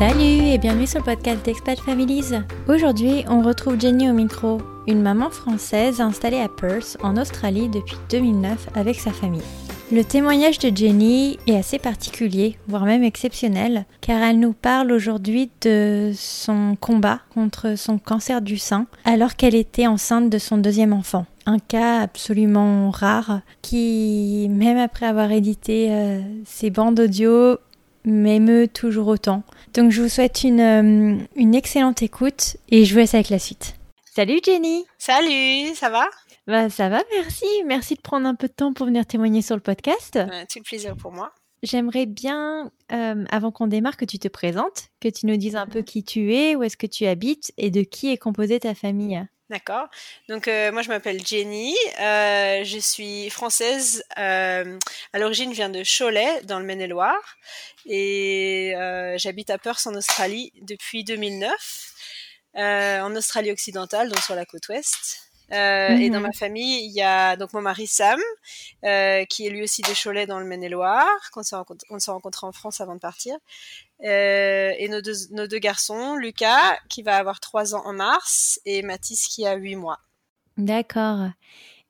Salut 0.00 0.46
et 0.46 0.56
bienvenue 0.56 0.86
sur 0.86 1.00
le 1.00 1.04
podcast 1.04 1.44
d'Expat 1.44 1.78
Families. 1.78 2.32
Aujourd'hui, 2.68 3.22
on 3.28 3.42
retrouve 3.42 3.78
Jenny 3.78 4.08
au 4.08 4.14
micro, 4.14 4.56
une 4.86 5.02
maman 5.02 5.28
française 5.28 6.00
installée 6.00 6.40
à 6.40 6.48
Perth, 6.48 6.96
en 7.02 7.18
Australie 7.18 7.68
depuis 7.68 7.98
2009 8.08 8.68
avec 8.76 8.98
sa 8.98 9.12
famille. 9.12 9.42
Le 9.92 10.02
témoignage 10.02 10.58
de 10.58 10.74
Jenny 10.74 11.38
est 11.46 11.56
assez 11.56 11.78
particulier, 11.78 12.56
voire 12.66 12.86
même 12.86 13.02
exceptionnel, 13.02 13.84
car 14.00 14.22
elle 14.22 14.40
nous 14.40 14.54
parle 14.54 14.90
aujourd'hui 14.90 15.50
de 15.60 16.12
son 16.14 16.78
combat 16.80 17.20
contre 17.34 17.76
son 17.76 17.98
cancer 17.98 18.40
du 18.40 18.56
sein 18.56 18.86
alors 19.04 19.36
qu'elle 19.36 19.54
était 19.54 19.86
enceinte 19.86 20.30
de 20.30 20.38
son 20.38 20.56
deuxième 20.56 20.94
enfant. 20.94 21.26
Un 21.44 21.58
cas 21.58 22.00
absolument 22.00 22.90
rare 22.90 23.40
qui, 23.60 24.46
même 24.48 24.78
après 24.78 25.04
avoir 25.04 25.30
édité 25.30 25.88
euh, 25.90 26.20
ses 26.46 26.70
bandes 26.70 27.00
audio, 27.00 27.58
m'émeut 28.04 28.68
toujours 28.68 29.08
autant. 29.08 29.42
Donc 29.74 29.90
je 29.90 30.02
vous 30.02 30.08
souhaite 30.08 30.42
une, 30.44 30.60
euh, 30.60 31.16
une 31.36 31.54
excellente 31.54 32.02
écoute 32.02 32.56
et 32.70 32.84
je 32.84 32.92
vous 32.92 33.00
laisse 33.00 33.14
avec 33.14 33.28
la 33.30 33.38
suite. 33.38 33.74
Salut 34.14 34.40
Jenny 34.44 34.84
Salut, 34.98 35.74
ça 35.74 35.88
va? 35.90 36.04
Bah 36.46 36.68
ça 36.70 36.88
va, 36.88 37.02
merci. 37.16 37.46
Merci 37.66 37.94
de 37.94 38.00
prendre 38.00 38.26
un 38.26 38.34
peu 38.34 38.48
de 38.48 38.52
temps 38.52 38.72
pour 38.72 38.86
venir 38.86 39.06
témoigner 39.06 39.42
sur 39.42 39.54
le 39.54 39.60
podcast. 39.62 40.16
euh, 40.16 40.26
Tout 40.50 40.58
le 40.58 40.64
plaisir 40.64 40.96
pour 40.96 41.12
moi. 41.12 41.32
J'aimerais 41.62 42.06
bien, 42.06 42.70
euh, 42.90 43.24
avant 43.30 43.50
qu'on 43.50 43.66
démarre, 43.66 43.98
que 43.98 44.06
tu 44.06 44.18
te 44.18 44.28
présentes, 44.28 44.88
que 45.00 45.08
tu 45.08 45.26
nous 45.26 45.36
dises 45.36 45.56
un 45.56 45.66
peu 45.66 45.82
qui 45.82 46.02
tu 46.02 46.34
es, 46.34 46.56
où 46.56 46.62
est-ce 46.62 46.78
que 46.78 46.86
tu 46.86 47.04
habites 47.06 47.52
et 47.58 47.70
de 47.70 47.82
qui 47.82 48.10
est 48.10 48.16
composée 48.16 48.58
ta 48.60 48.74
famille. 48.74 49.22
D'accord. 49.50 49.88
Donc 50.28 50.46
euh, 50.46 50.70
moi 50.70 50.82
je 50.82 50.88
m'appelle 50.88 51.26
Jenny, 51.26 51.74
euh, 52.00 52.62
je 52.64 52.78
suis 52.78 53.28
française. 53.30 54.04
euh, 54.16 54.78
à 55.12 55.18
l'origine, 55.18 55.50
je 55.50 55.56
viens 55.56 55.68
de 55.70 55.82
Cholet, 55.84 56.40
dans 56.44 56.60
le 56.60 56.64
Maine-et-Loire, 56.64 57.36
et 57.84 58.72
euh, 58.76 59.18
j'habite 59.18 59.50
à 59.50 59.58
Perth 59.58 59.84
en 59.88 59.94
Australie 59.96 60.52
depuis 60.62 61.02
2009, 61.02 61.50
euh, 62.58 63.00
en 63.00 63.16
Australie 63.16 63.50
occidentale, 63.50 64.08
donc 64.08 64.20
sur 64.22 64.36
la 64.36 64.46
côte 64.46 64.68
ouest. 64.68 65.22
Euh, 65.52 65.96
Et 65.96 66.10
dans 66.10 66.20
ma 66.20 66.30
famille, 66.32 66.84
il 66.86 66.92
y 66.92 67.02
a 67.02 67.34
donc 67.36 67.52
mon 67.52 67.60
mari 67.60 67.88
Sam, 67.88 68.20
euh, 68.84 69.24
qui 69.24 69.48
est 69.48 69.50
lui 69.50 69.64
aussi 69.64 69.82
de 69.82 69.92
Cholet 70.00 70.26
dans 70.26 70.38
le 70.38 70.44
Maine-et-Loire, 70.44 71.08
qu'on 71.32 71.42
s'est 71.42 71.56
rencontré, 71.56 72.46
en 72.46 72.52
France 72.52 72.80
avant 72.80 72.94
de 72.94 73.00
partir. 73.00 73.36
Euh, 74.04 74.72
et 74.78 74.88
nos 74.88 75.00
deux, 75.02 75.14
nos 75.32 75.46
deux 75.46 75.58
garçons, 75.58 76.14
Lucas, 76.16 76.78
qui 76.88 77.02
va 77.02 77.16
avoir 77.16 77.38
3 77.40 77.74
ans 77.74 77.82
en 77.84 77.92
mars, 77.92 78.58
et 78.64 78.82
Mathis, 78.82 79.26
qui 79.28 79.46
a 79.46 79.54
8 79.56 79.76
mois. 79.76 79.98
D'accord. 80.56 81.28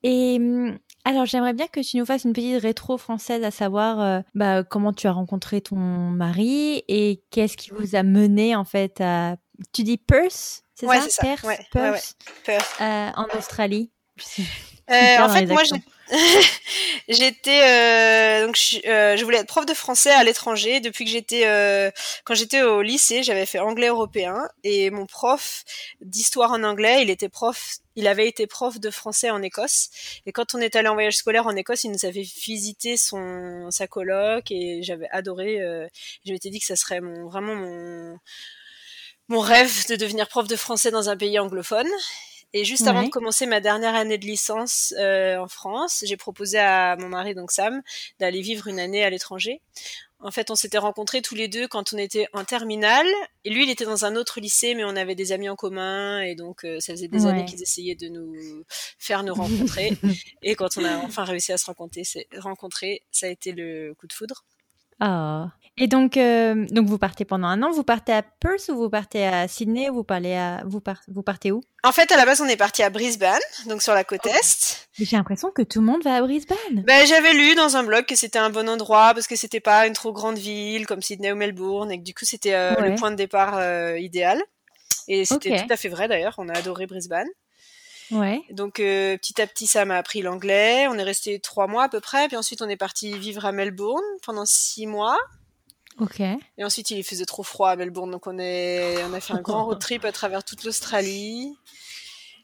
Et 0.03 0.37
hum, 0.39 0.77
alors, 1.05 1.25
j'aimerais 1.25 1.53
bien 1.53 1.67
que 1.67 1.79
tu 1.79 1.97
nous 1.97 2.05
fasses 2.05 2.23
une 2.25 2.33
petite 2.33 2.61
rétro 2.61 2.97
française, 2.97 3.43
à 3.43 3.51
savoir 3.51 3.99
euh, 4.01 4.19
bah, 4.35 4.63
comment 4.63 4.93
tu 4.93 5.07
as 5.07 5.11
rencontré 5.11 5.61
ton 5.61 5.75
mari 5.77 6.83
et 6.87 7.21
qu'est-ce 7.31 7.57
qui 7.57 7.71
vous 7.71 7.95
a 7.95 8.03
mené 8.03 8.55
en 8.55 8.65
fait 8.65 8.99
à. 9.01 9.37
Tu 9.73 9.83
dis 9.83 9.97
Perth, 9.97 10.63
c'est 10.75 10.87
Ouais, 10.87 10.99
ça? 11.01 11.09
ça. 11.09 11.21
Perth, 11.23 11.43
Ouais, 11.43 11.57
ouais, 11.75 11.91
Perth, 11.91 12.15
Perth. 12.45 12.75
euh, 12.81 13.09
en 13.15 13.27
Australie. 13.37 13.91
En 14.89 15.29
fait, 15.29 15.45
moi, 15.45 15.63
j'ai- 15.63 15.81
j'étais 17.07 17.61
euh, 17.63 18.45
donc 18.45 18.57
je, 18.57 18.85
euh, 18.87 19.15
je 19.15 19.23
voulais 19.23 19.37
être 19.37 19.47
prof 19.47 19.65
de 19.65 19.73
français 19.73 20.11
à 20.11 20.23
l'étranger 20.23 20.81
depuis 20.81 21.05
que 21.05 21.11
j'étais 21.11 21.47
euh, 21.47 21.89
quand 22.25 22.33
j'étais 22.35 22.61
au 22.63 22.81
lycée, 22.81 23.23
j'avais 23.23 23.45
fait 23.45 23.59
anglais 23.59 23.87
européen 23.87 24.47
et 24.63 24.89
mon 24.89 25.05
prof 25.05 25.63
d'histoire 26.01 26.51
en 26.51 26.63
anglais, 26.63 27.01
il 27.03 27.09
était 27.09 27.29
prof, 27.29 27.77
il 27.95 28.07
avait 28.07 28.27
été 28.27 28.45
prof 28.45 28.79
de 28.79 28.89
français 28.89 29.29
en 29.29 29.41
Écosse 29.41 29.89
et 30.25 30.33
quand 30.33 30.53
on 30.53 30.59
est 30.59 30.75
allé 30.75 30.89
en 30.89 30.93
voyage 30.95 31.15
scolaire 31.17 31.47
en 31.47 31.55
Écosse, 31.55 31.85
il 31.85 31.91
nous 31.91 32.05
avait 32.05 32.23
visité 32.23 32.97
son 32.97 33.69
sa 33.71 33.87
coloc 33.87 34.51
et 34.51 34.83
j'avais 34.83 35.07
adoré. 35.11 35.61
euh, 35.61 35.87
je 36.25 36.33
m'étais 36.33 36.49
dit 36.49 36.59
que 36.59 36.65
ça 36.65 36.75
serait 36.75 36.99
mon 37.01 37.27
vraiment 37.29 37.55
mon 37.55 38.17
mon 39.29 39.39
rêve 39.39 39.87
de 39.87 39.95
devenir 39.95 40.27
prof 40.27 40.47
de 40.47 40.55
français 40.55 40.91
dans 40.91 41.09
un 41.09 41.17
pays 41.17 41.39
anglophone. 41.39 41.87
Et 42.53 42.65
juste 42.65 42.85
avant 42.87 42.99
Ouais. 42.99 43.05
de 43.05 43.11
commencer 43.11 43.45
ma 43.45 43.61
dernière 43.61 43.95
année 43.95 44.17
de 44.17 44.25
licence 44.25 44.93
euh, 44.99 45.37
en 45.37 45.47
France, 45.47 46.03
j'ai 46.05 46.17
proposé 46.17 46.59
à 46.59 46.97
mon 46.97 47.07
mari, 47.07 47.33
donc 47.33 47.51
Sam, 47.51 47.81
d'aller 48.19 48.41
vivre 48.41 48.67
une 48.67 48.79
année 48.79 49.03
à 49.03 49.09
l'étranger. 49.09 49.61
En 50.23 50.29
fait, 50.29 50.51
on 50.51 50.55
s'était 50.55 50.77
rencontrés 50.77 51.21
tous 51.23 51.33
les 51.33 51.47
deux 51.47 51.67
quand 51.67 51.93
on 51.93 51.97
était 51.97 52.27
en 52.33 52.43
terminale. 52.43 53.07
Et 53.43 53.49
lui, 53.49 53.63
il 53.63 53.69
était 53.71 53.85
dans 53.85 54.05
un 54.05 54.15
autre 54.15 54.39
lycée, 54.39 54.75
mais 54.75 54.83
on 54.83 54.95
avait 54.95 55.15
des 55.15 55.31
amis 55.31 55.49
en 55.49 55.55
commun. 55.55 56.21
Et 56.21 56.35
donc, 56.35 56.63
euh, 56.63 56.79
ça 56.79 56.93
faisait 56.93 57.07
des 57.07 57.23
Ouais. 57.25 57.31
années 57.31 57.45
qu'ils 57.45 57.61
essayaient 57.63 57.95
de 57.95 58.07
nous 58.09 58.63
faire 58.99 59.23
nous 59.23 59.33
rencontrer. 59.33 59.91
et 60.43 60.53
quand 60.55 60.77
on 60.77 60.83
a 60.85 60.97
enfin 60.97 61.23
réussi 61.23 61.53
à 61.53 61.57
se 61.57 61.65
rencontrer, 61.65 62.03
c'est- 62.03 62.27
rencontrer, 62.37 63.01
ça 63.11 63.25
a 63.25 63.29
été 63.29 63.51
le 63.51 63.95
coup 63.95 64.05
de 64.05 64.13
foudre. 64.13 64.43
Ah. 65.01 65.49
Et 65.77 65.87
donc, 65.87 66.15
euh, 66.17 66.65
donc, 66.69 66.87
vous 66.87 66.97
partez 66.99 67.25
pendant 67.25 67.47
un 67.47 67.63
an. 67.63 67.71
Vous 67.71 67.83
partez 67.83 68.11
à 68.11 68.21
Perth 68.21 68.69
ou 68.69 68.75
vous 68.75 68.89
partez 68.89 69.25
à 69.25 69.47
Sydney 69.47 69.89
ou 69.89 69.95
vous, 69.95 70.03
parlez 70.03 70.35
à... 70.35 70.61
vous, 70.65 70.79
par- 70.81 71.01
vous 71.07 71.23
partez 71.23 71.51
où? 71.51 71.61
En 71.83 71.91
fait, 71.91 72.11
à 72.11 72.17
la 72.17 72.25
base, 72.25 72.39
on 72.41 72.45
est 72.45 72.57
parti 72.57 72.83
à 72.83 72.89
Brisbane, 72.91 73.39
donc 73.67 73.81
sur 73.81 73.93
la 73.93 74.03
côte 74.03 74.25
est. 74.27 74.87
J'ai 74.99 75.15
l'impression 75.17 75.49
que 75.49 75.61
tout 75.63 75.79
le 75.79 75.85
monde 75.87 76.03
va 76.03 76.15
à 76.17 76.21
Brisbane. 76.21 76.83
Ben, 76.85 77.07
j'avais 77.07 77.33
lu 77.33 77.55
dans 77.55 77.77
un 77.77 77.83
blog 77.83 78.05
que 78.05 78.15
c'était 78.15 78.37
un 78.37 78.49
bon 78.51 78.69
endroit 78.69 79.13
parce 79.15 79.25
que 79.27 79.35
c'était 79.35 79.61
pas 79.61 79.87
une 79.87 79.93
trop 79.93 80.11
grande 80.13 80.37
ville 80.37 80.85
comme 80.85 81.01
Sydney 81.01 81.31
ou 81.31 81.35
Melbourne 81.35 81.89
et 81.91 81.97
que 81.97 82.03
du 82.03 82.13
coup 82.13 82.25
c'était 82.25 82.53
euh, 82.53 82.75
Ouais. 82.75 82.89
le 82.89 82.95
point 82.95 83.09
de 83.09 83.15
départ 83.15 83.57
euh, 83.57 83.97
idéal. 83.97 84.39
Et 85.07 85.25
c'était 85.25 85.57
tout 85.63 85.73
à 85.73 85.77
fait 85.77 85.89
vrai 85.89 86.07
d'ailleurs, 86.07 86.35
on 86.37 86.47
a 86.49 86.53
adoré 86.57 86.85
Brisbane. 86.85 87.27
Ouais. 88.11 88.41
Donc 88.51 88.79
euh, 88.79 89.17
petit 89.17 89.41
à 89.41 89.47
petit 89.47 89.67
ça 89.67 89.85
m'a 89.85 89.97
appris 89.97 90.21
l'anglais, 90.21 90.87
on 90.87 90.97
est 90.97 91.03
resté 91.03 91.39
trois 91.39 91.67
mois 91.67 91.83
à 91.83 91.89
peu 91.89 91.99
près, 91.99 92.27
puis 92.27 92.37
ensuite 92.37 92.61
on 92.61 92.69
est 92.69 92.77
parti 92.77 93.17
vivre 93.17 93.45
à 93.45 93.51
Melbourne 93.51 94.03
pendant 94.25 94.45
six 94.45 94.85
mois. 94.87 95.17
Ok. 95.99 96.19
Et 96.19 96.63
ensuite 96.63 96.91
il 96.91 97.03
faisait 97.03 97.25
trop 97.25 97.43
froid 97.43 97.69
à 97.69 97.75
Melbourne, 97.75 98.11
donc 98.11 98.27
on, 98.27 98.37
est... 98.39 99.03
on 99.03 99.13
a 99.13 99.19
fait 99.19 99.33
un 99.33 99.41
grand 99.41 99.65
road 99.65 99.79
trip 99.81 100.03
à 100.05 100.11
travers 100.11 100.43
toute 100.43 100.63
l'Australie. 100.63 101.55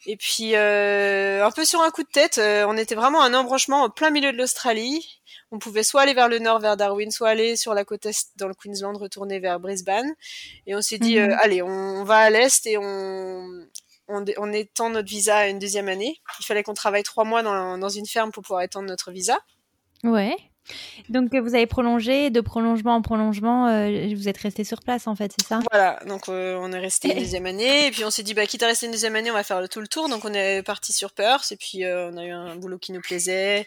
Et 0.06 0.16
puis 0.16 0.56
euh, 0.56 1.46
un 1.46 1.52
peu 1.52 1.66
sur 1.66 1.82
un 1.82 1.90
coup 1.92 2.04
de 2.04 2.08
tête, 2.10 2.38
euh, 2.38 2.66
on 2.68 2.78
était 2.78 2.96
vraiment 2.96 3.22
à 3.22 3.26
un 3.26 3.34
embranchement 3.34 3.84
au 3.84 3.90
plein 3.90 4.10
milieu 4.10 4.32
de 4.32 4.38
l'Australie. 4.38 5.06
On 5.52 5.60
pouvait 5.60 5.84
soit 5.84 6.02
aller 6.02 6.14
vers 6.14 6.30
le 6.30 6.40
nord, 6.40 6.60
vers 6.60 6.78
Darwin, 6.78 7.10
soit 7.12 7.30
aller 7.30 7.56
sur 7.56 7.74
la 7.74 7.84
côte 7.84 8.06
est 8.06 8.28
dans 8.38 8.48
le 8.48 8.54
Queensland, 8.54 8.98
retourner 8.98 9.40
vers 9.40 9.60
Brisbane. 9.60 10.14
Et 10.66 10.76
on 10.76 10.82
s'est 10.82 10.98
dit, 10.98 11.18
Mhm. 11.18 11.30
euh, 11.32 11.36
allez, 11.42 11.62
on, 11.62 11.68
on 11.68 12.04
va 12.04 12.18
à 12.18 12.30
l'est 12.30 12.66
et 12.68 12.78
on, 12.78 13.66
on, 14.08 14.24
on 14.38 14.54
étend 14.54 14.90
notre 14.90 15.08
visa 15.08 15.38
à 15.38 15.48
une 15.48 15.60
deuxième 15.60 15.88
année. 15.88 16.20
Il 16.40 16.46
fallait 16.46 16.64
qu'on 16.64 16.74
travaille 16.74 17.04
trois 17.04 17.24
mois 17.24 17.44
dans, 17.44 17.78
dans 17.78 17.90
une 17.90 18.06
ferme 18.06 18.32
pour 18.32 18.44
pouvoir 18.44 18.62
étendre 18.62 18.88
notre 18.88 19.12
visa. 19.12 19.40
Ouais. 20.04 20.36
Donc 21.10 21.34
euh, 21.34 21.42
vous 21.42 21.56
avez 21.56 21.68
prolongé, 21.68 22.30
de 22.30 22.42
prolongement 22.42 22.96
en 22.96 23.02
prolongement, 23.02 23.68
euh, 23.68 24.14
vous 24.16 24.28
êtes 24.28 24.38
resté 24.38 24.64
sur 24.64 24.82
place 24.82 25.08
en 25.08 25.16
fait, 25.16 25.32
c'est 25.40 25.48
ça? 25.48 25.60
Voilà, 25.72 26.00
donc 26.08 26.28
euh, 26.30 26.58
on 26.60 26.72
est 26.72 26.80
resté 26.80 27.12
une 27.12 27.20
deuxième 27.20 27.46
année 27.46 27.88
et 27.88 27.92
puis 27.92 28.04
on 28.04 28.12
s'est 28.12 28.24
dit 28.24 28.34
bah 28.34 28.46
quitte 28.46 28.64
à 28.64 28.68
rester 28.68 28.86
une 28.86 28.92
deuxième 28.92 29.16
année, 29.16 29.32
on 29.32 29.36
va 29.36 29.44
faire 29.44 29.62
le 29.62 29.68
tout 29.68 29.82
le 29.82 29.88
tour. 29.88 30.10
Donc 30.10 30.26
on 30.26 30.34
est 30.34 30.64
parti 30.64 30.94
sur 30.94 31.12
Perth 31.12 31.52
et 31.52 31.56
puis 31.56 31.86
euh, 31.86 32.10
on 32.12 32.18
a 32.18 32.26
eu 32.26 32.32
un 32.32 32.56
boulot 32.56 32.78
qui 32.78 32.92
nous 32.92 33.02
plaisait. 33.02 33.66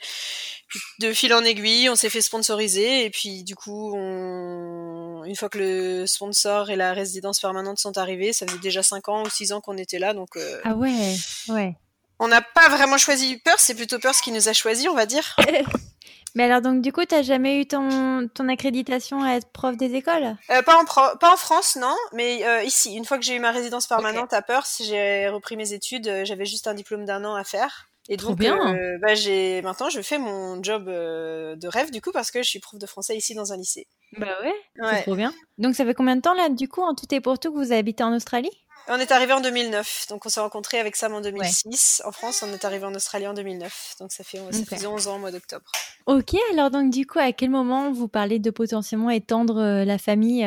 Puis, 0.68 0.80
de 1.00 1.12
fil 1.12 1.34
en 1.34 1.42
aiguille, 1.42 1.88
on 1.88 1.96
s'est 1.96 2.10
fait 2.10 2.20
sponsoriser 2.20 3.04
et 3.04 3.10
puis 3.10 3.42
du 3.42 3.56
coup, 3.56 3.92
on... 3.96 5.24
une 5.24 5.34
fois 5.34 5.48
que 5.48 5.58
le 5.58 6.06
sponsor 6.06 6.70
et 6.70 6.76
la 6.76 6.92
résidence 6.92 7.40
permanente 7.40 7.78
sont 7.78 7.98
arrivés, 7.98 8.32
ça 8.32 8.46
faisait 8.46 8.58
déjà 8.58 8.82
5 8.82 9.08
ans 9.08 9.24
ou 9.24 9.30
6 9.30 9.52
ans 9.52 9.60
qu'on 9.60 9.76
était 9.76 9.98
là, 9.98 10.14
donc 10.14 10.38
Ah 10.62 10.74
ouais, 10.74 11.16
ouais. 11.48 11.74
on 12.20 12.28
n'a 12.28 12.40
pas 12.40 12.68
vraiment 12.68 12.98
choisi 12.98 13.38
Perth, 13.38 13.58
c'est 13.58 13.74
plutôt 13.74 13.98
Perth 13.98 14.20
qui 14.22 14.30
nous 14.30 14.48
a 14.48 14.52
choisi, 14.52 14.88
on 14.88 14.94
va 14.94 15.06
dire. 15.06 15.34
Mais 16.34 16.44
alors 16.44 16.60
donc 16.60 16.82
du 16.82 16.92
coup, 16.92 17.04
t'as 17.04 17.22
jamais 17.22 17.60
eu 17.60 17.66
ton, 17.66 18.28
ton 18.34 18.48
accréditation 18.48 19.22
à 19.22 19.32
être 19.34 19.50
prof 19.52 19.76
des 19.76 19.94
écoles? 19.94 20.36
Euh, 20.50 20.62
pas, 20.62 20.76
en 20.80 20.84
pro- 20.84 21.16
pas 21.18 21.32
en 21.32 21.36
France, 21.36 21.76
non, 21.76 21.96
mais 22.12 22.46
euh, 22.46 22.62
ici, 22.62 22.94
une 22.94 23.04
fois 23.04 23.18
que 23.18 23.24
j'ai 23.24 23.34
eu 23.36 23.40
ma 23.40 23.50
résidence 23.50 23.86
permanente 23.86 24.32
à 24.32 24.42
Perth, 24.42 24.80
j'ai 24.84 25.28
repris 25.28 25.56
mes 25.56 25.72
études, 25.72 26.06
euh, 26.08 26.24
j'avais 26.24 26.46
juste 26.46 26.66
un 26.66 26.74
diplôme 26.74 27.04
d'un 27.04 27.24
an 27.24 27.34
à 27.34 27.44
faire. 27.44 27.86
Et 28.08 28.16
Trop 28.16 28.30
donc, 28.30 28.38
bien. 28.38 28.56
euh, 28.74 28.98
bah, 29.00 29.14
j'ai 29.14 29.62
maintenant, 29.62 29.88
je 29.88 30.00
fais 30.02 30.18
mon 30.18 30.60
job 30.62 30.88
euh, 30.88 31.54
de 31.56 31.68
rêve 31.68 31.90
du 31.92 32.00
coup 32.00 32.10
parce 32.12 32.30
que 32.30 32.42
je 32.42 32.48
suis 32.48 32.58
prof 32.58 32.78
de 32.80 32.86
français 32.86 33.16
ici 33.16 33.34
dans 33.34 33.52
un 33.52 33.56
lycée. 33.56 33.86
Bah 34.18 34.26
ouais, 34.42 34.54
c'est 34.74 34.82
Ouais. 34.82 35.02
trop 35.02 35.14
bien. 35.14 35.32
Donc 35.58 35.74
ça 35.76 35.84
fait 35.84 35.94
combien 35.94 36.16
de 36.16 36.20
temps 36.20 36.34
là 36.34 36.48
du 36.48 36.68
coup 36.68 36.80
en 36.80 36.94
tout 36.94 37.06
et 37.14 37.20
pour 37.20 37.38
tout 37.38 37.52
que 37.52 37.58
vous 37.58 37.72
habitez 37.72 38.02
en 38.02 38.12
Australie? 38.14 38.50
On 38.88 38.98
est 38.98 39.12
arrivé 39.12 39.32
en 39.32 39.40
2009, 39.40 40.06
donc 40.08 40.26
on 40.26 40.28
s'est 40.28 40.40
rencontrés 40.40 40.80
avec 40.80 40.96
Sam 40.96 41.14
en 41.14 41.20
2006. 41.20 42.02
En 42.04 42.10
France, 42.12 42.42
on 42.42 42.52
est 42.52 42.64
arrivé 42.64 42.84
en 42.84 42.94
Australie 42.94 43.26
en 43.28 43.34
2009, 43.34 43.96
donc 44.00 44.10
ça 44.10 44.24
fait 44.24 44.38
ça 44.38 44.58
Ok. 44.58 44.68
faisait 44.68 44.86
11 44.86 45.06
ans 45.06 45.16
au 45.16 45.18
mois 45.18 45.30
d'octobre. 45.30 45.64
Ok, 46.06 46.34
alors 46.52 46.70
donc 46.70 46.90
du 46.90 47.06
coup, 47.06 47.20
à 47.20 47.32
quel 47.32 47.50
moment 47.50 47.92
vous 47.92 48.08
parlez 48.08 48.38
de 48.40 48.50
potentiellement 48.50 49.10
étendre 49.10 49.58
euh, 49.60 49.84
la 49.84 49.98
famille? 49.98 50.44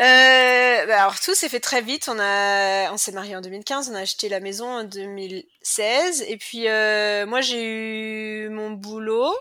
Euh, 0.00 0.86
bah 0.86 1.02
alors 1.02 1.20
tout 1.20 1.34
s'est 1.34 1.48
fait 1.48 1.60
très 1.60 1.82
vite. 1.82 2.08
On 2.08 2.18
a, 2.18 2.92
on 2.92 2.96
s'est 2.96 3.12
marié 3.12 3.34
en 3.36 3.40
2015, 3.40 3.90
on 3.90 3.94
a 3.96 4.00
acheté 4.00 4.28
la 4.28 4.40
maison 4.40 4.66
en 4.68 4.84
2016, 4.84 6.24
et 6.28 6.36
puis 6.36 6.68
euh, 6.68 7.26
moi 7.26 7.40
j'ai 7.40 7.62
eu 7.64 8.48
mon 8.50 8.70
boulot 8.70 9.34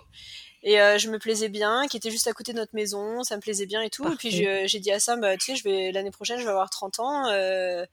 et 0.64 0.80
euh, 0.80 0.98
je 0.98 1.10
me 1.10 1.18
plaisais 1.18 1.50
bien, 1.50 1.88
qui 1.88 1.98
était 1.98 2.12
juste 2.12 2.28
à 2.28 2.34
côté 2.34 2.54
de 2.54 2.58
notre 2.58 2.76
maison, 2.76 3.24
ça 3.24 3.36
me 3.36 3.42
plaisait 3.42 3.66
bien 3.66 3.82
et 3.82 3.90
tout. 3.90 4.08
Et 4.12 4.16
puis 4.16 4.30
j'ai 4.32 4.80
dit 4.80 4.92
à 4.92 5.00
Sam, 5.00 5.22
bah, 5.22 5.36
tu 5.38 5.46
sais, 5.46 5.56
je 5.56 5.64
vais 5.64 5.92
l'année 5.92 6.12
prochaine, 6.12 6.38
je 6.38 6.44
vais 6.44 6.52
avoir 6.52 6.70
30 6.70 7.00
ans. 7.00 7.30
euh, 7.30 7.86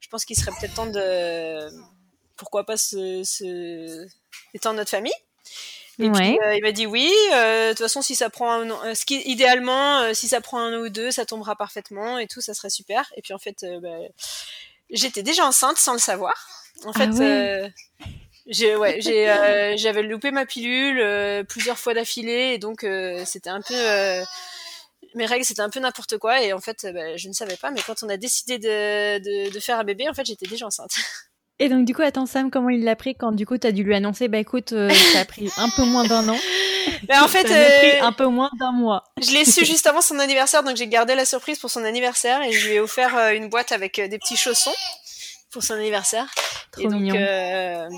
je 0.00 0.08
pense 0.08 0.24
qu'il 0.24 0.36
serait 0.36 0.50
peut-être 0.58 0.74
temps 0.74 0.86
de, 0.86 1.68
pourquoi 2.36 2.64
pas 2.64 2.76
se, 2.76 3.22
se 3.22 4.06
étendre 4.54 4.76
notre 4.76 4.90
famille. 4.90 5.14
Et 5.98 6.10
puis 6.10 6.36
il 6.56 6.62
m'a 6.62 6.72
dit 6.72 6.86
oui. 6.86 7.10
De 7.30 7.70
toute 7.70 7.78
façon, 7.78 8.02
si 8.02 8.14
ça 8.14 8.28
prend 8.28 8.52
un, 8.52 8.94
ce 8.94 9.06
qui 9.06 9.20
idéalement, 9.22 10.12
si 10.12 10.28
ça 10.28 10.40
prend 10.40 10.58
un 10.58 10.76
an 10.76 10.82
ou 10.82 10.88
deux, 10.88 11.10
ça 11.10 11.24
tombera 11.24 11.56
parfaitement 11.56 12.18
et 12.18 12.26
tout, 12.26 12.40
ça 12.40 12.54
serait 12.54 12.70
super. 12.70 13.10
Et 13.16 13.22
puis 13.22 13.32
en 13.34 13.38
fait, 13.38 13.64
bah, 13.80 13.96
j'étais 14.90 15.22
déjà 15.22 15.46
enceinte 15.46 15.78
sans 15.78 15.92
le 15.92 15.98
savoir. 15.98 16.34
En 16.84 16.92
fait, 16.92 17.08
ah 17.20 17.68
j'ai 18.46 18.76
ouais, 18.76 18.98
j'ai 19.00 19.28
euh, 19.28 19.76
j'avais 19.76 20.02
loupé 20.02 20.30
ma 20.30 20.46
pilule 20.46 21.00
euh, 21.00 21.42
plusieurs 21.44 21.78
fois 21.78 21.94
d'affilée 21.94 22.52
et 22.54 22.58
donc 22.58 22.84
euh, 22.84 23.22
c'était 23.24 23.50
un 23.50 23.60
peu 23.60 23.74
mes 25.14 25.26
règles 25.26 25.44
c'était 25.44 25.62
un 25.62 25.70
peu 25.70 25.80
n'importe 25.80 26.18
quoi 26.18 26.42
et 26.42 26.52
en 26.52 26.60
fait 26.60 26.86
bah, 26.92 27.16
je 27.16 27.28
ne 27.28 27.32
savais 27.32 27.56
pas 27.56 27.70
mais 27.70 27.80
quand 27.86 28.02
on 28.02 28.08
a 28.08 28.16
décidé 28.16 28.58
de, 28.58 29.18
de, 29.18 29.52
de 29.52 29.60
faire 29.60 29.78
un 29.78 29.84
bébé 29.84 30.08
en 30.08 30.14
fait 30.14 30.26
j'étais 30.26 30.46
déjà 30.46 30.66
enceinte. 30.66 30.92
Et 31.58 31.70
donc 31.70 31.86
du 31.86 31.94
coup 31.94 32.02
attends 32.02 32.26
Sam 32.26 32.50
comment 32.50 32.68
il 32.68 32.84
l'a 32.84 32.96
pris 32.96 33.14
quand 33.14 33.32
du 33.32 33.46
coup 33.46 33.56
tu 33.56 33.66
as 33.66 33.72
dû 33.72 33.82
lui 33.82 33.94
annoncer 33.94 34.28
bah 34.28 34.36
écoute 34.36 34.74
ça 35.12 35.20
a 35.20 35.24
pris 35.24 35.50
un 35.56 35.70
peu 35.70 35.84
moins 35.84 36.04
d'un 36.04 36.28
an. 36.28 36.36
Bah, 37.08 37.24
en 37.24 37.28
fait 37.28 37.48
ça 37.48 37.54
a 37.54 37.78
pris 37.78 37.98
un 37.98 38.12
peu 38.12 38.26
moins 38.26 38.50
d'un 38.60 38.72
mois. 38.72 39.04
Je 39.22 39.32
l'ai 39.32 39.46
su 39.46 39.64
juste 39.64 39.86
avant 39.86 40.02
son 40.02 40.18
anniversaire 40.18 40.62
donc 40.62 40.76
j'ai 40.76 40.86
gardé 40.86 41.14
la 41.14 41.24
surprise 41.24 41.58
pour 41.58 41.70
son 41.70 41.82
anniversaire 41.82 42.42
et 42.42 42.52
je 42.52 42.66
lui 42.68 42.74
ai 42.74 42.80
offert 42.80 43.30
une 43.30 43.48
boîte 43.48 43.72
avec 43.72 43.98
des 43.98 44.18
petits 44.18 44.36
chaussons 44.36 44.74
pour 45.50 45.64
son 45.64 45.72
anniversaire. 45.72 46.26
Trop 46.72 46.82
et 46.82 46.88
donc 46.88 47.00
mignon 47.00 47.88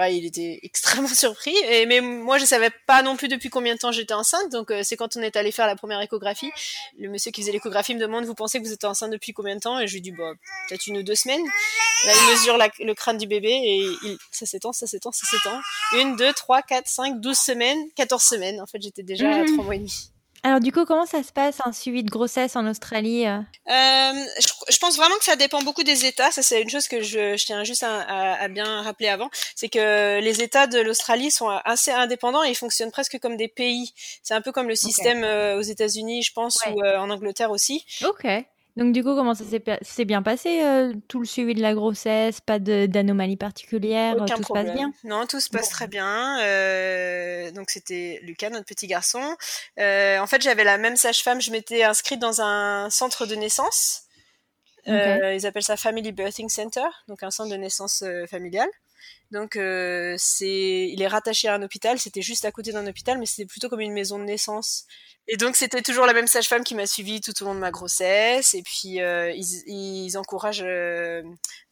bah, 0.00 0.08
il 0.08 0.24
était 0.24 0.58
extrêmement 0.62 1.08
surpris. 1.08 1.54
Et, 1.68 1.84
mais 1.84 2.00
moi, 2.00 2.38
je 2.38 2.46
savais 2.46 2.70
pas 2.86 3.02
non 3.02 3.16
plus 3.16 3.28
depuis 3.28 3.50
combien 3.50 3.74
de 3.74 3.78
temps 3.78 3.92
j'étais 3.92 4.14
enceinte. 4.14 4.50
Donc, 4.50 4.70
euh, 4.70 4.80
c'est 4.82 4.96
quand 4.96 5.14
on 5.18 5.20
est 5.20 5.36
allé 5.36 5.52
faire 5.52 5.66
la 5.66 5.76
première 5.76 6.00
échographie. 6.00 6.50
Le 6.98 7.10
monsieur 7.10 7.30
qui 7.30 7.42
faisait 7.42 7.52
l'échographie 7.52 7.94
me 7.94 8.00
demande, 8.00 8.24
vous 8.24 8.34
pensez 8.34 8.58
que 8.58 8.64
vous 8.64 8.72
êtes 8.72 8.84
enceinte 8.84 9.10
depuis 9.10 9.34
combien 9.34 9.54
de 9.56 9.60
temps? 9.60 9.78
Et 9.78 9.86
je 9.86 9.92
lui 9.92 10.00
dis, 10.00 10.10
bah, 10.10 10.32
peut-être 10.68 10.86
une 10.86 10.96
ou 10.96 11.02
deux 11.02 11.14
semaines. 11.14 11.44
Là, 12.06 12.12
il 12.16 12.30
mesure 12.32 12.56
le 12.56 12.94
crâne 12.94 13.18
du 13.18 13.26
bébé 13.26 13.50
et 13.50 13.76
il, 13.76 14.16
ça 14.30 14.46
s'étend, 14.46 14.72
ça 14.72 14.86
s'étend, 14.86 15.12
ça 15.12 15.26
s'étend. 15.26 15.60
Une, 16.00 16.16
deux, 16.16 16.32
trois, 16.32 16.62
quatre, 16.62 16.88
cinq, 16.88 17.20
douze 17.20 17.36
semaines, 17.36 17.78
quatorze 17.94 18.22
semaines. 18.22 18.58
En 18.62 18.66
fait, 18.66 18.80
j'étais 18.80 19.02
déjà 19.02 19.30
à 19.30 19.38
mhm. 19.40 19.52
trois 19.52 19.64
mois 19.64 19.74
et 19.74 19.80
demi. 19.80 20.10
Alors 20.42 20.60
du 20.60 20.72
coup, 20.72 20.84
comment 20.86 21.06
ça 21.06 21.22
se 21.22 21.32
passe 21.32 21.58
un 21.64 21.72
suivi 21.72 22.02
de 22.02 22.10
grossesse 22.10 22.56
en 22.56 22.66
Australie 22.66 23.26
euh? 23.26 23.40
euh 23.68 24.12
je, 24.70 24.78
pense 24.78 24.96
vraiment 24.96 25.16
que 25.16 25.24
ça 25.24 25.36
dépend 25.36 25.60
beaucoup 25.62 25.82
des 25.82 26.06
États. 26.06 26.30
Ça, 26.30 26.42
c'est 26.42 26.62
une 26.62 26.70
chose 26.70 26.88
que 26.88 27.02
je, 27.02 27.36
je 27.36 27.44
tiens 27.44 27.62
juste 27.64 27.82
à, 27.82 28.34
à, 28.34 28.48
bien 28.48 28.82
rappeler 28.82 29.08
avant, 29.08 29.28
c'est 29.54 29.68
que 29.68 30.20
les 30.20 30.42
États 30.42 30.66
de 30.66 30.80
l'Australie 30.80 31.30
sont 31.30 31.48
assez 31.48 31.90
indépendants 31.90 32.42
et 32.42 32.50
ils 32.50 32.56
fonctionnent 32.56 32.90
presque 32.90 33.18
comme 33.18 33.36
des 33.36 33.48
pays. 33.48 33.92
C'est 34.22 34.34
un 34.34 34.40
peu 34.40 34.52
comme 34.52 34.68
le 34.68 34.74
système 34.74 35.24
euh, 35.24 35.58
aux 35.58 35.62
États-Unis, 35.62 36.22
je 36.22 36.32
pense, 36.32 36.58
ou 36.66 36.82
euh, 36.82 36.98
en 36.98 37.10
Angleterre 37.10 37.50
aussi. 37.50 37.84
Ok. 38.04 38.26
Donc 38.76 38.92
du 38.92 39.02
coup, 39.02 39.14
comment 39.14 39.34
ça 39.34 39.44
s'est 39.82 40.04
bien 40.04 40.22
passé 40.22 40.62
euh, 40.62 40.94
tout 41.08 41.20
le 41.20 41.26
suivi 41.26 41.54
de 41.54 41.60
la 41.60 41.74
grossesse, 41.74 42.40
pas 42.40 42.58
d'anomalies 42.58 43.36
particulières, 43.36 44.16
tout 44.16 44.42
se 44.42 44.52
passe 44.52 44.72
bien? 44.72 44.92
Non, 45.04 45.26
tout 45.26 45.40
se 45.40 45.50
passe 45.50 45.68
très 45.68 45.86
bien. 45.86 46.40
Euh, 46.40 47.50
donc 47.50 47.70
c'était 47.70 48.20
Lucas, 48.22 48.50
notre 48.50 48.66
petit 48.66 48.86
garçon. 48.86 49.36
Euh, 49.78 50.18
en 50.18 50.26
fait, 50.26 50.42
j'avais 50.42 50.64
la 50.64 50.78
même 50.78 50.96
sage-femme. 50.96 51.40
Je 51.40 51.50
m'étais 51.50 51.82
inscrite 51.82 52.20
dans 52.20 52.40
un 52.40 52.90
centre 52.90 53.26
de 53.26 53.34
naissance. 53.34 54.02
ils 54.86 55.46
appellent 55.46 55.62
ça 55.62 55.76
Family 55.76 56.12
Birthing 56.12 56.48
Center, 56.48 56.86
donc 57.08 57.22
un 57.22 57.30
centre 57.30 57.50
de 57.50 57.56
naissance 57.56 58.04
familiale. 58.30 58.70
Donc 59.30 59.58
c'est, 60.16 60.88
il 60.88 61.00
est 61.02 61.06
rattaché 61.06 61.48
à 61.48 61.54
un 61.54 61.62
hôpital. 61.62 61.98
C'était 61.98 62.22
juste 62.22 62.44
à 62.44 62.52
côté 62.52 62.72
d'un 62.72 62.86
hôpital, 62.86 63.18
mais 63.18 63.26
c'était 63.26 63.46
plutôt 63.46 63.68
comme 63.68 63.80
une 63.80 63.92
maison 63.92 64.18
de 64.18 64.24
naissance. 64.24 64.86
Et 65.32 65.36
donc 65.36 65.54
c'était 65.54 65.80
toujours 65.80 66.06
la 66.06 66.12
même 66.12 66.26
sage-femme 66.26 66.64
qui 66.64 66.74
m'a 66.74 66.86
suivie 66.86 67.20
tout 67.20 67.32
au 67.42 67.46
long 67.46 67.54
de 67.54 67.60
ma 67.60 67.70
grossesse. 67.70 68.54
Et 68.54 68.62
puis 68.64 69.00
euh, 69.00 69.30
ils, 69.30 69.62
ils, 69.68 70.18
encouragent 70.18 70.64
euh, 70.66 71.22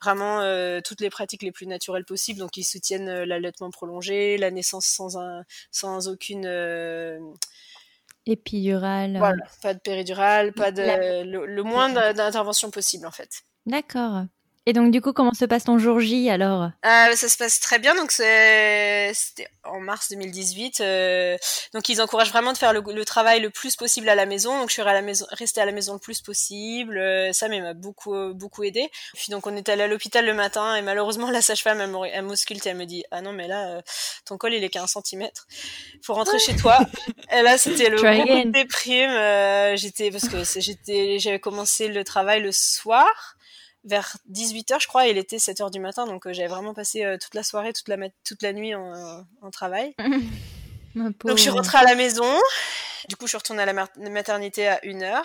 vraiment 0.01 0.41
euh, 0.43 0.81
toutes 0.81 1.01
les 1.01 1.11
pratiques 1.11 1.43
les 1.43 1.51
plus 1.51 1.67
naturelles 1.67 2.05
possibles. 2.05 2.39
Donc 2.39 2.57
ils 2.57 2.63
soutiennent 2.63 3.25
l'allaitement 3.25 3.71
prolongé, 3.71 4.39
la 4.39 4.53
naissance 4.53 4.87
sans 4.87 5.19
un, 5.19 5.43
sans 5.73 6.07
aucune 6.07 6.47
épidurale. 8.27 9.19
Voilà, 9.19 9.43
pas 9.61 9.75
de 9.75 9.81
péridurale, 9.81 10.53
pas 10.53 10.71
de 10.71 11.25
le, 11.25 11.45
le 11.45 11.63
moins 11.65 11.89
d'intervention 11.89 12.71
possible 12.71 13.07
en 13.07 13.13
fait. 13.13 13.43
D'accord. 13.67 14.23
Et 14.69 14.75
donc, 14.75 14.91
du 14.91 15.01
coup, 15.01 15.15
comment 15.15 15.33
se 15.33 15.47
passe 15.47 15.65
ton 15.65 15.79
jour 15.79 15.99
J 15.99 16.29
alors? 16.29 16.65
Euh, 16.85 17.17
Ça 17.17 17.29
se 17.31 17.39
passe 17.39 17.59
très 17.59 17.79
bien. 17.79 17.95
Donc, 17.95 18.11
c'était 18.11 19.49
en 19.65 19.81
mars 19.81 20.11
2018. 20.11 20.83
Euh, 20.83 21.39
donc, 21.73 21.89
ils 21.89 22.03
encouragent 22.03 22.29
vraiment 22.29 22.53
de 22.53 22.59
faire 22.59 22.75
le, 22.75 23.05
travail 23.07 23.41
le 23.41 23.49
plus 23.49 23.77
possible 23.77 24.11
à 24.11 24.15
la 24.15 24.27
maison. 24.27 24.59
Donc, 24.61 24.69
je 24.69 24.75
suis 24.75 24.83
à 24.83 24.93
la 24.93 25.01
maison, 25.01 25.25
restée 25.31 25.63
à 25.63 25.65
la 25.65 25.73
maison 25.73 25.95
le 25.95 25.99
plus 25.99 26.21
possible. 26.21 26.99
Euh, 26.99 27.33
ça 27.33 27.49
m'a 27.49 27.73
beaucoup, 27.73 28.35
beaucoup 28.35 28.63
aidé. 28.63 28.91
Puis, 29.15 29.31
donc, 29.31 29.47
on 29.47 29.57
est 29.57 29.71
allé 29.71 29.85
à 29.85 29.87
l'hôpital 29.87 30.27
le 30.27 30.35
matin 30.35 30.77
et 30.77 30.83
malheureusement, 30.83 31.31
la 31.31 31.41
sage-femme, 31.41 31.81
elle 32.13 32.25
m'ausculte 32.25 32.67
et 32.67 32.69
elle 32.69 32.77
me 32.77 32.85
dit 32.85 33.05
Ah 33.11 33.23
non, 33.23 33.33
mais 33.33 33.49
là, 33.49 33.81
ton 34.27 34.37
col, 34.37 34.53
il 34.53 34.63
est 34.63 34.69
qu'à 34.69 34.83
un 34.83 34.87
centimètre. 34.87 35.47
Faut 36.03 36.13
rentrer 36.13 36.39
chez 36.39 36.57
toi. 36.57 36.79
Et 37.33 37.41
là, 37.41 37.57
c'était 37.57 37.89
le 37.89 37.97
gros 37.97 38.51
déprime. 38.51 39.77
j'étais, 39.79 40.11
parce 40.11 40.29
que 40.29 40.61
j'étais, 40.61 41.19
j'avais 41.19 41.41
commencé 41.41 41.89
le 41.89 42.05
travail 42.05 42.43
le 42.43 42.53
soir 42.53 43.38
vers 43.85 44.17
18h, 44.31 44.81
je 44.81 44.89
crois, 44.89 45.07
et 45.07 45.11
il 45.11 45.19
était 45.19 45.37
7h 45.37 45.71
du 45.71 45.81
matin, 45.81 46.07
donc 46.07 46.27
euh, 46.27 46.33
j'avais 46.33 46.49
vraiment 46.49 46.75
passé 46.75 47.05
euh, 47.05 47.17
toute 47.17 47.35
la 47.35 47.43
soirée, 47.43 47.73
toute 47.73 47.89
la, 47.89 47.97
toute 48.25 48.43
la 48.43 48.53
nuit 48.53 48.75
en, 48.75 49.25
en 49.41 49.51
travail. 49.51 49.95
donc 50.95 51.15
je 51.37 51.43
suis 51.43 51.51
rentrée 51.51 51.79
à 51.79 51.85
la 51.85 51.95
maison, 51.95 52.27
du 53.09 53.17
coup 53.17 53.27
je 53.27 53.31
suis 53.31 53.39
retournée 53.39 53.63
à 53.63 53.67
la 53.67 53.89
maternité 54.11 54.69
à 54.69 54.79
1h, 54.79 55.23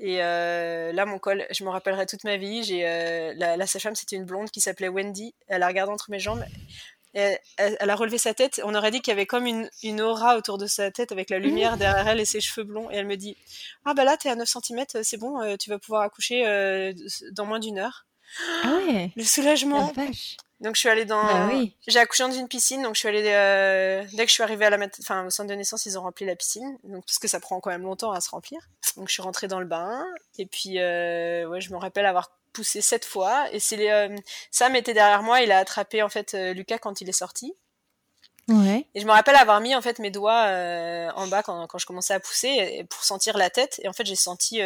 et 0.00 0.22
euh, 0.22 0.92
là 0.92 1.06
mon 1.06 1.18
col, 1.18 1.46
je 1.50 1.64
me 1.64 1.70
rappellerai 1.70 2.06
toute 2.06 2.24
ma 2.24 2.36
vie, 2.36 2.64
j'ai 2.64 2.82
la, 3.36 3.56
la 3.56 3.66
sage-femme 3.66 3.94
c'était 3.94 4.16
une 4.16 4.24
blonde 4.24 4.50
qui 4.50 4.60
s'appelait 4.60 4.88
Wendy, 4.88 5.34
elle 5.46 5.62
a 5.62 5.68
regardé 5.68 5.92
entre 5.92 6.10
mes 6.10 6.18
jambes, 6.18 6.44
elle, 7.14 7.90
a 7.90 7.94
relevé 7.94 8.18
sa 8.18 8.34
tête. 8.34 8.60
On 8.64 8.74
aurait 8.74 8.90
dit 8.90 9.00
qu'il 9.00 9.10
y 9.10 9.16
avait 9.16 9.26
comme 9.26 9.46
une, 9.46 9.68
une, 9.82 10.00
aura 10.00 10.36
autour 10.36 10.58
de 10.58 10.66
sa 10.66 10.90
tête 10.90 11.12
avec 11.12 11.30
la 11.30 11.38
lumière 11.38 11.76
derrière 11.76 12.06
elle 12.06 12.20
et 12.20 12.24
ses 12.24 12.40
cheveux 12.40 12.64
blonds. 12.64 12.90
Et 12.90 12.96
elle 12.96 13.06
me 13.06 13.16
dit 13.16 13.36
Ah, 13.84 13.94
bah 13.94 14.04
là, 14.04 14.16
t'es 14.16 14.28
à 14.28 14.36
9 14.36 14.48
cm, 14.48 14.84
c'est 15.02 15.16
bon, 15.16 15.40
euh, 15.40 15.56
tu 15.56 15.70
vas 15.70 15.78
pouvoir 15.78 16.02
accoucher 16.02 16.46
euh, 16.46 16.92
dans 17.32 17.46
moins 17.46 17.58
d'une 17.58 17.78
heure. 17.78 18.06
Ah 18.62 18.74
ouais 18.76 19.10
Le 19.16 19.24
soulagement. 19.24 19.92
Donc 20.60 20.74
je 20.74 20.80
suis 20.80 20.88
allée 20.88 21.04
dans. 21.04 21.22
Bah 21.22 21.50
j'ai 21.86 22.00
accouché 22.00 22.24
dans 22.24 22.32
une 22.32 22.48
piscine, 22.48 22.82
donc 22.82 22.96
je 22.96 22.98
suis 22.98 23.08
allée 23.08 23.22
euh, 23.24 24.04
dès 24.14 24.24
que 24.24 24.28
je 24.28 24.34
suis 24.34 24.42
arrivée 24.42 24.66
à 24.66 24.70
la 24.70 24.88
enfin 25.00 25.24
au 25.24 25.30
centre 25.30 25.48
de 25.48 25.54
naissance, 25.54 25.86
ils 25.86 25.96
ont 25.96 26.02
rempli 26.02 26.26
la 26.26 26.34
piscine, 26.34 26.78
donc 26.82 27.06
parce 27.06 27.20
que 27.20 27.28
ça 27.28 27.38
prend 27.38 27.60
quand 27.60 27.70
même 27.70 27.84
longtemps 27.84 28.10
à 28.10 28.20
se 28.20 28.28
remplir. 28.28 28.60
Donc 28.96 29.06
je 29.06 29.12
suis 29.12 29.22
rentrée 29.22 29.46
dans 29.46 29.60
le 29.60 29.66
bain 29.66 30.04
et 30.36 30.46
puis 30.46 30.78
ouais, 30.78 31.60
je 31.60 31.70
me 31.72 31.76
rappelle 31.76 32.06
avoir 32.06 32.37
poussé 32.52 32.80
sept 32.80 33.04
fois. 33.04 33.46
Et 33.52 33.60
c'est 33.60 33.90
euh, 33.90 34.16
Sam 34.50 34.76
était 34.76 34.94
derrière 34.94 35.22
moi, 35.22 35.40
il 35.40 35.52
a 35.52 35.58
attrapé 35.58 36.02
en 36.02 36.08
fait 36.08 36.34
euh, 36.34 36.52
Lucas 36.52 36.78
quand 36.78 37.00
il 37.00 37.08
est 37.08 37.12
sorti. 37.12 37.54
Ouais. 38.48 38.86
Et 38.94 39.00
je 39.00 39.06
me 39.06 39.12
rappelle 39.12 39.36
avoir 39.36 39.60
mis 39.60 39.74
en 39.74 39.82
fait 39.82 39.98
mes 39.98 40.10
doigts 40.10 40.46
euh, 40.46 41.10
en 41.16 41.26
bas 41.26 41.42
quand, 41.42 41.66
quand, 41.66 41.76
je 41.76 41.84
commençais 41.84 42.14
à 42.14 42.20
pousser 42.20 42.86
pour 42.88 43.04
sentir 43.04 43.36
la 43.36 43.50
tête. 43.50 43.78
Et 43.84 43.88
en 43.88 43.92
fait, 43.92 44.06
j'ai 44.06 44.16
senti 44.16 44.60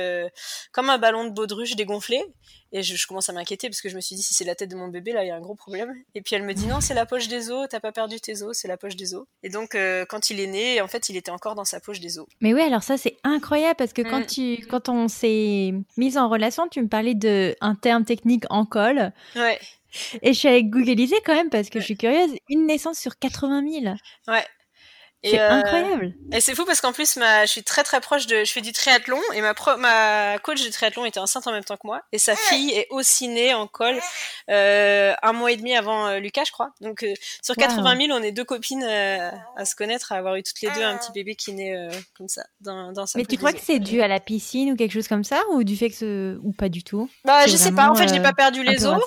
comme 0.70 0.88
un 0.88 0.98
ballon 0.98 1.24
de 1.24 1.30
baudruche 1.30 1.74
dégonflé. 1.74 2.24
Et 2.72 2.82
je, 2.82 3.06
commence 3.06 3.28
à 3.28 3.32
m'inquiéter 3.32 3.68
parce 3.68 3.80
que 3.80 3.88
je 3.88 3.96
me 3.96 4.00
suis 4.00 4.16
dit 4.16 4.22
si 4.22 4.34
c'est 4.34 4.44
la 4.44 4.54
tête 4.54 4.70
de 4.70 4.76
mon 4.76 4.88
bébé 4.88 5.12
là, 5.12 5.24
il 5.24 5.28
y 5.28 5.30
a 5.30 5.36
un 5.36 5.40
gros 5.40 5.54
problème. 5.54 5.94
Et 6.14 6.22
puis 6.22 6.34
elle 6.34 6.42
me 6.42 6.54
dit 6.54 6.66
non, 6.66 6.80
c'est 6.80 6.94
la 6.94 7.06
poche 7.06 7.28
des 7.28 7.50
os. 7.50 7.68
T'as 7.68 7.80
pas 7.80 7.92
perdu 7.92 8.20
tes 8.20 8.42
os, 8.42 8.56
c'est 8.56 8.68
la 8.68 8.76
poche 8.76 8.96
des 8.96 9.14
os. 9.14 9.26
Et 9.42 9.50
donc 9.50 9.76
quand 10.08 10.30
il 10.30 10.40
est 10.40 10.46
né, 10.46 10.80
en 10.80 10.88
fait, 10.88 11.08
il 11.08 11.16
était 11.16 11.30
encore 11.30 11.54
dans 11.54 11.64
sa 11.64 11.80
poche 11.80 12.00
des 12.00 12.18
os. 12.18 12.26
Mais 12.40 12.54
oui, 12.54 12.62
alors 12.62 12.82
ça 12.82 12.96
c'est 12.96 13.16
incroyable 13.24 13.76
parce 13.76 13.92
que 13.92 14.02
quand 14.02 14.20
mm. 14.20 14.26
tu, 14.26 14.66
quand 14.66 14.88
on 14.88 15.08
s'est 15.08 15.74
mis 15.96 16.18
en 16.18 16.28
relation, 16.28 16.68
tu 16.68 16.80
me 16.82 16.88
parlais 16.88 17.14
de 17.14 17.54
un 17.60 17.74
terme 17.74 18.04
technique 18.04 18.44
en 18.50 18.64
col. 18.64 19.12
Ouais. 19.36 19.58
Et 20.22 20.32
je 20.32 20.38
suis 20.38 20.48
allée 20.48 20.64
googliser 20.64 21.16
quand 21.24 21.34
même 21.34 21.50
parce 21.50 21.68
que 21.68 21.80
je 21.80 21.84
suis 21.84 21.96
curieuse. 21.96 22.30
Une 22.48 22.66
naissance 22.66 22.98
sur 22.98 23.18
80 23.18 23.70
000. 23.82 23.94
Ouais. 24.28 24.44
C'est 25.24 25.38
euh, 25.38 25.50
incroyable. 25.50 26.14
Et 26.32 26.40
c'est 26.40 26.54
fou 26.54 26.64
parce 26.64 26.80
qu'en 26.80 26.92
plus, 26.92 27.16
ma, 27.16 27.46
je 27.46 27.50
suis 27.50 27.62
très 27.62 27.84
très 27.84 28.00
proche 28.00 28.26
de, 28.26 28.44
je 28.44 28.50
fais 28.50 28.60
du 28.60 28.72
triathlon 28.72 29.20
et 29.34 29.40
ma 29.40 29.54
pro, 29.54 29.76
ma 29.76 30.38
coach 30.40 30.64
de 30.64 30.70
triathlon 30.70 31.04
était 31.04 31.20
enceinte 31.20 31.46
en 31.46 31.52
même 31.52 31.62
temps 31.62 31.76
que 31.76 31.86
moi 31.86 32.02
et 32.10 32.18
sa 32.18 32.34
fille 32.34 32.72
est 32.72 32.88
aussi 32.90 33.28
née 33.28 33.54
en 33.54 33.68
col 33.68 34.00
euh, 34.50 35.14
un 35.22 35.32
mois 35.32 35.52
et 35.52 35.56
demi 35.56 35.76
avant 35.76 36.08
euh, 36.08 36.18
Lucas, 36.18 36.42
je 36.46 36.52
crois. 36.52 36.70
Donc 36.80 37.04
euh, 37.04 37.12
sur 37.40 37.54
80 37.54 38.06
000, 38.06 38.18
on 38.18 38.22
est 38.22 38.32
deux 38.32 38.44
copines 38.44 38.82
à 38.82 39.64
se 39.64 39.76
connaître, 39.76 40.10
à 40.10 40.16
avoir 40.16 40.34
eu 40.34 40.42
toutes 40.42 40.60
les 40.60 40.70
deux 40.70 40.82
un 40.82 40.96
petit 40.96 41.12
bébé 41.12 41.36
qui 41.36 41.52
naît 41.52 41.88
comme 42.16 42.28
ça 42.28 42.42
dans, 42.60 42.92
dans 42.92 43.06
sa 43.06 43.18
Mais 43.18 43.24
tu 43.24 43.36
crois 43.36 43.52
que 43.52 43.60
c'est 43.62 43.78
dû 43.78 44.02
à 44.02 44.08
la 44.08 44.18
piscine 44.18 44.72
ou 44.72 44.76
quelque 44.76 44.92
chose 44.92 45.08
comme 45.08 45.24
ça 45.24 45.40
ou 45.52 45.62
du 45.62 45.76
fait 45.76 45.90
que 45.90 45.96
ce... 45.96 46.38
ou 46.42 46.52
pas 46.52 46.68
du 46.68 46.82
tout? 46.82 47.08
Bah 47.24 47.46
je 47.46 47.56
sais 47.56 47.72
pas. 47.72 47.90
En 47.90 47.94
fait, 47.94 48.08
j'ai 48.08 48.20
pas 48.20 48.32
perdu 48.32 48.64
les 48.64 48.84
os. 48.86 49.04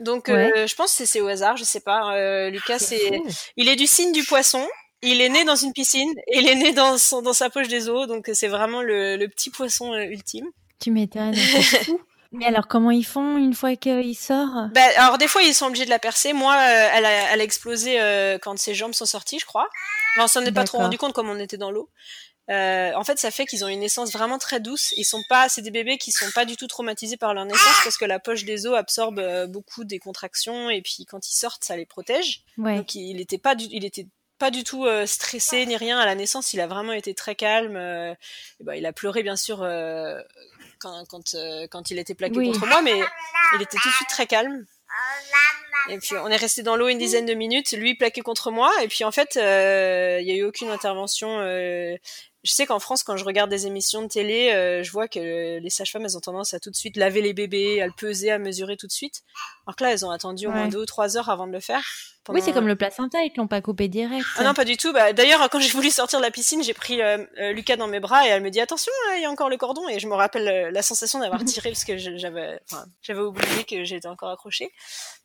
Donc 0.00 0.28
je 0.28 0.74
pense 0.74 0.96
que 0.96 1.04
c'est 1.04 1.20
au 1.20 1.28
hasard, 1.28 1.58
je 1.58 1.64
sais 1.64 1.80
pas. 1.80 2.48
Lucas, 2.48 2.78
c'est, 2.78 3.20
il 3.58 3.68
est 3.68 3.76
du 3.76 3.86
signe 3.86 4.12
du 4.12 4.24
poisson. 4.24 4.66
Il 5.02 5.20
est 5.20 5.28
né 5.28 5.44
dans 5.44 5.56
une 5.56 5.72
piscine 5.72 6.12
et 6.26 6.38
il 6.38 6.48
est 6.48 6.56
né 6.56 6.72
dans, 6.72 6.98
son, 6.98 7.22
dans 7.22 7.32
sa 7.32 7.50
poche 7.50 7.68
des 7.68 7.88
eaux, 7.88 8.06
donc 8.06 8.30
c'est 8.34 8.48
vraiment 8.48 8.82
le, 8.82 9.16
le, 9.16 9.28
petit 9.28 9.50
poisson 9.50 9.92
euh, 9.92 10.04
ultime. 10.04 10.46
Tu 10.80 10.90
m'étonnes. 10.90 11.34
Mais 12.32 12.44
alors, 12.44 12.68
comment 12.68 12.90
ils 12.90 13.06
font 13.06 13.38
une 13.38 13.54
fois 13.54 13.74
qu'il 13.76 14.16
sort? 14.16 14.68
Bah, 14.74 14.82
Alors, 14.96 15.16
des 15.16 15.28
fois, 15.28 15.42
ils 15.42 15.54
sont 15.54 15.66
obligés 15.66 15.86
de 15.86 15.90
la 15.90 15.98
percer. 15.98 16.32
Moi, 16.34 16.52
euh, 16.52 16.88
elle, 16.94 17.04
a, 17.06 17.32
elle, 17.32 17.40
a, 17.40 17.44
explosé 17.44 18.00
euh, 18.00 18.38
quand 18.38 18.58
ses 18.58 18.74
jambes 18.74 18.92
sont 18.92 19.06
sorties, 19.06 19.38
je 19.38 19.46
crois. 19.46 19.68
Enfin, 20.14 20.24
on 20.24 20.28
s'en 20.28 20.44
est 20.44 20.52
pas 20.52 20.64
trop 20.64 20.78
rendu 20.78 20.98
compte 20.98 21.14
comme 21.14 21.30
on 21.30 21.38
était 21.38 21.56
dans 21.56 21.70
l'eau. 21.70 21.88
Euh, 22.50 22.92
en 22.94 23.04
fait, 23.04 23.18
ça 23.18 23.30
fait 23.30 23.44
qu'ils 23.46 23.64
ont 23.64 23.68
une 23.68 23.80
naissance 23.80 24.12
vraiment 24.12 24.38
très 24.38 24.60
douce. 24.60 24.92
Ils 24.96 25.04
sont 25.04 25.22
pas, 25.28 25.48
c'est 25.48 25.62
des 25.62 25.70
bébés 25.70 25.96
qui 25.98 26.12
sont 26.12 26.30
pas 26.34 26.44
du 26.44 26.56
tout 26.56 26.66
traumatisés 26.66 27.16
par 27.16 27.34
leur 27.34 27.44
naissance 27.44 27.80
parce 27.84 27.96
que 27.96 28.06
la 28.06 28.18
poche 28.18 28.44
des 28.44 28.66
os 28.66 28.74
absorbe 28.74 29.46
beaucoup 29.48 29.84
des 29.84 29.98
contractions 29.98 30.70
et 30.70 30.80
puis 30.80 31.04
quand 31.06 31.28
ils 31.28 31.36
sortent, 31.36 31.64
ça 31.64 31.76
les 31.76 31.86
protège. 31.86 32.44
Ouais. 32.56 32.76
Donc, 32.76 32.94
il 32.94 33.20
était 33.20 33.38
pas, 33.38 33.54
du, 33.54 33.66
il 33.70 33.84
était 33.84 34.06
pas 34.38 34.50
du 34.50 34.64
tout 34.64 34.86
euh, 34.86 35.06
stressé 35.06 35.66
ni 35.66 35.76
rien 35.76 35.98
à 35.98 36.06
la 36.06 36.14
naissance. 36.14 36.52
Il 36.52 36.60
a 36.60 36.66
vraiment 36.66 36.92
été 36.92 37.14
très 37.14 37.34
calme. 37.34 37.76
Euh, 37.76 38.14
bah, 38.60 38.76
il 38.76 38.86
a 38.86 38.92
pleuré 38.92 39.22
bien 39.22 39.36
sûr 39.36 39.62
euh, 39.62 40.20
quand 40.78 41.04
quand, 41.08 41.36
quand 41.70 41.90
il 41.90 41.98
était 41.98 42.14
plaqué 42.14 42.36
contre 42.36 42.66
moi, 42.66 42.82
mais 42.82 42.98
il 43.54 43.62
était 43.62 43.78
tout 43.78 43.88
de 43.88 43.94
suite 43.94 44.08
très 44.08 44.26
calme. 44.26 44.64
Et 45.90 45.98
puis 45.98 46.16
on 46.16 46.28
est 46.28 46.36
resté 46.36 46.62
dans 46.62 46.76
l'eau 46.76 46.88
une 46.88 46.98
dizaine 46.98 47.26
de 47.26 47.34
minutes, 47.34 47.72
lui 47.72 47.94
plaqué 47.94 48.20
contre 48.20 48.50
moi, 48.50 48.70
et 48.82 48.88
puis 48.88 49.04
en 49.04 49.12
fait 49.12 49.36
il 49.36 50.26
y 50.26 50.32
a 50.32 50.34
eu 50.34 50.44
aucune 50.44 50.70
intervention 50.70 51.40
je 52.44 52.52
sais 52.52 52.66
qu'en 52.66 52.78
France, 52.78 53.02
quand 53.02 53.16
je 53.16 53.24
regarde 53.24 53.50
des 53.50 53.66
émissions 53.66 54.00
de 54.00 54.06
télé, 54.06 54.50
je 54.82 54.90
vois 54.90 55.08
que 55.08 55.58
les 55.58 55.70
sages-femmes, 55.70 56.04
elles 56.04 56.16
ont 56.16 56.20
tendance 56.20 56.54
à 56.54 56.60
tout 56.60 56.70
de 56.70 56.76
suite 56.76 56.96
laver 56.96 57.20
les 57.20 57.32
bébés, 57.32 57.82
à 57.82 57.86
le 57.86 57.92
peser, 57.92 58.30
à 58.30 58.38
mesurer 58.38 58.76
tout 58.76 58.86
de 58.86 58.92
suite. 58.92 59.22
Alors 59.66 59.76
que 59.76 59.84
là, 59.84 59.92
elles 59.92 60.06
ont 60.06 60.10
attendu 60.10 60.46
au 60.46 60.50
moins 60.50 60.68
deux 60.68 60.82
ou 60.82 60.86
trois 60.86 61.16
heures 61.16 61.30
avant 61.30 61.46
de 61.46 61.52
le 61.52 61.60
faire. 61.60 61.84
Oui, 62.28 62.42
c'est 62.42 62.52
comme 62.52 62.68
le 62.68 62.76
placenta, 62.76 63.22
ils 63.22 63.32
l'ont 63.36 63.46
pas 63.46 63.60
coupé 63.60 63.88
direct. 63.88 64.24
Ah 64.36 64.44
non, 64.44 64.54
pas 64.54 64.64
du 64.64 64.76
tout. 64.76 64.92
Bah, 64.92 65.12
d'ailleurs, 65.12 65.48
quand 65.50 65.60
j'ai 65.60 65.70
voulu 65.70 65.90
sortir 65.90 66.18
de 66.18 66.24
la 66.24 66.30
piscine, 66.30 66.62
j'ai 66.62 66.74
pris 66.74 67.00
euh, 67.00 67.24
euh, 67.38 67.52
Lucas 67.52 67.76
dans 67.76 67.88
mes 67.88 68.00
bras 68.00 68.26
et 68.26 68.30
elle 68.30 68.42
me 68.42 68.50
dit 68.50 68.60
attention, 68.60 68.92
hein, 69.08 69.14
il 69.16 69.22
y 69.22 69.24
a 69.24 69.30
encore 69.30 69.48
le 69.48 69.56
cordon. 69.56 69.88
Et 69.88 69.98
je 69.98 70.06
me 70.06 70.14
rappelle 70.14 70.70
la 70.72 70.82
sensation 70.82 71.20
d'avoir 71.20 71.42
tiré 71.44 71.70
parce 71.70 71.84
que 71.84 71.96
j'avais, 71.96 72.60
oublié 73.16 73.64
que 73.64 73.84
j'étais 73.84 74.08
encore 74.08 74.30
accrochée. 74.30 74.70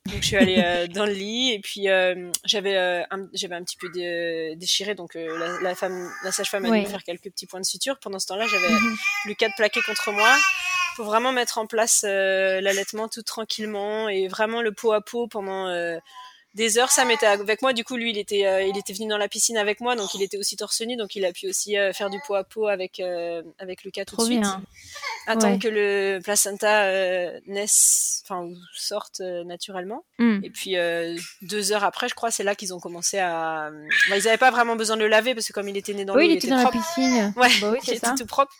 Donc 0.05 0.21
je 0.21 0.27
suis 0.27 0.37
allée 0.37 0.87
dans 0.93 1.05
le 1.05 1.13
lit 1.13 1.51
et 1.51 1.59
puis 1.59 1.87
j'avais, 2.45 2.77
un, 2.77 3.27
j'avais 3.33 3.55
un 3.55 3.63
petit 3.63 3.77
peu 3.77 3.89
déchiré. 4.55 4.95
Donc 4.95 5.15
la, 5.15 5.59
la, 5.61 5.75
femme, 5.75 6.09
la 6.23 6.31
sage-femme 6.31 6.65
a 6.65 6.71
dû 6.71 6.81
me 6.81 6.85
faire 6.85 7.03
quelques 7.03 7.29
petits 7.31 7.47
points 7.47 7.61
de 7.61 7.65
suture. 7.65 7.99
Pendant 7.99 8.19
ce 8.19 8.27
temps-là, 8.27 8.47
j'avais 8.47 8.69
mhm. 8.69 8.95
Lucas 9.25 9.49
de 9.49 9.53
plaqué 9.55 9.81
contre 9.85 10.11
moi. 10.11 10.33
Faut 10.95 11.03
vraiment 11.03 11.31
mettre 11.31 11.57
en 11.57 11.65
place 11.65 12.03
l'allaitement 12.03 13.07
tout 13.09 13.23
tranquillement 13.23 14.09
et 14.09 14.27
vraiment 14.27 14.61
le 14.61 14.71
pot 14.71 14.93
à 14.93 15.01
pot 15.01 15.27
pendant 15.27 15.67
des 16.53 16.77
heures 16.77 16.91
ça 16.91 17.05
m'était 17.05 17.25
avec 17.25 17.61
moi. 17.61 17.73
Du 17.73 17.83
coup 17.83 17.95
lui 17.95 18.11
il 18.11 18.17
était 18.17 18.45
euh, 18.45 18.61
il 18.61 18.77
était 18.77 18.93
venu 18.93 19.07
dans 19.07 19.17
la 19.17 19.27
piscine 19.27 19.57
avec 19.57 19.81
moi 19.81 19.95
donc 19.95 20.13
il 20.13 20.21
était 20.21 20.37
aussi 20.37 20.55
torse 20.55 20.81
nu 20.81 20.95
donc 20.95 21.15
il 21.15 21.25
a 21.25 21.31
pu 21.31 21.47
aussi 21.49 21.77
euh, 21.77 21.93
faire 21.93 22.09
du 22.09 22.19
pot 22.27 22.35
à 22.35 22.43
pot 22.43 22.67
avec 22.67 22.99
euh, 22.99 23.41
avec 23.57 23.83
Lucas 23.83 24.05
tout 24.05 24.17
de 24.17 24.23
suite. 24.23 24.45
attendre 25.25 25.59
que 25.59 25.67
le 25.67 26.19
placenta 26.23 26.87
naisse 27.47 28.23
enfin 28.25 28.49
sorte 28.73 29.19
naturellement. 29.19 30.03
Hmm. 30.19 30.39
et 30.43 30.49
puis 30.49 30.75
deux 31.41 31.71
heures 31.71 31.83
après 31.83 32.07
je 32.07 32.13
crois 32.13 32.29
c'est 32.29 32.43
là 32.43 32.55
qu'ils 32.55 32.73
ont 32.73 32.79
commencé 32.79 33.17
à 33.17 33.71
bah, 34.09 34.17
ils 34.17 34.23
n'avaient 34.25 34.37
pas 34.37 34.51
vraiment 34.51 34.75
besoin 34.75 34.95
de 34.95 35.01
le 35.01 35.07
laver 35.07 35.33
parce 35.33 35.47
que 35.47 35.53
comme 35.53 35.67
il 35.67 35.77
était 35.77 35.93
né 35.93 36.05
dans 36.05 36.13
l'eau 36.13 36.21
il, 36.21 36.31
était, 36.31 36.47
dans 36.47 36.61
propre. 36.61 36.77
la 36.77 36.81
piscine. 36.83 37.33
Ouais 37.35 37.49
bah 37.61 37.71
oui, 37.71 37.79
il 37.87 37.93
était 37.93 38.15
tout 38.15 38.25
propre. 38.25 38.51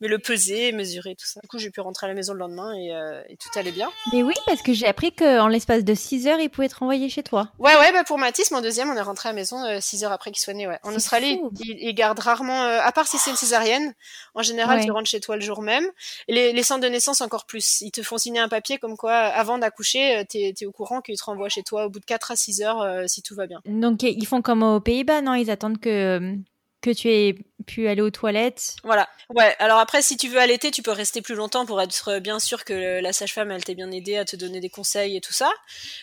Mais 0.00 0.08
le 0.08 0.18
peser 0.18 0.72
mesurer 0.72 1.14
tout 1.14 1.26
ça. 1.26 1.40
Du 1.40 1.48
coup 1.48 1.58
j'ai 1.58 1.70
pu 1.70 1.80
rentrer 1.80 2.06
à 2.06 2.08
la 2.08 2.14
maison 2.14 2.34
le 2.34 2.40
lendemain 2.40 2.74
et, 2.74 2.88
et 3.32 3.36
tout 3.36 3.58
allait 3.58 3.72
bien. 3.72 3.90
Mais 4.12 4.22
oui 4.22 4.34
parce 4.46 4.62
que 4.62 4.74
j'ai 4.74 4.86
appris 4.86 5.12
qu'en 5.12 5.48
l'espace 5.48 5.84
de 5.84 5.94
6 5.94 6.26
heures 6.26 6.40
il 6.40 6.50
pouvait 6.50 6.66
être 6.66 6.80
renvoyé 6.80 7.08
chez 7.08 7.22
toi 7.22 7.29
Ouais, 7.32 7.76
ouais, 7.76 7.92
bah 7.92 8.04
pour 8.04 8.18
Mathis, 8.18 8.50
mon 8.50 8.60
deuxième, 8.60 8.90
on 8.90 8.96
est 8.96 9.02
rentré 9.02 9.28
à 9.28 9.32
la 9.32 9.36
maison 9.36 9.64
euh, 9.64 9.78
six 9.80 10.04
heures 10.04 10.12
après 10.12 10.30
qu'il 10.30 10.40
soit 10.40 10.54
né. 10.54 10.66
Ouais. 10.66 10.78
En 10.82 10.94
Australie, 10.94 11.40
ils, 11.60 11.94
gardent 11.94 12.18
rarement, 12.18 12.64
euh, 12.64 12.80
à 12.82 12.92
part 12.92 13.06
si 13.06 13.18
c'est 13.18 13.30
une 13.30 13.36
césarienne. 13.36 13.94
En 14.34 14.42
général, 14.42 14.84
tu 14.84 14.90
rentres 14.90 15.08
chez 15.08 15.20
toi 15.20 15.36
le 15.36 15.42
jour 15.42 15.62
même. 15.62 15.84
les, 16.28 16.52
les, 16.52 16.62
centres 16.62 16.82
de 16.82 16.88
naissance 16.88 17.20
encore 17.20 17.46
plus. 17.46 17.80
Ils 17.80 17.90
te 17.90 18.02
font 18.02 18.18
signer 18.18 18.40
un 18.40 18.48
papier 18.48 18.78
comme 18.78 18.96
quoi, 18.96 19.14
avant 19.14 19.58
d'accoucher, 19.58 20.18
euh, 20.18 20.24
t'es 20.28 20.54
es 20.60 20.66
au 20.66 20.72
courant 20.72 21.00
qu'ils 21.00 21.16
te 21.16 21.24
renvoient 21.24 21.48
chez 21.48 21.62
toi 21.62 21.86
au 21.86 21.90
bout 21.90 22.00
de 22.00 22.04
4 22.04 22.32
à 22.32 22.36
6 22.36 22.62
heures 22.62 23.08
si 23.08 23.22
tout 23.22 23.34
va 23.34 23.46
bien. 23.46 23.60
Donc 23.66 24.02
ils 24.02 24.26
font 24.26 24.42
comme 24.42 24.62
aux 24.62 24.80
Pays-Bas, 24.80 25.22
non? 25.22 25.34
Ils 25.34 25.50
attendent 25.50 25.80
que 25.80 26.36
que 26.80 26.90
tu 26.90 27.08
aies 27.10 27.34
pu 27.66 27.88
aller 27.88 28.00
aux 28.00 28.10
toilettes. 28.10 28.76
Voilà. 28.84 29.08
Ouais. 29.28 29.54
Alors 29.58 29.78
après, 29.78 30.00
si 30.00 30.16
tu 30.16 30.28
veux 30.28 30.38
allaiter, 30.38 30.70
tu 30.70 30.82
peux 30.82 30.90
rester 30.90 31.20
plus 31.20 31.34
longtemps 31.34 31.66
pour 31.66 31.80
être 31.80 32.18
bien 32.18 32.38
sûr 32.38 32.64
que 32.64 33.00
la 33.00 33.12
sage-femme 33.12 33.50
elle 33.50 33.62
t'ait 33.62 33.74
bien 33.74 33.90
aidé 33.90 34.16
à 34.16 34.24
te 34.24 34.34
donner 34.34 34.60
des 34.60 34.70
conseils 34.70 35.16
et 35.16 35.20
tout 35.20 35.32
ça. 35.32 35.50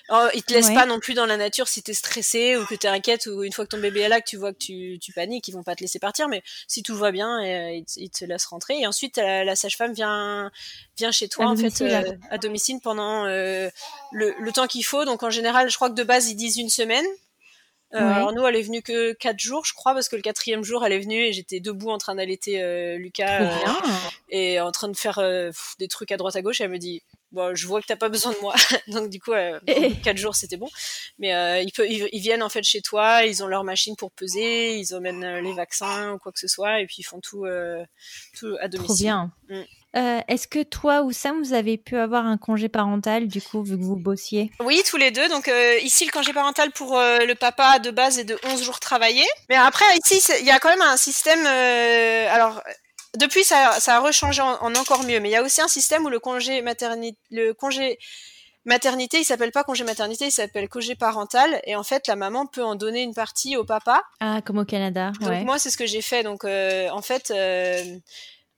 Alors, 0.07 0.29
ils 0.35 0.43
te 0.43 0.53
laissent 0.53 0.73
pas 0.73 0.85
non 0.85 0.99
plus 0.99 1.15
dans 1.15 1.25
la 1.25 1.35
nature 1.35 1.67
si 1.67 1.81
t'es 1.81 1.93
stressé 1.93 2.57
ou 2.57 2.65
que 2.65 2.75
t'es 2.75 2.87
inquiète 2.87 3.25
ou 3.25 3.43
une 3.43 3.51
fois 3.51 3.65
que 3.65 3.71
ton 3.71 3.79
bébé 3.79 4.01
est 4.01 4.09
là 4.09 4.21
que 4.21 4.29
tu 4.29 4.37
vois 4.37 4.53
que 4.53 4.59
tu, 4.59 4.99
tu 5.01 5.13
paniques, 5.13 5.47
ils 5.47 5.53
vont 5.53 5.63
pas 5.63 5.75
te 5.75 5.81
laisser 5.81 5.99
partir. 5.99 6.27
Mais 6.27 6.43
si 6.67 6.83
tout 6.83 6.95
va 6.95 7.11
bien, 7.11 7.43
euh, 7.43 7.81
ils, 7.97 8.09
te 8.11 8.23
laissent 8.25 8.45
rentrer. 8.45 8.79
Et 8.79 8.87
ensuite, 8.87 9.17
la, 9.17 9.55
sage-femme 9.55 9.93
vient 9.93 10.51
vient 10.97 11.11
chez 11.11 11.27
toi 11.27 11.47
en 11.47 11.55
fait 11.55 11.81
euh, 11.81 12.15
à 12.29 12.37
domicile 12.37 12.79
pendant 12.83 13.25
euh, 13.25 13.69
le, 14.11 14.33
le 14.39 14.51
temps 14.51 14.67
qu'il 14.67 14.85
faut. 14.85 15.05
Donc 15.05 15.23
en 15.23 15.29
général, 15.29 15.69
je 15.69 15.75
crois 15.75 15.89
que 15.89 15.95
de 15.95 16.03
base 16.03 16.29
ils 16.29 16.35
disent 16.35 16.57
une 16.57 16.69
semaine. 16.69 17.05
Euh, 17.93 17.99
alors 17.99 18.33
nous, 18.33 18.45
elle 18.45 18.55
est 18.55 18.61
venue 18.61 18.81
que 18.81 19.13
quatre 19.13 19.39
jours, 19.39 19.65
je 19.65 19.73
crois, 19.73 19.93
parce 19.93 20.09
que 20.09 20.17
le 20.17 20.21
quatrième 20.21 20.63
jour, 20.63 20.83
elle 20.85 20.91
est 20.91 20.99
venue 20.99 21.21
et 21.21 21.31
j'étais 21.31 21.59
debout 21.59 21.89
en 21.89 21.97
train 21.97 22.15
d'allaiter 22.15 22.61
euh, 22.61 22.97
Lucas 22.97 23.43
euh, 23.43 23.49
et 24.29 24.59
en 24.59 24.71
train 24.71 24.89
de 24.89 24.97
faire 24.97 25.21
des 25.79 25.87
trucs 25.87 26.11
à 26.11 26.17
droite 26.17 26.35
à 26.35 26.41
gauche. 26.41 26.59
elle 26.59 26.69
me 26.69 26.79
dit, 26.79 27.01
bon, 27.31 27.55
je 27.55 27.65
vois 27.65 27.81
que 27.81 27.87
t'as 27.87 27.95
pas 27.95 28.09
besoin 28.09 28.33
de 28.33 28.39
moi, 28.41 28.55
donc 28.87 29.09
du 29.09 29.21
coup, 29.21 29.31
quatre 30.03 30.17
jours, 30.17 30.35
c'était 30.35 30.57
bon. 30.57 30.69
Mais 31.17 31.63
ils, 31.63 31.71
peuvent, 31.71 31.87
ils, 31.89 32.19
viennent 32.19 32.43
en 32.43 32.49
fait 32.49 32.63
chez 32.63 32.81
toi, 32.81 33.23
ils 33.23 33.41
ont 33.41 33.47
leur 33.47 33.63
machine 33.63 33.95
pour 33.95 34.11
peser, 34.11 34.77
ils 34.77 34.93
emmènent 34.93 35.39
les 35.39 35.53
vaccins 35.53 36.13
ou 36.13 36.17
quoi 36.17 36.33
que 36.33 36.39
ce 36.39 36.47
soit, 36.47 36.81
et 36.81 36.87
puis 36.87 36.97
ils 36.99 37.03
font 37.03 37.21
tout, 37.21 37.45
tout 38.37 38.57
à 38.59 38.67
domicile. 38.67 38.85
Trop 38.85 38.95
bien. 38.95 39.31
Mm. 39.49 39.63
Euh, 39.95 40.19
est-ce 40.27 40.47
que 40.47 40.63
toi 40.63 41.01
ou 41.01 41.11
Sam, 41.11 41.41
vous 41.41 41.53
avez 41.53 41.77
pu 41.77 41.97
avoir 41.97 42.25
un 42.25 42.37
congé 42.37 42.69
parental, 42.69 43.27
du 43.27 43.41
coup, 43.41 43.63
vu 43.63 43.77
que 43.77 43.83
vous 43.83 43.95
bossiez? 43.95 44.51
Oui, 44.59 44.81
tous 44.85 44.97
les 44.97 45.11
deux. 45.11 45.27
Donc 45.29 45.47
euh, 45.47 45.77
ici, 45.79 46.05
le 46.05 46.11
congé 46.11 46.33
parental 46.33 46.71
pour 46.71 46.97
euh, 46.97 47.19
le 47.19 47.35
papa 47.35 47.79
de 47.79 47.89
base 47.89 48.19
est 48.19 48.25
de 48.25 48.37
11 48.43 48.63
jours 48.63 48.79
travaillés. 48.79 49.27
Mais 49.49 49.55
après, 49.55 49.85
ici, 50.05 50.21
il 50.39 50.45
y 50.45 50.51
a 50.51 50.59
quand 50.59 50.69
même 50.69 50.81
un 50.81 50.97
système... 50.97 51.45
alors, 51.45 52.61
depuis, 53.17 53.43
ça, 53.43 53.77
a 53.85 53.99
rechangé 53.99 54.41
en, 54.41 54.75
encore 54.75 55.03
mieux. 55.03 55.19
Mais 55.19 55.29
il 55.29 55.33
y 55.33 55.37
a 55.37 55.43
aussi 55.43 55.61
un 55.61 55.67
système 55.67 56.05
où 56.05 56.09
le 56.09 56.19
congé 56.19 56.61
maternité... 56.61 57.17
Le 57.31 57.53
congé 57.53 57.97
maternité, 58.65 59.19
il 59.19 59.23
s'appelle 59.23 59.53
pas 59.53 59.63
congé 59.63 59.85
maternité, 59.85 60.25
il 60.25 60.31
s'appelle 60.31 60.67
congé 60.67 60.95
parental. 60.95 61.61
Et 61.63 61.77
en 61.77 61.83
fait, 61.83 62.05
la 62.07 62.17
maman 62.17 62.45
peut 62.45 62.63
en 62.63 62.75
donner 62.75 63.01
une 63.01 63.13
partie 63.13 63.55
au 63.55 63.63
papa. 63.63 64.03
Ah, 64.19 64.41
comme 64.45 64.57
au 64.57 64.65
Canada. 64.65 65.13
Donc 65.21 65.45
moi, 65.45 65.57
c'est 65.57 65.71
ce 65.71 65.77
que 65.77 65.85
j'ai 65.85 66.01
fait. 66.01 66.21
Donc 66.21 66.43
en 66.43 67.01
fait, 67.01 67.31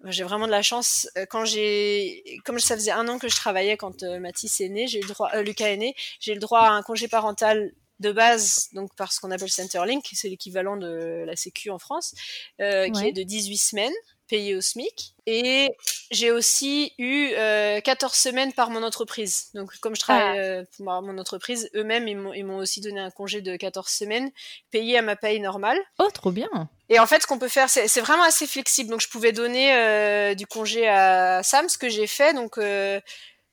j'ai 0.06 0.24
vraiment 0.24 0.46
de 0.46 0.51
la 0.51 0.62
chance. 0.62 1.08
Euh, 1.18 1.25
quand 1.29 1.46
j'ai, 1.46 2.24
comme 2.46 2.60
ça 2.60 2.75
faisait 2.75 2.91
un 2.91 3.08
an 3.08 3.20
que 3.20 3.27
je 3.27 3.36
travaillais 3.36 3.77
quand 3.77 4.03
euh, 4.03 4.20
Mathis 4.20 4.62
est 4.62 4.70
né, 4.70 4.88
j'ai 4.88 5.01
le 5.01 5.08
droit, 5.08 5.29
euh, 5.34 5.41
Lucas 5.41 5.70
est 5.70 5.77
né, 5.77 5.96
j'ai 6.20 6.34
le 6.34 6.39
droit 6.39 6.62
à 6.62 6.72
un 6.72 6.82
congé 6.82 7.08
parental 7.08 7.72
de 8.00 8.12
base, 8.12 8.70
donc 8.74 8.96
par 8.96 9.12
ce 9.12 9.20
qu'on 9.20 9.32
appelle 9.32 9.50
Centerlink, 9.50 10.06
c'est 10.13 10.29
l'équivalent 10.29 10.77
de 10.77 11.24
la 11.25 11.36
Sécu 11.36 11.70
en 11.70 11.79
France, 11.79 12.15
euh, 12.62 12.89
qui 12.89 13.08
est 13.08 13.12
de 13.12 13.24
18 13.24 13.58
semaines 13.58 13.94
payé 14.27 14.56
au 14.56 14.62
SMIC. 14.62 15.15
Et 15.25 15.70
j'ai 16.12 16.32
aussi 16.32 16.94
eu 16.98 17.32
euh, 17.36 17.82
14 17.82 18.13
semaines 18.13 18.53
par 18.53 18.70
mon 18.70 18.84
entreprise. 18.84 19.50
Donc 19.56 19.77
comme 19.79 19.96
je 19.96 20.01
travaille 20.01 20.39
ah. 20.39 20.41
euh, 20.41 20.63
pour 20.77 20.86
mon 20.86 21.18
entreprise, 21.18 21.70
eux-mêmes, 21.75 22.08
ils 22.08 22.46
m'ont 22.46 22.58
aussi 22.58 22.79
donné 22.79 23.00
un 23.00 23.12
congé 23.12 23.41
de 23.41 23.56
14 23.58 23.88
semaines 23.89 24.32
payé 24.72 24.98
à 24.98 25.01
ma 25.01 25.15
paye 25.15 25.39
normale. 25.39 25.79
Oh, 25.98 26.10
trop 26.13 26.32
bien. 26.32 26.70
Et 26.89 27.00
en 27.00 27.05
fait, 27.05 27.22
ce 27.22 27.27
qu'on 27.27 27.38
peut 27.38 27.50
faire, 27.50 27.69
c'est 27.69 28.01
vraiment 28.01 28.24
assez 28.24 28.48
flexible. 28.48 28.89
Donc 28.89 29.01
je 29.01 29.08
pouvais 29.08 29.31
donner 29.31 29.74
euh, 29.74 30.34
du 30.34 30.48
congé 30.48 30.88
à 30.88 31.41
Sam, 31.43 31.69
ce 31.69 31.77
que 31.77 31.89
j'ai 31.89 32.08
fait. 32.08 32.34
Donc 32.34 32.58
euh, 32.58 33.00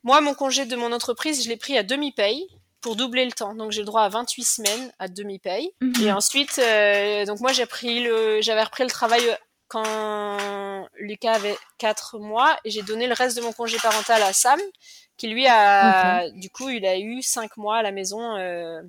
moi, 0.02 0.20
mon 0.20 0.34
congé 0.34 0.64
de 0.64 0.76
mon 0.76 0.92
entreprise, 0.92 1.44
je 1.44 1.48
l'ai 1.48 1.56
pris 1.56 1.76
à 1.76 1.82
demi-paye 1.82 2.46
pour 2.80 2.96
doubler 2.96 3.24
le 3.24 3.32
temps. 3.32 3.54
Donc 3.54 3.72
j'ai 3.72 3.80
le 3.80 3.86
droit 3.86 4.02
à 4.02 4.08
28 4.08 4.42
semaines 4.44 4.92
à 4.98 5.08
demi-paye. 5.08 5.70
Mhm. 5.82 6.02
Et 6.02 6.12
ensuite, 6.12 6.60
donc 7.26 7.40
moi 7.40 7.52
j'ai 7.52 7.66
pris 7.66 8.02
le, 8.02 8.40
j'avais 8.40 8.62
repris 8.62 8.84
le 8.84 8.90
travail 8.90 9.22
quand 9.68 10.86
Lucas 10.98 11.32
avait 11.32 11.58
4 11.78 12.18
mois 12.18 12.56
et 12.64 12.70
j'ai 12.70 12.82
donné 12.82 13.06
le 13.06 13.14
reste 13.14 13.36
de 13.36 13.42
mon 13.42 13.52
congé 13.52 13.76
parental 13.78 14.22
à 14.22 14.32
Sam 14.32 14.60
qui 15.16 15.28
lui 15.28 15.46
a 15.46 16.28
du 16.30 16.50
coup 16.50 16.68
il 16.68 16.84
a 16.86 16.98
eu 16.98 17.22
5 17.22 17.56
mois 17.56 17.78
à 17.78 17.82
la 17.82 17.90
maison 17.90 18.36
euh, 18.36 18.82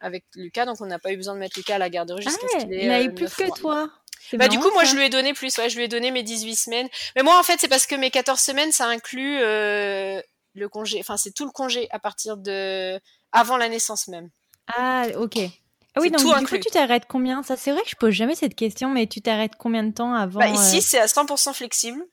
avec 0.00 0.24
Lucas 0.34 0.64
donc 0.64 0.80
on 0.80 0.86
n'a 0.86 0.98
pas 0.98 1.12
eu 1.12 1.16
besoin 1.16 1.34
de 1.34 1.38
mettre 1.38 1.58
Lucas 1.58 1.76
à 1.76 1.78
la 1.78 1.90
garderie 1.90 2.22
jusqu'à 2.22 2.46
ah, 2.54 2.58
ce 2.60 2.64
qu'il 2.64 2.74
ait 2.74 2.84
Il 2.84 2.90
a 2.90 3.02
eu 3.02 3.08
euh, 3.08 3.12
plus 3.12 3.34
que 3.34 3.58
toi. 3.58 3.90
Bah 4.34 4.48
du 4.48 4.58
coup 4.58 4.70
moi 4.72 4.84
je 4.84 4.94
lui 4.96 5.04
ai 5.04 5.08
donné 5.08 5.32
plus 5.32 5.56
ouais, 5.58 5.68
je 5.68 5.76
lui 5.76 5.84
ai 5.84 5.88
donné 5.88 6.10
mes 6.10 6.22
18 6.22 6.54
semaines. 6.56 6.88
Mais 7.16 7.22
moi 7.22 7.38
en 7.38 7.42
fait 7.42 7.58
c'est 7.60 7.68
parce 7.68 7.86
que 7.86 7.94
mes 7.94 8.10
14 8.10 8.38
semaines 8.38 8.72
ça 8.72 8.86
inclut 8.86 9.38
euh, 9.40 10.20
le 10.54 10.68
congé 10.68 10.98
enfin 11.00 11.16
c'est 11.16 11.32
tout 11.32 11.44
le 11.44 11.52
congé 11.52 11.88
à 11.90 11.98
partir 11.98 12.36
de 12.36 12.98
avant 13.32 13.56
la 13.56 13.68
naissance 13.68 14.08
même. 14.08 14.30
Ah 14.76 15.06
OK. 15.16 15.38
Ah 15.98 16.00
oui, 16.00 16.10
donc 16.10 16.38
du 16.38 16.46
coup, 16.46 16.58
tu 16.58 16.70
t'arrêtes 16.70 17.06
combien? 17.08 17.42
Ça, 17.42 17.56
c'est 17.56 17.72
vrai 17.72 17.82
que 17.82 17.90
je 17.90 17.96
pose 17.96 18.12
jamais 18.12 18.34
cette 18.34 18.54
question, 18.54 18.90
mais 18.90 19.06
tu 19.06 19.20
t'arrêtes 19.20 19.56
combien 19.58 19.82
de 19.82 19.92
temps 19.92 20.14
avant 20.14 20.38
bah, 20.38 20.48
Ici, 20.48 20.78
euh, 20.78 20.80
c'est 20.82 20.98
à 20.98 21.06
100% 21.06 21.52
flexible. 21.54 22.04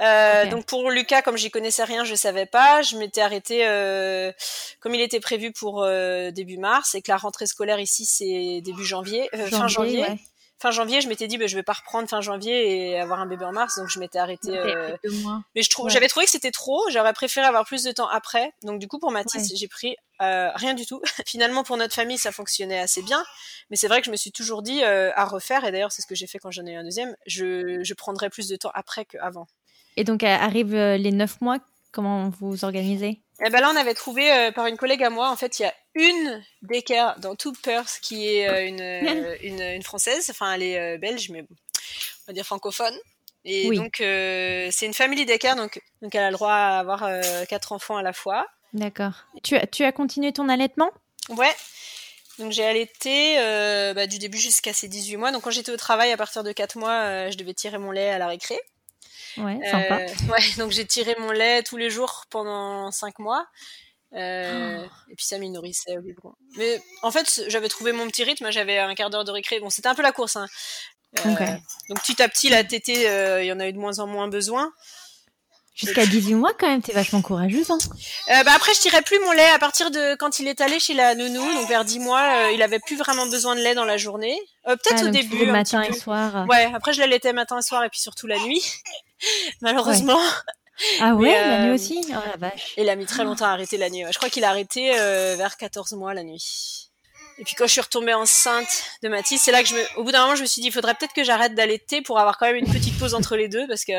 Euh, 0.00 0.46
Donc 0.46 0.66
pour 0.66 0.90
Lucas, 0.90 1.22
comme 1.22 1.36
j'y 1.36 1.50
connaissais 1.50 1.84
rien, 1.84 2.04
je 2.04 2.14
savais 2.14 2.46
pas. 2.46 2.82
Je 2.82 2.96
m'étais 2.96 3.20
arrêtée 3.20 3.66
euh, 3.66 4.32
comme 4.80 4.94
il 4.94 5.00
était 5.00 5.20
prévu 5.20 5.52
pour 5.52 5.82
euh, 5.82 6.30
début 6.30 6.58
mars 6.58 6.94
et 6.94 7.02
que 7.02 7.10
la 7.10 7.16
rentrée 7.16 7.46
scolaire 7.46 7.80
ici 7.80 8.04
c'est 8.04 8.60
début 8.62 8.84
janvier, 8.84 9.28
euh, 9.34 9.46
fin 9.46 9.68
janvier 9.68 10.04
fin 10.60 10.70
janvier, 10.70 11.00
je 11.00 11.08
m'étais 11.08 11.26
dit, 11.26 11.38
bah, 11.38 11.46
je 11.46 11.56
vais 11.56 11.62
pas 11.62 11.72
reprendre 11.72 12.08
fin 12.08 12.20
janvier 12.20 12.90
et 12.90 13.00
avoir 13.00 13.20
un 13.20 13.26
bébé 13.26 13.44
en 13.44 13.52
mars, 13.52 13.76
donc 13.78 13.88
je 13.88 13.98
m'étais 13.98 14.18
arrêtée. 14.18 14.56
Euh... 14.58 14.94
Mais 15.54 15.62
je 15.62 15.70
trouve, 15.70 15.88
j'avais 15.88 16.08
trouvé 16.08 16.26
que 16.26 16.30
c'était 16.30 16.50
trop. 16.50 16.82
J'aurais 16.90 17.14
préféré 17.14 17.46
avoir 17.46 17.64
plus 17.64 17.82
de 17.82 17.92
temps 17.92 18.08
après. 18.08 18.52
Donc 18.62 18.78
du 18.78 18.86
coup, 18.86 18.98
pour 18.98 19.10
Mathis, 19.10 19.52
j'ai 19.56 19.68
pris 19.68 19.96
euh, 20.20 20.50
rien 20.54 20.74
du 20.74 20.84
tout. 20.84 21.00
Finalement, 21.26 21.64
pour 21.64 21.78
notre 21.78 21.94
famille, 21.94 22.18
ça 22.18 22.30
fonctionnait 22.30 22.78
assez 22.78 23.02
bien. 23.02 23.24
Mais 23.70 23.76
c'est 23.76 23.88
vrai 23.88 24.00
que 24.00 24.06
je 24.06 24.10
me 24.10 24.16
suis 24.16 24.32
toujours 24.32 24.62
dit 24.62 24.82
euh, 24.82 25.10
à 25.14 25.24
refaire. 25.24 25.64
Et 25.64 25.72
d'ailleurs, 25.72 25.92
c'est 25.92 26.02
ce 26.02 26.06
que 26.06 26.14
j'ai 26.14 26.26
fait 26.26 26.38
quand 26.38 26.50
j'en 26.50 26.66
ai 26.66 26.72
eu 26.72 26.76
un 26.76 26.84
deuxième. 26.84 27.16
Je, 27.26 27.82
je 27.82 27.94
prendrais 27.94 28.28
plus 28.28 28.48
de 28.48 28.56
temps 28.56 28.70
après 28.74 29.06
qu'avant. 29.06 29.46
Et 29.96 30.04
donc, 30.04 30.22
arrivent 30.22 30.74
euh, 30.74 30.98
les 30.98 31.12
neuf 31.12 31.40
mois. 31.40 31.58
Comment 31.92 32.30
vous 32.38 32.64
organisez? 32.64 33.20
Eh 33.44 33.50
ben 33.50 33.60
là, 33.60 33.70
on 33.72 33.76
avait 33.76 33.94
trouvé 33.94 34.32
euh, 34.32 34.52
par 34.52 34.66
une 34.66 34.76
collègue 34.76 35.02
à 35.02 35.10
moi. 35.10 35.30
En 35.30 35.36
fait, 35.36 35.58
il 35.58 35.62
y 35.62 35.66
a 35.66 35.74
une 35.94 36.42
daycare 36.62 37.18
dans 37.20 37.34
tout 37.34 37.52
Perth 37.62 37.98
qui 38.02 38.28
est 38.28 38.48
euh, 38.48 38.66
une, 38.66 39.36
une, 39.42 39.62
une, 39.62 39.82
française. 39.82 40.28
Enfin, 40.30 40.52
elle 40.54 40.62
est 40.62 40.98
belge, 40.98 41.30
mais 41.30 41.42
on 41.42 42.26
va 42.28 42.32
dire 42.32 42.44
francophone. 42.44 42.94
Et 43.44 43.70
donc, 43.70 43.96
c'est 43.98 44.86
une 44.86 44.94
famille 44.94 45.24
daycare, 45.24 45.56
donc, 45.56 45.80
donc 46.02 46.14
elle 46.14 46.24
a 46.24 46.30
le 46.30 46.36
droit 46.36 46.52
à 46.52 46.78
avoir 46.78 47.08
quatre 47.48 47.72
enfants 47.72 47.96
à 47.96 48.02
la 48.02 48.12
fois. 48.12 48.46
D'accord. 48.74 49.12
Tu 49.42 49.56
as, 49.56 49.66
tu 49.66 49.82
as 49.84 49.92
continué 49.92 50.32
ton 50.32 50.48
allaitement? 50.48 50.90
Ouais. 51.30 51.54
Donc 52.40 52.52
j'ai 52.52 52.64
allaité 52.64 53.38
euh, 53.38 53.92
bah, 53.92 54.06
du 54.06 54.18
début 54.18 54.38
jusqu'à 54.38 54.72
ses 54.72 54.88
18 54.88 55.16
mois. 55.18 55.30
Donc 55.30 55.42
quand 55.42 55.50
j'étais 55.50 55.72
au 55.72 55.76
travail, 55.76 56.10
à 56.10 56.16
partir 56.16 56.42
de 56.42 56.52
4 56.52 56.78
mois, 56.78 57.02
euh, 57.02 57.30
je 57.30 57.36
devais 57.36 57.52
tirer 57.54 57.78
mon 57.78 57.90
lait 57.90 58.10
à 58.10 58.18
la 58.18 58.28
récré. 58.28 58.58
Ouais, 59.36 59.58
sympa. 59.70 60.00
Euh, 60.00 60.06
ouais, 60.32 60.54
donc 60.58 60.70
j'ai 60.72 60.86
tiré 60.86 61.14
mon 61.18 61.30
lait 61.30 61.62
tous 61.62 61.76
les 61.76 61.90
jours 61.90 62.24
pendant 62.30 62.90
5 62.90 63.18
mois. 63.18 63.46
Euh, 64.12 64.84
oh. 64.84 65.10
Et 65.10 65.14
puis 65.14 65.24
ça 65.24 65.38
m'y 65.38 65.50
nourrissait. 65.50 65.96
Mais 66.56 66.80
en 67.02 67.10
fait, 67.10 67.42
j'avais 67.48 67.68
trouvé 67.68 67.92
mon 67.92 68.08
petit 68.08 68.24
rythme. 68.24 68.50
J'avais 68.50 68.78
un 68.78 68.94
quart 68.94 69.10
d'heure 69.10 69.24
de 69.24 69.30
récré. 69.30 69.60
Bon, 69.60 69.70
c'était 69.70 69.88
un 69.88 69.94
peu 69.94 70.02
la 70.02 70.12
course. 70.12 70.36
Hein. 70.36 70.46
Euh, 71.26 71.56
donc 71.88 72.00
petit 72.02 72.22
à 72.22 72.28
petit, 72.28 72.48
la 72.48 72.64
tétée, 72.64 73.02
il 73.40 73.46
y 73.46 73.52
en 73.52 73.60
a 73.60 73.68
eu 73.68 73.72
de 73.72 73.78
moins 73.78 73.98
en 73.98 74.06
moins 74.06 74.28
besoin. 74.28 74.72
Jusqu'à 75.74 76.04
18 76.04 76.34
mois, 76.34 76.52
quand 76.58 76.68
même, 76.68 76.82
t'es 76.82 76.92
vachement 76.92 77.22
courageuse. 77.22 77.70
Hein. 77.70 77.78
Euh, 78.30 78.44
bah 78.44 78.52
après, 78.54 78.74
je 78.74 78.80
tirais 78.80 79.02
plus 79.02 79.18
mon 79.20 79.32
lait 79.32 79.48
à 79.50 79.58
partir 79.58 79.90
de 79.90 80.14
quand 80.16 80.38
il 80.38 80.48
est 80.48 80.60
allé 80.60 80.78
chez 80.78 80.94
la 80.94 81.14
nounou, 81.14 81.42
donc 81.54 81.68
vers 81.68 81.84
10 81.84 82.00
mois, 82.00 82.20
euh, 82.20 82.52
il 82.52 82.62
avait 82.62 82.80
plus 82.80 82.96
vraiment 82.96 83.26
besoin 83.26 83.54
de 83.54 83.60
lait 83.60 83.74
dans 83.74 83.84
la 83.84 83.96
journée. 83.96 84.38
Euh, 84.68 84.76
Peut-être 84.76 85.04
ah, 85.04 85.06
au 85.06 85.10
début. 85.10 85.46
matin 85.46 85.82
et 85.82 85.92
soir. 85.92 86.46
Ouais, 86.48 86.70
après 86.74 86.92
je 86.92 87.00
l'allaitais 87.00 87.32
matin 87.32 87.58
et 87.58 87.62
soir 87.62 87.82
et 87.84 87.88
puis 87.88 88.00
surtout 88.00 88.26
la 88.26 88.38
nuit, 88.40 88.62
malheureusement. 89.62 90.20
Ah 91.00 91.14
ouais, 91.14 91.32
la 91.32 91.66
nuit 91.66 91.74
aussi? 91.74 92.00
Oh 92.10 92.18
la 92.30 92.36
vache. 92.36 92.74
Il 92.76 92.88
a 92.88 92.96
mis 92.96 93.06
très 93.06 93.24
longtemps 93.24 93.46
à 93.46 93.50
arrêter 93.50 93.76
la 93.78 93.90
nuit. 93.90 94.04
Je 94.10 94.16
crois 94.16 94.28
qu'il 94.28 94.44
a 94.44 94.50
arrêté 94.50 94.90
vers 95.36 95.56
14 95.56 95.92
mois 95.92 96.14
la 96.14 96.24
nuit. 96.24 96.89
Et 97.40 97.44
puis 97.44 97.54
quand 97.56 97.66
je 97.66 97.72
suis 97.72 97.80
retombée 97.80 98.12
enceinte 98.12 98.84
de 99.02 99.08
Mathis, 99.08 99.40
c'est 99.40 99.50
là 99.50 99.62
que 99.62 99.68
je 99.68 99.74
me, 99.74 99.80
au 99.96 100.04
bout 100.04 100.12
d'un 100.12 100.20
moment, 100.24 100.34
je 100.34 100.42
me 100.42 100.46
suis 100.46 100.60
dit, 100.60 100.68
il 100.68 100.72
faudrait 100.72 100.92
peut-être 100.94 101.14
que 101.14 101.24
j'arrête 101.24 101.54
d'allaiter 101.54 102.02
pour 102.02 102.18
avoir 102.18 102.36
quand 102.36 102.44
même 102.44 102.56
une 102.56 102.70
petite 102.70 102.98
pause 102.98 103.14
entre 103.14 103.34
les 103.34 103.48
deux, 103.48 103.66
parce 103.66 103.86
que. 103.86 103.92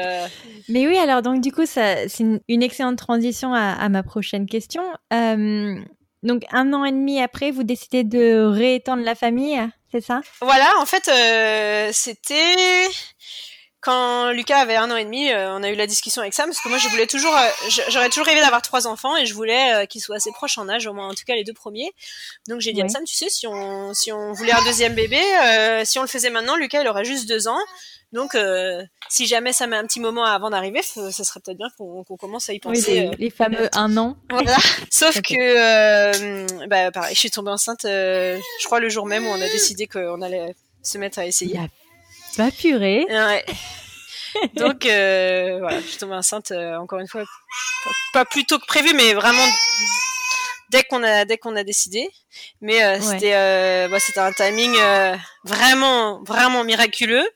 Mais 0.69 0.88
oui, 0.88 0.95
alors 1.00 1.24
donc 1.24 1.41
du 1.41 1.51
coup, 1.51 1.65
ça, 1.65 2.07
c'est 2.07 2.24
une, 2.48 2.63
excellente 2.63 3.00
transition 3.00 3.51
à, 3.55 3.89
ma 3.89 4.03
prochaine 4.03 4.45
question. 4.45 4.83
Euh, 5.12 5.75
donc 6.21 6.43
un 6.51 6.71
an 6.71 6.86
et 6.86 6.91
demi 6.91 7.19
après, 7.19 7.50
vous 7.50 7.63
décidez 7.63 8.03
de 8.03 8.45
réétendre 8.45 9.03
la 9.03 9.15
famille, 9.15 9.60
c'est 9.91 10.01
ça? 10.01 10.21
Voilà, 10.41 10.71
en 10.79 10.86
fait, 10.86 11.07
euh, 11.07 11.89
c'était 11.91 12.88
quand 13.81 14.31
Lucas 14.31 14.59
avait 14.59 14.75
un 14.75 14.91
an 14.91 14.95
et 14.95 15.05
demi, 15.05 15.31
euh, 15.31 15.55
on 15.55 15.63
a 15.63 15.69
eu 15.69 15.75
la 15.75 15.88
discussion 15.88 16.21
avec 16.21 16.35
Sam 16.35 16.45
parce 16.45 16.61
que 16.61 16.69
moi 16.69 16.77
je 16.77 16.88
voulais 16.89 17.07
toujours, 17.07 17.35
euh, 17.35 17.69
j'aurais 17.89 18.09
toujours 18.09 18.27
rêvé 18.27 18.39
d'avoir 18.39 18.61
trois 18.61 18.85
enfants 18.85 19.17
et 19.17 19.25
je 19.25 19.33
voulais 19.33 19.73
euh, 19.73 19.85
qu'ils 19.88 20.01
soient 20.01 20.17
assez 20.17 20.31
proches 20.31 20.59
en 20.59 20.69
âge, 20.69 20.85
au 20.85 20.93
moins 20.93 21.07
en 21.07 21.15
tout 21.15 21.23
cas 21.25 21.33
les 21.33 21.43
deux 21.43 21.53
premiers. 21.53 21.91
Donc 22.47 22.61
j'ai 22.61 22.73
dit 22.73 22.83
à 22.83 22.88
Sam, 22.88 23.03
tu 23.05 23.15
sais, 23.15 23.29
si 23.29 23.47
on 23.47 23.95
si 23.95 24.11
on 24.11 24.33
voulait 24.33 24.51
un 24.51 24.63
deuxième 24.65 24.93
bébé, 24.93 25.19
si 25.83 25.97
on 25.97 26.03
le 26.03 26.07
faisait 26.07 26.29
maintenant, 26.29 26.55
Lucas 26.55 26.81
il 26.81 26.88
aurait 26.88 27.05
juste 27.05 27.27
deux 27.27 27.47
ans. 27.47 27.57
Donc 28.11 28.38
si 29.09 29.25
jamais 29.25 29.51
ça 29.51 29.65
met 29.65 29.77
un 29.77 29.88
petit 29.88 30.00
moment 30.00 30.25
avant 30.25 30.51
d'arriver, 30.51 30.81
ce 30.83 31.09
serait 31.11 31.39
peut-être 31.39 31.57
bien 31.57 31.69
qu'on 31.75 32.03
commence 32.17 32.51
à 32.51 32.53
y 32.53 32.59
penser. 32.59 33.09
les, 33.17 33.29
fameux 33.31 33.67
un 33.73 33.97
an. 33.97 34.15
Voilà. 34.29 34.57
Sauf 34.91 35.21
que 35.23 36.67
bah 36.67 36.91
pareil, 36.91 37.15
je 37.15 37.19
suis 37.19 37.31
tombée 37.31 37.51
enceinte, 37.51 37.81
je 37.83 38.65
crois 38.65 38.79
le 38.79 38.89
jour 38.89 39.07
même 39.07 39.25
où 39.25 39.29
on 39.29 39.41
a 39.41 39.50
décidé 39.50 39.88
qu'on 39.88 40.21
allait 40.21 40.53
se 40.83 41.00
mettre 41.00 41.17
à 41.17 41.25
essayer. 41.25 41.59
Pas 42.38 42.51
purée. 42.51 43.05
Ouais. 43.09 43.45
Donc 44.55 44.85
euh, 44.85 45.57
voilà, 45.59 45.81
je 45.81 45.88
suis 45.88 45.97
tombée 45.97 46.15
enceinte 46.15 46.51
euh, 46.51 46.77
encore 46.77 47.00
une 47.00 47.07
fois, 47.07 47.23
pas, 48.13 48.25
plus 48.25 48.45
tôt 48.45 48.59
que 48.59 48.65
prévu, 48.65 48.93
mais 48.93 49.13
vraiment 49.13 49.45
dès 50.69 50.83
qu'on 50.83 51.03
a 51.03 51.25
dès 51.25 51.38
qu'on 51.38 51.55
a 51.55 51.63
décidé. 51.63 52.09
Mais 52.61 52.83
euh, 52.83 53.01
c'était 53.01 53.88
bah, 53.89 54.00
c'était 54.00 54.19
un 54.19 54.31
timing 54.31 54.73
vraiment 55.43 56.21
vraiment 56.23 56.63
miraculeux. 56.63 57.27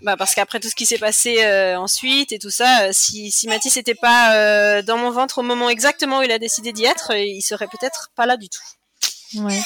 Bah, 0.00 0.16
parce 0.16 0.34
qu'après 0.34 0.60
tout 0.60 0.68
ce 0.70 0.74
qui 0.74 0.86
s'est 0.86 0.98
passé 0.98 1.44
ensuite 1.76 2.32
et 2.32 2.38
tout 2.38 2.50
ça, 2.50 2.92
si, 2.92 3.30
si 3.30 3.48
Mathis 3.48 3.76
n'était 3.76 3.94
pas 3.94 4.82
dans 4.82 4.96
mon 4.96 5.10
ventre 5.10 5.38
au 5.38 5.42
moment 5.42 5.68
exactement 5.68 6.20
où 6.20 6.22
il 6.22 6.32
a 6.32 6.38
décidé 6.38 6.72
d'y 6.72 6.84
être, 6.84 7.14
il 7.14 7.42
serait 7.42 7.66
peut-être 7.66 8.10
pas 8.14 8.24
là 8.24 8.36
du 8.36 8.48
tout. 8.48 9.42
Ouais. 9.42 9.60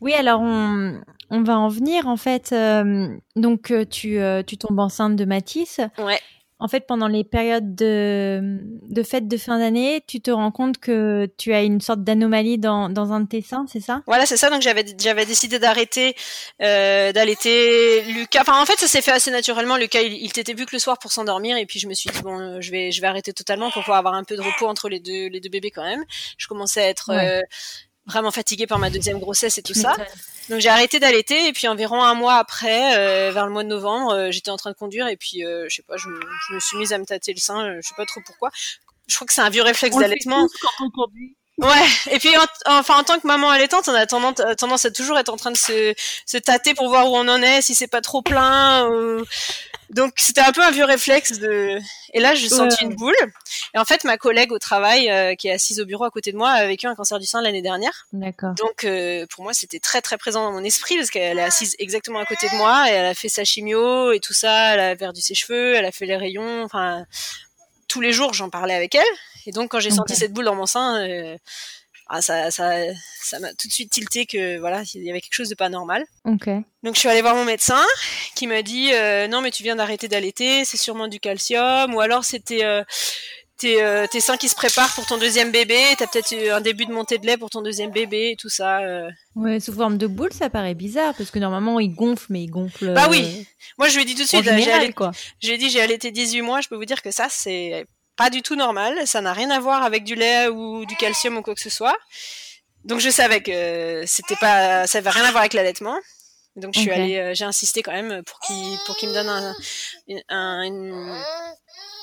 Oui, 0.00 0.14
alors 0.14 0.40
on, 0.40 1.00
on 1.30 1.42
va 1.42 1.58
en 1.58 1.68
venir 1.68 2.06
en 2.06 2.16
fait. 2.16 2.52
Euh, 2.52 3.08
donc 3.36 3.70
euh, 3.70 3.84
tu, 3.84 4.18
euh, 4.18 4.42
tu 4.42 4.56
tombes 4.56 4.78
enceinte 4.78 5.16
de 5.16 5.24
Matisse. 5.24 5.80
Ouais. 5.98 6.20
En 6.60 6.66
fait, 6.66 6.88
pendant 6.88 7.06
les 7.06 7.22
périodes 7.22 7.76
de, 7.76 8.58
de 8.90 9.02
fêtes 9.04 9.28
de 9.28 9.36
fin 9.36 9.60
d'année, 9.60 10.02
tu 10.08 10.20
te 10.20 10.32
rends 10.32 10.50
compte 10.50 10.78
que 10.78 11.28
tu 11.38 11.54
as 11.54 11.62
une 11.62 11.80
sorte 11.80 12.02
d'anomalie 12.02 12.58
dans, 12.58 12.88
dans 12.88 13.12
un 13.12 13.20
de 13.20 13.28
tes 13.28 13.42
seins, 13.42 13.66
c'est 13.68 13.78
ça? 13.78 14.02
Voilà, 14.08 14.26
c'est 14.26 14.36
ça. 14.36 14.50
Donc 14.50 14.60
j'avais 14.60 14.84
j'avais 14.98 15.24
décidé 15.24 15.60
d'arrêter 15.60 16.16
euh, 16.60 17.12
d'allaiter 17.12 18.02
Lucas. 18.12 18.40
Enfin, 18.40 18.60
en 18.60 18.66
fait, 18.66 18.76
ça 18.76 18.88
s'est 18.88 19.02
fait 19.02 19.12
assez 19.12 19.30
naturellement. 19.30 19.76
Lucas, 19.76 20.00
il, 20.02 20.14
il 20.14 20.32
t'était 20.32 20.56
plus 20.56 20.66
que 20.66 20.74
le 20.74 20.80
soir 20.80 20.98
pour 20.98 21.12
s'endormir, 21.12 21.56
et 21.56 21.64
puis 21.64 21.78
je 21.78 21.86
me 21.86 21.94
suis 21.94 22.10
dit 22.10 22.22
bon, 22.22 22.60
je 22.60 22.72
vais 22.72 22.90
je 22.90 23.00
vais 23.00 23.06
arrêter 23.06 23.32
totalement 23.32 23.70
pour 23.70 23.82
pouvoir 23.82 23.98
avoir 23.98 24.14
un 24.14 24.24
peu 24.24 24.34
de 24.34 24.42
repos 24.42 24.66
entre 24.66 24.88
les 24.88 24.98
deux 24.98 25.28
les 25.28 25.38
deux 25.38 25.50
bébés 25.50 25.70
quand 25.70 25.84
même. 25.84 26.04
Je 26.38 26.48
commençais 26.48 26.80
à 26.82 26.88
être 26.88 27.12
vraiment 28.08 28.30
fatiguée 28.30 28.66
par 28.66 28.78
ma 28.78 28.90
deuxième 28.90 29.18
grossesse 29.18 29.58
et 29.58 29.62
tout 29.62 29.74
ça. 29.74 29.94
Donc 30.48 30.60
j'ai 30.60 30.70
arrêté 30.70 30.98
d'allaiter 30.98 31.46
et 31.46 31.52
puis 31.52 31.68
environ 31.68 32.02
un 32.02 32.14
mois 32.14 32.36
après, 32.36 32.98
euh, 32.98 33.30
vers 33.32 33.46
le 33.46 33.52
mois 33.52 33.64
de 33.64 33.68
novembre, 33.68 34.14
euh, 34.14 34.30
j'étais 34.30 34.50
en 34.50 34.56
train 34.56 34.70
de 34.70 34.76
conduire 34.76 35.06
et 35.06 35.16
puis 35.16 35.44
euh, 35.44 35.66
je 35.68 35.76
sais 35.76 35.82
pas, 35.82 35.96
je 35.96 36.08
me, 36.08 36.18
je 36.48 36.54
me, 36.54 36.60
suis 36.60 36.78
mise 36.78 36.92
à 36.92 36.98
me 36.98 37.04
tâter 37.04 37.34
le 37.34 37.40
sein, 37.40 37.76
je 37.76 37.86
sais 37.86 37.94
pas 37.96 38.06
trop 38.06 38.20
pourquoi. 38.24 38.50
Je 39.06 39.14
crois 39.14 39.26
que 39.26 39.34
c'est 39.34 39.42
un 39.42 39.50
vieux 39.50 39.62
réflexe 39.62 39.96
d'allaitement. 39.96 40.46
quand 40.62 40.86
on 40.86 40.90
conduit. 40.90 41.36
Ouais, 41.58 41.88
et 42.12 42.18
puis 42.18 42.30
enfin 42.66 42.98
en 42.98 43.04
tant 43.04 43.18
que 43.18 43.26
maman 43.26 43.50
allaitante, 43.50 43.88
on 43.88 43.94
a 43.94 44.06
tendance, 44.06 44.40
tendance 44.56 44.84
à 44.84 44.90
toujours 44.90 45.18
être 45.18 45.28
en 45.28 45.36
train 45.36 45.50
de 45.50 45.56
se, 45.56 45.92
se 46.24 46.38
tâter 46.38 46.72
pour 46.72 46.88
voir 46.88 47.10
où 47.10 47.16
on 47.16 47.26
en 47.26 47.42
est, 47.42 47.62
si 47.62 47.74
c'est 47.74 47.88
pas 47.88 48.00
trop 48.00 48.22
plein. 48.22 48.88
Ou... 48.88 49.24
Donc 49.90 50.12
c'était 50.16 50.42
un 50.42 50.52
peu 50.52 50.62
un 50.62 50.70
vieux 50.70 50.84
réflexe 50.84 51.38
de. 51.38 51.78
Et 52.12 52.20
là, 52.20 52.34
je 52.34 52.46
sentis 52.46 52.84
une 52.84 52.94
boule. 52.94 53.14
Et 53.74 53.78
en 53.78 53.84
fait, 53.84 54.04
ma 54.04 54.18
collègue 54.18 54.52
au 54.52 54.58
travail, 54.58 55.10
euh, 55.10 55.34
qui 55.34 55.48
est 55.48 55.52
assise 55.52 55.80
au 55.80 55.86
bureau 55.86 56.04
à 56.04 56.10
côté 56.10 56.32
de 56.32 56.36
moi, 56.36 56.50
a 56.50 56.66
vécu 56.66 56.86
un 56.86 56.94
cancer 56.94 57.18
du 57.18 57.26
sein 57.26 57.40
l'année 57.40 57.62
dernière. 57.62 58.06
D'accord. 58.12 58.54
Donc 58.54 58.84
euh, 58.84 59.26
pour 59.30 59.44
moi, 59.44 59.54
c'était 59.54 59.80
très 59.80 60.02
très 60.02 60.18
présent 60.18 60.44
dans 60.44 60.52
mon 60.52 60.64
esprit 60.64 60.96
parce 60.96 61.10
qu'elle 61.10 61.38
est 61.38 61.42
assise 61.42 61.74
exactement 61.78 62.18
à 62.18 62.26
côté 62.26 62.48
de 62.48 62.56
moi 62.56 62.90
et 62.90 62.92
elle 62.92 63.06
a 63.06 63.14
fait 63.14 63.28
sa 63.28 63.44
chimio 63.44 64.12
et 64.12 64.20
tout 64.20 64.34
ça. 64.34 64.74
Elle 64.74 64.80
a 64.80 64.96
perdu 64.96 65.20
ses 65.20 65.34
cheveux, 65.34 65.74
elle 65.74 65.86
a 65.86 65.92
fait 65.92 66.06
les 66.06 66.16
rayons. 66.16 66.62
Enfin, 66.64 67.06
tous 67.88 68.00
les 68.00 68.12
jours, 68.12 68.34
j'en 68.34 68.50
parlais 68.50 68.74
avec 68.74 68.94
elle. 68.94 69.02
Et 69.46 69.50
donc, 69.50 69.70
quand 69.70 69.80
j'ai 69.80 69.90
senti 69.90 70.14
cette 70.14 70.34
boule 70.34 70.44
dans 70.44 70.54
mon 70.54 70.66
sein, 70.66 71.00
euh, 71.08 71.38
ah, 72.08 72.22
ça, 72.22 72.50
ça, 72.50 72.72
ça 73.22 73.38
m'a 73.38 73.52
tout 73.52 73.68
de 73.68 73.72
suite 73.72 73.90
tilté 73.90 74.24
que 74.24 74.58
voilà, 74.58 74.82
il 74.94 75.04
y 75.04 75.10
avait 75.10 75.20
quelque 75.20 75.34
chose 75.34 75.50
de 75.50 75.54
pas 75.54 75.68
normal. 75.68 76.04
Ok. 76.24 76.48
Donc, 76.82 76.94
je 76.94 77.00
suis 77.00 77.08
allée 77.08 77.20
voir 77.20 77.34
mon 77.34 77.44
médecin, 77.44 77.84
qui 78.34 78.46
m'a 78.46 78.62
dit 78.62 78.90
euh, 78.94 79.28
non, 79.28 79.42
mais 79.42 79.50
tu 79.50 79.62
viens 79.62 79.76
d'arrêter 79.76 80.08
d'allaiter, 80.08 80.64
c'est 80.64 80.78
sûrement 80.78 81.08
du 81.08 81.20
calcium, 81.20 81.94
ou 81.94 82.00
alors 82.00 82.24
c'était 82.24 82.64
euh, 82.64 82.82
tes, 83.58 83.82
euh, 83.82 84.06
tes 84.06 84.20
seins 84.20 84.38
qui 84.38 84.48
se 84.48 84.54
préparent 84.54 84.94
pour 84.94 85.04
ton 85.04 85.18
deuxième 85.18 85.50
bébé, 85.50 85.78
t'as 85.98 86.06
peut-être 86.06 86.32
un 86.50 86.62
début 86.62 86.86
de 86.86 86.92
montée 86.92 87.18
de 87.18 87.26
lait 87.26 87.36
pour 87.36 87.50
ton 87.50 87.60
deuxième 87.60 87.90
bébé, 87.90 88.30
et 88.30 88.36
tout 88.36 88.48
ça. 88.48 88.80
Ouais, 89.34 89.60
sous 89.60 89.74
forme 89.74 89.98
de 89.98 90.06
boule, 90.06 90.32
ça 90.32 90.48
paraît 90.48 90.74
bizarre, 90.74 91.14
parce 91.14 91.30
que 91.30 91.38
normalement, 91.38 91.78
il 91.78 91.94
gonfle, 91.94 92.26
mais 92.30 92.42
il 92.42 92.48
gonfle. 92.48 92.94
Bah 92.94 93.08
oui. 93.10 93.46
Moi, 93.76 93.88
je 93.88 93.96
lui 93.96 94.02
ai 94.02 94.06
dit 94.06 94.14
tout 94.14 94.22
de 94.22 94.28
suite, 94.28 94.44
j'ai 94.44 94.92
quoi. 94.94 95.10
Je 95.42 95.48
lui 95.48 95.56
ai 95.56 95.58
dit, 95.58 95.68
j'ai 95.68 95.82
allaité 95.82 96.10
18 96.10 96.40
mois, 96.40 96.62
je 96.62 96.68
peux 96.68 96.76
vous 96.76 96.86
dire 96.86 97.02
que 97.02 97.10
ça, 97.10 97.26
c'est 97.28 97.86
pas 98.18 98.28
du 98.28 98.42
tout 98.42 98.56
normal. 98.56 99.06
Ça 99.06 99.22
n'a 99.22 99.32
rien 99.32 99.50
à 99.50 99.60
voir 99.60 99.82
avec 99.82 100.04
du 100.04 100.14
lait 100.14 100.48
ou 100.48 100.84
du 100.84 100.96
calcium 100.96 101.38
ou 101.38 101.42
quoi 101.42 101.54
que 101.54 101.60
ce 101.60 101.70
soit. 101.70 101.96
Donc 102.84 103.00
je 103.00 103.08
savais 103.08 103.42
que 103.42 104.04
c'était 104.06 104.36
pas, 104.36 104.86
ça 104.86 104.98
avait 104.98 105.10
rien 105.10 105.24
à 105.24 105.30
voir 105.30 105.40
avec 105.42 105.54
l'allaitement. 105.54 105.98
Donc 106.56 106.74
je 106.74 106.80
suis 106.80 106.90
allée, 106.90 107.18
euh, 107.18 107.34
j'ai 107.34 107.44
insisté 107.44 107.82
quand 107.82 107.92
même 107.92 108.22
pour 108.24 108.40
qu'il 108.40 108.78
pour 108.84 108.96
qu'il 108.96 109.08
me 109.08 109.14
donne 109.14 109.28
un, 109.28 109.54
un, 110.28 111.22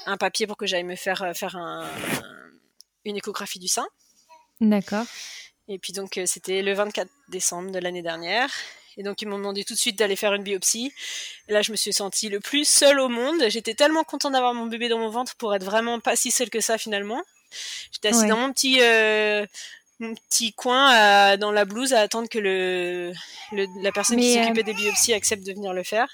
un 0.06 0.17
papier 0.17 0.47
pour 0.47 0.56
que 0.56 0.65
j'aille 0.65 0.86
me 0.86 0.95
faire 0.95 1.21
euh, 1.23 1.34
faire 1.34 1.58
un, 1.58 1.86
une 3.04 3.17
échographie 3.17 3.60
du 3.60 3.67
sein. 3.67 3.86
D'accord. 4.62 5.06
Et 5.67 5.78
puis 5.80 5.91
donc 5.91 6.17
euh, 6.17 6.25
c'était 6.25 6.62
le 6.62 6.73
24 6.73 7.10
décembre 7.28 7.71
de 7.71 7.80
l'année 7.80 8.01
dernière. 8.01 8.49
Et 8.97 9.03
donc 9.03 9.21
ils 9.21 9.27
m'ont 9.27 9.38
demandé 9.38 9.63
tout 9.63 9.73
de 9.73 9.79
suite 9.79 9.97
d'aller 9.97 10.15
faire 10.15 10.34
une 10.34 10.43
biopsie. 10.43 10.93
Et 11.47 11.53
là 11.53 11.62
je 11.62 11.71
me 11.71 11.75
suis 11.75 11.93
sentie 11.93 12.29
le 12.29 12.39
plus 12.39 12.67
seule 12.67 12.99
au 12.99 13.10
monde. 13.10 13.43
J'étais 13.49 13.73
tellement 13.73 14.03
contente 14.03 14.34
d'avoir 14.34 14.53
mon 14.53 14.65
bébé 14.65 14.89
dans 14.89 14.99
mon 14.99 15.10
ventre 15.10 15.36
pour 15.36 15.53
être 15.55 15.63
vraiment 15.65 15.99
pas 15.99 16.15
si 16.15 16.31
seule 16.31 16.49
que 16.49 16.62
ça 16.62 16.77
finalement. 16.77 17.21
J'étais 17.91 18.10
assise 18.10 18.25
dans 18.27 18.38
mon 18.38 18.51
petit 18.51 18.79
euh, 18.81 19.45
mon 19.99 20.13
petit 20.15 20.53
coin 20.53 21.38
dans 21.38 21.51
la 21.51 21.65
blouse 21.65 21.93
à 21.93 22.01
attendre 22.01 22.27
que 22.29 22.39
le, 22.39 23.13
le 23.51 23.65
la 23.81 23.91
personne 23.91 24.17
qui 24.19 24.34
s'occupait 24.34 24.63
des 24.63 24.73
biopsies 24.73 25.13
accepte 25.13 25.45
de 25.45 25.53
venir 25.53 25.73
le 25.73 25.84
faire. 25.84 26.08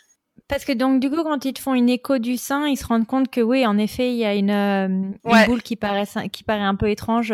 Parce 0.51 0.65
que 0.65 0.73
donc 0.73 0.99
du 0.99 1.09
coup, 1.09 1.23
quand 1.23 1.45
ils 1.45 1.53
te 1.53 1.61
font 1.61 1.73
une 1.73 1.87
écho 1.87 2.17
du 2.17 2.35
sein, 2.35 2.67
ils 2.67 2.75
se 2.75 2.85
rendent 2.85 3.07
compte 3.07 3.29
que 3.31 3.39
oui, 3.39 3.65
en 3.65 3.77
effet, 3.77 4.09
il 4.11 4.17
y 4.17 4.25
a 4.25 4.33
une, 4.33 4.51
euh, 4.51 4.87
une 4.87 5.17
Ouais. 5.23 5.45
boule 5.45 5.61
qui 5.61 5.77
paraît 5.77 6.03
qui 6.29 6.43
paraît 6.43 6.59
un 6.59 6.75
peu 6.75 6.89
étrange. 6.89 7.33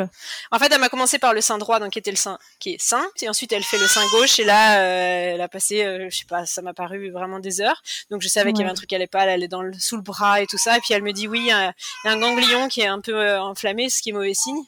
En 0.52 0.60
fait, 0.60 0.72
elle 0.72 0.80
m'a 0.80 0.88
commencé 0.90 1.18
par 1.18 1.34
le 1.34 1.42
sein 1.42 1.58
droit, 1.58 1.80
donc 1.80 1.94
qui 1.94 2.00
était 2.00 2.12
le 2.12 2.18
sein 2.18 2.38
qui 2.60 2.74
est 2.74 2.80
sain, 2.80 3.04
et 3.24 3.28
ensuite 3.28 3.52
elle 3.54 3.64
fait 3.64 3.80
le 3.80 3.88
sein 3.88 4.04
gauche, 4.12 4.38
et 4.38 4.44
là, 4.44 4.82
euh, 4.82 5.34
elle 5.34 5.42
a 5.42 5.48
passé, 5.48 5.84
euh, 5.84 6.10
je 6.12 6.16
sais 6.16 6.26
pas, 6.30 6.46
ça 6.46 6.62
m'a 6.62 6.76
paru 6.76 7.10
vraiment 7.10 7.40
des 7.40 7.60
heures. 7.60 7.82
Donc 8.12 8.22
je 8.22 8.28
savais 8.28 8.54
qu'il 8.54 8.60
y 8.60 8.62
avait 8.62 8.72
un 8.72 8.76
truc 8.76 8.90
qui 8.90 8.96
allait 8.96 9.08
pas, 9.08 9.24
elle 9.24 9.30
allait 9.30 9.48
dans 9.48 9.64
le, 9.64 9.74
sous 9.74 9.96
le 9.96 10.04
bras 10.04 10.40
et 10.40 10.46
tout 10.46 10.60
ça, 10.60 10.78
et 10.78 10.80
puis 10.80 10.94
elle 10.94 11.02
me 11.02 11.12
dit 11.12 11.28
oui, 11.28 11.40
il 11.40 11.48
y 11.48 11.52
a, 11.52 11.74
un 12.06 12.20
ganglion 12.20 12.68
qui 12.68 12.82
est 12.82 12.88
un 12.88 13.02
peu 13.02 13.16
euh, 13.16 13.42
enflammé, 13.42 13.90
ce 13.90 14.04
qui 14.04 14.12
est 14.12 14.14
mauvais 14.14 14.36
signe. 14.36 14.62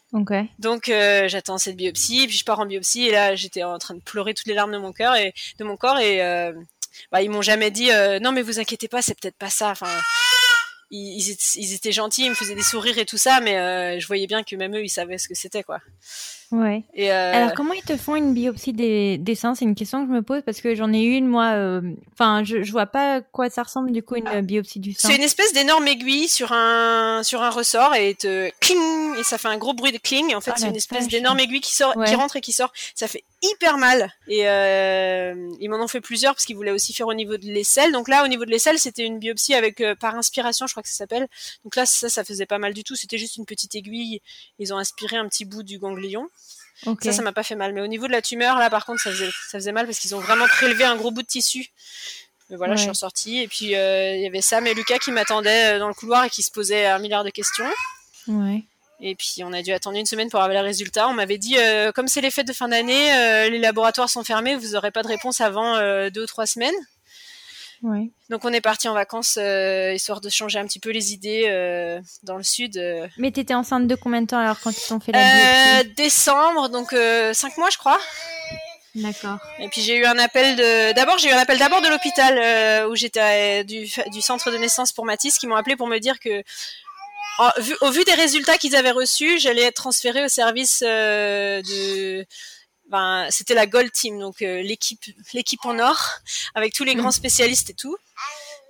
Donc 0.58 0.92
j'attends 1.28 1.60
cette 1.60 1.76
biopsie, 1.76 2.26
puis 2.26 2.36
je 2.36 2.44
pars 2.44 2.60
en 2.60 2.66
biopsie, 2.66 3.06
et 3.06 3.12
là 3.12 3.36
j'étais 3.36 3.62
en 3.62 3.78
train 3.78 3.94
de 3.94 4.02
pleurer 4.02 4.34
toutes 4.34 4.48
les 4.48 4.56
larmes 4.56 4.72
de 4.72 4.80
mon 4.80 4.92
cœur 4.92 5.16
et 5.18 5.36
de 5.60 5.64
mon 5.64 5.78
corps, 5.78 6.00
et 6.00 6.52
bah, 7.12 7.22
ils 7.22 7.30
m'ont 7.30 7.42
jamais 7.42 7.72
dit 7.72 7.92
euh, 7.92 8.20
non 8.20 8.32
mais 8.32 8.42
vous 8.42 8.60
inquiétez 8.60 8.88
pas, 8.88 9.02
c'est 9.02 9.20
peut-être 9.20 9.38
pas 9.38 9.50
ça. 9.50 9.74
Ils 10.92 11.74
étaient 11.74 11.92
gentils, 11.92 12.26
ils 12.26 12.30
me 12.30 12.36
faisaient 12.36 12.56
des 12.56 12.64
sourires 12.64 12.98
et 12.98 13.06
tout 13.06 13.18
ça, 13.18 13.42
mais 13.42 13.58
euh, 13.58 14.00
je 14.00 14.08
voyais 14.08 14.28
bien 14.28 14.44
que 14.44 14.56
même 14.56 14.76
eux 14.76 14.84
ils 14.84 14.90
savaient 14.90 15.18
ce 15.18 15.28
que 15.28 15.36
c'était 15.36 15.64
quoi. 15.64 15.80
Ouais. 16.52 16.84
Et 16.96 17.12
euh, 17.12 17.34
Alors 17.36 17.54
comment 17.54 17.74
ils 17.74 17.84
te 17.84 17.96
font 17.96 18.16
une 18.16 18.34
biopsie 18.34 18.74
des, 18.74 19.18
des 19.18 19.36
seins 19.36 19.54
C'est 19.56 19.66
une 19.66 19.76
question 19.76 20.02
que 20.04 20.08
je 20.10 20.14
me 20.16 20.22
pose 20.22 20.42
parce 20.46 20.62
que 20.62 20.74
j'en 20.76 20.92
ai 20.94 21.02
eu 21.04 21.14
une 21.16 21.28
moi. 21.28 21.52
euh, 21.54 21.82
Enfin, 22.14 22.44
je, 22.44 22.64
je 22.64 22.72
vois 22.72 22.88
pas 22.88 23.22
quoi 23.22 23.50
ça 23.50 23.64
ressemble 23.64 23.92
du 23.92 24.02
coup 24.04 24.16
une 24.16 24.28
euh, 24.28 24.42
biopsie 24.42 24.80
du 24.80 24.94
sein. 24.94 25.10
c'est 25.10 25.16
une 25.16 25.22
espèce 25.24 25.54
d'énorme 25.54 25.88
aiguille 25.88 26.28
sur 26.28 26.52
un 26.52 27.22
sur 27.24 27.42
un 27.44 27.50
ressort 27.50 27.94
et 27.96 28.16
te 28.16 28.50
cling 28.60 29.18
et 29.20 29.24
ça 29.24 29.38
fait 29.38 29.48
un 29.48 29.58
gros 29.58 29.74
bruit 29.74 29.92
de 29.92 29.98
cling. 30.00 30.34
En 30.36 30.42
fait, 30.42 30.52
Ah, 30.56 30.60
c'est 30.60 30.68
une 30.68 30.76
espèce 30.76 31.08
d'énorme 31.08 31.40
aiguille 31.40 31.62
qui 31.62 31.74
sort, 31.76 31.96
Ouais. 31.98 32.08
qui 32.08 32.16
rentre 32.16 32.36
et 32.38 32.42
qui 32.42 32.52
sort. 32.54 32.72
Ça 32.96 33.08
fait 33.08 33.24
hyper 33.42 33.78
mal. 33.78 34.12
Et 34.28 34.48
euh, 34.50 35.50
ils 35.60 35.70
m'en 35.70 35.78
ont 35.82 35.88
fait 35.88 36.02
plusieurs 36.02 36.34
parce 36.34 36.46
qu'ils 36.46 36.56
voulaient 36.56 36.72
aussi 36.72 36.94
faire 36.94 37.08
au 37.08 37.14
niveau 37.14 37.38
de 37.38 37.46
l'aisselle. 37.46 37.92
Donc 37.92 38.08
là, 38.10 38.24
au 38.24 38.28
niveau 38.28 38.44
de 38.46 38.50
l'aisselle, 38.52 38.80
c'était 38.80 39.06
une 39.06 39.20
biopsie 39.20 39.54
avec 39.54 39.82
euh, 39.82 39.96
par 39.96 40.16
inspiration, 40.16 40.68
je 40.68 40.74
crois 40.74 40.84
que 40.84 40.90
ça 40.90 40.96
s'appelle. 40.96 41.28
Donc 41.64 41.76
là, 41.76 41.86
ça, 41.86 42.10
ça 42.10 42.24
faisait 42.24 42.46
pas 42.46 42.58
mal 42.58 42.74
du 42.74 42.84
tout. 42.84 42.96
C'était 42.96 43.18
juste 43.18 43.38
une 43.38 43.46
petite 43.46 43.76
aiguille. 43.76 44.22
Ils 44.60 44.74
ont 44.74 44.78
aspiré 44.78 45.18
un 45.18 45.28
petit 45.28 45.46
bout 45.46 45.64
du 45.64 45.80
ganglion. 45.80 46.28
Ça, 46.84 47.12
ça 47.12 47.22
m'a 47.22 47.34
pas 47.34 47.44
fait 47.44 47.56
mal. 47.56 47.74
Mais 47.74 47.82
au 47.82 47.88
niveau 47.88 48.08
de 48.08 48.12
la 48.12 48.22
tumeur, 48.22 48.58
là, 48.58 48.70
par 48.70 48.86
contre, 48.86 49.02
ça 49.02 49.12
faisait, 49.12 49.30
ça 49.50 49.60
faisait 49.60 49.72
mal 49.72 49.86
parce 49.86 50.00
qu'ils 50.00 50.16
ont 50.16 50.20
vraiment 50.20 50.48
prélevé 50.48 50.84
un 50.84 50.96
gros 50.96 51.12
bout 51.12 51.22
de 51.22 51.28
tissu. 51.28 51.68
Mais 52.50 52.58
voilà, 52.58 52.76
je 52.76 52.82
suis 52.82 52.90
ressortie. 52.90 53.40
Et 53.40 53.48
puis, 53.48 53.76
euh, 53.76 54.16
il 54.16 54.22
y 54.22 54.26
avait 54.26 54.42
Sam 54.42 54.66
et 54.66 54.74
Lucas 54.74 54.98
qui 54.98 55.12
m'attendaient 55.12 55.76
euh, 55.76 55.80
dans 55.80 55.88
le 55.88 55.94
couloir 55.94 56.26
et 56.26 56.30
qui 56.30 56.42
se 56.42 56.52
posaient 56.52 56.88
un 56.88 57.00
milliard 57.00 57.24
de 57.24 57.30
questions. 57.30 57.70
Ouais. 58.28 58.64
Et 59.02 59.16
puis, 59.16 59.44
on 59.44 59.54
a 59.54 59.62
dû 59.62 59.72
attendre 59.72 59.98
une 59.98 60.06
semaine 60.06 60.30
pour 60.30 60.42
avoir 60.42 60.62
les 60.62 60.68
résultats. 60.68 61.08
On 61.08 61.14
m'avait 61.14 61.38
dit, 61.38 61.58
euh, 61.58 61.92
comme 61.92 62.08
c'est 62.08 62.22
les 62.22 62.32
fêtes 62.32 62.48
de 62.48 62.54
fin 62.54 62.68
d'année, 62.68 63.14
euh, 63.14 63.50
les 63.50 63.60
laboratoires 63.60 64.10
sont 64.10 64.24
fermés, 64.24 64.56
vous 64.56 64.70
n'aurez 64.70 64.92
pas 64.92 65.04
de 65.04 65.08
réponse 65.08 65.42
avant 65.42 65.78
deux 66.10 66.24
ou 66.24 66.26
trois 66.26 66.46
semaines. 66.46 66.76
Ouais. 67.82 68.10
Donc, 68.30 68.44
on 68.46 68.52
est 68.54 68.62
parti 68.62 68.88
en 68.88 68.94
vacances, 68.94 69.38
euh, 69.42 69.94
histoire 69.94 70.22
de 70.22 70.30
changer 70.30 70.60
un 70.60 70.66
petit 70.66 70.80
peu 70.80 70.90
les 70.92 71.14
idées 71.14 71.46
euh, 71.48 72.00
dans 72.24 72.38
le 72.38 72.44
sud. 72.44 72.78
euh. 72.78 73.08
Mais 73.18 73.32
t'étais 73.32 73.54
enceinte 73.54 73.88
de 73.88 73.96
combien 73.96 74.22
de 74.22 74.28
temps 74.28 74.40
alors 74.40 74.60
quand 74.60 74.72
ils 74.72 74.88
t'ont 74.88 75.00
fait 75.00 75.12
la 75.14 75.20
Euh, 75.20 75.84
biopsie 75.84 75.96
décembre, 75.96 76.70
donc 76.70 76.94
euh, 76.94 77.34
cinq 77.34 77.58
mois, 77.58 77.70
je 77.72 77.78
crois. 77.78 78.00
D'accord. 78.96 79.38
Et 79.60 79.70
puis 79.70 79.82
j'ai 79.82 79.96
eu 79.98 80.06
un 80.06 80.18
appel 80.18 80.56
de. 80.56 80.94
D'abord 80.94 81.20
j'ai 81.20 81.30
eu 81.30 81.32
un 81.32 81.38
appel 81.38 81.60
d'abord 81.60 81.80
de 81.82 81.88
l'hôpital 81.88 82.38
euh, 82.38 82.90
où 82.90 82.96
j'étais 82.96 83.64
du, 83.64 83.88
du 84.12 84.22
centre 84.22 84.50
de 84.52 84.58
naissance 84.58 84.92
pour 84.92 85.06
Matisse 85.06 85.38
qui 85.38 85.46
m'ont 85.46 85.56
appelé 85.56 85.76
pour 85.76 85.86
me 85.88 86.00
dire 86.00 86.20
que 86.20 86.42
en- 87.38 87.52
vu- 87.62 87.78
au 87.82 87.92
vu 87.92 88.04
des 88.04 88.16
résultats 88.16 88.58
qu'ils 88.58 88.76
avaient 88.76 88.90
reçus, 88.92 89.40
j'allais 89.40 89.62
être 89.62 89.76
transférée 89.76 90.26
au 90.26 90.28
service 90.28 90.84
euh, 90.86 91.62
de. 91.62 92.26
Ben, 92.90 93.28
c'était 93.30 93.54
la 93.54 93.68
Gold 93.68 93.92
Team, 93.92 94.20
donc 94.20 94.42
euh, 94.42 94.62
l'équipe 94.62 95.04
l'équipe 95.34 95.64
en 95.66 95.78
or 95.80 95.98
avec 96.56 96.74
tous 96.74 96.84
les 96.84 96.96
grands 96.96 97.12
spécialistes 97.12 97.70
et 97.70 97.74
tout. 97.74 97.96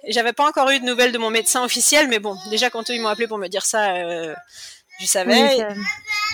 Et 0.03 0.13
j'avais 0.13 0.33
pas 0.33 0.47
encore 0.47 0.69
eu 0.69 0.79
de 0.79 0.85
nouvelles 0.85 1.11
de 1.11 1.17
mon 1.17 1.29
médecin 1.29 1.63
officiel, 1.63 2.07
mais 2.07 2.19
bon, 2.19 2.37
déjà 2.49 2.69
quand 2.69 2.89
eux 2.89 2.93
ils 2.93 3.01
m'ont 3.01 3.09
appelé 3.09 3.27
pour 3.27 3.37
me 3.37 3.47
dire 3.47 3.65
ça, 3.65 3.95
euh, 3.95 4.35
je 4.99 5.05
savais. 5.05 5.33
Oui, 5.33 5.61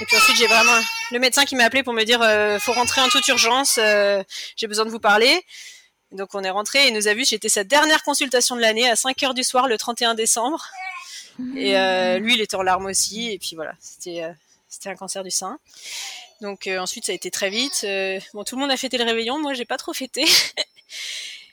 Et 0.01 0.05
puis 0.05 0.17
ensuite, 0.17 0.37
j'ai 0.37 0.47
vraiment 0.47 0.79
le 1.11 1.19
médecin 1.19 1.45
qui 1.45 1.55
m'a 1.55 1.65
appelé 1.65 1.83
pour 1.83 1.93
me 1.93 2.03
dire 2.03 2.21
euh, 2.21 2.59
faut 2.59 2.73
rentrer 2.73 3.01
en 3.01 3.09
toute 3.09 3.27
urgence, 3.27 3.79
euh, 3.81 4.23
j'ai 4.55 4.67
besoin 4.67 4.85
de 4.85 4.89
vous 4.89 4.99
parler. 4.99 5.45
Donc 6.11 6.29
on 6.33 6.43
est 6.43 6.49
rentré 6.49 6.85
et 6.85 6.87
il 6.89 6.93
nous 6.93 7.07
a 7.07 7.13
vu, 7.13 7.25
c'était 7.25 7.49
sa 7.49 7.63
dernière 7.63 8.03
consultation 8.03 8.55
de 8.55 8.61
l'année 8.61 8.89
à 8.89 8.95
5 8.95 9.21
heures 9.23 9.33
du 9.33 9.43
soir 9.43 9.67
le 9.67 9.77
31 9.77 10.15
décembre. 10.15 10.65
Et 11.55 11.77
euh, 11.77 12.17
lui, 12.17 12.35
il 12.35 12.41
était 12.41 12.55
en 12.55 12.61
larmes 12.61 12.85
aussi. 12.85 13.31
Et 13.31 13.39
puis 13.39 13.55
voilà, 13.55 13.73
c'était 13.79 14.23
euh, 14.23 14.31
c'était 14.69 14.89
un 14.89 14.95
cancer 14.95 15.23
du 15.23 15.31
sein. 15.31 15.59
Donc 16.41 16.67
euh, 16.67 16.79
ensuite, 16.79 17.05
ça 17.05 17.11
a 17.11 17.15
été 17.15 17.31
très 17.31 17.49
vite. 17.49 17.81
Euh, 17.85 18.19
bon, 18.33 18.43
tout 18.43 18.55
le 18.55 18.61
monde 18.61 18.71
a 18.71 18.77
fêté 18.77 18.97
le 18.97 19.03
réveillon, 19.05 19.39
moi, 19.41 19.53
j'ai 19.53 19.65
pas 19.65 19.77
trop 19.77 19.93
fêté. 19.93 20.25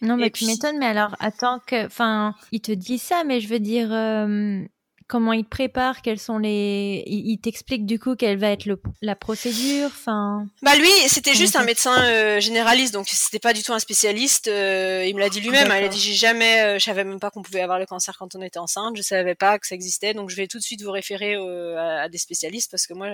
Non, 0.00 0.16
mais 0.18 0.26
Et 0.26 0.30
tu 0.30 0.44
puis- 0.44 0.46
m'étonnes, 0.46 0.78
mais 0.78 0.86
alors, 0.86 1.14
attends 1.20 1.60
que. 1.66 1.86
Enfin, 1.86 2.34
ils 2.50 2.60
te 2.60 2.72
disent 2.72 3.02
ça, 3.02 3.22
mais 3.24 3.40
je 3.40 3.48
veux 3.48 3.60
dire. 3.60 3.88
euh, 3.92 4.62
Comment 5.08 5.32
ils 5.32 5.44
te 5.44 5.48
préparent 5.48 6.02
Quels 6.02 6.18
sont 6.18 6.38
les. 6.38 7.02
Ils 7.06 7.38
t'expliquent 7.38 7.86
du 7.86 7.98
coup 7.98 8.14
quelle 8.16 8.38
va 8.38 8.50
être 8.50 8.64
le- 8.66 8.80
la 9.00 9.14
procédure 9.16 9.86
Enfin. 9.86 10.46
Bah 10.62 10.74
lui, 10.76 10.88
c'était 11.08 11.34
juste 11.34 11.56
un 11.56 11.64
médecin 11.64 12.02
euh, 12.04 12.40
généraliste, 12.40 12.92
donc 12.94 13.08
c'était 13.08 13.38
pas 13.38 13.52
du 13.52 13.62
tout 13.62 13.72
un 13.72 13.78
spécialiste. 13.78 14.48
euh, 14.48 15.04
il 15.06 15.14
me 15.14 15.20
l'a 15.20 15.28
dit 15.28 15.40
lui-même. 15.40 15.70
hein, 15.70 15.78
Il 15.78 15.84
a 15.84 15.88
dit 15.88 15.98
j'ai 16.00 16.14
jamais, 16.14 16.62
euh, 16.62 16.78
je 16.78 16.84
savais 16.84 17.04
même 17.04 17.20
pas 17.20 17.30
qu'on 17.30 17.42
pouvait 17.42 17.60
avoir 17.62 17.78
le 17.78 17.86
cancer 17.86 18.16
quand 18.18 18.34
on 18.34 18.42
était 18.42 18.58
enceinte. 18.58 18.96
Je 18.96 19.02
savais 19.02 19.34
pas 19.34 19.58
que 19.58 19.66
ça 19.66 19.74
existait, 19.74 20.14
donc 20.14 20.30
je 20.30 20.36
vais 20.36 20.46
tout 20.46 20.58
de 20.58 20.62
suite 20.62 20.82
vous 20.82 20.90
référer 20.92 21.34
à, 21.34 22.02
à 22.02 22.08
des 22.08 22.18
spécialistes 22.18 22.70
parce 22.70 22.86
que 22.86 22.94
moi, 22.94 23.08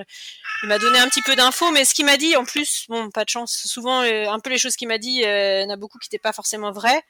il 0.63 0.69
m'a 0.69 0.79
donné 0.79 0.99
un 0.99 1.09
petit 1.09 1.23
peu 1.23 1.35
d'infos, 1.37 1.71
mais 1.71 1.85
ce 1.85 1.95
qu'il 1.95 2.05
m'a 2.05 2.17
dit, 2.17 2.37
en 2.37 2.45
plus, 2.45 2.85
bon, 2.89 3.11
pas 3.11 3.25
de 3.25 3.31
chance. 3.31 3.53
Souvent, 3.67 4.01
un 4.01 4.39
peu 4.41 4.51
les 4.51 4.59
choses 4.59 4.77
qu'il 4.77 4.89
m'a 4.89 4.99
dit, 4.99 5.23
il 5.23 5.61
y 5.63 5.65
en 5.65 5.71
a 5.71 5.77
beaucoup 5.77 5.99
qui 5.99 6.07
n'étaient 6.07 6.23
pas 6.23 6.33
forcément 6.33 6.73
vraies. 6.73 7.03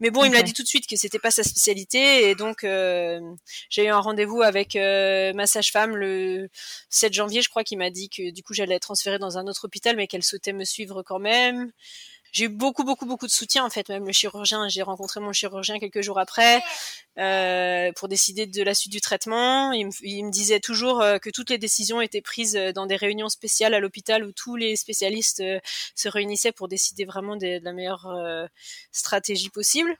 Mais 0.00 0.10
bon, 0.10 0.24
il 0.24 0.30
me 0.30 0.34
l'a 0.36 0.42
dit 0.42 0.52
tout 0.54 0.62
de 0.62 0.68
suite 0.68 0.86
que 0.86 0.96
c'était 0.96 1.18
pas 1.18 1.30
sa 1.30 1.42
spécialité, 1.42 2.30
et 2.30 2.34
donc 2.34 2.60
j'ai 2.62 3.84
eu 3.84 3.88
un 3.88 4.00
rendez-vous 4.20 4.42
avec 4.42 4.76
euh, 4.76 5.32
ma 5.32 5.46
sage-femme 5.46 5.96
le 5.96 6.48
7 6.90 7.12
janvier, 7.14 7.40
je 7.40 7.48
crois, 7.48 7.64
qui 7.64 7.76
m'a 7.76 7.88
dit 7.90 8.10
que 8.10 8.30
du 8.30 8.42
coup 8.42 8.52
j'allais 8.52 8.74
être 8.74 8.82
transférée 8.82 9.18
dans 9.18 9.38
un 9.38 9.46
autre 9.46 9.64
hôpital, 9.64 9.96
mais 9.96 10.06
qu'elle 10.06 10.22
souhaitait 10.22 10.52
me 10.52 10.64
suivre 10.64 11.02
quand 11.02 11.18
même. 11.18 11.72
J'ai 12.32 12.44
eu 12.44 12.48
beaucoup, 12.48 12.84
beaucoup, 12.84 13.06
beaucoup 13.06 13.26
de 13.26 13.32
soutien 13.32 13.64
en 13.64 13.70
fait, 13.70 13.88
même 13.88 14.06
le 14.06 14.12
chirurgien. 14.12 14.68
J'ai 14.68 14.82
rencontré 14.82 15.20
mon 15.20 15.32
chirurgien 15.32 15.78
quelques 15.80 16.02
jours 16.02 16.18
après 16.20 16.62
euh, 17.18 17.90
pour 17.96 18.06
décider 18.08 18.46
de 18.46 18.62
la 18.62 18.74
suite 18.74 18.92
du 18.92 19.00
traitement. 19.00 19.72
Il 19.72 19.86
me, 19.86 19.92
il 20.02 20.26
me 20.26 20.30
disait 20.30 20.60
toujours 20.60 21.00
euh, 21.00 21.18
que 21.18 21.30
toutes 21.30 21.48
les 21.50 21.58
décisions 21.58 22.00
étaient 22.02 22.20
prises 22.20 22.54
dans 22.74 22.84
des 22.86 22.96
réunions 22.96 23.30
spéciales 23.30 23.72
à 23.74 23.80
l'hôpital 23.80 24.24
où 24.24 24.32
tous 24.32 24.54
les 24.54 24.76
spécialistes 24.76 25.42
se 25.96 26.08
réunissaient 26.08 26.52
pour 26.52 26.68
décider 26.68 27.04
vraiment 27.06 27.36
des- 27.36 27.58
de 27.58 27.64
la 27.64 27.72
meilleure 27.72 28.06
stratégie 28.92 29.48
possible 29.48 29.96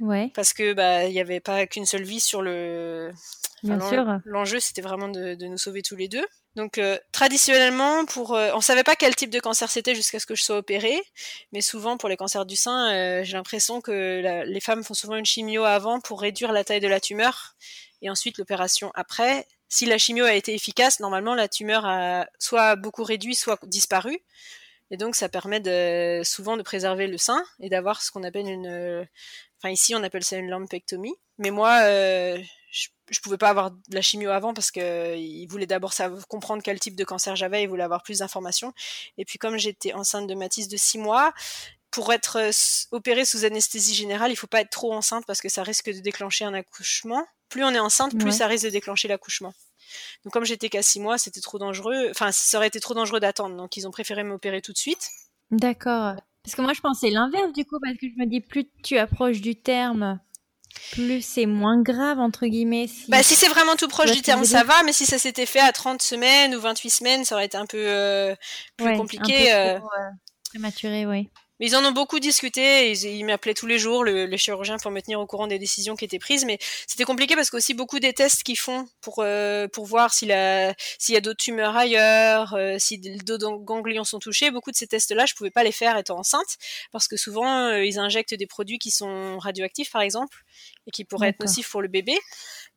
Ouais, 0.00 0.30
parce 0.34 0.52
que 0.52 0.74
bah 0.74 1.06
il 1.06 1.12
y 1.14 1.20
avait 1.20 1.40
pas 1.40 1.66
qu'une 1.66 1.86
seule 1.86 2.02
vie 2.02 2.20
sur 2.20 2.42
le 2.42 3.12
bien 3.62 3.76
Enfin, 3.76 3.88
sûr. 3.88 4.04
l'en- 4.04 4.20
L'enjeu, 4.24 4.60
c'était 4.60 4.82
vraiment 4.82 5.08
de, 5.08 5.34
de 5.34 5.46
nous 5.46 5.58
sauver 5.58 5.82
tous 5.82 5.96
les 5.96 6.08
deux. 6.08 6.24
Donc, 6.56 6.78
euh, 6.78 6.98
traditionnellement, 7.12 8.04
pour, 8.06 8.34
euh, 8.34 8.50
on 8.54 8.60
savait 8.60 8.82
pas 8.82 8.96
quel 8.96 9.14
type 9.14 9.30
de 9.30 9.38
cancer 9.40 9.70
c'était 9.70 9.94
jusqu'à 9.94 10.18
ce 10.18 10.26
que 10.26 10.34
je 10.34 10.42
sois 10.42 10.56
opérée, 10.58 11.00
mais 11.52 11.60
souvent 11.60 11.96
pour 11.96 12.08
les 12.08 12.16
cancers 12.16 12.44
du 12.46 12.56
sein, 12.56 12.92
euh, 12.92 13.22
j'ai 13.24 13.34
l'impression 13.34 13.80
que 13.80 14.20
la- 14.20 14.44
les 14.44 14.60
femmes 14.60 14.82
font 14.82 14.94
souvent 14.94 15.16
une 15.16 15.24
chimio 15.26 15.64
avant 15.64 16.00
pour 16.00 16.20
réduire 16.20 16.52
la 16.52 16.64
taille 16.64 16.80
de 16.80 16.88
la 16.88 17.00
tumeur, 17.00 17.54
et 18.02 18.10
ensuite 18.10 18.38
l'opération 18.38 18.90
après. 18.94 19.46
Si 19.68 19.86
la 19.86 19.98
chimio 19.98 20.24
a 20.24 20.34
été 20.34 20.52
efficace, 20.54 20.98
normalement 20.98 21.34
la 21.36 21.46
tumeur 21.46 21.84
a 21.86 22.26
soit 22.40 22.74
beaucoup 22.74 23.04
réduit, 23.04 23.36
soit 23.36 23.58
disparu. 23.66 24.18
Et 24.90 24.96
donc 24.96 25.14
ça 25.14 25.28
permet 25.28 25.60
de, 25.60 26.22
souvent 26.24 26.56
de 26.56 26.62
préserver 26.62 27.06
le 27.06 27.16
sein 27.16 27.40
et 27.60 27.68
d'avoir 27.68 28.02
ce 28.02 28.10
qu'on 28.10 28.24
appelle 28.24 28.48
une, 28.48 29.06
enfin 29.62 29.70
ici 29.70 29.94
on 29.94 30.02
appelle 30.02 30.24
ça 30.24 30.36
une 30.36 30.48
lumpectomie. 30.48 31.14
Mais 31.38 31.50
moi, 31.50 31.80
euh, 31.84 32.38
je, 32.70 32.88
je 33.10 33.20
pouvais 33.20 33.38
pas 33.38 33.48
avoir 33.48 33.70
de 33.70 33.78
la 33.92 34.02
chimio 34.02 34.30
avant 34.30 34.52
parce 34.52 34.70
que 34.70 34.80
euh, 34.80 35.16
il 35.16 35.46
voulait 35.46 35.66
d'abord 35.66 35.92
savoir- 35.94 36.26
comprendre 36.28 36.62
quel 36.62 36.78
type 36.78 36.96
de 36.96 37.04
cancer 37.04 37.34
j'avais, 37.36 37.62
il 37.62 37.68
voulait 37.68 37.82
avoir 37.82 38.02
plus 38.02 38.18
d'informations. 38.18 38.74
Et 39.16 39.24
puis 39.24 39.38
comme 39.38 39.56
j'étais 39.56 39.94
enceinte 39.94 40.26
de 40.26 40.34
Mathis 40.34 40.68
de 40.68 40.76
6 40.76 40.98
mois, 40.98 41.32
pour 41.90 42.12
être 42.12 42.36
euh, 42.38 42.50
opérée 42.94 43.24
sous 43.24 43.44
anesthésie 43.46 43.94
générale, 43.94 44.30
il 44.30 44.36
faut 44.36 44.46
pas 44.46 44.60
être 44.60 44.70
trop 44.70 44.92
enceinte 44.92 45.24
parce 45.26 45.40
que 45.40 45.48
ça 45.48 45.62
risque 45.62 45.90
de 45.90 46.00
déclencher 46.00 46.44
un 46.44 46.52
accouchement. 46.54 47.26
Plus 47.48 47.64
on 47.64 47.70
est 47.70 47.80
enceinte, 47.80 48.12
plus 48.16 48.26
Ouais. 48.26 48.30
ça 48.32 48.46
risque 48.46 48.64
de 48.66 48.70
déclencher 48.70 49.08
l'accouchement. 49.08 49.54
Donc 50.24 50.32
comme 50.34 50.44
j'étais 50.44 50.68
qu'à 50.68 50.82
6 50.82 51.00
mois, 51.00 51.16
c'était 51.18 51.40
trop 51.40 51.58
dangereux. 51.58 52.08
Enfin, 52.10 52.30
ça 52.32 52.58
aurait 52.58 52.68
été 52.68 52.78
trop 52.80 52.94
dangereux 52.94 53.18
d'attendre. 53.18 53.56
Donc 53.56 53.76
ils 53.78 53.88
ont 53.88 53.90
préféré 53.90 54.22
m'opérer 54.24 54.60
tout 54.62 54.72
de 54.72 54.78
suite. 54.78 55.08
D'accord. 55.50 56.14
Parce 56.50 56.56
que 56.56 56.62
moi, 56.62 56.72
je 56.72 56.80
pensais 56.80 57.10
l'inverse 57.10 57.52
du 57.52 57.64
coup, 57.64 57.78
parce 57.80 57.96
que 57.96 58.08
je 58.08 58.20
me 58.20 58.26
dis, 58.26 58.40
plus 58.40 58.64
tu 58.82 58.98
approches 58.98 59.40
du 59.40 59.54
terme, 59.54 60.18
plus 60.90 61.24
c'est 61.24 61.46
moins 61.46 61.80
grave, 61.80 62.18
entre 62.18 62.44
guillemets. 62.46 62.88
Si... 62.88 63.08
Bah 63.08 63.22
si 63.22 63.36
c'est 63.36 63.46
vraiment 63.46 63.76
tout 63.76 63.86
proche 63.86 64.10
du 64.10 64.20
terme, 64.20 64.44
ça 64.44 64.64
va. 64.64 64.82
Mais 64.82 64.92
si 64.92 65.06
ça 65.06 65.16
s'était 65.20 65.46
fait 65.46 65.60
à 65.60 65.70
30 65.70 66.02
semaines 66.02 66.52
ou 66.56 66.60
28 66.60 66.90
semaines, 66.90 67.24
ça 67.24 67.36
aurait 67.36 67.46
été 67.46 67.56
un 67.56 67.66
peu 67.66 67.78
euh, 67.78 68.34
plus 68.76 68.86
Ouais, 68.86 68.94
un 68.94 68.96
compliqué. 68.96 69.44
peu 69.44 69.54
euh, 69.54 69.78
trop, 69.78 69.86
euh, 69.86 70.10
prématuré, 70.50 71.06
oui. 71.06 71.28
Mais 71.60 71.66
ils 71.66 71.76
en 71.76 71.84
ont 71.84 71.92
beaucoup 71.92 72.18
discuté. 72.18 72.90
Ils, 72.90 73.04
ils 73.04 73.24
m'appelaient 73.24 73.54
tous 73.54 73.66
les 73.66 73.78
jours, 73.78 74.02
le, 74.02 74.26
le, 74.26 74.36
chirurgien, 74.36 74.78
pour 74.78 74.90
me 74.90 75.00
tenir 75.00 75.20
au 75.20 75.26
courant 75.26 75.46
des 75.46 75.58
décisions 75.58 75.94
qui 75.94 76.06
étaient 76.06 76.18
prises. 76.18 76.44
Mais 76.44 76.58
c'était 76.86 77.04
compliqué 77.04 77.36
parce 77.36 77.50
qu'aussi 77.50 77.74
beaucoup 77.74 78.00
des 78.00 78.12
tests 78.14 78.42
qu'ils 78.42 78.58
font 78.58 78.88
pour 79.00 79.16
euh, 79.18 79.68
pour 79.68 79.84
voir 79.84 80.12
s'il 80.12 80.32
a 80.32 80.74
s'il 80.98 81.14
y 81.14 81.18
a 81.18 81.20
d'autres 81.20 81.42
tumeurs 81.42 81.76
ailleurs, 81.76 82.54
euh, 82.54 82.76
si 82.78 82.98
d'autres 82.98 83.58
ganglions 83.58 84.04
sont 84.04 84.18
touchés. 84.18 84.50
Beaucoup 84.50 84.70
de 84.70 84.76
ces 84.76 84.86
tests-là, 84.86 85.26
je 85.26 85.34
pouvais 85.34 85.50
pas 85.50 85.62
les 85.62 85.72
faire 85.72 85.96
étant 85.98 86.18
enceinte 86.18 86.56
parce 86.92 87.06
que 87.06 87.16
souvent 87.16 87.66
euh, 87.66 87.84
ils 87.84 87.98
injectent 87.98 88.34
des 88.34 88.46
produits 88.46 88.78
qui 88.78 88.90
sont 88.90 89.38
radioactifs, 89.38 89.90
par 89.90 90.02
exemple, 90.02 90.44
et 90.86 90.90
qui 90.90 91.04
pourraient 91.04 91.28
être 91.28 91.40
nocifs 91.40 91.70
pour 91.70 91.82
le 91.82 91.88
bébé. 91.88 92.18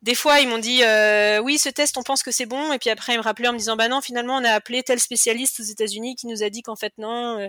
Des 0.04 0.14
fois, 0.14 0.40
ils 0.40 0.48
m'ont 0.48 0.58
dit 0.58 0.84
euh, 0.84 1.40
oui, 1.40 1.56
ce 1.56 1.70
test, 1.70 1.96
on 1.96 2.02
pense 2.02 2.22
que 2.22 2.30
c'est 2.30 2.44
bon, 2.44 2.72
et 2.74 2.78
puis 2.78 2.90
après, 2.90 3.14
ils 3.14 3.16
me 3.16 3.22
rappelaient 3.22 3.48
en 3.48 3.54
me 3.54 3.58
disant 3.58 3.74
bah 3.74 3.88
non, 3.88 4.02
finalement, 4.02 4.36
on 4.36 4.44
a 4.44 4.50
appelé 4.50 4.82
tel 4.82 5.00
spécialiste 5.00 5.60
aux 5.60 5.64
États-Unis 5.64 6.14
qui 6.14 6.26
nous 6.26 6.42
a 6.42 6.50
dit 6.50 6.60
qu'en 6.60 6.76
fait 6.76 6.92
non, 6.98 7.40
euh, 7.40 7.48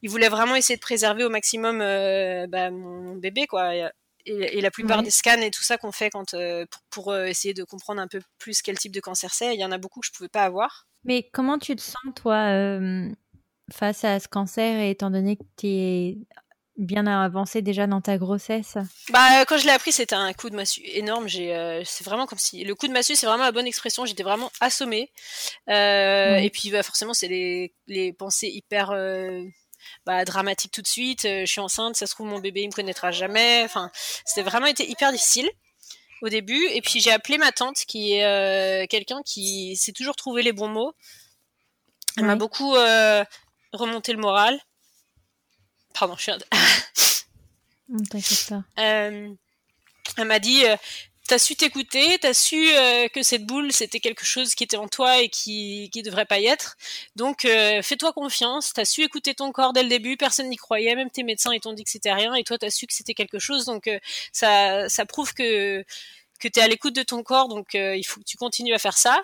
il 0.00 0.08
voulait 0.08 0.30
vraiment 0.30 0.56
essayer 0.56 0.76
de 0.76 0.80
préserver 0.80 1.24
au 1.24 1.28
maximum 1.28 1.80
euh, 1.82 2.46
bah, 2.48 2.70
mon 2.70 3.16
bébé 3.16 3.46
quoi. 3.46 3.74
Et, 3.74 3.86
et 4.24 4.60
la 4.60 4.70
plupart 4.70 5.02
des 5.02 5.10
scans 5.10 5.40
et 5.40 5.50
tout 5.50 5.62
ça 5.62 5.76
qu'on 5.76 5.92
fait 5.92 6.10
quand 6.10 6.34
euh, 6.34 6.66
pour, 6.70 6.82
pour, 6.90 7.12
euh, 7.12 7.26
essayer 7.26 7.54
de 7.54 7.64
comprendre 7.64 8.00
un 8.00 8.08
peu 8.08 8.20
plus 8.38 8.62
quel 8.62 8.78
type 8.78 8.92
de 8.92 9.00
cancer 9.00 9.32
c'est, 9.32 9.54
il 9.54 9.60
y 9.60 9.64
en 9.64 9.72
a 9.72 9.78
beaucoup 9.78 10.00
que 10.00 10.06
je 10.06 10.12
pouvais 10.12 10.28
pas 10.28 10.44
avoir. 10.44 10.86
Mais 11.04 11.28
comment 11.32 11.58
tu 11.58 11.76
te 11.76 11.80
sens, 11.80 12.14
toi, 12.16 12.50
euh, 12.54 13.08
face 13.72 14.04
à 14.04 14.20
ce 14.20 14.28
cancer, 14.28 14.78
et 14.78 14.90
étant 14.90 15.10
donné 15.10 15.36
que 15.36 15.44
tu 15.56 15.66
es 15.66 16.18
bien 16.80 17.06
avancé 17.06 17.62
déjà 17.62 17.86
dans 17.86 18.00
ta 18.00 18.18
grossesse? 18.18 18.76
Bah 19.10 19.44
quand 19.46 19.58
je 19.58 19.66
l'ai 19.66 19.72
appris, 19.72 19.92
c'était 19.92 20.14
un 20.14 20.32
coup 20.32 20.50
de 20.50 20.56
massue 20.56 20.82
énorme. 20.84 21.28
J'ai, 21.28 21.54
euh, 21.54 21.82
c'est 21.84 22.04
vraiment 22.04 22.26
comme 22.26 22.38
si 22.38 22.64
le 22.64 22.74
coup 22.74 22.88
de 22.88 22.92
massue, 22.92 23.14
c'est 23.14 23.26
vraiment 23.26 23.44
la 23.44 23.52
bonne 23.52 23.66
expression. 23.66 24.06
J'étais 24.06 24.22
vraiment 24.22 24.50
assommée. 24.60 25.10
Euh. 25.68 26.36
Et 26.36 26.50
puis 26.50 26.70
bah, 26.70 26.82
forcément, 26.82 27.14
c'est 27.14 27.28
les, 27.28 27.72
les 27.86 28.12
pensées 28.12 28.48
hyper 28.48 28.90
euh, 28.90 29.42
bah, 30.06 30.24
dramatiques 30.24 30.72
tout 30.72 30.82
de 30.82 30.86
suite. 30.86 31.24
Euh, 31.24 31.40
je 31.40 31.50
suis 31.50 31.60
enceinte, 31.60 31.96
ça 31.96 32.06
se 32.06 32.14
trouve 32.14 32.26
mon 32.26 32.38
bébé 32.38 32.62
il 32.62 32.68
me 32.68 32.72
connaîtra 32.72 33.10
jamais. 33.10 33.62
Enfin, 33.64 33.90
c'était 34.24 34.42
vraiment 34.42 34.66
été 34.66 34.88
hyper 34.88 35.12
difficile 35.12 35.48
au 36.22 36.28
début. 36.28 36.66
Et 36.72 36.80
puis 36.80 37.00
j'ai 37.00 37.12
appelé 37.12 37.38
ma 37.38 37.52
tante, 37.52 37.76
qui 37.86 38.14
est 38.14 38.24
euh, 38.24 38.86
quelqu'un 38.88 39.22
qui 39.24 39.76
sait 39.76 39.92
toujours 39.92 40.16
trouver 40.16 40.42
les 40.42 40.52
bons 40.52 40.68
mots. 40.68 40.92
Elle 42.16 42.24
m'a 42.24 42.36
beaucoup 42.36 42.74
euh, 42.74 43.24
remonté 43.72 44.12
le 44.12 44.18
moral. 44.18 44.58
Pardon, 46.00 46.16
je 46.16 46.22
suis 46.22 46.32
un- 46.32 46.38
T'inquiète 48.10 48.46
pas. 48.48 48.62
Euh, 48.82 49.28
elle 50.16 50.24
m'a 50.24 50.38
dit 50.38 50.64
euh, 50.64 50.76
T'as 51.28 51.38
su 51.38 51.54
t'écouter, 51.56 52.18
t'as 52.18 52.32
su 52.32 52.56
euh, 52.74 53.06
que 53.08 53.22
cette 53.22 53.44
boule 53.44 53.70
c'était 53.70 54.00
quelque 54.00 54.24
chose 54.24 54.54
qui 54.54 54.64
était 54.64 54.78
en 54.78 54.88
toi 54.88 55.18
et 55.20 55.28
qui 55.28 55.90
qui 55.92 56.02
devrait 56.02 56.24
pas 56.24 56.38
y 56.40 56.46
être. 56.46 56.76
Donc 57.16 57.44
euh, 57.44 57.82
fais-toi 57.82 58.12
confiance. 58.14 58.72
T'as 58.72 58.84
su 58.86 59.02
écouter 59.02 59.34
ton 59.34 59.52
corps 59.52 59.72
dès 59.74 59.82
le 59.82 59.88
début. 59.90 60.16
Personne 60.16 60.48
n'y 60.48 60.56
croyait, 60.56 60.94
même 60.96 61.10
tes 61.10 61.22
médecins 61.22 61.52
ils 61.52 61.60
t'ont 61.60 61.74
dit 61.74 61.84
que 61.84 61.90
c'était 61.90 62.12
rien 62.14 62.34
et 62.34 62.44
toi 62.44 62.56
t'as 62.58 62.70
su 62.70 62.86
que 62.86 62.94
c'était 62.94 63.14
quelque 63.14 63.38
chose. 63.38 63.66
Donc 63.66 63.86
euh, 63.86 63.98
ça 64.32 64.88
ça 64.88 65.04
prouve 65.04 65.34
que 65.34 65.84
que 66.40 66.48
t'es 66.48 66.62
à 66.62 66.68
l'écoute 66.68 66.94
de 66.96 67.02
ton 67.02 67.22
corps. 67.22 67.48
Donc 67.48 67.74
il 67.74 68.02
faut 68.04 68.20
que 68.20 68.24
tu 68.26 68.38
continues 68.38 68.72
à 68.74 68.78
faire 68.78 68.96
ça. 68.96 69.22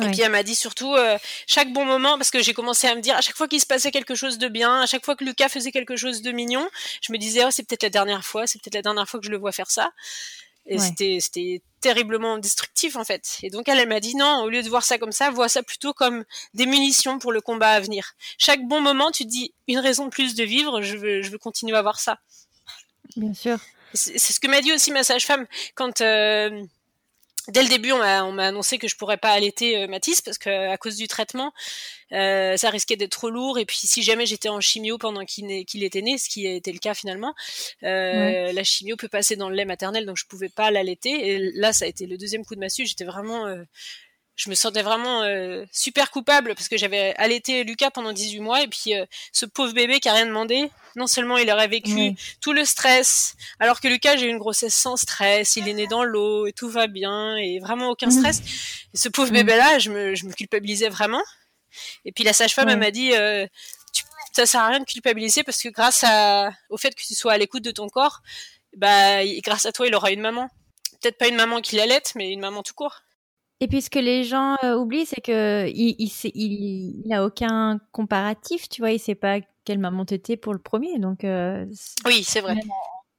Et 0.00 0.10
puis 0.10 0.22
elle 0.22 0.30
m'a 0.32 0.42
dit 0.42 0.54
surtout 0.54 0.94
euh, 0.94 1.18
chaque 1.46 1.70
bon 1.72 1.84
moment 1.84 2.16
parce 2.16 2.30
que 2.30 2.42
j'ai 2.42 2.54
commencé 2.54 2.86
à 2.86 2.94
me 2.94 3.02
dire 3.02 3.14
à 3.16 3.20
chaque 3.20 3.36
fois 3.36 3.46
qu'il 3.46 3.60
se 3.60 3.66
passait 3.66 3.90
quelque 3.90 4.14
chose 4.14 4.38
de 4.38 4.48
bien, 4.48 4.80
à 4.80 4.86
chaque 4.86 5.04
fois 5.04 5.16
que 5.16 5.24
Lucas 5.24 5.50
faisait 5.50 5.70
quelque 5.70 5.96
chose 5.96 6.22
de 6.22 6.32
mignon, 6.32 6.66
je 7.02 7.12
me 7.12 7.18
disais 7.18 7.44
oh 7.44 7.50
c'est 7.50 7.62
peut-être 7.62 7.82
la 7.82 7.90
dernière 7.90 8.24
fois, 8.24 8.46
c'est 8.46 8.58
peut-être 8.60 8.74
la 8.76 8.82
dernière 8.82 9.06
fois 9.06 9.20
que 9.20 9.26
je 9.26 9.30
le 9.30 9.36
vois 9.36 9.52
faire 9.52 9.70
ça. 9.70 9.92
Et 10.64 10.78
Ouais. 10.78 10.80
c'était 10.80 11.18
c'était 11.20 11.60
terriblement 11.80 12.38
destructif 12.38 12.96
en 12.96 13.04
fait. 13.04 13.38
Et 13.42 13.50
donc 13.50 13.68
elle 13.68 13.78
elle 13.80 13.88
m'a 13.88 14.00
dit 14.00 14.16
non, 14.16 14.44
au 14.44 14.48
lieu 14.48 14.62
de 14.62 14.68
voir 14.70 14.84
ça 14.84 14.96
comme 14.96 15.12
ça, 15.12 15.30
vois 15.30 15.50
ça 15.50 15.62
plutôt 15.62 15.92
comme 15.92 16.24
des 16.54 16.64
munitions 16.66 17.18
pour 17.18 17.32
le 17.32 17.42
combat 17.42 17.72
à 17.72 17.80
venir. 17.80 18.12
Chaque 18.38 18.62
bon 18.66 18.80
moment, 18.80 19.10
tu 19.10 19.24
te 19.24 19.28
dis 19.28 19.52
une 19.68 19.78
raison 19.80 20.06
de 20.06 20.10
plus 20.10 20.34
de 20.34 20.44
vivre, 20.44 20.80
je 20.80 20.96
veux 20.96 21.20
je 21.22 21.30
veux 21.30 21.38
continuer 21.38 21.74
à 21.76 21.80
avoir 21.80 22.00
ça. 22.00 22.18
Bien 23.16 23.34
sûr. 23.34 23.58
C'est 23.92 24.18
c'est 24.18 24.32
ce 24.32 24.40
que 24.40 24.46
m'a 24.46 24.62
dit 24.62 24.72
aussi 24.72 24.90
ma 24.90 25.04
sage-femme 25.04 25.46
quand 25.74 26.00
euh, 26.00 26.64
dès 27.48 27.62
le 27.62 27.68
début 27.68 27.92
on 27.92 27.98
m'a 27.98 28.24
on 28.24 28.32
m'a 28.32 28.46
annoncé 28.46 28.78
que 28.78 28.88
je 28.88 28.96
pourrais 28.96 29.16
pas 29.16 29.30
allaiter 29.30 29.82
euh, 29.82 29.86
Mathis 29.88 30.22
parce 30.22 30.38
que 30.38 30.70
à 30.70 30.76
cause 30.76 30.96
du 30.96 31.08
traitement 31.08 31.52
euh, 32.12 32.56
ça 32.56 32.68
risquait 32.70 32.96
d'être 32.96 33.12
trop 33.12 33.30
lourd 33.30 33.58
et 33.58 33.64
puis 33.64 33.78
si 33.78 34.02
jamais 34.02 34.26
j'étais 34.26 34.50
en 34.50 34.60
chimio 34.60 34.98
pendant 34.98 35.24
qu'il 35.24 35.82
était 35.82 36.02
né, 36.02 36.18
ce 36.18 36.28
qui 36.28 36.46
a 36.46 36.52
été 36.52 36.70
le 36.72 36.78
cas 36.78 36.94
finalement, 36.94 37.34
euh, 37.84 38.52
la 38.52 38.64
chimio 38.64 38.96
peut 38.96 39.08
passer 39.08 39.36
dans 39.36 39.48
le 39.48 39.56
lait 39.56 39.64
maternel 39.64 40.04
donc 40.04 40.18
je 40.18 40.26
pouvais 40.26 40.50
pas 40.50 40.70
l'allaiter. 40.70 41.10
Et 41.10 41.38
là 41.54 41.72
ça 41.72 41.86
a 41.86 41.88
été 41.88 42.06
le 42.06 42.18
deuxième 42.18 42.44
coup 42.44 42.54
de 42.54 42.60
massue, 42.60 42.86
j'étais 42.86 43.04
vraiment 43.04 43.46
euh, 43.46 43.64
je 44.34 44.48
me 44.48 44.54
sentais 44.54 44.82
vraiment 44.82 45.22
euh, 45.22 45.64
super 45.72 46.10
coupable 46.10 46.54
parce 46.54 46.68
que 46.68 46.76
j'avais 46.78 47.14
allaité 47.16 47.64
Lucas 47.64 47.90
pendant 47.90 48.12
18 48.12 48.40
mois 48.40 48.62
et 48.62 48.66
puis 48.68 48.94
euh, 48.94 49.04
ce 49.32 49.44
pauvre 49.46 49.72
bébé 49.74 50.00
qui 50.00 50.08
a 50.08 50.14
rien 50.14 50.26
demandé, 50.26 50.70
non 50.96 51.06
seulement 51.06 51.36
il 51.38 51.50
aurait 51.50 51.68
vécu 51.68 51.90
tout 52.40 52.52
le 52.52 52.64
stress, 52.64 53.34
alors 53.60 53.80
que 53.80 53.88
Lucas 53.88 54.16
j'ai 54.16 54.26
eu 54.26 54.30
une 54.30 54.38
grossesse 54.38 54.74
sans 54.74 54.96
stress, 54.96 55.56
il 55.56 55.68
est 55.68 55.74
né 55.74 55.86
dans 55.86 56.02
l'eau 56.02 56.46
et 56.46 56.52
tout 56.52 56.68
va 56.70 56.86
bien 56.86 57.36
et 57.36 57.58
vraiment 57.60 57.90
aucun 57.90 58.06
Mhm. 58.06 58.12
stress. 58.18 58.40
Et 58.94 58.96
ce 58.96 59.08
pauvre 59.10 59.30
bébé 59.30 59.56
là, 59.56 59.78
je 59.78 59.90
me, 59.90 60.14
je 60.14 60.24
me 60.26 60.32
culpabilisais 60.32 60.88
vraiment. 60.88 61.22
Et 62.04 62.12
puis 62.12 62.24
la 62.24 62.32
sage-femme 62.32 62.68
elle 62.68 62.78
m'a 62.78 62.90
dit 62.90 63.12
euh, 63.14 63.46
tu, 63.92 64.02
ça 64.32 64.46
sert 64.46 64.60
à 64.62 64.68
rien 64.68 64.80
de 64.80 64.84
culpabiliser 64.84 65.42
parce 65.44 65.62
que 65.62 65.68
grâce 65.68 66.04
à, 66.04 66.50
au 66.70 66.78
fait 66.78 66.94
que 66.94 67.02
tu 67.02 67.14
sois 67.14 67.32
à 67.32 67.38
l'écoute 67.38 67.62
de 67.62 67.70
ton 67.70 67.88
corps, 67.88 68.20
bah 68.76 69.24
grâce 69.42 69.66
à 69.66 69.72
toi 69.72 69.86
il 69.86 69.94
aura 69.94 70.10
une 70.10 70.20
maman. 70.22 70.48
Peut-être 71.02 71.18
pas 71.18 71.28
une 71.28 71.36
maman 71.36 71.60
qui 71.60 71.76
l'allaite, 71.76 72.12
mais 72.14 72.30
une 72.30 72.40
maman 72.40 72.62
tout 72.62 72.74
court. 72.74 73.02
Et 73.62 73.68
puis 73.68 73.80
ce 73.80 73.90
que 73.90 74.00
les 74.00 74.24
gens 74.24 74.56
euh, 74.64 74.74
oublient, 74.76 75.06
c'est 75.06 75.20
que 75.20 75.68
il, 75.68 75.94
il, 76.00 76.08
sait- 76.08 76.32
il, 76.34 77.00
il 77.06 77.12
a 77.14 77.24
aucun 77.24 77.78
comparatif, 77.92 78.68
tu 78.68 78.82
vois, 78.82 78.90
il 78.90 78.98
sait 78.98 79.14
pas 79.14 79.38
quelle 79.64 79.78
maman 79.78 80.04
t'étais 80.04 80.36
pour 80.36 80.52
le 80.52 80.58
premier, 80.58 80.98
donc 80.98 81.22
euh, 81.22 81.64
Oui, 82.04 82.24
c'est 82.24 82.40
vrai. 82.40 82.54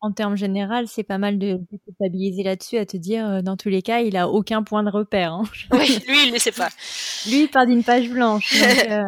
en, 0.02 0.10
en 0.10 0.12
termes 0.12 0.36
général, 0.36 0.90
c'est 0.90 1.04
pas 1.04 1.18
mal 1.18 1.40
de, 1.40 1.54
de 1.72 1.78
culpabiliser 1.86 2.44
là-dessus, 2.44 2.78
à 2.78 2.86
te 2.86 2.98
dire, 2.98 3.26
euh, 3.26 3.42
dans 3.42 3.56
tous 3.56 3.70
les 3.70 3.82
cas, 3.82 4.02
il 4.02 4.18
a 4.18 4.28
aucun 4.28 4.64
point 4.64 4.84
de 4.84 4.90
repère. 4.90 5.32
hein. 5.32 5.44
Oui, 5.72 5.98
lui 6.10 6.28
il 6.28 6.34
ne 6.34 6.40
sait 6.40 6.52
pas. 6.52 6.68
Lui, 7.26 7.44
il 7.44 7.48
part 7.48 7.66
d'une 7.66 7.86
page 7.86 8.10
blanche. 8.10 8.52
donc, 8.54 8.86
euh, 8.90 9.06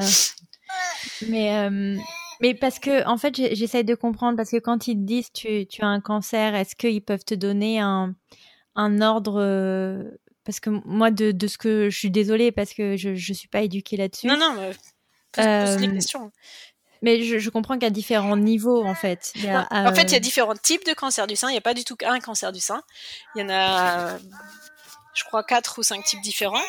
mais, 1.27 1.57
euh, 1.57 1.97
mais 2.39 2.53
parce 2.53 2.79
que, 2.79 3.05
en 3.07 3.17
fait, 3.17 3.35
j'essaye 3.55 3.83
de 3.83 3.93
comprendre, 3.95 4.37
parce 4.37 4.51
que 4.51 4.57
quand 4.57 4.87
ils 4.87 4.95
te 4.95 5.01
disent 5.01 5.33
tu, 5.33 5.67
tu 5.67 5.81
as 5.81 5.87
un 5.87 5.99
cancer, 5.99 6.55
est-ce 6.55 6.77
qu'ils 6.77 7.01
peuvent 7.03 7.25
te 7.25 7.35
donner 7.35 7.81
un, 7.81 8.15
un 8.75 9.01
ordre 9.01 9.41
Parce 10.45 10.59
que 10.59 10.69
moi, 10.69 11.09
de, 11.11 11.31
de 11.31 11.47
ce 11.47 11.57
que 11.57 11.89
je 11.89 11.97
suis 11.97 12.11
désolée, 12.11 12.51
parce 12.51 12.73
que 12.73 12.95
je 12.97 13.09
ne 13.09 13.33
suis 13.33 13.47
pas 13.47 13.61
éduquée 13.61 13.97
là-dessus. 13.97 14.27
Non, 14.27 14.37
non, 14.37 14.53
mais 14.53 14.69
pose, 15.31 15.45
pose 15.45 15.81
les 15.81 15.87
Euh, 15.89 15.93
questions. 15.95 16.31
Mais 17.01 17.23
je, 17.23 17.37
je 17.39 17.49
comprends 17.49 17.73
qu'il 17.75 17.83
y 17.83 17.87
a 17.87 17.89
différents 17.91 18.37
niveaux, 18.37 18.83
en 18.85 18.95
fait. 18.95 19.31
Il 19.35 19.43
y 19.43 19.49
a, 19.49 19.67
En 19.71 19.93
fait, 19.93 20.03
il 20.03 20.11
y 20.11 20.13
a 20.13 20.17
euh, 20.17 20.19
différents 20.19 20.55
types 20.55 20.85
de 20.85 20.93
cancer 20.93 21.27
du 21.27 21.35
sein. 21.35 21.49
Il 21.49 21.51
n'y 21.51 21.57
a 21.57 21.61
pas 21.61 21.73
du 21.73 21.83
tout 21.83 21.95
qu'un 21.95 22.19
cancer 22.19 22.51
du 22.51 22.59
sein. 22.59 22.81
Il 23.35 23.41
y 23.41 23.43
en 23.43 23.49
a, 23.49 24.17
je 25.13 25.23
crois, 25.25 25.43
quatre 25.43 25.77
ou 25.79 25.83
cinq 25.83 26.03
types 26.05 26.21
différents. 26.21 26.61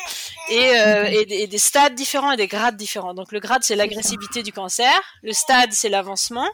Et, 0.49 0.69
euh, 0.79 1.05
et, 1.05 1.25
des- 1.25 1.35
et 1.35 1.47
des 1.47 1.57
stades 1.57 1.95
différents 1.95 2.31
et 2.31 2.37
des 2.37 2.47
grades 2.47 2.77
différents. 2.77 3.13
Donc, 3.13 3.31
le 3.31 3.39
grade, 3.39 3.63
c'est 3.63 3.75
l'agressivité 3.75 4.43
du 4.43 4.51
cancer. 4.51 4.91
Le 5.23 5.33
stade, 5.33 5.71
c'est 5.71 5.89
l'avancement. 5.89 6.47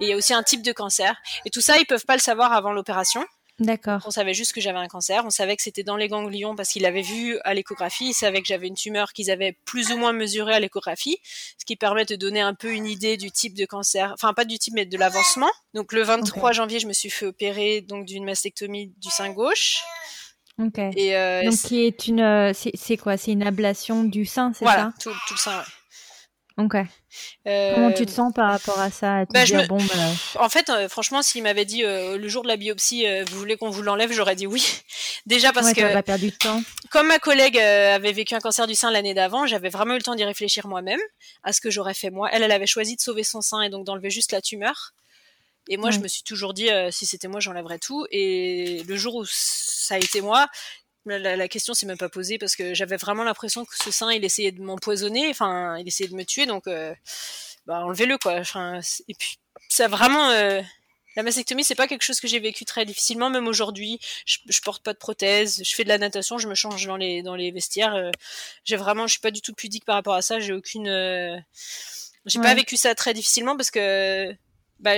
Et 0.00 0.04
il 0.04 0.08
y 0.08 0.12
a 0.12 0.16
aussi 0.16 0.32
un 0.34 0.42
type 0.42 0.62
de 0.62 0.72
cancer. 0.72 1.14
Et 1.44 1.50
tout 1.50 1.60
ça, 1.60 1.78
ils 1.78 1.84
peuvent 1.86 2.06
pas 2.06 2.14
le 2.16 2.22
savoir 2.22 2.52
avant 2.52 2.72
l'opération. 2.72 3.24
D'accord. 3.58 4.02
On 4.06 4.10
savait 4.10 4.34
juste 4.34 4.52
que 4.52 4.60
j'avais 4.60 4.78
un 4.78 4.86
cancer. 4.86 5.24
On 5.24 5.30
savait 5.30 5.56
que 5.56 5.62
c'était 5.62 5.82
dans 5.82 5.96
les 5.96 6.08
ganglions 6.08 6.54
parce 6.54 6.68
qu'ils 6.68 6.82
l'avaient 6.82 7.00
vu 7.00 7.38
à 7.44 7.54
l'échographie. 7.54 8.08
Ils 8.08 8.14
savaient 8.14 8.42
que 8.42 8.46
j'avais 8.46 8.66
une 8.66 8.74
tumeur 8.74 9.14
qu'ils 9.14 9.30
avaient 9.30 9.56
plus 9.64 9.92
ou 9.92 9.96
moins 9.96 10.12
mesurée 10.12 10.52
à 10.54 10.60
l'échographie, 10.60 11.18
ce 11.58 11.64
qui 11.64 11.74
permet 11.76 12.04
de 12.04 12.16
donner 12.16 12.40
un 12.42 12.52
peu 12.52 12.72
une 12.74 12.84
idée 12.86 13.16
du 13.16 13.30
type 13.30 13.54
de 13.54 13.64
cancer. 13.64 14.10
Enfin, 14.12 14.34
pas 14.34 14.44
du 14.44 14.58
type, 14.58 14.74
mais 14.74 14.84
de 14.84 14.98
l'avancement. 14.98 15.50
Donc, 15.72 15.92
le 15.94 16.02
23 16.02 16.52
janvier, 16.52 16.80
je 16.80 16.86
me 16.86 16.92
suis 16.92 17.08
fait 17.08 17.24
opérer 17.26 17.80
donc 17.80 18.04
d'une 18.04 18.24
mastectomie 18.26 18.92
du 18.98 19.08
sein 19.08 19.30
gauche. 19.32 19.78
Ok. 20.62 20.78
Et 20.96 21.16
euh, 21.16 21.44
Donc, 21.44 21.52
c'est- 21.54 21.68
qui 21.68 21.84
est 21.84 22.06
une. 22.08 22.20
euh, 22.20 22.52
C'est 22.74 22.96
quoi? 22.98 23.16
C'est 23.16 23.32
une 23.32 23.42
ablation 23.46 24.04
du 24.04 24.24
sein, 24.26 24.52
c'est 24.54 24.64
voilà, 24.64 24.92
tout, 25.00 25.10
tout 25.28 25.34
le 25.34 25.38
sein. 25.38 25.58
ouais. 25.58 25.64
Ok. 26.58 26.74
Euh, 27.46 27.74
Comment 27.74 27.92
tu 27.92 28.06
te 28.06 28.10
sens 28.10 28.32
par 28.32 28.50
rapport 28.50 28.78
à 28.80 28.90
ça 28.90 29.18
à 29.18 29.26
te 29.26 29.32
bah, 29.32 29.44
je 29.44 29.52
dire, 29.52 29.62
me- 29.62 29.66
bon, 29.68 29.76
bah, 29.76 30.40
En 30.42 30.48
fait, 30.48 30.70
euh, 30.70 30.88
franchement, 30.88 31.20
s'il 31.22 31.42
m'avait 31.42 31.66
dit 31.66 31.84
euh, 31.84 32.16
le 32.16 32.28
jour 32.28 32.42
de 32.42 32.48
la 32.48 32.56
biopsie, 32.56 33.06
euh, 33.06 33.24
vous 33.30 33.38
voulez 33.38 33.56
qu'on 33.58 33.68
vous 33.68 33.82
l'enlève, 33.82 34.10
j'aurais 34.12 34.36
dit 34.36 34.46
oui. 34.46 34.66
Déjà 35.26 35.52
parce 35.52 35.66
ouais, 35.66 35.74
que 35.74 35.80
t'aurais 35.80 35.92
pas 35.92 36.02
perdu 36.02 36.30
de 36.30 36.36
temps. 36.36 36.62
comme 36.90 37.08
ma 37.08 37.18
collègue 37.18 37.58
avait 37.58 38.12
vécu 38.12 38.34
un 38.34 38.40
cancer 38.40 38.66
du 38.66 38.74
sein 38.74 38.90
l'année 38.90 39.12
d'avant, 39.12 39.46
j'avais 39.46 39.68
vraiment 39.68 39.94
eu 39.94 39.98
le 39.98 40.02
temps 40.02 40.14
d'y 40.14 40.24
réfléchir 40.24 40.66
moi-même 40.66 41.00
à 41.42 41.52
ce 41.52 41.60
que 41.60 41.70
j'aurais 41.70 41.94
fait 41.94 42.10
moi. 42.10 42.30
Elle, 42.32 42.42
elle 42.42 42.52
avait 42.52 42.66
choisi 42.66 42.96
de 42.96 43.00
sauver 43.02 43.22
son 43.24 43.42
sein 43.42 43.60
et 43.60 43.68
donc 43.68 43.84
d'enlever 43.84 44.08
juste 44.10 44.32
la 44.32 44.40
tumeur. 44.40 44.92
Et 45.68 45.76
moi, 45.76 45.90
je 45.90 45.98
me 45.98 46.06
suis 46.06 46.22
toujours 46.22 46.54
dit, 46.54 46.68
si 46.90 47.06
c'était 47.06 47.26
moi, 47.26 47.40
j'enlèverais 47.40 47.80
tout. 47.80 48.06
Et 48.12 48.84
le 48.86 48.96
jour 48.96 49.16
où 49.16 49.24
ça 49.28 49.96
a 49.96 49.98
été 49.98 50.20
moi, 50.20 50.46
la, 51.06 51.36
la- 51.36 51.48
question 51.48 51.74
s'est 51.74 51.86
même 51.86 51.96
pas 51.98 52.08
posée 52.08 52.38
parce 52.38 52.56
que 52.56 52.74
j'avais 52.74 52.96
vraiment 52.96 53.24
l'impression 53.24 53.64
que 53.64 53.76
ce 53.76 53.90
sein, 53.90 54.12
il 54.12 54.24
essayait 54.24 54.52
de 54.52 54.60
m'empoisonner, 54.62 55.28
enfin, 55.30 55.78
il 55.78 55.86
essayait 55.88 56.08
de 56.10 56.14
me 56.14 56.24
tuer, 56.24 56.46
donc, 56.46 56.66
euh, 56.66 56.94
bah, 57.66 57.80
enlevez-le, 57.84 58.18
quoi. 58.18 58.34
Enfin, 58.34 58.80
et 59.08 59.14
puis, 59.14 59.38
ça 59.68 59.88
vraiment, 59.88 60.30
euh, 60.30 60.60
la 61.16 61.22
mastectomie, 61.22 61.64
c'est 61.64 61.74
pas 61.74 61.88
quelque 61.88 62.02
chose 62.02 62.20
que 62.20 62.28
j'ai 62.28 62.40
vécu 62.40 62.64
très 62.66 62.84
difficilement, 62.84 63.30
même 63.30 63.48
aujourd'hui. 63.48 63.98
Je, 64.26 64.38
je 64.48 64.60
porte 64.60 64.82
pas 64.82 64.92
de 64.92 64.98
prothèse, 64.98 65.62
je 65.64 65.74
fais 65.74 65.84
de 65.84 65.88
la 65.88 65.98
natation, 65.98 66.36
je 66.38 66.46
me 66.48 66.54
change 66.54 66.84
dans 66.86 66.96
les 66.98 67.22
dans 67.22 67.34
les 67.36 67.50
vestiaires. 67.52 67.94
euh, 67.94 68.10
j'ai 68.64 68.76
vraiment, 68.76 69.06
je 69.06 69.12
suis 69.12 69.20
pas 69.20 69.30
du 69.30 69.40
tout 69.40 69.54
pudique 69.54 69.84
par 69.86 69.94
rapport 69.94 70.14
à 70.14 70.20
ça. 70.22 70.40
J'ai 70.40 70.52
aucune, 70.52 70.88
euh, 70.88 71.38
j'ai 72.26 72.38
Ouais. 72.38 72.44
pas 72.44 72.54
vécu 72.54 72.76
ça 72.76 72.94
très 72.94 73.14
difficilement 73.14 73.56
parce 73.56 73.70
que 73.70 74.30
bah, 74.78 74.92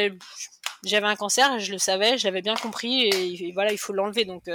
j'avais 0.84 1.06
un 1.06 1.14
cancer, 1.16 1.58
je 1.60 1.70
le 1.70 1.78
savais, 1.78 2.18
je 2.18 2.24
l'avais 2.24 2.42
bien 2.42 2.56
compris, 2.56 3.08
et, 3.10 3.52
voilà, 3.52 3.70
il 3.72 3.78
faut 3.78 3.92
l'enlever. 3.92 4.24
Donc, 4.24 4.48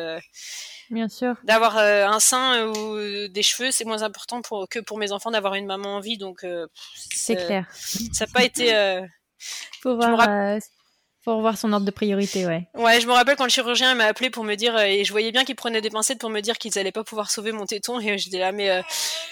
bien 0.90 1.10
sûr, 1.10 1.36
d'avoir 1.44 1.78
un 1.78 2.20
sein 2.20 2.68
ou 2.68 3.28
des 3.28 3.44
cheveux, 3.44 3.72
c'est 3.72 3.86
moins 3.86 4.04
important 4.04 4.42
pour 4.42 4.68
que 4.70 4.80
pour 4.80 4.98
mes 4.98 5.12
enfants 5.12 5.32
d'avoir 5.32 5.56
une 5.56 5.66
maman 5.66 5.96
en 5.96 6.00
vie. 6.00 6.18
Donc, 6.18 6.46
c'est 6.94 7.36
clair. 7.36 7.68
Ça 7.74 8.26
n'a 8.26 8.32
pas 8.32 8.44
été. 8.44 8.72
Faut 11.24 11.40
voir, 11.40 11.58
son 11.58 11.72
ordre 11.72 11.86
de 11.86 11.92
priorité, 11.92 12.46
ouais. 12.46 12.68
Ouais, 12.74 13.00
je 13.00 13.08
me 13.08 13.14
rappelle 13.14 13.38
quand 13.38 13.46
le 13.46 13.50
chirurgien 13.50 13.96
m'a 13.96 14.04
appelé 14.08 14.30
pour 14.30 14.44
me 14.44 14.56
dire, 14.56 14.76
euh, 14.76 14.84
et 14.84 15.06
je 15.06 15.12
voyais 15.14 15.32
bien 15.32 15.46
qu'il 15.46 15.56
prenait 15.56 15.80
des 15.80 15.90
pincettes 15.90 16.20
pour 16.20 16.30
me 16.30 16.42
dire 16.42 16.58
qu'ils 16.58 16.78
allaient 16.78 16.92
pas 16.92 17.06
pouvoir 17.06 17.32
sauver 17.32 17.54
mon 17.54 17.66
téton, 17.66 17.98
et 17.98 18.18
j'étais 18.18 18.40
là, 18.40 18.52
mais 18.52 18.70
euh, 18.70 18.82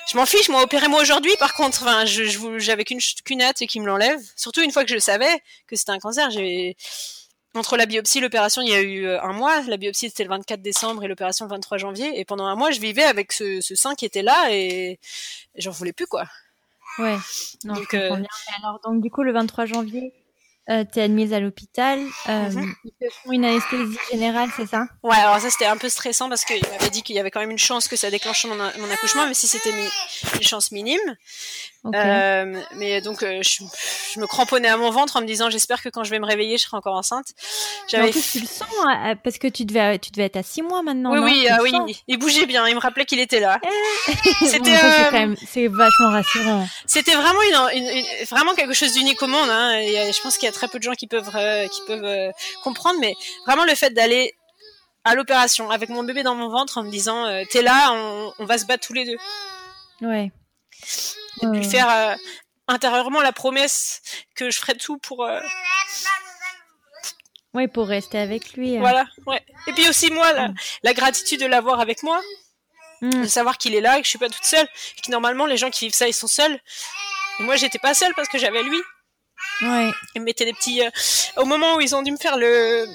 je 0.09 0.15
m'en 0.15 0.25
fiche, 0.25 0.47
moi, 0.47 0.63
opérez-moi 0.63 1.01
aujourd'hui, 1.01 1.35
par 1.37 1.53
contre, 1.53 1.83
enfin, 1.83 2.05
je, 2.05 2.23
j'avais 2.59 2.85
qu'une, 2.85 3.01
qu'une 3.25 3.41
hâte 3.41 3.61
et 3.61 3.67
qu'il 3.67 3.81
me 3.81 3.87
l'enlève. 3.87 4.21
Surtout 4.37 4.61
une 4.61 4.71
fois 4.71 4.85
que 4.85 4.93
je 4.93 4.99
savais 4.99 5.41
que 5.67 5.75
c'était 5.75 5.91
un 5.91 5.99
cancer, 5.99 6.31
j'ai, 6.31 6.77
entre 7.53 7.77
la 7.77 7.85
biopsie 7.85 8.19
et 8.19 8.21
l'opération, 8.21 8.61
il 8.61 8.69
y 8.69 8.73
a 8.73 8.81
eu 8.81 9.05
euh, 9.05 9.21
un 9.21 9.33
mois. 9.33 9.61
La 9.63 9.77
biopsie 9.77 10.09
c'était 10.09 10.23
le 10.23 10.29
24 10.29 10.61
décembre 10.61 11.03
et 11.03 11.07
l'opération 11.07 11.45
le 11.45 11.49
23 11.51 11.77
janvier. 11.77 12.19
Et 12.19 12.25
pendant 12.25 12.45
un 12.45 12.55
mois, 12.55 12.71
je 12.71 12.79
vivais 12.79 13.03
avec 13.03 13.31
ce, 13.31 13.61
ce 13.61 13.75
sein 13.75 13.95
qui 13.95 14.05
était 14.05 14.23
là 14.23 14.47
et, 14.51 14.99
j'en 15.55 15.71
voulais 15.71 15.93
plus, 15.93 16.07
quoi. 16.07 16.25
Ouais. 16.97 17.17
Non, 17.63 17.75
donc, 17.75 17.91
bien. 17.91 18.25
alors, 18.57 18.79
donc, 18.83 19.01
du 19.01 19.09
coup, 19.09 19.23
le 19.23 19.31
23 19.31 19.65
janvier, 19.65 20.13
euh, 20.71 20.83
t'es 20.89 21.01
admise 21.01 21.33
à 21.33 21.39
l'hôpital. 21.39 21.99
Euh. 22.29 22.49
Ils 22.85 22.91
te 22.91 23.13
font 23.13 23.31
une 23.33 23.43
anesthésie 23.43 23.97
générale, 24.09 24.49
c'est 24.55 24.67
ça? 24.67 24.85
Ouais, 25.03 25.17
alors 25.17 25.39
ça 25.39 25.49
c'était 25.49 25.65
un 25.65 25.77
peu 25.77 25.89
stressant 25.89 26.29
parce 26.29 26.45
qu'il 26.45 26.61
m'avait 26.71 26.89
dit 26.89 27.03
qu'il 27.03 27.15
y 27.15 27.19
avait 27.19 27.29
quand 27.29 27.41
même 27.41 27.51
une 27.51 27.57
chance 27.57 27.87
que 27.87 27.95
ça 27.95 28.09
déclenche 28.09 28.45
mon, 28.45 28.55
mon 28.55 28.91
accouchement, 28.91 29.27
mais 29.27 29.33
si 29.33 29.47
c'était 29.47 29.71
une 29.71 30.41
chance 30.41 30.71
minime. 30.71 30.99
Euh, 31.95 32.61
mais 32.75 33.01
donc 33.01 33.23
euh, 33.23 33.41
je, 33.41 33.63
je, 34.13 34.19
me 34.19 34.27
cramponnais 34.27 34.67
à 34.67 34.77
mon 34.77 34.91
ventre 34.91 35.17
en 35.17 35.21
me 35.21 35.25
disant 35.25 35.49
j'espère 35.49 35.81
que 35.81 35.89
quand 35.89 36.03
je 36.03 36.11
vais 36.11 36.19
me 36.19 36.27
réveiller 36.27 36.57
je 36.57 36.63
serai 36.63 36.77
encore 36.77 36.95
enceinte. 36.95 37.29
J'avais 37.87 38.09
en 38.09 38.11
plus 38.11 38.31
tu 38.33 38.39
le 38.39 38.45
sens 38.45 38.67
hein, 38.85 39.15
parce 39.23 39.39
que 39.39 39.47
tu 39.47 39.65
devais 39.65 39.97
tu 39.97 40.11
devais 40.11 40.25
être 40.25 40.37
à 40.37 40.43
six 40.43 40.61
mois 40.61 40.83
maintenant. 40.83 41.11
Oui 41.11 41.17
non? 41.17 41.25
oui 41.25 41.47
ah, 41.49 41.57
oui 41.63 42.03
il 42.07 42.19
bougeait 42.19 42.45
bien 42.45 42.67
il 42.67 42.75
me 42.75 42.79
rappelait 42.79 43.05
qu'il 43.05 43.19
était 43.19 43.39
là. 43.39 43.59
Eh. 43.63 44.11
c'était 44.45 44.77
bon, 45.11 45.35
c'est 45.47 45.67
vachement 45.67 46.11
rassurant. 46.11 46.67
C'était 46.85 47.15
vraiment 47.15 47.41
une, 47.73 47.79
une, 47.81 48.05
vraiment 48.29 48.53
quelque 48.53 48.73
chose 48.73 48.93
d'unique 48.93 49.21
au 49.23 49.27
monde 49.27 49.49
hein, 49.49 49.79
et 49.79 50.11
je 50.13 50.21
pense 50.21 50.37
qu'il 50.37 50.45
y 50.45 50.49
a 50.49 50.53
très 50.61 50.67
peu 50.67 50.79
de 50.79 50.83
gens 50.83 50.93
qui 50.93 51.07
peuvent 51.07 51.31
qui 51.69 51.81
peuvent 51.87 52.31
comprendre 52.63 52.99
mais 52.99 53.15
vraiment 53.45 53.65
le 53.65 53.75
fait 53.75 53.91
d'aller 53.91 54.33
à 55.03 55.15
l'opération 55.15 55.71
avec 55.71 55.89
mon 55.89 56.03
bébé 56.03 56.23
dans 56.23 56.35
mon 56.35 56.49
ventre 56.49 56.77
en 56.77 56.83
me 56.83 56.91
disant 56.91 57.25
t'es 57.51 57.61
là 57.61 57.91
on, 57.93 58.33
on 58.39 58.45
va 58.45 58.57
se 58.57 58.65
battre 58.65 58.85
tous 58.85 58.93
les 58.93 59.05
deux. 59.05 59.17
Ouais 60.01 60.31
et 61.41 61.47
puis 61.47 61.63
faire 61.63 61.89
euh, 61.89 62.15
intérieurement 62.67 63.21
la 63.21 63.31
promesse 63.31 64.01
que 64.35 64.49
je 64.51 64.59
ferai 64.59 64.75
tout 64.75 64.97
pour. 64.97 65.25
Euh, 65.25 65.39
oui, 67.53 67.67
pour 67.67 67.87
rester 67.87 68.17
avec 68.17 68.53
lui. 68.53 68.77
Hein. 68.77 68.79
Voilà, 68.79 69.05
ouais. 69.27 69.43
Et 69.67 69.73
puis 69.73 69.87
aussi 69.89 70.09
moi, 70.11 70.31
la, 70.33 70.49
la 70.83 70.93
gratitude 70.93 71.41
de 71.41 71.45
l'avoir 71.45 71.79
avec 71.79 72.01
moi, 72.03 72.21
mm. 73.01 73.23
de 73.23 73.27
savoir 73.27 73.57
qu'il 73.57 73.75
est 73.75 73.81
là 73.81 73.97
et 73.97 74.01
que 74.01 74.05
je 74.05 74.09
suis 74.09 74.19
pas 74.19 74.29
toute 74.29 74.45
seule, 74.45 74.67
et 74.97 75.01
que 75.01 75.11
normalement 75.11 75.45
les 75.45 75.57
gens 75.57 75.69
qui 75.69 75.85
vivent 75.85 75.95
ça 75.95 76.07
ils 76.07 76.13
sont 76.13 76.27
seuls. 76.27 76.59
Et 77.39 77.43
moi 77.43 77.55
j'étais 77.55 77.79
pas 77.79 77.93
seule 77.93 78.13
parce 78.15 78.27
que 78.27 78.37
j'avais 78.37 78.63
lui. 78.63 78.79
Ouais. 79.61 79.91
Ils 80.15 80.21
me 80.21 80.25
mettaient 80.25 80.45
des 80.45 80.53
petits. 80.53 80.81
Euh, 80.83 80.89
au 81.37 81.45
moment 81.45 81.75
où 81.75 81.81
ils 81.81 81.95
ont 81.95 82.01
dû 82.01 82.11
me 82.11 82.17
faire 82.17 82.37
le 82.37 82.87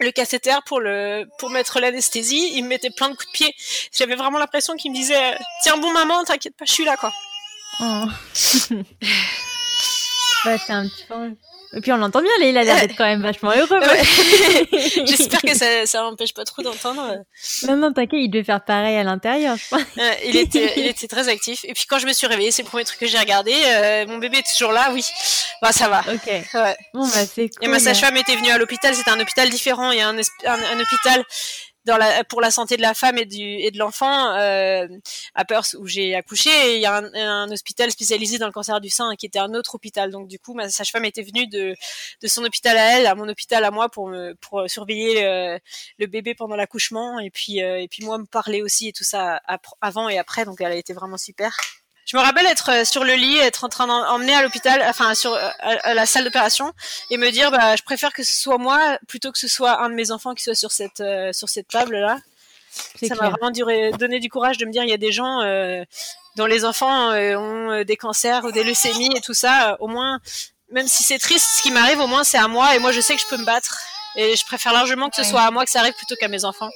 le 0.00 0.10
cathéter 0.10 0.56
pour 0.66 0.80
le 0.80 1.26
pour 1.38 1.50
mettre 1.50 1.78
l'anesthésie, 1.80 2.52
ils 2.54 2.62
me 2.62 2.68
mettaient 2.68 2.90
plein 2.90 3.08
de 3.10 3.14
coups 3.14 3.26
de 3.26 3.32
pied. 3.32 3.54
J'avais 3.92 4.16
vraiment 4.16 4.38
l'impression 4.38 4.74
qu'ils 4.76 4.90
me 4.90 4.96
disaient 4.96 5.36
tiens 5.62 5.76
bon 5.76 5.92
maman, 5.92 6.24
t'inquiète 6.24 6.56
pas, 6.56 6.64
je 6.64 6.72
suis 6.72 6.84
là 6.84 6.96
quoi. 6.96 7.12
Oh. 7.80 8.06
ouais, 10.46 10.58
c'est 10.58 10.72
un 10.72 10.88
petit 10.88 11.04
peu... 11.08 11.36
Et 11.76 11.80
puis 11.80 11.92
on 11.92 11.96
l'entend 11.96 12.20
bien, 12.20 12.30
il 12.40 12.56
a 12.56 12.62
l'air 12.62 12.80
d'être 12.80 12.96
quand 12.96 13.04
même 13.04 13.22
vachement 13.22 13.50
heureux. 13.50 13.80
J'espère 15.06 15.42
que 15.42 15.54
ça, 15.54 15.86
ça 15.86 16.04
empêche 16.06 16.32
pas 16.32 16.44
trop 16.44 16.62
d'entendre. 16.62 17.24
Non, 17.66 17.76
non, 17.76 17.92
t'inquiète, 17.92 18.20
il 18.22 18.28
devait 18.28 18.44
faire 18.44 18.64
pareil 18.64 18.96
à 18.96 19.02
l'intérieur, 19.02 19.56
je 19.56 19.66
crois. 19.66 19.80
il, 20.24 20.36
était, 20.36 20.74
il 20.76 20.86
était 20.86 21.08
très 21.08 21.28
actif. 21.28 21.64
Et 21.64 21.72
puis 21.72 21.84
quand 21.88 21.98
je 21.98 22.06
me 22.06 22.12
suis 22.12 22.26
réveillée, 22.26 22.50
c'est 22.50 22.62
le 22.62 22.68
premier 22.68 22.84
truc 22.84 23.00
que 23.00 23.06
j'ai 23.06 23.18
regardé. 23.18 23.52
Euh, 23.52 24.06
mon 24.06 24.18
bébé 24.18 24.38
est 24.38 24.52
toujours 24.52 24.72
là, 24.72 24.90
oui. 24.92 25.04
Bah 25.62 25.72
ça 25.72 25.88
va. 25.88 26.00
Ok. 26.12 26.26
Ouais. 26.26 26.76
Bon 26.92 27.06
bah 27.06 27.26
c'est 27.26 27.48
cool. 27.48 27.64
Et 27.64 27.68
ma 27.68 27.78
sage-femme 27.78 28.16
était 28.16 28.36
venue 28.36 28.50
à 28.50 28.58
l'hôpital. 28.58 28.94
C'était 28.94 29.10
un 29.10 29.20
hôpital 29.20 29.48
différent. 29.50 29.90
Il 29.90 29.98
y 29.98 30.02
a 30.02 30.08
un, 30.08 30.16
un 30.16 30.80
hôpital 30.80 31.24
dans 31.84 31.96
la, 31.96 32.24
pour 32.24 32.40
la 32.40 32.50
santé 32.50 32.76
de 32.76 32.82
la 32.82 32.94
femme 32.94 33.18
et, 33.18 33.26
du, 33.26 33.42
et 33.42 33.70
de 33.70 33.78
l'enfant 33.78 34.34
euh, 34.34 34.86
à 35.34 35.44
Perth 35.44 35.74
où 35.78 35.86
j'ai 35.86 36.14
accouché. 36.14 36.76
Il 36.76 36.80
y 36.80 36.86
a 36.86 36.96
un, 36.96 37.14
un, 37.14 37.50
hôpital 37.50 37.90
spécialisé 37.90 38.38
dans 38.38 38.46
le 38.46 38.52
cancer 38.52 38.80
du 38.80 38.90
sein 38.90 39.14
qui 39.16 39.26
était 39.26 39.38
un 39.38 39.54
autre 39.54 39.74
hôpital. 39.74 40.10
Donc 40.10 40.28
du 40.28 40.38
coup, 40.38 40.54
ma 40.54 40.68
sage-femme 40.68 41.04
était 41.04 41.22
venue 41.22 41.46
de, 41.46 41.74
de 42.22 42.28
son 42.28 42.44
hôpital 42.44 42.76
à 42.76 42.98
elle 42.98 43.06
à 43.06 43.14
mon 43.14 43.28
hôpital 43.28 43.64
à 43.64 43.70
moi 43.70 43.88
pour 43.88 44.08
me, 44.08 44.34
pour 44.34 44.68
surveiller 44.68 45.22
le, 45.22 45.58
le 45.98 46.06
bébé 46.06 46.34
pendant 46.34 46.56
l'accouchement 46.56 47.18
et 47.18 47.30
puis 47.30 47.62
euh, 47.62 47.80
et 47.80 47.88
puis 47.88 48.04
moi 48.04 48.18
me 48.18 48.26
parler 48.26 48.62
aussi 48.62 48.88
et 48.88 48.92
tout 48.92 49.04
ça 49.04 49.40
avant 49.80 50.08
et 50.08 50.18
après. 50.18 50.44
Donc 50.44 50.60
elle 50.60 50.72
a 50.72 50.76
été 50.76 50.92
vraiment 50.92 51.18
super. 51.18 51.54
Je 52.04 52.16
me 52.16 52.22
rappelle 52.22 52.46
être 52.46 52.70
euh, 52.70 52.84
sur 52.84 53.04
le 53.04 53.14
lit, 53.14 53.38
être 53.38 53.64
en 53.64 53.68
train 53.68 53.86
d'emmener 53.86 54.34
à 54.34 54.42
l'hôpital, 54.42 54.84
enfin 54.88 55.14
sur 55.14 55.32
euh, 55.32 55.48
à, 55.60 55.94
la 55.94 56.06
salle 56.06 56.24
d'opération, 56.24 56.72
et 57.10 57.16
me 57.16 57.30
dire 57.30 57.50
bah 57.50 57.76
je 57.76 57.82
préfère 57.82 58.12
que 58.12 58.22
ce 58.22 58.34
soit 58.40 58.58
moi 58.58 58.98
plutôt 59.08 59.32
que 59.32 59.38
ce 59.38 59.48
soit 59.48 59.82
un 59.82 59.88
de 59.88 59.94
mes 59.94 60.10
enfants 60.10 60.34
qui 60.34 60.42
soit 60.42 60.54
sur 60.54 60.70
cette 60.70 61.00
euh, 61.00 61.32
sur 61.32 61.48
cette 61.48 61.68
table 61.68 61.96
là. 61.96 62.18
Ça 63.02 63.14
m'a 63.14 63.30
vraiment 63.30 63.52
duré, 63.52 63.92
donné 63.92 64.18
du 64.18 64.28
courage 64.28 64.58
de 64.58 64.66
me 64.66 64.72
dire 64.72 64.82
il 64.82 64.90
y 64.90 64.94
a 64.94 64.98
des 64.98 65.12
gens 65.12 65.42
euh, 65.42 65.84
dont 66.36 66.46
les 66.46 66.64
enfants 66.64 67.10
ont 67.12 67.84
des 67.84 67.96
cancers 67.96 68.44
ou 68.44 68.50
des 68.50 68.64
leucémies 68.64 69.16
et 69.16 69.20
tout 69.20 69.34
ça. 69.34 69.76
au 69.78 69.86
moins, 69.86 70.18
même 70.72 70.88
si 70.88 71.04
c'est 71.04 71.18
triste, 71.18 71.46
ce 71.58 71.62
qui 71.62 71.70
m'arrive, 71.70 72.00
au 72.00 72.08
moins 72.08 72.24
c'est 72.24 72.38
à 72.38 72.48
moi 72.48 72.74
et 72.74 72.80
moi 72.80 72.90
je 72.90 73.00
sais 73.00 73.14
que 73.14 73.20
je 73.20 73.28
peux 73.28 73.36
me 73.36 73.44
battre. 73.44 73.78
Et 74.16 74.34
je 74.34 74.44
préfère 74.44 74.72
largement 74.72 75.08
que 75.08 75.16
ce 75.16 75.24
soit 75.24 75.42
à 75.42 75.50
moi 75.52 75.64
que 75.64 75.70
ça 75.70 75.80
arrive 75.80 75.94
plutôt 75.94 76.16
qu'à 76.16 76.28
mes 76.28 76.44
enfants. 76.44 76.70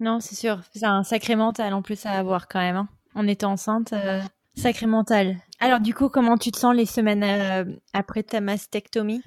Non, 0.00 0.20
c'est 0.20 0.34
sûr. 0.34 0.60
C'est 0.74 0.84
un 0.84 1.04
sacré 1.04 1.36
mental 1.36 1.72
en 1.72 1.80
plus 1.80 2.04
à 2.04 2.10
avoir 2.10 2.48
quand 2.48 2.60
même. 2.60 2.76
Hein 2.76 2.88
en 3.14 3.26
étant 3.26 3.52
enceinte. 3.52 3.92
Euh, 3.92 4.20
sacré 4.54 4.86
mental. 4.86 5.36
Alors 5.60 5.80
du 5.80 5.94
coup, 5.94 6.08
comment 6.08 6.36
tu 6.36 6.50
te 6.50 6.58
sens 6.58 6.74
les 6.74 6.86
semaines 6.86 7.22
euh, 7.22 7.64
après 7.92 8.22
ta 8.22 8.40
mastectomie? 8.40 9.22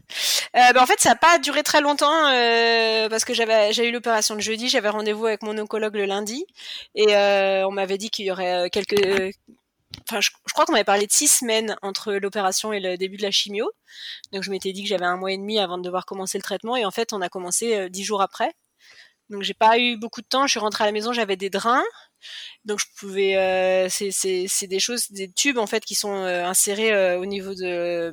Euh, 0.56 0.74
bah, 0.74 0.84
En 0.84 0.86
fait, 0.86 1.00
ça 1.00 1.10
n'a 1.10 1.15
pas 1.15 1.39
duré 1.39 1.63
très 1.63 1.82
longtemps 1.82 2.28
euh, 2.28 3.10
parce 3.10 3.26
que 3.26 3.34
j'avais 3.34 3.74
j'ai 3.74 3.88
eu 3.88 3.91
l'opération 3.91 4.36
le 4.36 4.41
jeudi, 4.41 4.69
j'avais 4.69 4.89
rendez-vous 4.89 5.26
avec 5.26 5.43
mon 5.43 5.58
oncologue 5.58 5.95
le 5.95 6.06
lundi 6.06 6.45
et 6.93 7.15
on 7.65 7.71
m'avait 7.71 7.98
dit 7.98 8.10
qu'il 8.10 8.26
y 8.26 8.32
aurait 8.32 8.69
quelques 8.69 9.34
Enfin, 10.10 10.19
je, 10.19 10.30
crois 10.54 10.65
qu'on 10.65 10.74
m'avait 10.74 10.84
parlé 10.84 11.08
de 11.08 11.12
six 11.12 11.28
semaines 11.28 11.78
entre 11.82 12.13
l'opération 12.13 12.74
et 12.74 12.82
le 12.82 12.98
début 12.98 13.15
de 13.15 13.24
la 13.24 13.32
chimio. 13.32 13.71
Donc, 14.34 14.43
je 14.43 14.52
m'étais 14.52 14.74
dit 14.74 14.84
que 14.84 14.89
j'avais 14.89 15.06
un 15.06 15.15
mois 15.15 15.32
et 15.32 15.38
demi 15.38 15.58
avant 15.58 15.78
de 15.78 15.84
devoir 15.84 16.06
commencer 16.06 16.38
le 16.38 16.43
traitement. 16.43 16.76
Et 16.76 16.84
en 16.84 16.91
fait, 16.91 17.13
on 17.13 17.21
a 17.21 17.30
commencé 17.30 17.89
dix 17.89 18.04
jours 18.04 18.21
après. 18.21 18.54
Donc, 19.30 19.43
j'ai 19.43 19.54
pas 19.54 19.80
eu 19.80 19.98
beaucoup 19.98 20.21
de 20.21 20.28
temps. 20.28 20.48
Je 20.48 20.52
suis 20.52 20.60
rentrée 20.60 20.84
à 20.84 20.88
la 20.88 20.91
maison, 20.91 21.13
j'avais 21.13 21.38
des 21.38 21.50
drains. 21.50 21.84
Donc 22.65 22.79
je 22.79 22.85
pouvais, 22.97 23.38
euh, 23.38 23.88
c'est 23.89 24.67
des 24.67 24.79
choses, 24.79 25.11
des 25.11 25.31
tubes 25.31 25.57
en 25.57 25.67
fait 25.67 25.85
qui 25.85 25.95
sont 25.95 26.15
euh, 26.15 26.45
insérés 26.45 26.91
euh, 26.91 27.19
au 27.19 27.25
niveau 27.25 27.53
de, 27.53 28.11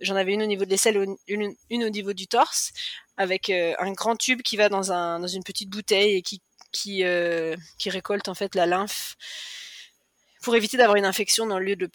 j'en 0.00 0.16
avais 0.16 0.34
une 0.34 0.42
au 0.42 0.46
niveau 0.46 0.64
de 0.64 0.70
l'aisselle, 0.70 1.16
une, 1.26 1.54
une, 1.70 1.84
au 1.84 1.88
niveau 1.88 2.12
du 2.12 2.26
torse, 2.26 2.72
avec 3.16 3.50
un 3.50 3.92
grand 3.92 4.16
tube 4.16 4.42
qui 4.42 4.56
va 4.56 4.68
dans 4.68 4.92
un 4.92 5.18
dans 5.20 5.26
une 5.26 5.42
petite 5.42 5.70
bouteille 5.70 6.16
et 6.16 6.22
qui 6.22 6.40
qui 6.72 7.02
qui 7.78 7.90
récolte 7.90 8.28
en 8.28 8.34
fait 8.34 8.54
la 8.54 8.66
lymphe 8.66 9.16
pour 10.48 10.56
éviter 10.56 10.78
d'avoir 10.78 10.96
une 10.96 11.04
infection 11.04 11.46
dans 11.46 11.58
le 11.58 11.66
lieu 11.66 11.76
de, 11.76 11.90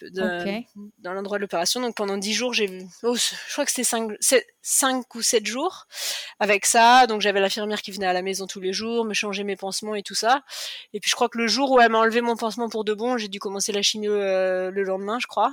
dans 1.00 1.14
l'endroit 1.14 1.40
de 1.40 1.42
l'opération. 1.42 1.82
Donc 1.82 1.96
pendant 1.96 2.18
10 2.18 2.34
jours, 2.34 2.54
j'ai 2.54 2.86
oh, 3.02 3.16
je 3.16 3.52
crois 3.52 3.66
que 3.66 3.72
c'était 3.72 3.84
5, 3.84 4.12
5 4.62 5.16
ou 5.16 5.24
7 5.24 5.48
jours 5.48 5.88
avec 6.40 6.68
ça. 6.68 7.08
Donc 7.08 7.22
j'avais 7.22 7.40
l'infirmière 7.40 7.82
qui 7.82 7.92
venait 7.92 8.06
à 8.06 8.14
la 8.14 8.22
maison 8.22 8.46
tous 8.46 8.60
les 8.60 8.72
jours, 8.72 9.06
me 9.06 9.16
changer 9.16 9.44
mes 9.44 9.56
pansements 9.56 9.96
et 9.96 10.04
tout 10.04 10.14
ça. 10.14 10.44
Et 10.94 11.00
puis 11.00 11.10
je 11.10 11.16
crois 11.16 11.30
que 11.30 11.40
le 11.40 11.48
jour 11.48 11.72
où 11.72 11.80
elle 11.80 11.90
m'a 11.90 11.98
enlevé 11.98 12.22
mon 12.22 12.36
pansement 12.36 12.70
pour 12.70 12.84
de 12.84 12.94
bon, 12.94 13.18
j'ai 13.18 13.28
dû 13.28 13.40
commencer 13.40 13.72
la 13.72 13.82
chimio 13.82 14.12
euh, 14.12 14.70
le 14.70 14.84
lendemain, 14.84 15.18
je 15.20 15.26
crois. 15.26 15.52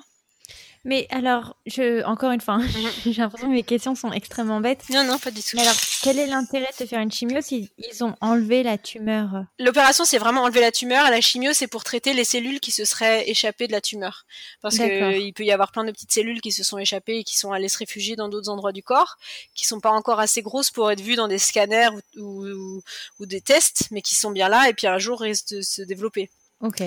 Mais 0.84 1.06
alors, 1.10 1.56
je, 1.66 2.02
encore 2.04 2.30
une 2.30 2.40
fois, 2.40 2.54
hein, 2.54 2.66
mhm. 2.66 2.90
j'ai 3.12 3.20
l'impression 3.20 3.48
que 3.48 3.52
mes 3.52 3.62
questions 3.62 3.94
sont 3.94 4.12
extrêmement 4.12 4.60
bêtes. 4.60 4.84
Non, 4.90 5.04
non, 5.04 5.18
pas 5.18 5.30
du 5.30 5.42
tout. 5.42 5.56
Mais 5.56 5.62
alors, 5.62 5.76
quel 6.02 6.18
est 6.18 6.26
l'intérêt 6.26 6.70
de 6.78 6.86
faire 6.86 7.00
une 7.00 7.12
chimio 7.12 7.40
s'ils 7.42 7.68
ont 8.00 8.14
enlevé 8.20 8.62
la 8.62 8.78
tumeur? 8.78 9.44
L'opération, 9.58 10.04
c'est 10.04 10.18
vraiment 10.18 10.42
enlever 10.42 10.62
la 10.62 10.72
tumeur. 10.72 11.06
Et 11.06 11.10
la 11.10 11.20
chimio, 11.20 11.52
c'est 11.52 11.66
pour 11.66 11.84
traiter 11.84 12.14
les 12.14 12.24
cellules 12.24 12.60
qui 12.60 12.70
se 12.70 12.86
seraient 12.86 13.28
échappées 13.28 13.66
de 13.66 13.72
la 13.72 13.82
tumeur. 13.82 14.24
Parce 14.62 14.78
qu'il 14.78 15.34
peut 15.34 15.44
y 15.44 15.52
avoir 15.52 15.70
plein 15.70 15.84
de 15.84 15.92
petites 15.92 16.12
cellules 16.12 16.40
qui 16.40 16.52
se 16.52 16.64
sont 16.64 16.78
échappées 16.78 17.18
et 17.18 17.24
qui 17.24 17.36
sont 17.36 17.52
allées 17.52 17.68
se 17.68 17.78
réfugier 17.78 18.16
dans 18.16 18.28
d'autres 18.28 18.48
endroits 18.48 18.72
du 18.72 18.82
corps, 18.82 19.18
qui 19.54 19.66
sont 19.66 19.80
pas 19.80 19.90
encore 19.90 20.18
assez 20.18 20.40
grosses 20.40 20.70
pour 20.70 20.90
être 20.90 21.00
vues 21.00 21.16
dans 21.16 21.28
des 21.28 21.38
scanners 21.38 21.90
ou, 22.16 22.46
ou, 22.46 22.82
ou 23.18 23.26
des 23.26 23.42
tests, 23.42 23.88
mais 23.90 24.00
qui 24.00 24.14
sont 24.14 24.30
bien 24.30 24.48
là 24.48 24.68
et 24.68 24.72
puis 24.72 24.86
un 24.86 24.98
jour 24.98 25.20
risquent 25.20 25.54
de 25.56 25.60
se 25.60 25.82
développer. 25.82 26.30
Ok. 26.60 26.82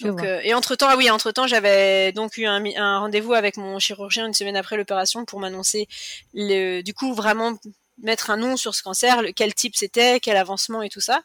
Donc, 0.00 0.22
euh, 0.22 0.40
et 0.42 0.54
entre 0.54 0.74
temps, 0.74 0.86
ah 0.88 0.96
oui, 0.96 1.10
entre 1.10 1.32
temps, 1.32 1.46
j'avais 1.46 2.12
donc 2.12 2.36
eu 2.38 2.46
un, 2.46 2.64
un 2.76 3.00
rendez-vous 3.00 3.34
avec 3.34 3.56
mon 3.56 3.78
chirurgien 3.78 4.26
une 4.26 4.32
semaine 4.32 4.56
après 4.56 4.76
l'opération 4.76 5.24
pour 5.24 5.38
m'annoncer 5.38 5.86
le, 6.32 6.80
du 6.80 6.94
coup, 6.94 7.12
vraiment 7.12 7.58
mettre 8.02 8.30
un 8.30 8.36
nom 8.36 8.56
sur 8.56 8.74
ce 8.74 8.82
cancer, 8.82 9.22
le, 9.22 9.32
quel 9.32 9.54
type 9.54 9.76
c'était, 9.76 10.20
quel 10.20 10.36
avancement 10.36 10.82
et 10.82 10.88
tout 10.88 11.00
ça. 11.00 11.22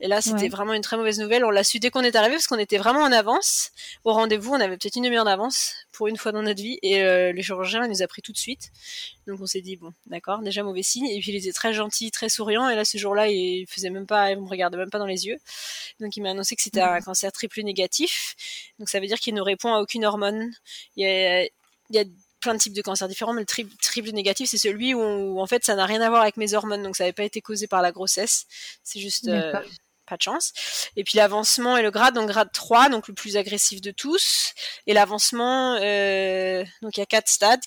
Et 0.00 0.06
là, 0.06 0.20
c'était 0.20 0.48
vraiment 0.48 0.74
une 0.74 0.82
très 0.82 0.96
mauvaise 0.96 1.18
nouvelle. 1.18 1.44
On 1.44 1.50
l'a 1.50 1.64
su 1.64 1.80
dès 1.80 1.90
qu'on 1.90 2.02
est 2.02 2.14
arrivé 2.14 2.36
parce 2.36 2.46
qu'on 2.46 2.58
était 2.58 2.78
vraiment 2.78 3.00
en 3.00 3.10
avance 3.10 3.72
au 4.04 4.12
rendez-vous. 4.12 4.52
On 4.52 4.60
avait 4.60 4.76
peut-être 4.76 4.96
une 4.96 5.02
demi-heure 5.02 5.24
d'avance 5.24 5.74
pour 5.90 6.06
une 6.06 6.16
fois 6.16 6.30
dans 6.30 6.42
notre 6.42 6.62
vie. 6.62 6.78
Et 6.82 7.02
euh, 7.02 7.32
le 7.32 7.42
chirurgien 7.42 7.84
il 7.84 7.90
nous 7.90 8.02
a 8.02 8.06
pris 8.06 8.22
tout 8.22 8.32
de 8.32 8.38
suite. 8.38 8.70
Donc 9.26 9.40
on 9.40 9.46
s'est 9.46 9.60
dit 9.60 9.76
bon, 9.76 9.92
d'accord, 10.06 10.40
déjà 10.40 10.62
mauvais 10.62 10.84
signe. 10.84 11.06
Et 11.06 11.18
puis 11.20 11.32
il 11.32 11.36
était 11.36 11.52
très 11.52 11.74
gentil, 11.74 12.12
très 12.12 12.28
souriant. 12.28 12.68
Et 12.68 12.76
là, 12.76 12.84
ce 12.84 12.96
jour-là, 12.96 13.28
il 13.28 13.66
faisait 13.66 13.90
même 13.90 14.06
pas, 14.06 14.30
il 14.30 14.40
me 14.40 14.48
regardait 14.48 14.76
même 14.76 14.90
pas 14.90 14.98
dans 14.98 15.06
les 15.06 15.26
yeux. 15.26 15.38
Donc 15.98 16.16
il 16.16 16.22
m'a 16.22 16.30
annoncé 16.30 16.54
que 16.54 16.62
c'était 16.62 16.80
un 16.80 17.00
cancer 17.00 17.32
triple 17.32 17.62
négatif. 17.62 18.36
Donc 18.78 18.88
ça 18.88 19.00
veut 19.00 19.06
dire 19.06 19.18
qu'il 19.18 19.34
ne 19.34 19.40
répond 19.40 19.74
à 19.74 19.80
aucune 19.80 20.04
hormone. 20.04 20.52
Il 20.96 21.04
y 21.04 21.06
a, 21.06 21.42
il 21.42 21.50
y 21.90 21.98
a 21.98 22.04
plein 22.40 22.54
de 22.54 22.60
types 22.60 22.72
de 22.72 22.82
cancers 22.82 23.08
différents, 23.08 23.32
mais 23.32 23.40
le 23.42 23.68
triple 23.80 24.10
négatif, 24.12 24.48
c'est 24.48 24.58
celui 24.58 24.94
où, 24.94 25.40
en 25.40 25.46
fait 25.46 25.64
ça 25.64 25.74
n'a 25.74 25.86
rien 25.86 26.00
à 26.00 26.08
voir 26.08 26.22
avec 26.22 26.36
mes 26.36 26.54
hormones, 26.54 26.84
donc 26.84 26.96
ça 26.96 27.04
n'avait 27.04 27.12
pas 27.12 27.24
été 27.24 27.40
causé 27.40 27.66
par 27.66 27.82
la 27.82 27.90
grossesse. 27.90 28.46
C'est 28.84 29.00
juste 29.00 29.26
euh, 29.26 29.52
pas 30.08 30.16
de 30.16 30.22
chance. 30.22 30.52
Et 30.96 31.04
puis 31.04 31.18
l'avancement 31.18 31.76
et 31.76 31.82
le 31.82 31.90
grade, 31.90 32.14
donc 32.14 32.28
grade 32.28 32.50
3, 32.52 32.88
donc 32.88 33.08
le 33.08 33.14
plus 33.14 33.36
agressif 33.36 33.80
de 33.80 33.90
tous. 33.90 34.52
Et 34.86 34.94
l'avancement, 34.94 35.76
euh, 35.80 36.64
donc 36.82 36.96
il 36.96 37.00
y 37.00 37.02
a 37.02 37.06
quatre 37.06 37.28
stades. 37.28 37.60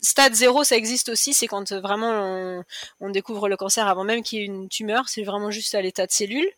Stade 0.00 0.34
0, 0.34 0.62
ça 0.64 0.76
existe 0.76 1.08
aussi, 1.08 1.34
c'est 1.34 1.48
quand 1.48 1.72
vraiment 1.72 2.10
on, 2.10 2.64
on, 3.00 3.10
découvre 3.10 3.48
le 3.48 3.56
cancer 3.56 3.86
avant 3.88 4.04
même 4.04 4.22
qu'il 4.22 4.38
y 4.38 4.42
ait 4.42 4.44
une 4.44 4.68
tumeur, 4.68 5.08
c'est 5.08 5.24
vraiment 5.24 5.50
juste 5.50 5.74
à 5.74 5.82
l'état 5.82 6.06
de 6.06 6.12
cellule. 6.12 6.48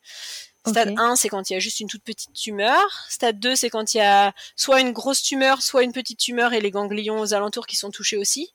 Stade 0.67 0.95
1, 0.97 1.17
c'est 1.17 1.29
quand 1.29 1.49
il 1.49 1.55
y 1.55 1.57
a 1.57 1.59
juste 1.59 1.81
une 1.81 1.89
toute 1.89 2.03
petite 2.03 2.35
tumeur. 2.35 2.83
Stade 3.09 3.41
2, 3.41 3.57
c'est 3.57 3.71
quand 3.71 3.95
il 3.95 3.99
y 3.99 4.03
a 4.03 4.35
soit 4.57 4.81
une 4.81 4.93
grosse 4.93 5.23
tumeur, 5.23 5.63
soit 5.63 5.83
une 5.83 5.93
petite 5.93 6.19
tumeur 6.19 6.53
et 6.53 6.61
les 6.61 6.71
ganglions 6.71 7.19
aux 7.19 7.33
alentours 7.33 7.67
qui 7.67 7.77
sont 7.77 7.91
touchés 7.91 8.19
aussi. 8.19 8.53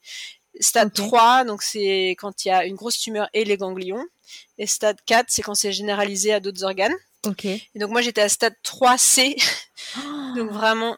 Stade 0.59 0.93
3, 0.93 1.43
donc 1.45 1.61
c'est 1.61 2.15
quand 2.19 2.45
il 2.45 2.49
y 2.49 2.51
a 2.51 2.65
une 2.65 2.75
grosse 2.75 2.97
tumeur 2.97 3.29
et 3.33 3.45
les 3.45 3.57
ganglions. 3.57 4.05
Et 4.57 4.67
stade 4.67 4.97
4, 5.05 5.25
c'est 5.29 5.41
quand 5.41 5.55
c'est 5.55 5.71
généralisé 5.71 6.33
à 6.33 6.39
d'autres 6.39 6.63
organes. 6.63 6.95
Et 7.43 7.79
donc 7.79 7.89
moi 7.89 8.01
j'étais 8.01 8.21
à 8.21 8.29
stade 8.29 8.55
3C, 8.63 9.35
donc 10.35 10.51
vraiment 10.51 10.97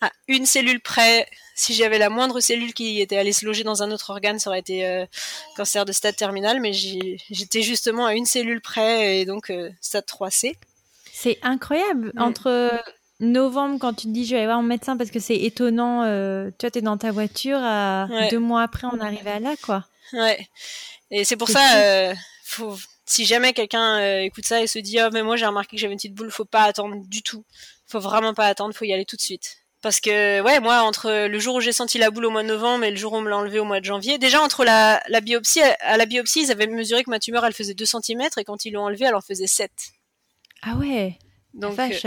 à 0.00 0.10
une 0.26 0.46
cellule 0.46 0.80
près. 0.80 1.28
Si 1.54 1.74
j'avais 1.74 1.98
la 1.98 2.08
moindre 2.08 2.40
cellule 2.40 2.72
qui 2.72 3.00
était 3.00 3.16
allée 3.16 3.32
se 3.32 3.44
loger 3.44 3.64
dans 3.64 3.82
un 3.82 3.90
autre 3.90 4.10
organe, 4.10 4.38
ça 4.38 4.50
aurait 4.50 4.60
été 4.60 4.86
euh, 4.86 5.04
cancer 5.56 5.84
de 5.84 5.92
stade 5.92 6.16
terminal. 6.16 6.60
Mais 6.60 6.72
j'étais 6.72 7.62
justement 7.62 8.06
à 8.06 8.14
une 8.14 8.26
cellule 8.26 8.60
près 8.60 9.18
et 9.18 9.24
donc 9.24 9.50
euh, 9.50 9.68
stade 9.80 10.04
3C. 10.04 10.54
C'est 11.12 11.38
incroyable. 11.42 12.12
Mm. 12.14 12.22
Entre 12.22 12.70
novembre, 13.20 13.78
quand 13.80 13.94
tu 13.94 14.06
te 14.06 14.12
dis 14.12 14.24
je 14.24 14.30
vais 14.30 14.38
aller 14.38 14.46
voir 14.46 14.62
mon 14.62 14.68
médecin 14.68 14.96
parce 14.96 15.10
que 15.10 15.18
c'est 15.18 15.36
étonnant, 15.36 16.04
euh, 16.04 16.50
tu 16.58 16.66
es 16.66 16.80
dans 16.80 16.96
ta 16.96 17.10
voiture, 17.10 17.58
à 17.60 18.08
deux 18.30 18.38
mois 18.38 18.62
après 18.62 18.86
on 18.86 19.00
arrive 19.00 19.26
à 19.26 19.40
là, 19.40 19.54
quoi. 19.62 19.84
Ouais. 20.12 20.48
Et 21.10 21.24
c'est 21.24 21.36
pour 21.36 21.48
ça, 21.48 21.78
euh, 21.78 22.14
faut, 22.44 22.76
si 23.06 23.24
jamais 23.24 23.52
quelqu'un 23.52 23.98
euh, 23.98 24.20
écoute 24.20 24.44
ça 24.46 24.62
et 24.62 24.66
se 24.66 24.78
dit 24.78 24.98
oh 25.00 25.08
mais 25.12 25.22
moi 25.22 25.36
j'ai 25.36 25.46
remarqué 25.46 25.76
que 25.76 25.80
j'avais 25.80 25.92
une 25.92 25.98
petite 25.98 26.14
boule, 26.14 26.30
faut 26.30 26.44
pas 26.44 26.62
attendre 26.62 26.96
du 27.06 27.22
tout. 27.22 27.44
Faut 27.86 28.00
vraiment 28.00 28.34
pas 28.34 28.46
attendre, 28.46 28.74
faut 28.74 28.84
y 28.84 28.92
aller 28.92 29.06
tout 29.06 29.16
de 29.16 29.22
suite. 29.22 29.56
Parce 29.80 30.00
que 30.00 30.40
ouais, 30.40 30.60
moi 30.60 30.82
entre 30.82 31.26
le 31.28 31.38
jour 31.38 31.56
où 31.56 31.60
j'ai 31.60 31.72
senti 31.72 31.98
la 31.98 32.10
boule 32.10 32.26
au 32.26 32.30
mois 32.30 32.42
de 32.42 32.48
novembre 32.48 32.84
et 32.84 32.90
le 32.90 32.96
jour 32.96 33.12
où 33.12 33.16
on 33.16 33.20
me 33.20 33.30
l'a 33.30 33.36
enlevé 33.36 33.60
au 33.60 33.64
mois 33.64 33.80
de 33.80 33.84
janvier, 33.84 34.18
déjà 34.18 34.42
entre 34.42 34.64
la, 34.64 35.00
la 35.08 35.20
biopsie, 35.20 35.62
à 35.62 35.96
la 35.96 36.04
biopsie, 36.04 36.42
ils 36.42 36.50
avaient 36.50 36.66
mesuré 36.66 37.04
que 37.04 37.10
ma 37.10 37.20
tumeur 37.20 37.44
elle 37.46 37.52
faisait 37.52 37.74
2 37.74 37.84
cm 37.84 38.28
et 38.36 38.44
quand 38.44 38.64
ils 38.64 38.72
l'ont 38.72 38.84
enlevée, 38.84 39.06
elle 39.06 39.14
en 39.14 39.20
faisait 39.20 39.46
7. 39.46 39.70
Ah 40.62 40.74
ouais. 40.74 41.16
Donc 41.54 41.74
Vache. 41.74 42.06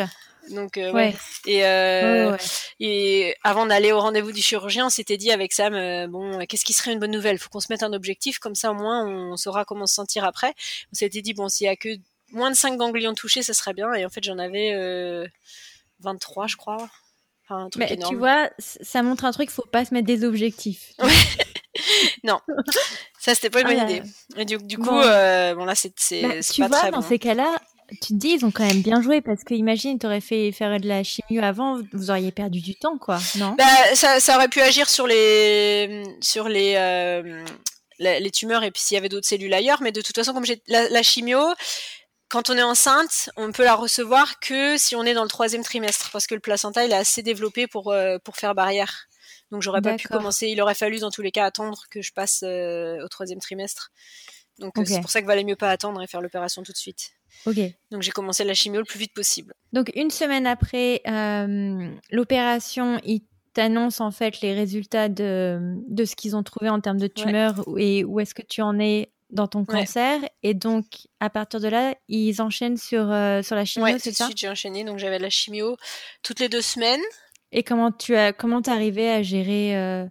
Donc 0.49 0.77
euh, 0.77 0.91
ouais. 0.91 1.15
Et, 1.45 1.65
euh, 1.65 2.35
et 2.79 3.35
avant 3.43 3.65
d'aller 3.65 3.91
au 3.91 3.99
rendez-vous 3.99 4.31
du 4.31 4.41
chirurgien, 4.41 4.87
on 4.87 4.89
s'était 4.89 5.17
dit 5.17 5.31
avec 5.31 5.53
Sam, 5.53 5.73
euh, 5.73 6.07
bon, 6.07 6.45
qu'est-ce 6.45 6.65
qui 6.65 6.73
serait 6.73 6.91
une 6.91 6.99
bonne 6.99 7.11
nouvelle? 7.11 7.37
Faut 7.37 7.49
qu'on 7.49 7.59
se 7.59 7.67
mette 7.69 7.83
un 7.83 7.93
objectif, 7.93 8.39
comme 8.39 8.55
ça 8.55 8.71
au 8.71 8.73
moins 8.73 9.05
on 9.05 9.37
saura 9.37 9.65
comment 9.65 9.85
se 9.85 9.93
sentir 9.93 10.23
après. 10.23 10.53
On 10.91 10.95
s'était 10.95 11.21
dit 11.21 11.33
bon, 11.33 11.47
s'il 11.47 11.65
y 11.65 11.69
a 11.69 11.75
que 11.75 11.89
moins 12.31 12.49
de 12.49 12.55
5 12.55 12.77
ganglions 12.77 13.13
touchés, 13.13 13.43
ça 13.43 13.53
serait 13.53 13.73
bien. 13.73 13.93
Et 13.93 14.05
en 14.05 14.09
fait, 14.09 14.23
j'en 14.23 14.39
avais 14.39 14.73
23, 15.99 16.47
je 16.47 16.55
crois. 16.55 16.89
Enfin, 17.45 17.65
un 17.65 17.69
truc 17.69 17.85
Mais 17.89 17.97
tu 17.97 18.15
vois, 18.15 18.49
ça 18.59 19.03
montre 19.03 19.25
un 19.25 19.31
truc, 19.31 19.49
faut 19.49 19.63
pas 19.63 19.85
se 19.85 19.93
mettre 19.93 20.07
des 20.07 20.23
objectifs. 20.23 20.93
non, 22.23 22.39
ça 23.19 23.35
c'était 23.35 23.49
pas 23.49 23.61
une 23.61 23.67
bonne 23.67 23.79
ah 23.79 23.91
idée. 23.91 24.03
Et 24.37 24.45
du, 24.45 24.77
coup, 24.77 24.85
bon, 24.85 25.01
là 25.01 25.75
c'est 25.75 26.21
bah, 26.21 26.29
pas 26.57 26.67
vois, 26.67 26.77
très 26.79 26.91
dans 26.91 27.01
ces 27.01 27.19
cas-là, 27.19 27.59
tu 28.01 28.13
te 28.13 28.13
dis, 28.13 28.29
ils 28.29 28.45
ont 28.45 28.51
quand 28.51 28.65
même 28.65 28.81
bien 28.81 29.01
joué 29.01 29.21
parce 29.21 29.43
que 29.43 29.53
imagine, 29.53 29.99
t'aurais 29.99 30.21
fait 30.21 30.51
faire 30.51 30.79
de 30.79 30.87
la 30.87 31.03
chimio 31.03 31.43
avant, 31.43 31.81
vous 31.93 32.09
auriez 32.09 32.31
perdu 32.31 32.61
du 32.61 32.75
temps, 32.75 32.97
quoi, 32.97 33.19
non? 33.37 33.55
Bah, 33.57 33.65
ça, 33.95 34.19
ça, 34.19 34.35
aurait 34.35 34.47
pu 34.47 34.61
agir 34.61 34.89
sur 34.89 35.07
les 35.07 36.03
sur 36.21 36.47
les 36.47 36.75
euh, 36.77 37.43
les, 37.99 38.31
tumeurs 38.31 38.63
et 38.63 38.71
puis 38.71 38.81
s'il 38.81 38.95
y 38.95 38.97
avait 38.97 39.09
d'autres 39.09 39.27
cellules 39.27 39.53
ailleurs, 39.53 39.81
mais 39.81 39.91
de 39.91 40.01
toute 40.01 40.15
façon, 40.15 40.33
comme 40.33 40.45
j'ai 40.45 40.61
la, 40.67 40.89
la, 40.89 41.03
chimio, 41.03 41.39
quand 42.29 42.49
on 42.49 42.57
est 42.57 42.63
enceinte, 42.63 43.29
on 43.35 43.51
peut 43.51 43.63
la 43.63 43.75
recevoir 43.75 44.39
que 44.39 44.77
si 44.77 44.95
on 44.95 45.03
est 45.03 45.13
dans 45.13 45.23
le 45.23 45.29
troisième 45.29 45.63
trimestre 45.63 46.09
parce 46.11 46.27
que 46.27 46.35
le 46.35 46.41
placenta 46.41 46.85
il 46.85 46.91
est 46.91 46.95
assez 46.95 47.21
développé 47.23 47.67
pour 47.67 47.91
euh, 47.91 48.17
pour 48.23 48.37
faire 48.37 48.55
barrière. 48.55 49.07
Donc 49.51 49.61
j'aurais 49.61 49.81
pas 49.81 49.95
pu 49.95 50.07
commencer. 50.07 50.47
Il 50.47 50.61
aurait 50.61 50.75
fallu 50.75 50.99
dans 50.99 51.11
tous 51.11 51.21
les 51.21 51.31
cas 51.31 51.45
attendre 51.45 51.83
que 51.91 52.01
je 52.01 52.13
passe 52.13 52.41
euh, 52.43 53.03
au 53.03 53.09
troisième 53.09 53.39
trimestre. 53.39 53.91
Donc 54.60 54.74
c'est 54.86 55.02
pour 55.02 55.10
ça 55.10 55.20
qu'il 55.20 55.28
valait 55.28 55.43
mieux 55.43 55.56
pas 55.56 55.70
attendre 55.70 56.02
et 56.02 56.08
faire 56.08 56.22
l'opération 56.22 56.62
tout 56.64 56.72
de 56.72 56.78
suite. 56.78 57.12
Ok. 57.45 57.58
Donc 57.89 58.02
j'ai 58.02 58.12
commencé 58.12 58.43
la 58.43 58.54
chimio 58.54 58.80
le 58.80 58.86
plus 58.86 58.99
vite 58.99 59.14
possible. 59.14 59.54
Donc 59.74 59.91
une 59.95 60.12
semaine 60.12 60.45
après 60.45 61.02
euh, 61.08 61.89
l'opération, 62.12 62.99
ils 63.04 63.22
t'annoncent 63.54 64.06
en 64.06 64.12
fait 64.12 64.41
les 64.41 64.54
résultats 64.54 65.10
de, 65.10 65.76
de 65.88 66.06
ce 66.06 66.16
qu'ils 66.16 66.36
ont 66.36 66.43
trouvé 66.43 66.70
en 66.70 66.80
termes 66.80 66.99
de 66.99 67.08
tumeur 67.08 67.64
et 67.78 68.04
où 68.04 68.20
est-ce 68.20 68.34
que 68.34 68.43
tu 68.43 68.62
en 68.62 68.80
es 68.80 69.12
dans 69.30 69.47
ton 69.47 69.66
cancer. 69.66 70.20
Et 70.43 70.54
donc 70.54 70.86
à 71.20 71.30
partir 71.30 71.60
de 71.60 71.68
là, 71.68 71.95
ils 72.08 72.41
enchaînent 72.41 72.78
sur, 72.78 73.12
euh, 73.12 73.41
sur 73.41 73.56
la 73.56 73.66
chimio, 73.66 73.97
c'est 73.97 74.12
ça? 74.14 74.28
Oui, 74.28 74.34
j'ai 74.36 74.49
enchaîné. 74.49 74.84
Donc 74.84 74.99
j'avais 74.99 75.20
la 75.20 75.30
chimio 75.30 75.78
toutes 76.22 76.39
les 76.39 76.49
deux 76.49 76.62
semaines. 76.62 77.02
Et 77.52 77.64
comment 77.64 77.91
tu 77.91 78.16
as 78.16 78.32
comment 78.32 78.62
arrivé 78.62 79.10
à 79.10 79.24
gérer 79.24 79.76
euh, 79.76 80.06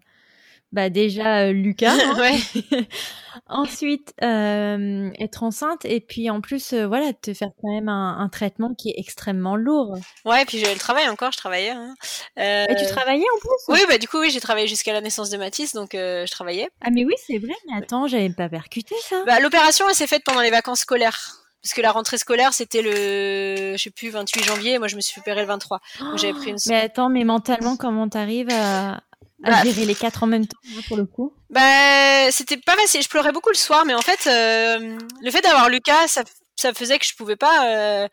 bah 0.73 0.89
déjà 0.89 1.47
euh, 1.47 1.53
Lucas, 1.53 1.95
hein. 2.05 2.83
ensuite 3.49 4.15
euh, 4.23 5.11
être 5.19 5.43
enceinte 5.43 5.85
et 5.85 6.01
puis 6.01 6.31
en 6.31 6.41
plus 6.41 6.73
euh, 6.73 6.87
voilà 6.87 7.13
te 7.13 7.35
faire 7.35 7.49
quand 7.61 7.73
même 7.73 7.89
un, 7.89 8.29
traitement 8.31 8.75
qui 8.75 8.91
est 8.91 8.95
extrêmement 8.97 9.57
lourd. 9.57 9.97
Ouais, 10.25 10.43
et 10.43 10.45
puis 10.45 10.59
j'avais 10.59 10.75
le 10.75 10.81
travail 10.81 11.09
encore, 11.09 11.33
je 11.33 11.39
travaillais. 11.39 11.71
Hein. 11.71 11.95
Et 12.37 12.75
tu 12.79 12.87
travaillais 12.87 13.25
en 13.35 13.39
plus 13.41 13.75
Oui, 13.75 13.81
bah 13.89 13.99
du 13.99 14.07
coup 14.07 14.21
oui, 14.21 14.31
j'ai 14.31 14.41
travaillé 14.41 14.69
jusqu'à 14.69 14.93
la 14.93 15.01
naissance 15.01 15.31
de 15.31 15.39
Mathis, 15.39 15.75
donc 15.75 15.91
je 15.93 16.31
travaillais. 16.31 16.69
Ah 16.83 16.91
mais 16.93 17.05
oui, 17.05 17.15
c'est 17.27 17.39
vrai, 17.39 17.55
mais 17.67 17.77
attends, 17.77 18.07
j'avais 18.07 18.31
pas 18.31 18.49
percuté 18.49 18.95
ça. 19.03 19.25
Bah, 19.27 19.41
l'opération 19.41 19.87
elle 19.89 19.95
s'est 19.95 20.07
faite 20.07 20.23
pendant 20.25 20.41
les 20.41 20.51
vacances 20.51 20.81
scolaires 20.81 21.37
parce 21.63 21.75
que 21.75 21.83
la 21.83 21.93
rentrée 21.93 22.17
scolaire 22.17 22.55
c'était 22.55 22.81
le 22.81 23.77
je 23.77 23.83
sais 23.83 23.91
plus 23.91 24.09
28 24.09 24.45
janvier 24.45 24.79
moi 24.79 24.89
je 24.89 24.97
me 24.97 25.03
suis 25.03 25.21
opérée 25.21 25.43
le 25.43 25.47
23 25.47 25.81
donc 26.01 26.17
j'avais 26.17 26.33
pris 26.33 26.51
une 26.51 26.57
mais 26.69 26.81
attends 26.81 27.11
mais 27.11 27.23
mentalement 27.25 27.77
comment 27.77 28.09
t'arrives 28.09 28.49
à, 28.51 29.03
à 29.43 29.51
bah, 29.51 29.63
gérer 29.65 29.87
les 29.87 29.95
quatre 29.95 30.23
en 30.23 30.27
même 30.27 30.47
temps 30.47 30.59
pour 30.89 30.97
le 30.97 31.07
coup 31.07 31.33
Bah 31.49 32.31
c'était 32.31 32.59
pas 32.59 32.77
facile. 32.77 33.03
Je 33.03 33.09
pleurais 33.09 33.33
beaucoup 33.33 33.51
le 33.51 33.55
soir, 33.55 33.85
mais 33.87 33.95
en 33.95 34.03
fait 34.03 34.27
euh, 34.27 34.99
le 35.23 35.31
fait 35.31 35.41
d'avoir 35.41 35.69
Lucas, 35.71 36.09
ça, 36.09 36.25
ça 36.57 36.75
faisait 36.75 36.99
que 36.99 37.07
je 37.07 37.15
pouvais 37.15 37.37
pas, 37.37 38.05
euh, 38.05 38.09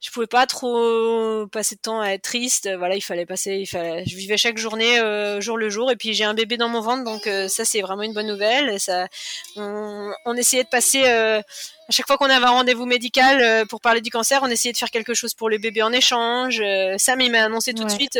je 0.00 0.10
pouvais 0.10 0.26
pas 0.26 0.46
trop 0.46 1.46
passer 1.46 1.76
de 1.76 1.80
temps 1.80 2.00
à 2.02 2.10
être 2.10 2.22
triste. 2.22 2.68
Voilà, 2.76 2.96
il 2.96 3.00
fallait 3.00 3.24
passer, 3.24 3.56
il 3.56 3.66
fallait, 3.66 4.04
je 4.06 4.14
vivais 4.14 4.36
chaque 4.36 4.58
journée 4.58 5.00
euh, 5.00 5.40
jour 5.40 5.56
le 5.56 5.70
jour. 5.70 5.90
Et 5.90 5.96
puis 5.96 6.12
j'ai 6.12 6.24
un 6.24 6.34
bébé 6.34 6.58
dans 6.58 6.68
mon 6.68 6.82
ventre, 6.82 7.04
donc 7.04 7.22
ça 7.48 7.64
c'est 7.64 7.80
vraiment 7.80 8.02
une 8.02 8.12
bonne 8.12 8.26
nouvelle. 8.26 8.78
ça, 8.78 9.08
on, 9.56 10.12
on 10.26 10.34
essayait 10.34 10.64
de 10.64 10.68
passer 10.68 11.06
à 11.06 11.42
chaque 11.90 12.06
fois 12.06 12.18
qu'on 12.18 12.26
avait 12.26 12.44
un 12.44 12.50
rendez-vous 12.50 12.84
médical 12.84 13.66
pour 13.68 13.80
parler 13.80 14.02
du 14.02 14.10
cancer, 14.10 14.40
on 14.42 14.48
essayait 14.48 14.74
de 14.74 14.78
faire 14.78 14.90
quelque 14.90 15.14
chose 15.14 15.32
pour 15.32 15.48
le 15.48 15.56
bébé 15.56 15.82
en 15.82 15.92
échange. 15.92 16.62
Sam 16.98 17.22
il 17.22 17.32
m'a 17.32 17.44
annoncé 17.44 17.72
tout 17.72 17.84
de 17.84 17.90
suite 17.90 18.18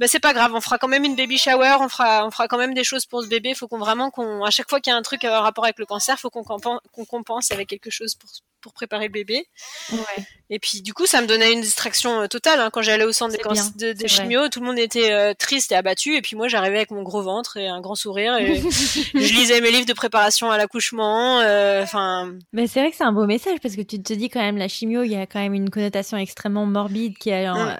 bah 0.00 0.08
c'est 0.08 0.18
pas 0.18 0.32
grave, 0.32 0.52
on 0.54 0.62
fera 0.62 0.78
quand 0.78 0.88
même 0.88 1.04
une 1.04 1.14
baby 1.14 1.36
shower, 1.36 1.76
on 1.80 1.90
fera, 1.90 2.26
on 2.26 2.30
fera 2.30 2.48
quand 2.48 2.56
même 2.56 2.72
des 2.72 2.84
choses 2.84 3.04
pour 3.04 3.22
ce 3.22 3.28
bébé. 3.28 3.52
Faut 3.54 3.68
qu'on 3.68 3.78
vraiment 3.78 4.10
qu'on, 4.10 4.42
à 4.42 4.50
chaque 4.50 4.70
fois 4.70 4.80
qu'il 4.80 4.90
y 4.90 4.94
a 4.94 4.96
un 4.96 5.02
truc 5.02 5.24
en 5.24 5.42
rapport 5.42 5.64
avec 5.64 5.78
le 5.78 5.84
cancer, 5.84 6.18
faut 6.18 6.30
qu'on 6.30 6.42
compense, 6.42 6.80
qu'on 6.90 7.04
compense 7.04 7.50
avec 7.50 7.68
quelque 7.68 7.90
chose 7.90 8.14
pour 8.14 8.30
pour 8.60 8.72
préparer 8.72 9.06
le 9.06 9.12
bébé. 9.12 9.46
Ouais. 9.92 10.24
Et 10.50 10.58
puis 10.58 10.82
du 10.82 10.94
coup, 10.94 11.06
ça 11.06 11.20
me 11.20 11.26
donnait 11.26 11.52
une 11.52 11.60
distraction 11.60 12.22
euh, 12.22 12.26
totale. 12.26 12.60
Hein. 12.60 12.70
Quand 12.72 12.82
j'allais 12.82 13.04
au 13.04 13.12
centre 13.12 13.36
des, 13.76 13.94
de, 13.94 14.06
chimio, 14.06 14.48
tout 14.48 14.60
le 14.60 14.66
monde 14.66 14.78
était 14.78 15.12
euh, 15.12 15.34
triste 15.34 15.72
et 15.72 15.76
abattu. 15.76 16.16
Et 16.16 16.22
puis 16.22 16.36
moi, 16.36 16.48
j'arrivais 16.48 16.76
avec 16.76 16.90
mon 16.90 17.02
gros 17.02 17.22
ventre 17.22 17.56
et 17.56 17.68
un 17.68 17.80
grand 17.80 17.94
sourire. 17.94 18.36
Et 18.36 18.56
je 19.14 19.34
lisais 19.34 19.60
mes 19.60 19.70
livres 19.70 19.86
de 19.86 19.92
préparation 19.92 20.50
à 20.50 20.58
l'accouchement. 20.58 21.40
Euh, 21.40 21.82
enfin. 21.82 22.34
Mais 22.52 22.66
c'est 22.66 22.80
vrai 22.80 22.90
que 22.90 22.96
c'est 22.96 23.04
un 23.04 23.12
beau 23.12 23.26
message 23.26 23.58
parce 23.62 23.76
que 23.76 23.82
tu 23.82 24.02
te 24.02 24.12
dis 24.12 24.28
quand 24.28 24.40
même 24.40 24.58
la 24.58 24.68
chimio, 24.68 25.02
il 25.02 25.12
y 25.12 25.16
a 25.16 25.26
quand 25.26 25.40
même 25.40 25.54
une 25.54 25.70
connotation 25.70 26.16
extrêmement 26.16 26.66
morbide 26.66 27.16
qui 27.18 27.32
a, 27.32 27.54
mm. 27.54 27.78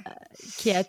qui 0.59 0.71
a 0.71 0.85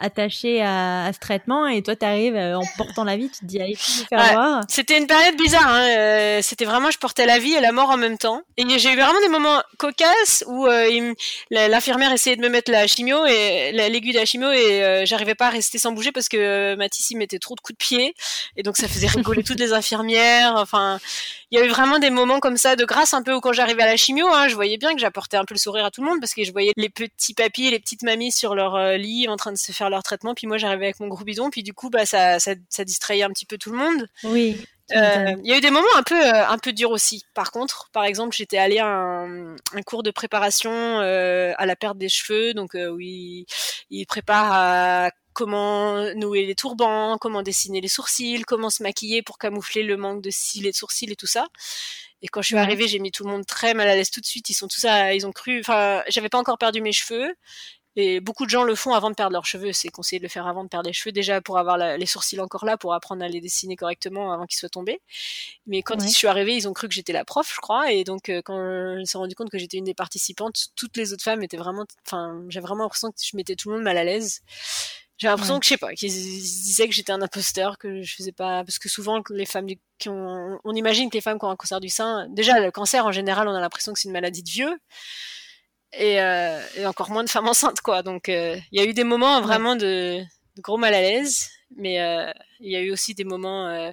attaché 0.00 0.62
à, 0.62 1.10
ce 1.12 1.18
traitement 1.18 1.66
et 1.66 1.82
toi 1.82 1.94
tu 1.94 2.04
arrives 2.04 2.36
euh, 2.36 2.58
en 2.58 2.62
portant 2.76 3.04
la 3.04 3.16
vie 3.16 3.30
tu 3.30 3.40
te 3.40 3.44
dis 3.44 3.60
allez 3.60 3.76
tu 3.76 4.04
faire 4.08 4.32
voir. 4.32 4.62
C'était 4.68 4.98
une 4.98 5.06
période 5.06 5.36
bizarre 5.36 5.68
hein. 5.68 5.88
Euh, 5.90 6.40
c'était 6.42 6.64
vraiment 6.64 6.90
je 6.90 6.98
portais 6.98 7.26
la 7.26 7.38
vie 7.38 7.52
et 7.52 7.60
la 7.60 7.72
mort 7.72 7.90
en 7.90 7.96
même 7.96 8.18
temps. 8.18 8.42
Et 8.56 8.64
j'ai 8.78 8.92
eu 8.92 8.96
vraiment 8.96 9.20
des 9.20 9.28
moments 9.28 9.62
cocasses 9.78 10.44
où 10.46 10.66
euh, 10.66 11.14
l'infirmière 11.50 12.12
essayait 12.12 12.36
de 12.36 12.42
me 12.42 12.48
mettre 12.48 12.70
la 12.70 12.86
chimio 12.86 13.24
et 13.26 13.72
l'aiguille 13.72 14.12
de 14.12 14.18
la 14.18 14.24
chimio 14.24 14.50
et 14.50 15.04
j'arrivais 15.06 15.34
pas 15.34 15.48
à 15.48 15.50
rester 15.50 15.78
sans 15.78 15.92
bouger 15.92 16.12
parce 16.12 16.28
que 16.28 16.74
Mathis 16.76 17.10
il 17.10 17.16
mettait 17.16 17.38
trop 17.38 17.54
de 17.54 17.60
coups 17.60 17.78
de 17.78 17.84
pied. 17.84 18.14
Et 18.56 18.62
donc 18.62 18.76
ça 18.76 18.88
faisait 18.88 19.06
rigoler 19.06 19.42
toutes 19.42 19.60
les 19.60 19.72
infirmières 19.72 20.54
enfin 20.56 20.98
il 21.50 21.58
y 21.58 21.62
a 21.62 21.64
eu 21.64 21.68
vraiment 21.68 21.98
des 21.98 22.10
moments 22.10 22.40
comme 22.40 22.56
ça 22.56 22.76
de 22.76 22.84
grâce 22.84 23.14
un 23.14 23.22
peu 23.22 23.34
où 23.34 23.40
quand 23.40 23.52
j'arrivais 23.52 23.82
à 23.82 23.86
la 23.86 23.96
chimio, 23.96 24.26
hein, 24.28 24.48
je 24.48 24.54
voyais 24.54 24.76
bien 24.76 24.94
que 24.94 25.00
j'apportais 25.00 25.36
un 25.36 25.44
peu 25.44 25.54
le 25.54 25.58
sourire 25.58 25.84
à 25.84 25.90
tout 25.90 26.02
le 26.02 26.08
monde 26.08 26.20
parce 26.20 26.34
que 26.34 26.44
je 26.44 26.52
voyais 26.52 26.72
les 26.76 26.88
petits 26.88 27.34
papis 27.34 27.66
et 27.66 27.70
les 27.70 27.80
petites 27.80 28.02
mamies 28.02 28.32
sur 28.32 28.54
leur 28.54 28.76
euh, 28.76 28.96
lit 28.96 29.28
en 29.28 29.36
train 29.36 29.52
de 29.52 29.58
se 29.58 29.72
faire 29.72 29.90
leur 29.90 30.02
traitement, 30.02 30.34
puis 30.34 30.46
moi 30.46 30.58
j'arrivais 30.58 30.86
avec 30.86 31.00
mon 31.00 31.08
gros 31.08 31.24
bidon, 31.24 31.50
puis 31.50 31.62
du 31.62 31.74
coup 31.74 31.90
bah 31.90 32.06
ça, 32.06 32.38
ça, 32.38 32.52
ça 32.68 32.84
distrayait 32.84 33.24
un 33.24 33.30
petit 33.30 33.46
peu 33.46 33.58
tout 33.58 33.70
le 33.70 33.78
monde. 33.78 34.06
Oui. 34.24 34.56
Euh, 34.92 35.36
il 35.44 35.48
y 35.48 35.52
a 35.52 35.58
eu 35.58 35.60
des 35.60 35.70
moments 35.70 35.86
un 35.96 36.02
peu 36.02 36.20
euh, 36.20 36.46
un 36.48 36.58
peu 36.58 36.72
durs 36.72 36.90
aussi. 36.90 37.24
Par 37.34 37.52
contre, 37.52 37.90
par 37.92 38.04
exemple, 38.04 38.34
j'étais 38.34 38.58
allée 38.58 38.78
à 38.78 38.86
un, 38.86 39.54
un, 39.54 39.82
cours 39.84 40.02
de 40.02 40.10
préparation 40.10 40.72
euh, 40.72 41.52
à 41.58 41.66
la 41.66 41.76
perte 41.76 41.98
des 41.98 42.08
cheveux, 42.08 42.54
donc 42.54 42.74
euh, 42.74 42.88
oui, 42.88 43.46
il 43.90 44.06
prépare 44.06 44.52
à 44.52 45.10
comment 45.32 46.14
nouer 46.14 46.46
les 46.46 46.54
turbans, 46.54 47.18
comment 47.18 47.42
dessiner 47.42 47.80
les 47.80 47.88
sourcils, 47.88 48.42
comment 48.42 48.70
se 48.70 48.82
maquiller 48.82 49.22
pour 49.22 49.38
camoufler 49.38 49.82
le 49.82 49.96
manque 49.96 50.22
de 50.22 50.30
cils 50.30 50.66
et 50.66 50.70
de 50.70 50.76
sourcils 50.76 51.10
et 51.10 51.16
tout 51.16 51.26
ça. 51.26 51.48
Et 52.22 52.28
quand 52.28 52.42
je 52.42 52.48
suis 52.48 52.56
arrivée, 52.56 52.86
j'ai 52.86 52.98
mis 52.98 53.10
tout 53.10 53.24
le 53.24 53.30
monde 53.30 53.46
très 53.46 53.72
mal 53.72 53.88
à 53.88 53.94
l'aise 53.94 54.10
tout 54.10 54.20
de 54.20 54.26
suite. 54.26 54.50
Ils 54.50 54.54
sont 54.54 54.68
tous, 54.68 54.84
à, 54.84 55.14
ils 55.14 55.26
ont 55.26 55.32
cru, 55.32 55.60
enfin, 55.60 56.02
j'avais 56.08 56.28
pas 56.28 56.38
encore 56.38 56.58
perdu 56.58 56.80
mes 56.82 56.92
cheveux. 56.92 57.34
Et 57.96 58.20
beaucoup 58.20 58.44
de 58.44 58.50
gens 58.50 58.62
le 58.62 58.74
font 58.76 58.94
avant 58.94 59.10
de 59.10 59.16
perdre 59.16 59.32
leurs 59.32 59.46
cheveux. 59.46 59.72
C'est 59.72 59.88
conseillé 59.88 60.20
de 60.20 60.24
le 60.24 60.28
faire 60.28 60.46
avant 60.46 60.62
de 60.62 60.68
perdre 60.68 60.86
les 60.86 60.92
cheveux, 60.92 61.12
déjà 61.12 61.40
pour 61.40 61.58
avoir 61.58 61.76
la, 61.76 61.96
les 61.96 62.06
sourcils 62.06 62.38
encore 62.40 62.64
là, 62.64 62.76
pour 62.76 62.94
apprendre 62.94 63.24
à 63.24 63.28
les 63.28 63.40
dessiner 63.40 63.74
correctement 63.74 64.32
avant 64.32 64.46
qu'ils 64.46 64.58
soient 64.58 64.68
tombés. 64.68 65.00
Mais 65.66 65.82
quand 65.82 66.00
ouais. 66.00 66.06
je 66.06 66.12
suis 66.12 66.28
arrivée, 66.28 66.54
ils 66.54 66.68
ont 66.68 66.72
cru 66.72 66.88
que 66.88 66.94
j'étais 66.94 67.12
la 67.12 67.24
prof, 67.24 67.50
je 67.52 67.60
crois. 67.60 67.90
Et 67.90 68.04
donc, 68.04 68.28
euh, 68.28 68.42
quand 68.44 68.96
ils 68.98 69.06
se 69.06 69.12
sont 69.12 69.20
rendu 69.20 69.34
compte 69.34 69.50
que 69.50 69.58
j'étais 69.58 69.78
une 69.78 69.84
des 69.84 69.94
participantes, 69.94 70.68
toutes 70.76 70.96
les 70.96 71.12
autres 71.12 71.24
femmes 71.24 71.42
étaient 71.42 71.56
vraiment, 71.56 71.84
enfin, 72.06 72.40
j'ai 72.48 72.60
vraiment 72.60 72.84
l'impression 72.84 73.10
que 73.10 73.16
je 73.20 73.36
mettais 73.36 73.56
tout 73.56 73.70
le 73.70 73.76
monde 73.76 73.84
mal 73.84 73.96
à 73.96 74.04
l'aise. 74.04 74.42
J'ai 75.20 75.28
l'impression 75.28 75.54
ouais. 75.54 75.60
que 75.60 75.66
je 75.66 75.68
sais 75.68 75.76
pas, 75.76 75.92
qu'ils 75.92 76.10
disaient 76.10 76.88
que 76.88 76.94
j'étais 76.94 77.12
un 77.12 77.20
imposteur, 77.20 77.76
que 77.76 78.00
je 78.00 78.16
faisais 78.16 78.32
pas, 78.32 78.64
parce 78.64 78.78
que 78.78 78.88
souvent 78.88 79.22
les 79.28 79.44
femmes 79.44 79.66
qui 79.98 80.08
ont, 80.08 80.58
on 80.64 80.74
imagine 80.74 81.10
que 81.10 81.14
les 81.14 81.20
femmes 81.20 81.38
qui 81.38 81.44
ont 81.44 81.50
un 81.50 81.56
cancer 81.56 81.78
du 81.78 81.90
sein, 81.90 82.26
déjà 82.30 82.58
le 82.58 82.70
cancer 82.70 83.04
en 83.04 83.12
général, 83.12 83.46
on 83.46 83.54
a 83.54 83.60
l'impression 83.60 83.92
que 83.92 84.00
c'est 84.00 84.08
une 84.08 84.14
maladie 84.14 84.42
de 84.42 84.48
vieux 84.48 84.80
et, 85.92 86.22
euh, 86.22 86.58
et, 86.74 86.86
encore 86.86 87.10
moins 87.10 87.22
de 87.22 87.28
femmes 87.28 87.48
enceintes 87.48 87.82
quoi. 87.82 88.02
Donc 88.02 88.28
il 88.28 88.34
euh, 88.34 88.56
y 88.72 88.80
a 88.80 88.84
eu 88.84 88.94
des 88.94 89.04
moments 89.04 89.42
vraiment 89.42 89.76
de, 89.76 90.20
de 90.56 90.62
gros 90.62 90.78
mal 90.78 90.94
à 90.94 91.02
l'aise, 91.02 91.50
mais 91.76 91.96
il 91.96 91.98
euh, 91.98 92.32
y 92.60 92.76
a 92.76 92.80
eu 92.80 92.90
aussi 92.90 93.14
des 93.14 93.24
moments 93.24 93.68
euh, 93.68 93.90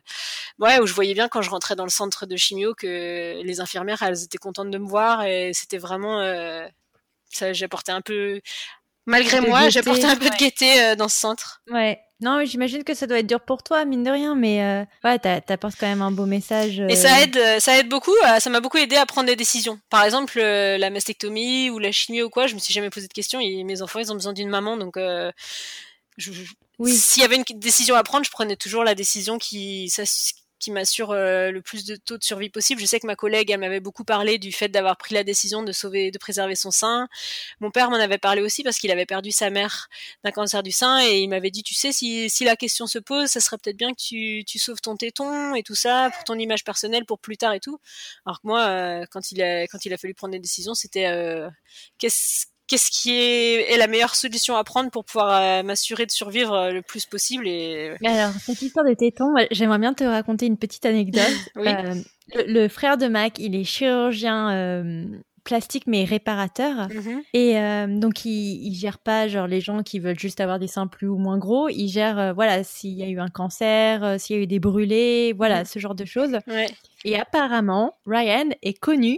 ouais 0.60 0.80
où 0.80 0.88
je 0.88 0.94
voyais 0.94 1.14
bien 1.14 1.28
quand 1.28 1.42
je 1.42 1.50
rentrais 1.50 1.76
dans 1.76 1.84
le 1.84 1.90
centre 1.90 2.26
de 2.26 2.38
chimio 2.38 2.74
que 2.74 3.42
les 3.44 3.60
infirmières 3.60 4.02
elles 4.02 4.24
étaient 4.24 4.38
contentes 4.38 4.72
de 4.72 4.78
me 4.78 4.88
voir 4.88 5.24
et 5.26 5.52
c'était 5.54 5.78
vraiment 5.78 6.22
ça 7.30 7.52
j'apportais 7.54 7.92
un 7.92 8.02
peu 8.02 8.42
malgré 9.08 9.42
moi 9.42 9.70
j'apportais 9.70 10.06
un 10.06 10.16
peu 10.16 10.26
ouais. 10.26 10.30
de 10.30 10.36
gaieté 10.36 10.96
dans 10.96 11.10
ce 11.10 11.18
centre. 11.18 11.62
Ouais. 11.72 12.00
Non, 12.20 12.44
j'imagine 12.44 12.84
que 12.84 12.96
ça 12.96 13.06
doit 13.06 13.20
être 13.20 13.28
dur 13.28 13.42
pour 13.42 13.62
toi, 13.62 13.86
mine 13.86 14.04
de 14.04 14.10
rien, 14.10 14.34
mais 14.34 14.64
euh, 14.64 14.84
ouais, 15.04 15.20
t'apportes 15.20 15.76
quand 15.80 15.86
même 15.86 16.02
un 16.02 16.10
beau 16.10 16.26
message. 16.26 16.80
Euh... 16.80 16.88
Et 16.88 16.96
ça 16.96 17.22
aide, 17.22 17.40
ça 17.60 17.78
aide 17.78 17.90
beaucoup. 17.90 18.16
Euh, 18.26 18.40
ça 18.40 18.50
m'a 18.50 18.60
beaucoup 18.60 18.78
aidé 18.78 18.96
à 18.96 19.06
prendre 19.06 19.28
des 19.28 19.36
décisions. 19.36 19.80
Par 19.92 20.04
exemple, 20.04 20.40
euh, 20.40 20.80
la 20.80 20.90
mastectomie 20.90 21.70
ou 21.70 21.78
la 21.78 21.92
chimie 21.92 22.24
ou 22.24 22.30
quoi, 22.32 22.48
je 22.48 22.56
me 22.56 22.60
suis 22.60 22.74
jamais 22.74 22.90
posé 22.90 23.08
de 23.08 23.14
questions. 23.14 23.40
Et 23.40 23.64
mes 23.64 23.84
enfants, 23.84 24.00
ils 24.00 24.12
ont 24.12 24.16
besoin 24.16 24.34
d'une 24.34 24.50
maman, 24.50 24.78
donc 24.78 24.98
euh, 24.98 25.32
je, 26.18 26.32
oui. 26.80 26.96
s'il 26.96 27.22
y 27.22 27.26
avait 27.26 27.36
une 27.36 27.44
décision 27.60 27.94
à 27.94 28.02
prendre, 28.02 28.26
je 28.26 28.32
prenais 28.32 28.56
toujours 28.56 28.84
la 28.84 28.96
décision 28.96 29.38
qui, 29.38 29.88
ça, 29.90 30.02
qui 30.60 30.72
m'assure 30.72 31.12
euh, 31.12 31.52
le 31.52 31.62
plus 31.62 31.86
de 31.86 31.96
taux 31.96 32.18
de 32.18 32.24
survie 32.24 32.50
possible. 32.50 32.82
Je 32.82 32.86
sais 32.86 33.00
que 33.00 33.08
ma 33.08 33.16
collègue, 33.16 33.52
elle 33.52 33.60
m'avait 33.60 33.80
beaucoup 33.80 34.04
parlé 34.04 34.38
du 34.38 34.52
fait 34.52 34.70
d'avoir 34.70 34.98
pris 34.98 35.14
la 35.16 35.24
décision 35.24 35.64
de 35.64 35.72
sauver, 35.72 36.12
de 36.12 36.18
préserver 36.18 36.56
son 36.56 36.72
sein. 36.72 37.08
Mon 37.60 37.72
père 37.72 37.90
m'en 37.90 37.98
avait 37.98 38.18
parlé 38.18 38.42
aussi 38.42 38.64
parce 38.64 38.78
qu'il 38.78 38.92
avait 38.92 39.06
perdu 39.06 39.32
sa 39.32 39.50
mère 39.50 39.88
d'un 40.24 40.32
cancer 40.32 40.64
du 40.64 40.72
sein 40.72 41.00
et 41.06 41.20
il 41.20 41.28
m'avait 41.30 41.52
dit, 41.52 41.64
tu 41.64 41.74
sais, 41.74 41.92
si, 41.92 42.30
si 42.30 42.44
la 42.44 42.56
question 42.56 42.88
se 42.88 43.00
pose, 43.00 43.28
ça 43.28 43.40
serait 43.40 43.58
peut-être 43.58 43.78
bien 43.78 43.92
que 43.92 44.02
tu, 44.02 44.44
tu 44.46 44.60
sauves 44.60 44.82
ton 44.82 44.96
téton 44.98 45.56
et 45.56 45.64
tout 45.64 45.76
ça 45.76 46.10
pour 46.14 46.24
ton 46.24 46.36
image 46.36 46.64
personnelle 46.64 47.06
pour 47.06 47.20
plus 47.20 47.38
tard 47.38 47.54
et 47.54 47.60
tout. 47.60 47.80
Alors 48.26 48.42
que 48.42 48.48
moi, 48.48 48.68
euh, 48.68 49.06
quand 49.12 49.32
il 49.32 49.42
a, 49.42 49.64
quand 49.68 49.86
il 49.86 49.94
a 49.94 49.98
fallu 49.98 50.14
prendre 50.14 50.32
des 50.34 50.40
décisions, 50.40 50.74
c'était 50.74 51.08
euh, 51.08 51.50
qu'est-ce 51.98 52.48
qu'est-ce 52.68 52.90
qui 52.92 53.12
est, 53.12 53.72
est, 53.74 53.78
la 53.78 53.88
meilleure 53.88 54.16
solution 54.16 54.56
à 54.56 54.64
prendre 54.64 54.90
pour 54.92 55.04
pouvoir 55.06 55.30
euh, 55.42 55.64
m'assurer 55.64 56.06
de 56.06 56.12
survivre 56.12 56.54
euh, 56.54 56.72
le 56.72 56.82
plus 56.82 57.06
possible 57.06 57.48
et 57.48 57.96
alors 58.06 58.32
cette 58.46 58.62
histoire 58.62 58.86
de 58.86 58.94
tétons 58.94 59.34
j'aimerais 59.52 59.80
bien 59.80 59.94
te 59.94 60.04
raconter 60.04 60.46
une 60.46 60.58
petite 60.58 60.86
anecdote 60.86 61.24
oui. 61.56 61.68
euh, 61.68 61.94
le, 62.36 62.44
le, 62.54 62.68
frère 62.68 62.98
de 62.98 63.08
Mac 63.08 63.40
il 63.40 63.56
est 63.56 63.64
chirurgien 63.64 64.52
euh, 64.52 65.06
plastique 65.48 65.88
mais 65.88 66.04
réparateur 66.04 66.76
mm 66.90 67.00
-hmm. 67.00 67.20
et 67.34 67.58
euh, 67.58 67.88
donc 68.04 68.26
il, 68.26 68.68
il 68.68 68.76
gère 68.76 68.98
pas 69.10 69.28
genre 69.30 69.48
les 69.48 69.62
gens 69.62 69.82
qui 69.90 69.98
veulent 70.00 70.20
juste 70.20 70.42
avoir 70.42 70.60
des 70.60 70.68
seins 70.68 70.88
plus 70.88 71.08
ou 71.08 71.18
moins 71.26 71.38
gros 71.46 71.70
il 71.70 71.88
gère 71.88 72.18
euh, 72.20 72.34
voilà 72.34 72.64
s'il 72.66 72.96
y 73.02 73.04
a 73.04 73.08
eu 73.16 73.20
un 73.28 73.30
cancer 73.40 74.04
euh, 74.04 74.18
s'il 74.22 74.36
y 74.36 74.40
a 74.40 74.42
eu 74.44 74.48
des 74.56 74.60
brûlés 74.60 75.34
voilà 75.42 75.58
mm 75.60 75.64
-hmm. 75.64 75.72
ce 75.74 75.80
genre 75.84 75.96
de 75.96 76.06
choses 76.16 76.36
ouais. 76.56 76.70
et 77.10 77.14
apparemment 77.26 77.86
Ryan 78.06 78.50
est 78.62 78.78
connu 78.88 79.14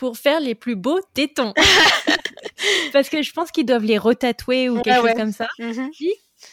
pour 0.00 0.12
faire 0.24 0.40
les 0.48 0.54
plus 0.64 0.76
beaux 0.86 1.00
tétons 1.14 1.52
parce 2.92 3.08
que 3.08 3.22
je 3.22 3.32
pense 3.32 3.50
qu'ils 3.50 3.66
doivent 3.66 3.84
les 3.84 3.98
retatouer 3.98 4.68
ou 4.68 4.80
quelque 4.80 5.02
ouais, 5.02 5.10
chose 5.10 5.20
comme 5.20 5.32
ça. 5.32 5.48
Mm 5.58 5.70
-hmm. 5.70 5.90
Puis, 5.92 6.12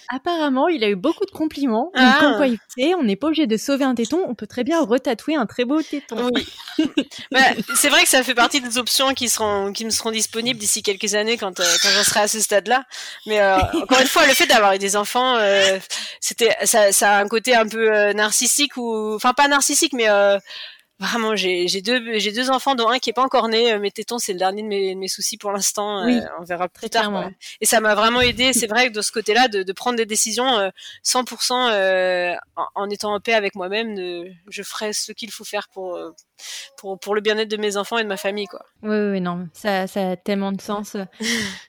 apparemment, 0.10 0.68
il 0.68 0.84
a 0.84 0.90
eu 0.90 0.96
beaucoup 0.96 1.26
de 1.26 1.32
compliments. 1.32 1.92
Ah. 1.96 2.02
Donc, 2.02 2.20
comme 2.20 2.36
quoi, 2.38 2.48
il 2.48 2.58
sait, 2.76 2.94
on 2.96 3.04
n'est 3.04 3.16
pas 3.16 3.28
obligé 3.28 3.48
de 3.48 3.58
sauver 3.58 3.86
un 3.86 3.96
téton, 3.96 4.24
on 4.28 4.36
peut 4.36 4.48
très 4.48 4.64
bien 4.64 4.82
retatouer 4.84 5.36
un 5.36 5.46
très 5.46 5.66
beau 5.66 5.82
téton. 5.82 6.30
Oui. 6.34 6.48
bah, 7.32 7.40
c'est 7.76 7.90
vrai 7.90 8.04
que 8.04 8.10
ça 8.10 8.24
fait 8.24 8.36
partie 8.36 8.62
des 8.62 8.78
options 8.78 9.14
qui 9.14 9.30
seront, 9.30 9.74
qui 9.74 9.86
me 9.86 9.90
seront 9.90 10.12
disponibles 10.12 10.60
d'ici 10.60 10.84
quelques 10.84 11.14
années 11.16 11.38
quand, 11.38 11.60
euh, 11.60 11.76
quand 11.82 11.90
j'en 11.90 12.04
serai 12.04 12.22
à 12.22 12.28
ce 12.28 12.40
stade-là. 12.40 12.86
Mais 13.26 13.42
euh, 13.42 13.58
encore 13.82 14.00
une 14.00 14.08
fois, 14.08 14.26
le 14.28 14.34
fait 14.34 14.48
d'avoir 14.48 14.74
eu 14.74 14.80
des 14.80 14.96
enfants, 14.96 15.36
euh, 15.38 15.80
c'était, 16.20 16.56
ça, 16.64 16.92
ça 16.92 17.18
a 17.18 17.24
un 17.24 17.28
côté 17.28 17.56
un 17.56 17.68
peu 17.68 17.94
euh, 17.94 18.14
narcissique 18.14 18.78
ou, 18.78 19.16
enfin 19.16 19.34
pas 19.34 19.48
narcissique, 19.48 19.94
mais 19.94 20.08
vraiment 21.00 21.36
j'ai 21.36 21.82
deux 21.82 22.20
j'ai 22.20 22.32
deux 22.32 22.50
enfants 22.50 22.76
dont 22.76 22.88
un 22.90 23.00
qui 23.00 23.10
est 23.10 23.14
pas 23.14 23.24
encore 23.24 23.48
né 23.48 23.78
mes 23.80 23.92
tétons 23.92 24.20
c'est 24.20 24.34
le 24.34 24.40
dernier 24.40 24.62
de 24.62 24.68
mes, 24.68 24.94
de 24.94 25.00
mes 25.00 25.08
soucis 25.08 25.38
pour 25.38 25.52
l'instant 25.52 26.06
oui, 26.06 26.18
euh, 26.18 26.26
on 26.40 26.44
verra 26.44 26.70
plus 26.70 26.90
tard 26.90 27.30
et 27.62 27.66
ça 27.66 27.82
m'a 27.82 27.96
vraiment 27.96 28.22
aidé 28.22 28.54
c'est 28.54 28.68
vrai 28.68 28.88
que 28.88 28.94
de 28.94 29.02
ce 29.02 29.12
côté 29.12 29.34
là 29.34 29.48
de, 29.48 29.64
de 29.64 29.74
prendre 29.74 29.98
des 29.98 30.06
décisions 30.06 30.58
euh, 30.58 30.70
100% 31.04 31.72
euh, 31.72 32.36
en, 32.56 32.68
en, 32.76 32.90
étant 32.90 33.14
en 33.14 33.20
paix 33.20 33.34
avec 33.34 33.56
moi-même 33.56 33.96
je 34.48 34.64
ferai 34.64 34.94
ce 34.94 35.12
qu'il 35.12 35.32
faut 35.32 35.44
faire 35.44 35.68
pour 35.70 36.00
pour 36.78 37.00
pour 37.00 37.16
le 37.16 37.22
bien-être 37.22 37.50
de 37.50 37.58
mes 37.58 37.78
enfants 37.78 37.98
et 37.98 38.04
de 38.04 38.08
ma 38.08 38.18
famille 38.18 38.48
quoi. 38.48 38.66
Oui 38.82 38.98
oui 39.12 39.22
non 39.22 39.48
ça 39.54 39.88
ça 39.88 40.12
a 40.12 40.16
tellement 40.16 40.52
de 40.52 40.62
sens. 40.62 40.96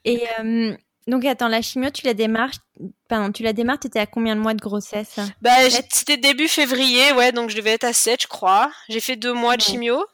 Et 0.05 0.23
euh, 0.41 0.77
donc 1.07 1.25
attends, 1.25 1.49
la 1.49 1.63
chimio, 1.63 1.91
tu 1.91 2.07
la 2.07 2.15
démarres, 2.15 2.53
pardon, 3.09 3.33
tu 3.33 3.43
la 3.43 3.53
démarres, 3.53 3.79
t'étais 3.79 4.01
à 4.01 4.07
combien 4.07 4.35
de 4.37 4.41
mois 4.41 4.55
de 4.55 4.61
grossesse? 4.61 5.17
Bah 5.43 5.51
c'était 5.91 6.17
début 6.17 6.49
février, 6.49 7.13
ouais, 7.13 7.33
donc 7.33 7.51
je 7.51 7.57
devais 7.57 7.73
être 7.73 7.85
à 7.85 7.93
7 7.93 8.23
je 8.23 8.27
crois. 8.27 8.71
J'ai 8.89 9.01
fait 9.01 9.17
deux 9.17 9.33
mois 9.33 9.57
de 9.57 9.63
chimio. 9.63 10.05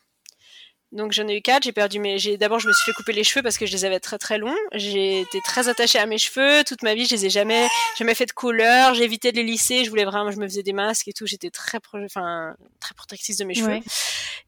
Donc 0.93 1.13
j'en 1.13 1.29
ai 1.29 1.37
eu 1.37 1.41
quatre, 1.41 1.63
j'ai 1.63 1.73
perdu 1.73 2.01
mes 2.01 2.19
j'ai 2.19 2.37
d'abord 2.37 2.59
je 2.59 2.67
me 2.67 2.73
suis 2.73 2.85
fait 2.85 2.93
couper 2.93 3.13
les 3.13 3.23
cheveux 3.23 3.43
parce 3.43 3.59
que 3.59 3.65
je 3.65 3.73
les 3.73 3.85
avais 3.85 4.01
très 4.01 4.19
très 4.19 4.39
longs. 4.39 4.57
J'ai 4.73 5.21
été 5.21 5.41
très 5.45 5.69
attachée 5.69 6.01
à 6.01 6.07
mes 6.07 6.19
cheveux 6.19 6.65
toute 6.65 6.83
ma 6.83 6.95
vie, 6.95 7.07
je 7.07 7.15
les 7.15 7.27
ai 7.27 7.31
jamais 7.31 7.69
jamais 7.97 8.15
fait 8.15 8.27
de 8.27 8.33
couleur, 8.33 8.95
j'ai 8.95 9.05
évité 9.05 9.31
de 9.31 9.37
les 9.37 9.45
lisser, 9.45 9.85
je 9.85 9.91
voulais 9.91 10.05
vraiment 10.05 10.33
je 10.33 10.39
me 10.39 10.49
faisais 10.49 10.65
des 10.65 10.73
masques 10.73 11.07
et 11.07 11.13
tout, 11.13 11.27
j'étais 11.27 11.51
très 11.51 11.79
enfin 11.95 12.57
très 12.81 12.95
protectrice 12.95 13.37
de 13.37 13.45
mes 13.45 13.55
cheveux. 13.55 13.69
Ouais. 13.69 13.83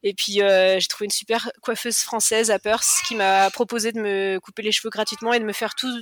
Et 0.03 0.15
puis 0.15 0.43
euh, 0.43 0.81
j'ai 0.81 0.89
trouvé 0.89 1.05
une 1.05 1.13
super 1.13 1.49
coiffeuse 1.61 1.99
française 1.99 2.51
à 2.51 2.59
Perth 2.59 2.89
qui 3.07 3.15
m'a 3.15 3.49
proposé 3.51 3.93
de 3.93 4.01
me 4.01 4.41
couper 4.41 4.63
les 4.63 4.73
cheveux 4.73 4.91
gratuitement 4.91 5.33
et 5.33 5.39
de 5.39 5.45
me 5.45 5.53
faire 5.53 5.77
tout 5.77 5.97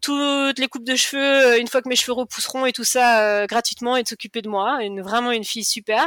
toutes 0.00 0.60
les 0.60 0.68
coupes 0.68 0.84
de 0.84 0.94
cheveux 0.94 1.58
une 1.58 1.66
fois 1.66 1.82
que 1.82 1.88
mes 1.88 1.96
cheveux 1.96 2.12
repousseront 2.12 2.66
et 2.66 2.72
tout 2.72 2.84
ça 2.84 3.22
euh, 3.22 3.46
gratuitement 3.46 3.96
et 3.96 4.04
de 4.04 4.08
s'occuper 4.08 4.42
de 4.42 4.48
moi, 4.48 4.78
une 4.82 5.02
vraiment 5.02 5.32
une 5.32 5.42
fille 5.42 5.64
super. 5.64 6.06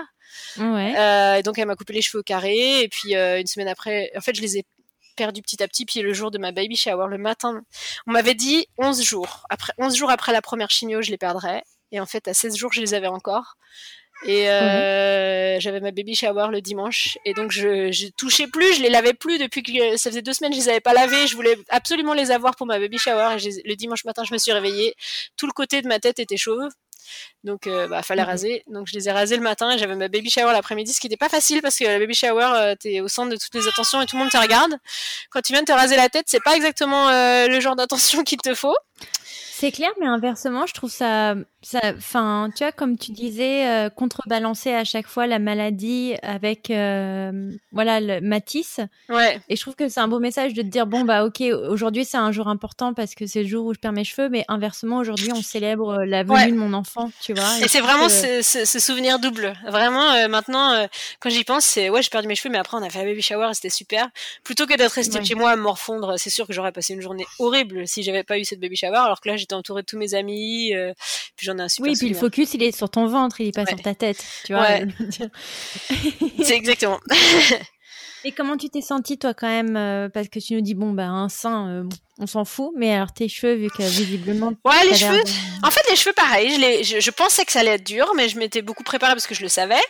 Ouais. 0.58 0.94
Euh, 0.98 1.42
donc 1.42 1.58
elle 1.58 1.66
m'a 1.66 1.76
coupé 1.76 1.94
les 1.94 2.02
cheveux 2.02 2.20
au 2.20 2.24
carré 2.24 2.82
et 2.82 2.88
puis 2.90 3.16
euh, 3.16 3.40
une 3.40 3.48
semaine 3.48 3.68
après, 3.68 4.12
en 4.16 4.22
fait 4.22 4.36
je 4.36 4.42
les 4.42 4.58
ai 4.58 4.66
perdus 5.16 5.42
petit 5.42 5.62
à 5.62 5.68
petit. 5.68 5.86
Puis 5.86 6.02
le 6.02 6.14
jour 6.14 6.32
de 6.32 6.38
ma 6.38 6.52
baby 6.52 6.78
shower, 6.78 7.08
le 7.10 7.18
matin, 7.18 7.62
on 8.08 8.12
m'avait 8.12 8.36
dit 8.36 8.68
11 8.78 9.04
jours. 9.04 9.46
Après 9.50 9.74
11 9.78 9.96
jours 9.96 10.10
après 10.10 10.32
la 10.32 10.42
première 10.42 10.70
chimio, 10.70 11.02
je 11.02 11.12
les 11.12 11.18
perdrais. 11.18 11.64
Et 11.92 12.00
en 12.00 12.06
fait, 12.06 12.28
à 12.28 12.34
16 12.34 12.56
jours, 12.56 12.72
je 12.72 12.82
les 12.82 12.94
avais 12.94 13.08
encore. 13.08 13.58
Et 14.26 14.50
euh, 14.50 15.60
j'avais 15.60 15.80
ma 15.80 15.92
baby 15.92 16.14
shower 16.14 16.48
le 16.52 16.62
dimanche. 16.62 17.18
Et 17.26 17.34
donc, 17.34 17.52
je, 17.52 17.92
je 17.92 18.08
touchais 18.18 18.48
plus, 18.48 18.76
je 18.76 18.82
les 18.82 18.90
lavais 18.90 19.14
plus 19.14 19.38
depuis 19.38 19.64
que 19.64 19.98
ça 19.98 20.10
faisait 20.10 20.22
deux 20.22 20.34
semaines, 20.34 20.54
je 20.54 20.58
les 20.58 20.70
avais 20.70 20.82
pas 20.82 20.94
lavés. 20.94 21.28
Je 21.28 21.36
voulais 21.36 21.58
absolument 21.70 22.14
les 22.14 22.32
avoir 22.32 22.56
pour 22.56 22.68
ma 22.68 22.80
baby 22.80 22.98
shower. 22.98 23.38
Et 23.44 23.68
le 23.68 23.76
dimanche 23.76 24.04
matin, 24.06 24.24
je 24.24 24.34
me 24.34 24.38
suis 24.38 24.52
réveillée. 24.52 24.94
Tout 25.38 25.48
le 25.48 25.54
côté 25.54 25.82
de 25.82 25.88
ma 25.88 26.00
tête 26.00 26.20
était 26.20 26.38
chauve. 26.38 26.70
Donc, 27.44 27.68
euh, 27.68 27.88
bah, 27.88 28.04
fallait 28.04 28.24
mmh. 28.24 28.26
raser. 28.26 28.64
Donc, 28.68 28.88
je 28.88 28.96
les 28.96 29.08
ai 29.08 29.12
rasés 29.12 29.38
le 29.38 29.42
matin 29.42 29.72
et 29.72 29.78
j'avais 29.78 29.96
ma 29.96 30.08
baby 30.08 30.30
shower 30.30 30.52
l'après-midi, 30.52 30.94
ce 30.94 31.00
qui 31.00 31.08
n'était 31.08 31.18
pas 31.18 31.30
facile 31.30 31.62
parce 31.62 31.78
que 31.78 31.86
la 31.86 32.00
baby 32.00 32.14
shower, 32.14 32.52
euh, 32.56 32.76
t'es 32.80 33.00
au 33.02 33.08
centre 33.08 33.32
de 33.32 33.38
toutes 33.38 33.56
les 33.56 33.68
attentions 33.68 34.02
et 34.02 34.06
tout 34.06 34.16
le 34.18 34.24
monde 34.24 34.32
te 34.32 34.38
regarde. 34.38 34.74
Quand 35.30 35.42
tu 35.42 35.54
viens 35.54 35.62
de 35.62 35.68
te 35.68 35.72
raser 35.72 35.96
la 35.96 36.10
tête, 36.10 36.26
c'est 36.28 36.44
pas 36.44 36.56
exactement 36.56 37.10
euh, 37.10 37.48
le 37.48 37.60
genre 37.60 37.76
d'attention 37.76 38.24
qu'il 38.24 38.40
te 38.40 38.54
faut. 38.54 38.76
C'est 39.60 39.74
clair, 39.74 39.90
mais 40.00 40.06
inversement, 40.06 40.66
je 40.68 40.74
trouve 40.74 40.90
ça, 40.90 41.36
ça, 41.62 41.82
enfin, 41.98 42.50
tu 42.56 42.64
vois, 42.64 42.72
comme 42.72 42.98
tu 42.98 43.12
disais, 43.12 43.68
euh, 43.68 43.90
contrebalancer 43.90 44.74
à 44.74 44.86
chaque 44.86 45.06
fois 45.06 45.28
la 45.28 45.38
maladie 45.38 46.14
avec, 46.22 46.72
euh, 46.72 47.52
voilà, 47.74 48.00
le 48.00 48.22
Matisse. 48.22 48.80
Ouais. 49.10 49.42
Et 49.50 49.58
je 49.58 49.62
trouve 49.62 49.76
que 49.76 49.90
c'est 49.90 50.00
un 50.00 50.08
beau 50.08 50.20
message 50.20 50.54
de 50.54 50.62
te 50.62 50.68
dire, 50.68 50.88
bon, 50.88 51.04
bah, 51.04 51.26
ok, 51.26 51.42
aujourd'hui 51.68 52.06
c'est 52.06 52.16
un 52.16 52.32
jour 52.32 52.48
important 52.48 52.94
parce 52.94 53.16
que 53.16 53.26
c'est 53.26 53.44
le 53.44 53.50
jour 53.50 53.66
où 53.66 53.74
je 53.74 53.80
perds 53.80 53.92
mes 53.92 54.06
cheveux, 54.06 54.30
mais 54.30 54.46
inversement, 54.48 55.00
aujourd'hui, 55.00 55.34
on 55.34 55.42
célèbre 55.42 56.06
la 56.06 56.24
venue 56.24 56.54
de 56.54 56.58
mon 56.58 56.72
enfant, 56.72 57.12
tu 57.20 57.34
vois. 57.34 57.60
Et, 57.62 57.68
c'est 57.68 57.82
vraiment 57.82 58.08
ce, 58.08 58.42
ce, 58.42 58.80
souvenir 58.80 59.20
double. 59.20 59.56
Vraiment, 59.68 60.10
euh, 60.12 60.30
maintenant, 60.30 60.88
quand 61.20 61.30
j'y 61.30 61.44
pense, 61.44 61.66
c'est, 61.66 61.90
ouais, 61.90 62.02
j'ai 62.02 62.10
perdu 62.10 62.30
mes 62.30 62.36
cheveux, 62.36 62.50
mais 62.50 62.60
après, 62.60 62.78
on 62.78 62.82
a 62.82 62.90
fait 62.90 63.00
un 63.00 63.06
baby 63.06 63.22
shower 63.22 63.50
et 63.52 63.54
c'était 63.56 63.70
super. 63.70 64.08
Plutôt 64.46 64.66
que 64.66 64.78
d'être 64.78 64.94
resté 64.94 65.22
chez 65.26 65.36
moi 65.36 65.52
à 65.52 65.58
morfondre, 65.58 66.14
c'est 66.16 66.30
sûr 66.30 66.48
que 66.48 66.54
j'aurais 66.54 66.72
passé 66.72 66.94
une 66.94 67.02
journée 67.02 67.26
horrible 67.40 67.86
si 67.90 68.04
j'avais 68.04 68.24
pas 68.24 68.40
eu 68.40 68.46
cette 68.46 68.62
baby 68.62 68.78
shower, 68.78 68.96
alors 68.96 69.20
que 69.20 69.28
là, 69.28 69.36
j'étais 69.50 69.58
entourée 69.58 69.82
de 69.82 69.86
tous 69.86 69.98
mes 69.98 70.14
amis, 70.14 70.74
euh, 70.74 70.94
puis 71.36 71.46
j'en 71.46 71.58
ai 71.58 71.62
un 71.62 71.68
super 71.68 71.92
Oui, 71.92 71.98
puis 71.98 72.10
le 72.10 72.16
focus, 72.16 72.54
il 72.54 72.64
est 72.64 72.76
sur 72.76 72.90
ton 72.90 73.08
ventre, 73.08 73.42
il 73.42 73.48
est 73.48 73.56
pas 73.56 73.66
sur 73.66 73.82
ta 73.82 73.96
tête, 73.96 74.24
tu 74.46 74.54
vois. 74.54 74.62
Ouais. 74.62 74.88
c'est 76.44 76.56
exactement. 76.56 77.00
Et 78.26 78.32
comment 78.32 78.58
tu 78.58 78.70
t'es 78.70 78.82
sentie 78.82 79.18
toi 79.18 79.34
quand 79.34 79.48
même 79.48 79.76
euh, 79.76 80.10
Parce 80.10 80.28
que 80.28 80.40
tu 80.40 80.54
nous 80.54 80.62
dis 80.62 80.76
bon 80.76 80.92
bah 80.92 81.08
un 81.08 81.30
sein, 81.30 81.70
euh, 81.70 81.84
on 82.20 82.28
s'en 82.28 82.46
fout, 82.46 82.72
mais 82.76 82.94
alors 82.94 83.14
tes 83.14 83.30
cheveux 83.30 83.56
vu 83.56 83.70
que 83.70 83.82
visiblement. 83.82 84.54
Ouais, 84.66 84.86
les 84.90 84.96
cheveux. 84.96 85.24
En 85.64 85.72
fait, 85.72 85.82
les 85.90 85.96
cheveux 85.96 86.14
pareil. 86.14 86.50
Je, 86.50 86.84
je, 86.84 87.00
je, 87.00 87.12
pensais 87.12 87.46
que 87.46 87.52
ça 87.52 87.62
allait 87.62 87.76
être 87.76 87.86
dur, 87.86 88.12
mais 88.16 88.28
je 88.28 88.38
m'étais 88.38 88.62
beaucoup 88.62 88.84
préparée 88.84 89.14
parce 89.14 89.26
que 89.26 89.36
je 89.36 89.42
le 89.42 89.48
savais. 89.48 89.82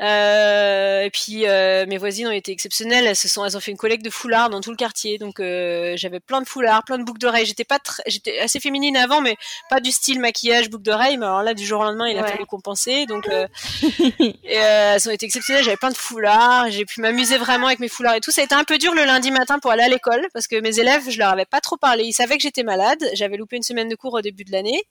Euh, 0.00 1.02
et 1.02 1.10
puis 1.10 1.48
euh, 1.48 1.84
mes 1.86 1.98
voisines 1.98 2.28
ont 2.28 2.32
été 2.32 2.52
exceptionnelles. 2.52 3.06
Elles 3.06 3.16
se 3.16 3.28
sont, 3.28 3.44
elles 3.44 3.56
ont 3.56 3.60
fait 3.60 3.70
une 3.70 3.76
collecte 3.76 4.04
de 4.04 4.10
foulards 4.10 4.50
dans 4.50 4.60
tout 4.60 4.70
le 4.70 4.76
quartier. 4.76 5.18
Donc 5.18 5.40
euh, 5.40 5.94
j'avais 5.96 6.20
plein 6.20 6.40
de 6.40 6.46
foulards, 6.46 6.84
plein 6.84 6.98
de 6.98 7.04
boucles 7.04 7.20
d'oreilles. 7.20 7.46
J'étais 7.46 7.64
pas, 7.64 7.78
j'étais 8.06 8.38
assez 8.38 8.60
féminine 8.60 8.96
avant, 8.96 9.20
mais 9.20 9.36
pas 9.70 9.80
du 9.80 9.90
style 9.90 10.20
maquillage, 10.20 10.70
boucles 10.70 10.84
d'oreilles. 10.84 11.16
Mais 11.16 11.26
alors 11.26 11.42
là, 11.42 11.54
du 11.54 11.66
jour 11.66 11.80
au 11.80 11.84
lendemain, 11.84 12.08
il 12.08 12.18
a 12.18 12.24
fallu 12.24 12.46
compenser. 12.46 13.06
Donc 13.06 13.28
et, 14.20 14.34
elles 14.44 15.08
ont 15.08 15.12
été 15.12 15.26
exceptionnelles. 15.26 15.64
J'avais 15.64 15.76
plein 15.76 15.90
de 15.90 15.96
foulards. 15.96 16.70
J'ai 16.70 16.84
pu 16.84 17.00
m'amuser 17.00 17.38
vraiment 17.38 17.66
avec 17.66 17.80
mes 17.80 17.88
foulards 17.88 18.14
et 18.14 18.20
tout. 18.20 18.30
Ça 18.30 18.42
a 18.42 18.44
été 18.44 18.54
un 18.54 18.64
peu 18.64 18.78
dur 18.78 18.94
le 18.94 19.04
lundi 19.04 19.30
matin 19.30 19.58
pour 19.58 19.72
aller 19.72 19.82
à 19.82 19.88
l'école 19.88 20.28
parce 20.32 20.46
que 20.46 20.60
mes 20.60 20.78
élèves, 20.78 21.10
je 21.10 21.18
leur 21.18 21.30
avais 21.30 21.46
pas 21.46 21.57
trop 21.60 21.76
parlé. 21.76 22.04
Ils 22.04 22.12
savaient 22.12 22.36
que 22.36 22.42
j'étais 22.42 22.62
malade. 22.62 23.02
J'avais 23.14 23.36
loupé 23.36 23.56
une 23.56 23.62
semaine 23.62 23.88
de 23.88 23.94
cours 23.96 24.14
au 24.14 24.20
début 24.20 24.44
de 24.44 24.52
l'année. 24.52 24.82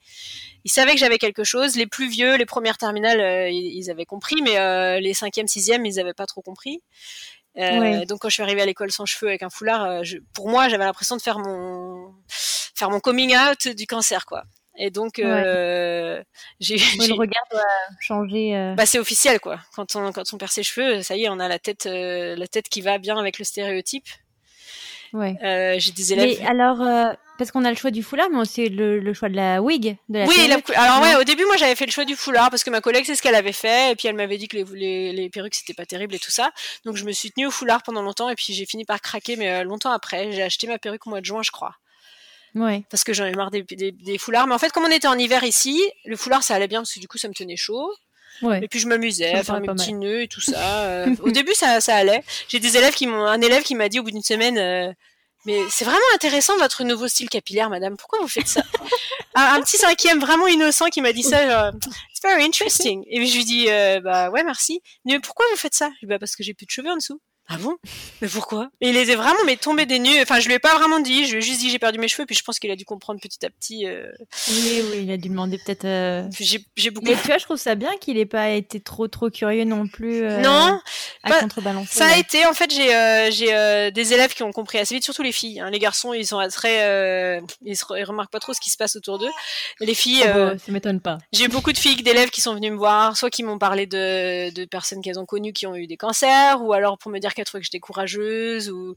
Ils 0.64 0.72
savaient 0.72 0.94
que 0.94 1.00
j'avais 1.00 1.18
quelque 1.18 1.44
chose. 1.44 1.76
Les 1.76 1.88
plus 1.88 2.10
vieux, 2.10 2.36
les 2.36 2.46
premières 2.46 2.78
terminales, 2.78 3.52
ils, 3.52 3.78
ils, 3.78 3.92
avaient 3.92 4.06
compris, 4.06 4.42
mais 4.44 5.00
les 5.00 5.14
cinquièmes, 5.14 5.48
sixièmes 5.48 5.86
ils 5.86 5.96
n'avaient 5.96 6.14
pas 6.14 6.26
trop 6.26 6.42
compris. 6.42 6.82
Euh, 7.58 8.06
donc 8.06 8.20
quand 8.20 8.30
je 8.30 8.36
suis 8.36 8.44
arrivée 8.44 8.62
à 8.62 8.66
l'école 8.66 8.92
sans 8.92 9.06
cheveux 9.06 9.30
avec 9.30 9.42
un 9.42 9.50
foulard, 9.50 9.84
euh, 9.84 10.04
pour 10.34 10.50
moi 10.50 10.70
j'avais 10.70 10.86
l'impression 10.86 11.16
de 11.16 11.22
faire 11.22 11.40
mon 11.40 12.14
faire 12.28 12.90
mon 12.90 13.00
coming 13.00 13.36
out 13.36 13.68
du 13.70 13.88
cancer 13.88 14.26
quoi. 14.26 14.44
Et 14.78 14.92
donc 14.92 15.18
euh, 15.18 16.22
j'ai 16.60 16.76
le 16.76 17.14
regard 17.14 17.44
doit 17.50 17.64
changer. 18.00 18.74
Bah 18.78 18.86
c'est 18.86 19.00
officiel 19.00 19.40
quoi. 19.40 19.60
Quand 19.76 19.96
on 19.96 20.12
quand 20.12 20.32
on 20.34 20.38
perd 20.38 20.52
ses 20.52 20.64
cheveux, 20.64 21.02
ça 21.02 21.16
y 21.16 21.24
est, 21.24 21.30
on 21.30 21.40
a 21.40 21.48
la 21.48 21.58
tête 21.58 21.86
la 21.86 22.48
tête 22.48 22.70
qui 22.70 22.82
va 22.82 23.00
bien 23.00 23.18
avec 23.18 23.40
le 23.40 23.46
stéréotype. 23.46 24.08
Ouais. 25.14 25.36
Euh, 25.44 25.76
j'ai 25.78 25.92
des 25.92 26.14
élèves. 26.14 26.38
Mais 26.40 26.48
alors, 26.48 26.82
euh, 26.82 27.12
parce 27.38 27.52
qu'on 27.52 27.66
a 27.66 27.70
le 27.70 27.76
choix 27.76 27.92
du 27.92 28.04
foulard, 28.04 28.30
mais 28.32 28.40
aussi 28.40 28.70
le, 28.70 29.00
le 29.00 29.14
choix 29.14 29.30
de 29.30 29.36
la 29.36 29.62
wig. 29.62 29.98
De 30.10 30.20
la 30.20 30.26
oui, 30.26 30.36
alors 30.76 31.02
ouais, 31.02 31.16
au 31.16 31.24
début, 31.24 31.46
moi 31.46 31.56
j'avais 31.58 31.76
fait 31.76 31.86
le 31.86 31.92
choix 31.92 32.06
du 32.06 32.16
foulard 32.16 32.50
parce 32.50 32.64
que 32.64 32.70
ma 32.70 32.82
collègue 32.82 33.04
c'est 33.06 33.16
ce 33.16 33.22
qu'elle 33.22 33.36
avait 33.36 33.52
fait, 33.52 33.92
et 33.92 33.96
puis 33.96 34.08
elle 34.08 34.16
m'avait 34.16 34.38
dit 34.38 34.48
que 34.48 34.58
les, 34.58 34.66
les, 34.74 35.14
les 35.14 35.30
perruques 35.30 35.56
c'était 35.56 35.74
pas 35.74 35.86
terrible 35.86 36.16
et 36.16 36.20
tout 36.20 36.32
ça. 36.32 36.52
Donc 36.86 36.98
je 36.98 37.06
me 37.06 37.12
suis 37.12 37.32
tenue 37.32 37.48
au 37.48 37.52
foulard 37.52 37.84
pendant 37.84 38.02
longtemps, 38.02 38.30
et 38.30 38.36
puis 38.36 38.54
j'ai 38.54 38.66
fini 38.66 38.86
par 38.86 39.02
craquer, 39.02 39.36
mais 39.36 39.50
euh, 39.52 39.64
longtemps 39.64 39.92
après, 39.92 40.32
j'ai 40.32 40.44
acheté 40.44 40.68
ma 40.68 40.78
perruque 40.78 41.06
au 41.06 41.10
mois 41.10 41.22
de 41.22 41.26
juin, 41.26 41.42
je 41.44 41.52
crois. 41.52 41.76
Ouais. 42.56 42.84
Parce 42.90 43.04
que 43.04 43.14
j'en 43.14 43.26
ai 43.26 43.34
marre 43.34 43.52
des, 43.52 43.62
des, 43.64 43.92
des, 43.92 44.18
foulards. 44.18 44.48
Mais 44.48 44.56
en 44.56 44.58
fait, 44.58 44.72
comme 44.72 44.86
on 44.86 44.92
était 44.92 45.08
en 45.08 45.18
hiver 45.18 45.44
ici, 45.44 45.80
le 46.06 46.16
foulard 46.16 46.44
ça 46.44 46.56
allait 46.56 46.68
bien 46.68 46.80
parce 46.80 46.94
que 46.94 47.00
du 47.00 47.08
coup 47.08 47.18
ça 47.18 47.28
me 47.28 47.34
tenait 47.34 47.58
chaud. 47.58 47.94
Ouais. 48.42 48.60
Et 48.64 48.68
puis 48.68 48.80
je 48.80 48.88
m'amusais 48.88 49.34
à 49.34 49.44
faire 49.44 49.60
mes 49.60 49.68
petits 49.68 49.94
nœuds 49.94 50.22
et 50.22 50.28
tout 50.28 50.42
ça. 50.42 51.06
au 51.22 51.32
début 51.32 51.54
ça, 51.54 51.82
ça 51.82 51.96
allait. 51.96 52.24
J'ai 52.48 52.60
des 52.60 52.78
élèves 52.78 52.94
qui 52.94 53.08
m'ont, 53.08 53.26
un 53.26 53.42
élève 53.42 53.64
qui 53.64 53.76
m'a 53.76 53.90
dit 53.90 54.00
au 54.00 54.04
bout 54.04 54.12
d'une 54.12 54.22
semaine, 54.22 54.96
mais 55.46 55.60
c'est 55.70 55.86
vraiment 55.86 56.00
intéressant 56.14 56.58
votre 56.58 56.84
nouveau 56.84 57.08
style 57.08 57.30
capillaire, 57.30 57.70
madame. 57.70 57.96
Pourquoi 57.96 58.20
vous 58.20 58.28
faites 58.28 58.48
ça? 58.48 58.64
Un, 59.36 59.62
petit 59.62 59.78
cinquième 59.78 60.20
vraiment 60.20 60.48
innocent 60.48 60.88
qui 60.90 61.00
m'a 61.02 61.14
dit 61.14 61.24
ça. 61.24 61.48
Genre, 61.48 61.72
It's 62.18 62.22
very 62.24 62.44
interesting. 62.44 63.04
Et 63.08 63.24
je 63.28 63.38
lui 63.38 63.46
dis, 63.46 63.68
euh, 63.70 64.02
bah 64.02 64.32
ouais, 64.32 64.44
merci. 64.44 64.82
Mais 65.06 65.20
pourquoi 65.20 65.46
vous 65.52 65.58
faites 65.58 65.76
ça? 65.76 65.92
Je 65.96 66.00
dis, 66.00 66.06
bah 66.08 66.18
parce 66.18 66.36
que 66.36 66.44
j'ai 66.44 66.56
plus 66.56 66.66
de 66.66 66.72
cheveux 66.72 66.90
en 66.90 66.96
dessous. 66.96 67.22
Ah 67.50 67.58
bon? 67.58 67.78
Mais 68.22 68.28
pourquoi? 68.28 68.70
Et 68.82 68.90
il 68.90 68.98
était 68.98 69.16
vraiment 69.16 69.40
mais 69.46 69.56
tombé 69.56 69.86
des 69.86 70.00
nues. 70.00 70.22
Enfin, 70.22 70.40
je 70.40 70.48
lui 70.48 70.56
ai 70.56 70.60
pas 70.60 70.76
vraiment 70.78 71.00
dit. 71.00 71.26
Je 71.26 71.32
lui 71.32 71.38
ai 71.38 71.42
juste 71.42 71.60
dit 71.60 71.70
j'ai 71.70 71.80
perdu 71.80 71.98
mes 71.98 72.08
cheveux. 72.08 72.26
Puis 72.26 72.36
je 72.36 72.44
pense 72.44 72.60
qu'il 72.60 72.70
a 72.72 72.76
dû 72.76 72.84
comprendre 72.84 73.22
petit 73.22 73.46
à 73.46 73.50
petit. 73.50 73.88
Euh... 73.88 74.12
Oui, 74.50 74.82
oui, 74.92 75.00
il 75.04 75.12
a 75.12 75.18
dû 75.18 75.30
demander 75.30 75.58
peut-être. 75.58 75.86
Euh... 75.86 76.28
J'ai 76.40 76.92
beaucoup. 76.92 77.08
Mais 77.08 77.16
tu 77.16 77.28
vois, 77.28 77.38
je 77.38 77.46
trouve 77.46 77.58
ça 77.58 77.76
bien 77.76 77.98
qu'il 77.98 78.18
ait 78.18 78.26
pas 78.26 78.50
été 78.50 78.82
trop 78.82 79.08
trop 79.08 79.30
curieux 79.30 79.64
non 79.64 79.88
plus. 79.88 80.24
Euh, 80.24 80.42
non. 80.42 80.80
À 81.24 81.30
bah, 81.30 81.40
contrebalancer. 81.40 81.98
Ça 81.98 82.08
a 82.08 82.18
été 82.18 82.46
en 82.46 82.54
fait 82.54 82.74
j'ai 82.74 82.94
euh, 82.94 83.32
j'ai 83.32 83.54
euh, 83.54 83.92
des 83.92 84.14
élèves 84.14 84.34
qui 84.34 84.44
ont 84.44 84.52
compris 84.52 84.78
assez 84.78 84.96
vite, 84.96 85.04
surtout 85.04 85.24
les 85.24 85.32
filles. 85.32 85.60
Hein. 85.60 85.70
Les 85.70 85.80
garçons 85.80 86.14
ils 86.14 86.28
sont 86.28 86.46
très 86.50 87.42
ils, 87.64 87.78
se, 87.78 87.86
ils 87.98 88.04
remarquent 88.04 88.32
pas 88.32 88.40
trop 88.40 88.54
ce 88.54 88.60
qui 88.60 88.70
se 88.70 88.78
passe 88.78 88.96
autour 88.96 89.20
d'eux. 89.20 89.32
Les 89.80 89.94
filles. 89.94 90.24
Oh, 90.26 90.34
bah, 90.34 90.58
ça 90.58 90.72
m'étonne 90.72 91.00
pas. 91.00 91.18
J'ai 91.32 91.48
beaucoup 91.48 91.72
de 91.72 91.78
filles 91.78 92.02
d'élèves 92.04 92.30
qui 92.30 92.42
sont 92.42 92.54
venues 92.54 92.72
me 92.72 92.78
voir, 92.78 93.16
soit 93.16 93.30
qui 93.30 93.44
m'ont 93.44 93.60
parlé 93.60 93.86
de 93.86 94.54
de 94.54 94.66
personnes 94.66 95.02
qu'elles 95.02 95.20
ont 95.20 95.26
connues 95.26 95.54
qui 95.54 95.66
ont 95.68 95.76
eu 95.76 95.88
des 95.88 95.98
cancers, 95.98 96.62
ou 96.62 96.74
alors 96.74 96.98
pour 96.98 97.12
me 97.12 97.20
dire 97.20 97.34
qu'elles 97.38 97.46
trouvaient 97.46 97.62
que 97.62 97.66
j'étais 97.66 97.80
courageuse 97.80 98.70
ou 98.70 98.96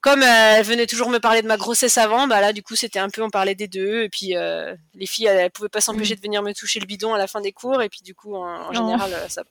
comme 0.00 0.22
euh, 0.22 0.54
elle 0.56 0.64
venait 0.64 0.86
toujours 0.86 1.10
me 1.10 1.18
parler 1.18 1.42
de 1.42 1.46
ma 1.46 1.56
grossesse 1.56 1.98
avant, 1.98 2.26
bah 2.26 2.40
là 2.40 2.52
du 2.52 2.62
coup 2.62 2.76
c'était 2.76 2.98
un 2.98 3.10
peu 3.10 3.22
on 3.22 3.30
parlait 3.30 3.54
des 3.54 3.68
deux 3.68 4.02
et 4.02 4.08
puis 4.08 4.36
euh, 4.36 4.74
les 4.94 5.06
filles 5.06 5.26
elles, 5.26 5.50
pouvaient 5.50 5.68
pas 5.68 5.80
s'empêcher 5.80 6.14
mm. 6.14 6.16
de 6.16 6.22
venir 6.22 6.42
me 6.42 6.52
toucher 6.52 6.80
le 6.80 6.86
bidon 6.86 7.12
à 7.12 7.18
la 7.18 7.26
fin 7.26 7.40
des 7.40 7.52
cours 7.52 7.82
et 7.82 7.88
puis 7.88 8.00
du 8.02 8.14
coup 8.14 8.34
en, 8.34 8.72
général 8.72 9.12
euh, 9.12 9.28
ça 9.28 9.42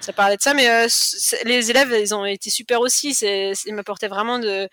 ça 0.00 0.12
parlait 0.12 0.36
de 0.36 0.42
ça. 0.42 0.52
Mais 0.52 0.86
les 1.44 1.70
élèves 1.70 1.96
ils 1.98 2.14
ont 2.14 2.26
été 2.26 2.50
super 2.50 2.80
aussi. 2.80 3.14
C'est 3.14 3.52
ils 3.64 3.74
m'apportaient 3.74 4.08
vraiment 4.08 4.38
de 4.38 4.68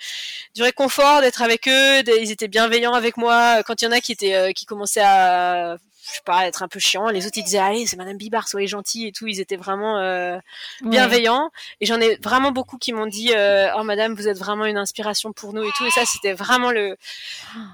du 0.56 0.62
réconfort 0.62 1.22
d'être 1.22 1.42
avec 1.42 1.70
eux 1.70 2.04
ils 2.06 2.32
étaient 2.32 2.50
bienveillants 2.50 2.94
avec 2.94 3.16
moi. 3.16 3.64
Quand 3.64 3.82
il 3.82 3.86
y 3.86 3.88
en 3.88 3.92
a 3.92 4.02
qui 4.02 4.12
étaient 4.12 4.54
qui 4.54 4.66
commençaient 4.66 5.04
à 5.06 5.78
je 6.06 6.16
sais 6.16 6.22
pas, 6.26 6.46
être 6.48 6.64
un 6.64 6.68
peu 6.68 6.80
chiant. 6.80 7.10
Les 7.10 7.26
autres, 7.26 7.38
ils 7.38 7.44
disaient, 7.44 7.60
allez, 7.60 7.86
c'est 7.86 7.96
Madame 7.96 8.18
Bibard, 8.18 8.48
soyez 8.48 8.68
gentille 8.68 9.08
et 9.08 9.12
tout. 9.12 9.28
Ils 9.28 9.40
étaient 9.40 9.56
vraiment 9.56 10.00
euh, 10.00 10.38
bienveillants. 10.82 11.50
Et 11.80 11.86
j'en 11.86 12.00
ai 12.02 12.18
vraiment 12.18 12.52
beaucoup 12.52 12.78
qui 12.78 12.92
m'ont 12.92 13.06
dit, 13.06 13.32
euh, 13.34 13.70
oh 13.78 13.84
Madame, 13.84 14.14
vous 14.14 14.28
êtes 14.28 14.38
vraiment 14.38 14.66
une 14.66 14.78
inspiration 14.78 15.32
pour 15.32 15.54
nous 15.54 15.64
et 15.64 15.72
tout. 15.78 15.86
Et 15.86 15.92
ça, 15.92 16.06
c'était 16.06 16.34
vraiment 16.34 16.72
le 16.72 16.98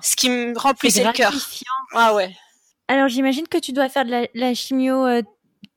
ce 0.02 0.16
qui 0.16 0.30
me 0.30 0.58
remplissait 0.58 1.04
le 1.04 1.12
cœur. 1.12 1.34
Ah 1.94 2.14
ouais. 2.14 2.36
Alors, 2.88 3.08
j'imagine 3.08 3.48
que 3.48 3.58
tu 3.58 3.72
dois 3.72 3.90
faire 3.90 4.06
de 4.06 4.28
la, 4.34 4.54
chimio. 4.54 5.06
Euh, 5.06 5.22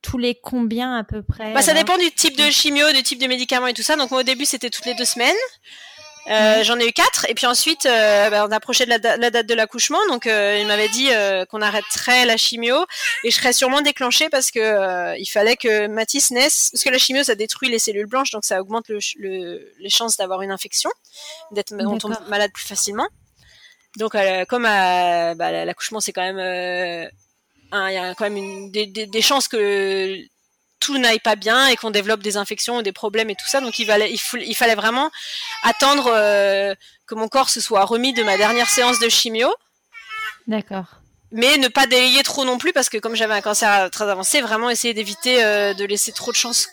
tous 0.00 0.18
les 0.18 0.34
combien 0.34 0.96
à 0.96 1.04
peu 1.04 1.22
près 1.22 1.54
bah, 1.54 1.62
Ça 1.62 1.74
dépend 1.74 1.96
du 1.96 2.10
type 2.10 2.36
de 2.36 2.50
chimio, 2.50 2.90
du 2.92 3.04
type 3.04 3.20
de 3.20 3.28
médicament 3.28 3.68
et 3.68 3.72
tout 3.72 3.82
ça. 3.82 3.94
Donc 3.94 4.10
moi 4.10 4.20
au 4.20 4.24
début 4.24 4.44
c'était 4.44 4.68
toutes 4.68 4.84
les 4.84 4.94
deux 4.94 5.04
semaines. 5.04 5.36
Euh, 6.28 6.62
j'en 6.62 6.78
ai 6.78 6.86
eu 6.86 6.92
quatre 6.92 7.26
et 7.28 7.34
puis 7.34 7.46
ensuite 7.46 7.84
euh, 7.84 8.30
bah, 8.30 8.46
on 8.48 8.52
approchait 8.52 8.84
de 8.84 8.90
la, 8.90 8.98
date 9.30 9.44
de 9.44 9.54
l'accouchement 9.54 9.98
donc 10.08 10.28
euh, 10.28 10.56
il 10.60 10.68
m'avait 10.68 10.88
dit 10.88 11.08
qu'on 11.50 11.60
arrêterait 11.60 12.26
la 12.26 12.36
chimio 12.36 12.76
et 13.24 13.30
je 13.32 13.36
serais 13.36 13.52
sûrement 13.52 13.80
déclenchée 13.80 14.28
parce 14.28 14.52
que 14.52 15.18
il 15.18 15.26
fallait 15.26 15.56
que 15.56 15.88
Mathis 15.88 16.30
naisse 16.30 16.70
parce 16.72 16.84
que 16.84 16.90
la 16.90 16.98
chimio 16.98 17.24
ça 17.24 17.34
détruit 17.34 17.70
les 17.70 17.80
cellules 17.80 18.06
blanches 18.06 18.30
donc 18.30 18.44
ça 18.44 18.60
augmente 18.60 18.88
le, 18.88 19.72
les 19.80 19.90
chances 19.90 20.16
d'avoir 20.16 20.42
une 20.42 20.52
infection 20.52 20.90
d'être 21.50 21.74
on 21.80 21.98
tombe 21.98 22.16
malade 22.28 22.52
plus 22.52 22.66
facilement. 22.66 23.08
Donc 23.96 24.12
comme 24.48 24.62
bah, 24.62 25.64
l'accouchement 25.64 25.98
c'est 25.98 26.12
quand 26.12 26.22
même 26.22 27.10
il 27.72 27.92
y 27.94 27.96
a 27.96 28.14
quand 28.14 28.24
même 28.24 28.36
une, 28.36 28.70
des, 28.70 28.86
des 28.86 29.22
chances 29.22 29.48
que 29.48 30.16
tout 30.82 30.98
n'aille 30.98 31.20
pas 31.20 31.36
bien 31.36 31.68
et 31.68 31.76
qu'on 31.76 31.90
développe 31.90 32.22
des 32.22 32.36
infections 32.36 32.78
ou 32.78 32.82
des 32.82 32.92
problèmes 32.92 33.30
et 33.30 33.36
tout 33.36 33.46
ça. 33.46 33.60
Donc 33.60 33.78
il 33.78 33.86
fallait, 33.86 34.12
il, 34.12 34.54
fallait 34.56 34.74
vraiment 34.74 35.10
attendre 35.62 36.10
euh, 36.12 36.74
que 37.06 37.14
mon 37.14 37.28
corps 37.28 37.50
se 37.50 37.60
soit 37.60 37.84
remis 37.84 38.12
de 38.12 38.22
ma 38.22 38.36
dernière 38.36 38.68
séance 38.68 38.98
de 38.98 39.08
chimio. 39.08 39.48
D'accord. 40.46 40.86
Mais 41.30 41.56
ne 41.56 41.68
pas 41.68 41.86
délayer 41.86 42.22
trop 42.24 42.44
non 42.44 42.58
plus 42.58 42.72
parce 42.72 42.88
que 42.88 42.98
comme 42.98 43.14
j'avais 43.14 43.34
un 43.34 43.40
cancer 43.40 43.90
très 43.90 44.08
avancé, 44.08 44.40
vraiment 44.40 44.68
essayer 44.68 44.92
d'éviter 44.92 45.42
euh, 45.42 45.72
de 45.72 45.84
laisser 45.84 46.12
trop 46.12 46.32
de 46.32 46.36
chance 46.36 46.68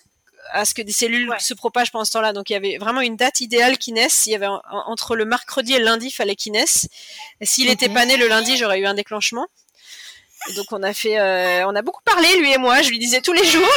à 0.51 0.65
ce 0.65 0.73
que 0.73 0.81
des 0.81 0.91
cellules 0.91 1.31
se 1.39 1.53
propagent 1.53 1.91
pendant 1.91 2.05
ce 2.05 2.11
temps-là. 2.11 2.33
Donc 2.33 2.49
il 2.49 2.53
y 2.53 2.55
avait 2.55 2.77
vraiment 2.77 3.01
une 3.01 3.15
date 3.15 3.39
idéale 3.41 3.77
qui 3.77 3.91
naisse. 3.91 4.25
Il 4.25 4.31
y 4.31 4.35
avait 4.35 4.47
entre 4.87 5.15
le 5.15 5.25
mercredi 5.25 5.75
et 5.75 5.79
le 5.79 5.85
lundi, 5.85 6.07
il 6.07 6.11
fallait 6.11 6.35
qu'il 6.35 6.53
naisse. 6.53 6.87
S'il 7.43 7.67
n'était 7.67 7.89
pas 7.89 8.05
né 8.05 8.17
le 8.17 8.27
lundi, 8.27 8.57
j'aurais 8.57 8.79
eu 8.79 8.87
un 8.87 8.95
déclenchement 8.95 9.47
donc 10.55 10.65
on 10.71 10.81
a 10.83 10.93
fait, 10.93 11.19
euh, 11.19 11.67
on 11.67 11.75
a 11.75 11.81
beaucoup 11.81 12.01
parlé 12.03 12.27
lui 12.39 12.51
et 12.51 12.57
moi. 12.57 12.81
Je 12.81 12.89
lui 12.89 12.99
disais 12.99 13.21
tous 13.21 13.33
les 13.33 13.45
jours. 13.45 13.67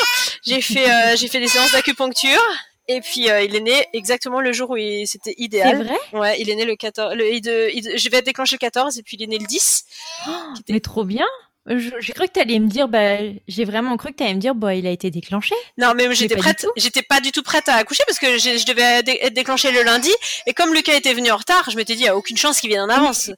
J'ai 0.45 0.61
fait, 0.61 0.91
euh, 0.91 1.17
j'ai 1.17 1.29
fait 1.29 1.41
des 1.41 1.49
séances 1.49 1.73
d'acupuncture. 1.73 2.41
Et 2.89 3.01
puis 3.01 3.31
euh, 3.31 3.43
il 3.43 3.55
est 3.55 3.61
né 3.61 3.87
exactement 3.93 4.41
le 4.41 4.53
jour 4.53 4.71
où 4.71 4.77
c'était 5.07 5.35
idéal. 5.39 5.79
C'est 5.79 5.85
vrai 5.85 6.21
Ouais, 6.21 6.41
il 6.41 6.51
est 6.51 6.57
né 6.57 6.65
le 6.65 6.75
14. 6.75 7.15
Le, 7.15 7.25
je 7.25 8.09
vais 8.11 8.23
déclencher 8.23 8.57
le 8.57 8.61
14 8.61 8.99
et 8.99 9.03
puis 9.03 9.17
il 9.19 9.25
est 9.25 9.29
né 9.29 9.39
le 9.39 9.47
10. 9.47 9.85
Oh, 10.27 10.31
mais 10.69 10.81
trop 10.81 11.05
bien. 11.05 11.27
J'ai 11.67 12.13
cru 12.13 12.27
que 12.27 12.33
tu 12.33 12.41
allais 12.41 12.59
me 12.59 12.67
dire, 12.67 12.89
bah, 12.89 13.19
j'ai 13.47 13.65
vraiment 13.65 13.97
cru 13.97 14.11
que 14.11 14.17
tu 14.17 14.25
allais 14.25 14.35
me 14.35 14.41
dire, 14.41 14.55
bah, 14.55 14.75
il 14.75 14.85
a 14.85 14.91
été 14.91 15.13
déclenché. 15.13 15.55
Non, 15.79 15.93
mais 15.95 16.13
j'étais 16.13 16.35
prête, 16.35 16.67
j'étais 16.77 17.03
pas 17.03 17.21
du 17.21 17.31
tout 17.31 17.45
prête 17.45 17.69
à 17.69 17.77
accoucher 17.77 18.03
parce 18.05 18.19
que 18.19 18.37
je 18.37 18.67
devais 18.67 19.03
être 19.21 19.33
déclenchée 19.33 19.71
le 19.71 19.85
lundi. 19.85 20.11
Et 20.49 20.55
comme 20.55 20.75
Lucas 20.75 20.95
était 20.95 21.15
venu 21.15 21.31
en 21.31 21.37
retard, 21.37 21.71
je 21.71 21.77
m'étais 21.77 21.95
dit, 21.95 22.01
il 22.01 22.05
n'y 22.05 22.09
a 22.09 22.17
aucune 22.17 22.37
chance 22.37 22.61
qu'il 22.61 22.69
vienne 22.69 22.83
en 22.83 22.89
avance. 22.89 23.31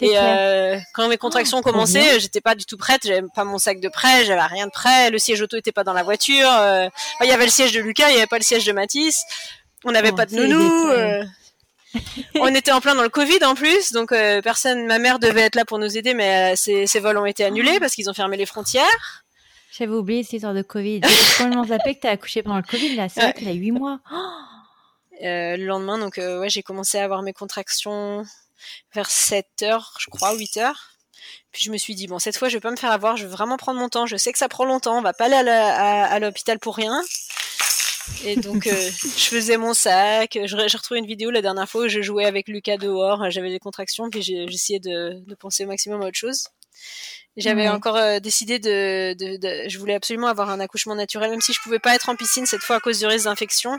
et 0.00 0.18
euh, 0.18 0.78
quand 0.94 1.06
mes 1.08 1.16
contractions 1.16 1.58
ont 1.58 1.62
oh, 1.64 1.70
commencé, 1.70 2.18
j'étais 2.18 2.40
pas 2.40 2.56
du 2.56 2.64
tout 2.64 2.76
prête, 2.76 3.02
j'avais 3.04 3.22
pas 3.34 3.44
mon 3.44 3.58
sac 3.58 3.78
de 3.80 3.88
prêt, 3.88 4.24
j'avais 4.24 4.42
rien 4.42 4.66
de 4.66 4.72
prêt, 4.72 5.10
le 5.10 5.18
siège 5.18 5.40
auto 5.40 5.56
était 5.56 5.72
pas 5.72 5.84
dans 5.84 5.92
la 5.92 6.02
voiture. 6.02 6.50
Euh, 6.50 6.88
il 7.20 7.28
y 7.28 7.32
avait 7.32 7.44
le 7.44 7.52
siège 7.52 7.70
de 7.70 7.80
Lucas, 7.80 8.10
il 8.10 8.14
y 8.14 8.18
avait 8.18 8.26
pas 8.26 8.38
le 8.38 8.44
siège 8.44 8.64
de 8.64 8.72
Mathis. 8.72 9.22
On 9.84 9.92
n'avait 9.92 10.10
oh, 10.12 10.16
pas 10.16 10.26
de 10.26 10.34
nounou 10.34 10.90
on 12.36 12.54
était 12.54 12.72
en 12.72 12.80
plein 12.80 12.94
dans 12.94 13.02
le 13.02 13.08
Covid 13.08 13.44
en 13.44 13.54
plus, 13.54 13.92
donc 13.92 14.12
euh, 14.12 14.40
personne, 14.42 14.86
ma 14.86 14.98
mère 14.98 15.18
devait 15.18 15.42
être 15.42 15.56
là 15.56 15.64
pour 15.64 15.78
nous 15.78 15.96
aider, 15.96 16.14
mais 16.14 16.52
euh, 16.52 16.56
ses, 16.56 17.00
vols 17.00 17.18
ont 17.18 17.26
été 17.26 17.44
annulés 17.44 17.80
parce 17.80 17.94
qu'ils 17.94 18.08
ont 18.08 18.14
fermé 18.14 18.36
les 18.36 18.46
frontières. 18.46 19.24
J'avais 19.72 19.92
oublié 19.92 20.22
cette 20.22 20.34
histoire 20.34 20.54
de 20.54 20.62
Covid. 20.62 21.00
J'ai 21.04 21.32
complètement 21.38 21.64
zappé 21.64 21.94
que 21.94 22.00
t'as 22.00 22.10
accouché 22.10 22.42
pendant 22.42 22.56
le 22.56 22.62
Covid, 22.62 22.96
là. 22.96 23.08
C'est 23.08 23.20
vrai 23.20 23.32
qu'il 23.32 23.48
a 23.48 23.52
8 23.52 23.70
mois. 23.72 24.00
Euh, 25.22 25.58
le 25.58 25.66
lendemain, 25.66 25.98
donc, 25.98 26.16
ouais, 26.16 26.48
j'ai 26.48 26.62
commencé 26.62 26.96
à 26.96 27.04
avoir 27.04 27.20
mes 27.20 27.34
contractions 27.34 28.24
vers 28.94 29.10
7 29.10 29.46
heures, 29.64 29.92
je 30.00 30.08
crois, 30.08 30.34
8 30.34 30.56
heures. 30.56 30.92
Puis 31.52 31.62
je 31.62 31.70
me 31.70 31.76
suis 31.76 31.94
dit, 31.94 32.06
bon, 32.06 32.18
cette 32.18 32.38
fois, 32.38 32.48
je 32.48 32.56
vais 32.56 32.60
pas 32.62 32.70
me 32.70 32.76
faire 32.76 32.90
avoir, 32.90 33.18
je 33.18 33.26
vais 33.26 33.30
vraiment 33.30 33.58
prendre 33.58 33.78
mon 33.78 33.90
temps. 33.90 34.06
Je 34.06 34.16
sais 34.16 34.32
que 34.32 34.38
ça 34.38 34.48
prend 34.48 34.64
longtemps, 34.64 34.96
on 34.96 35.02
va 35.02 35.12
pas 35.12 35.26
aller 35.26 35.50
à 35.50 36.18
l'hôpital 36.20 36.58
pour 36.58 36.74
rien. 36.74 37.02
Et 38.24 38.36
donc, 38.36 38.66
euh, 38.66 38.90
je 39.16 39.24
faisais 39.24 39.56
mon 39.56 39.74
sac. 39.74 40.38
J'ai 40.44 40.76
retrouvé 40.76 41.00
une 41.00 41.06
vidéo 41.06 41.30
la 41.30 41.42
dernière 41.42 41.68
fois 41.68 41.84
où 41.84 41.88
je 41.88 42.02
jouais 42.02 42.24
avec 42.24 42.48
Lucas 42.48 42.76
dehors. 42.76 43.30
J'avais 43.30 43.50
des 43.50 43.58
contractions, 43.58 44.10
puis 44.10 44.22
j'essayais 44.22 44.80
de, 44.80 45.22
de, 45.26 45.34
penser 45.34 45.64
au 45.64 45.68
maximum 45.68 46.02
à 46.02 46.06
autre 46.06 46.18
chose. 46.18 46.44
J'avais 47.36 47.68
encore 47.68 47.96
euh, 47.96 48.18
décidé 48.18 48.58
de, 48.58 49.14
de, 49.14 49.36
de, 49.36 49.68
Je 49.68 49.78
voulais 49.78 49.94
absolument 49.94 50.26
avoir 50.26 50.50
un 50.50 50.60
accouchement 50.60 50.94
naturel, 50.94 51.30
même 51.30 51.40
si 51.40 51.52
je 51.52 51.60
pouvais 51.60 51.78
pas 51.78 51.94
être 51.94 52.08
en 52.08 52.16
piscine 52.16 52.46
cette 52.46 52.62
fois 52.62 52.76
à 52.76 52.80
cause 52.80 52.98
du 52.98 53.06
risque 53.06 53.24
d'infection. 53.26 53.78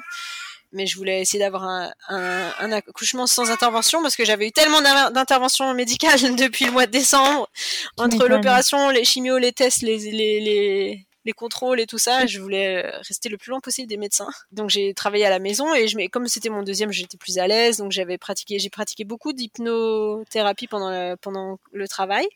Mais 0.74 0.88
je 0.88 0.96
voulais 0.96 1.20
essayer 1.22 1.40
d'avoir 1.40 1.66
un, 1.66 1.92
un, 2.08 2.50
un, 2.60 2.72
accouchement 2.72 3.28
sans 3.28 3.52
intervention 3.52 4.02
parce 4.02 4.16
que 4.16 4.24
j'avais 4.24 4.48
eu 4.48 4.52
tellement 4.54 4.82
d'interventions 4.82 5.74
médicales 5.74 6.36
depuis 6.38 6.66
le 6.66 6.72
mois 6.72 6.86
de 6.86 6.92
décembre. 6.92 7.50
Entre 7.98 8.26
l'opération, 8.28 8.90
les 8.90 9.04
chimios, 9.04 9.38
les 9.38 9.52
tests, 9.52 9.82
les, 9.82 9.98
les, 9.98 10.40
les 10.40 11.08
les 11.26 11.34
contrôles 11.34 11.80
et 11.80 11.86
tout 11.86 11.98
ça, 11.98 12.26
je 12.26 12.40
voulais 12.40 12.84
euh, 12.84 12.98
rester 13.08 13.30
le 13.30 13.38
plus 13.38 13.52
loin 13.52 13.60
possible 13.60 13.88
des 13.88 13.98
médecins. 13.98 14.30
Donc 14.52 14.70
j'ai 14.70 14.94
travaillé 14.94 15.26
à 15.26 15.30
la 15.30 15.40
maison 15.40 15.74
et 15.74 15.88
je, 15.88 16.08
comme 16.08 16.28
c'était 16.28 16.50
mon 16.50 16.64
deuxième, 16.64 16.92
j'étais 16.92 17.18
plus 17.18 17.38
à 17.38 17.48
l'aise. 17.48 17.78
Donc 17.78 17.92
j'avais 17.92 18.18
pratiqué, 18.18 18.60
j'ai 18.60 18.70
pratiqué 18.70 19.04
beaucoup 19.04 19.34
d'hypnothérapie 19.34 20.68
pendant 20.68 20.90
le, 20.90 21.16
pendant 21.16 21.60
le 21.72 21.88
travail. 21.88 22.28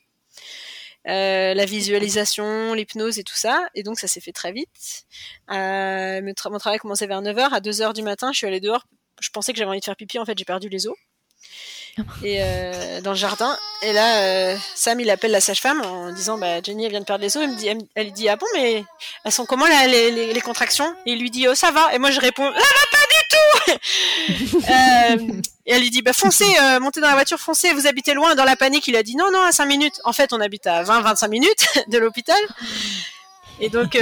Euh, 1.07 1.53
la 1.53 1.65
visualisation, 1.65 2.73
l'hypnose 2.73 3.19
et 3.19 3.23
tout 3.23 3.35
ça. 3.35 3.67
Et 3.75 3.83
donc 3.83 3.99
ça 3.99 4.07
s'est 4.07 4.21
fait 4.21 4.31
très 4.31 4.51
vite. 4.51 5.05
Euh, 5.51 6.21
mon 6.21 6.57
travail 6.59 6.79
commençait 6.79 7.07
vers 7.07 7.21
9h. 7.21 7.53
À 7.53 7.59
2h 7.59 7.93
du 7.93 8.01
matin, 8.01 8.31
je 8.31 8.37
suis 8.37 8.47
allée 8.47 8.59
dehors. 8.59 8.85
Je 9.19 9.29
pensais 9.29 9.53
que 9.53 9.57
j'avais 9.57 9.69
envie 9.69 9.79
de 9.79 9.85
faire 9.85 9.95
pipi. 9.95 10.19
En 10.19 10.25
fait, 10.25 10.37
j'ai 10.37 10.45
perdu 10.45 10.69
les 10.69 10.87
os 10.87 10.95
et 12.23 12.37
euh, 12.41 13.01
dans 13.01 13.11
le 13.11 13.17
jardin. 13.17 13.57
Et 13.81 13.93
là, 13.93 14.19
euh, 14.19 14.57
Sam, 14.75 14.99
il 14.99 15.09
appelle 15.09 15.31
la 15.31 15.41
sage-femme 15.41 15.81
en 15.81 16.11
disant 16.11 16.37
bah, 16.37 16.61
Jenny, 16.61 16.85
elle 16.85 16.91
vient 16.91 16.99
de 16.99 17.05
perdre 17.05 17.23
les 17.23 17.37
os. 17.37 17.43
Elle, 17.43 17.51
me 17.51 17.55
dit, 17.55 17.87
elle, 17.95 18.11
dit 18.11 18.29
Ah 18.29 18.35
bon, 18.35 18.45
mais 18.53 18.83
elles 19.23 19.31
sont 19.31 19.45
comment 19.45 19.67
là, 19.67 19.87
les, 19.87 20.33
les, 20.33 20.41
contractions? 20.41 20.93
Et 21.05 21.13
il 21.13 21.19
lui 21.19 21.31
dit 21.31 21.47
Oh, 21.47 21.55
ça 21.55 21.71
va. 21.71 21.93
Et 21.93 21.99
moi, 21.99 22.11
je 22.11 22.19
réponds 22.19 22.51
Ça 22.51 22.59
va 22.59 22.91
pas 22.91 23.05
du 23.07 23.79
tout 24.49 24.57
euh, 24.57 25.41
Et 25.65 25.73
elle 25.73 25.81
lui 25.81 25.89
dit 25.89 26.01
bah, 26.01 26.13
Foncez, 26.13 26.45
euh, 26.61 26.79
montez 26.79 26.99
dans 26.99 27.07
la 27.07 27.13
voiture, 27.13 27.39
foncez, 27.39 27.73
vous 27.73 27.87
habitez 27.87 28.13
loin. 28.13 28.35
Dans 28.35 28.45
la 28.45 28.55
panique, 28.55 28.87
il 28.87 28.95
a 28.95 29.03
dit 29.03 29.15
Non, 29.15 29.31
non, 29.31 29.41
à 29.41 29.51
5 29.51 29.65
minutes. 29.65 30.01
En 30.03 30.13
fait, 30.13 30.33
on 30.33 30.41
habite 30.41 30.67
à 30.67 30.83
20-25 30.83 31.29
minutes 31.29 31.65
de 31.87 31.97
l'hôpital. 31.97 32.39
Et 33.61 33.69
donc, 33.69 33.97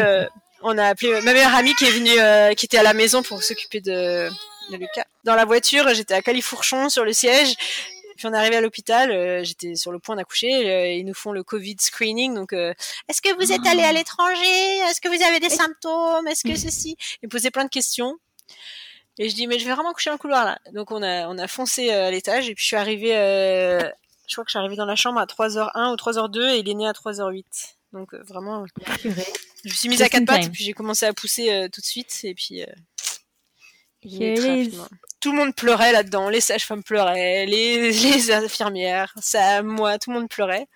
on 0.64 0.78
a 0.80 0.88
appelé 0.88 1.22
ma 1.22 1.34
meilleure 1.34 1.54
amie 1.54 1.76
qui 1.76 1.86
est 1.86 1.92
venue, 1.92 2.56
qui 2.56 2.66
était 2.66 2.80
à 2.80 2.84
la 2.84 2.96
maison 2.96 3.22
pour 3.22 3.44
s'occuper 3.44 3.82
de 3.82 4.30
de 4.72 4.78
Lucas. 4.78 5.06
Dans 5.24 5.36
la 5.36 5.46
voiture, 5.46 5.94
j'étais 5.94 6.14
à 6.14 6.22
Califourchon 6.22 6.90
sur 6.90 7.06
le 7.06 7.14
siège. 7.14 7.56
Puis 8.16 8.28
on 8.28 8.34
est 8.34 8.38
arrivé 8.38 8.58
à 8.58 8.62
l'hôpital, 8.62 9.12
euh, 9.12 9.44
j'étais 9.44 9.76
sur 9.76 9.92
le 9.92 10.00
point 10.00 10.16
d'accoucher, 10.16 10.70
euh, 10.70 10.88
ils 10.94 11.06
nous 11.06 11.14
font 11.14 11.32
le 11.32 11.44
Covid 11.44 11.78
screening. 11.80 12.36
Donc, 12.36 12.54
euh, 12.54 12.74
est-ce 13.10 13.22
que 13.22 13.34
vous 13.36 13.52
êtes 13.52 13.66
allé 13.66 13.82
à 13.82 13.92
l'étranger? 13.92 14.78
Est-ce 14.90 15.02
que 15.02 15.08
vous 15.08 15.24
avez 15.24 15.40
des 15.40 15.50
symptômes? 15.50 16.28
Est-ce 16.28 16.44
que 16.44 16.56
ceci? 16.56 16.96
Ils 17.22 17.26
me 17.28 17.30
posaient 17.30 17.52
plein 17.52 17.66
de 17.66 17.70
questions. 17.70 18.18
Et 19.18 19.30
je 19.30 19.36
dis 19.36 19.46
mais 19.46 19.60
je 19.60 19.66
vais 19.66 19.74
vraiment 19.74 19.94
coucher 19.94 20.10
dans 20.10 20.16
le 20.16 20.20
couloir 20.20 20.44
là. 20.44 20.58
Donc 20.72 20.90
on 20.90 21.04
a 21.04 21.28
on 21.28 21.38
a 21.38 21.48
foncé 21.48 21.92
à 21.92 22.10
l'étage 22.10 22.50
et 22.50 22.56
puis 22.56 22.64
je 22.64 22.68
suis 22.68 22.76
arrivée 22.76 23.12
je 23.12 24.34
crois 24.34 24.44
que 24.44 24.50
je 24.50 24.54
suis 24.54 24.58
arrivée 24.58 24.76
dans 24.76 24.88
la 24.88 24.96
chambre 24.96 25.20
à 25.20 25.26
3h01 25.28 25.92
ou 25.92 25.96
3h02 25.96 26.56
et 26.56 26.58
il 26.58 26.68
est 26.68 26.74
né 26.74 26.88
à 26.88 26.94
3h08. 26.94 27.46
Donc 27.92 28.16
vraiment 28.16 28.66
je 28.66 29.10
me 29.10 29.70
suis 29.70 29.88
mise 29.88 30.02
à 30.02 30.10
quatre 30.10 30.26
pattes 30.26 30.46
et 30.46 30.50
puis 30.50 30.64
j'ai 30.64 30.74
commencé 30.74 31.06
à 31.06 31.14
pousser 31.14 31.68
tout 31.72 31.80
de 31.80 31.86
suite 31.86 32.22
et 32.24 32.34
puis 32.34 32.66
tout 35.20 35.32
le 35.32 35.38
monde 35.38 35.56
pleurait 35.56 35.94
là-dedans, 35.94 36.30
les 36.30 36.42
sages-femmes 36.42 36.84
pleuraient, 36.84 37.46
les, 37.46 37.92
les 37.92 38.32
infirmières, 38.32 39.14
ça, 39.22 39.62
moi, 39.64 39.98
tout 39.98 40.12
le 40.12 40.20
monde 40.20 40.30
pleurait. 40.30 40.68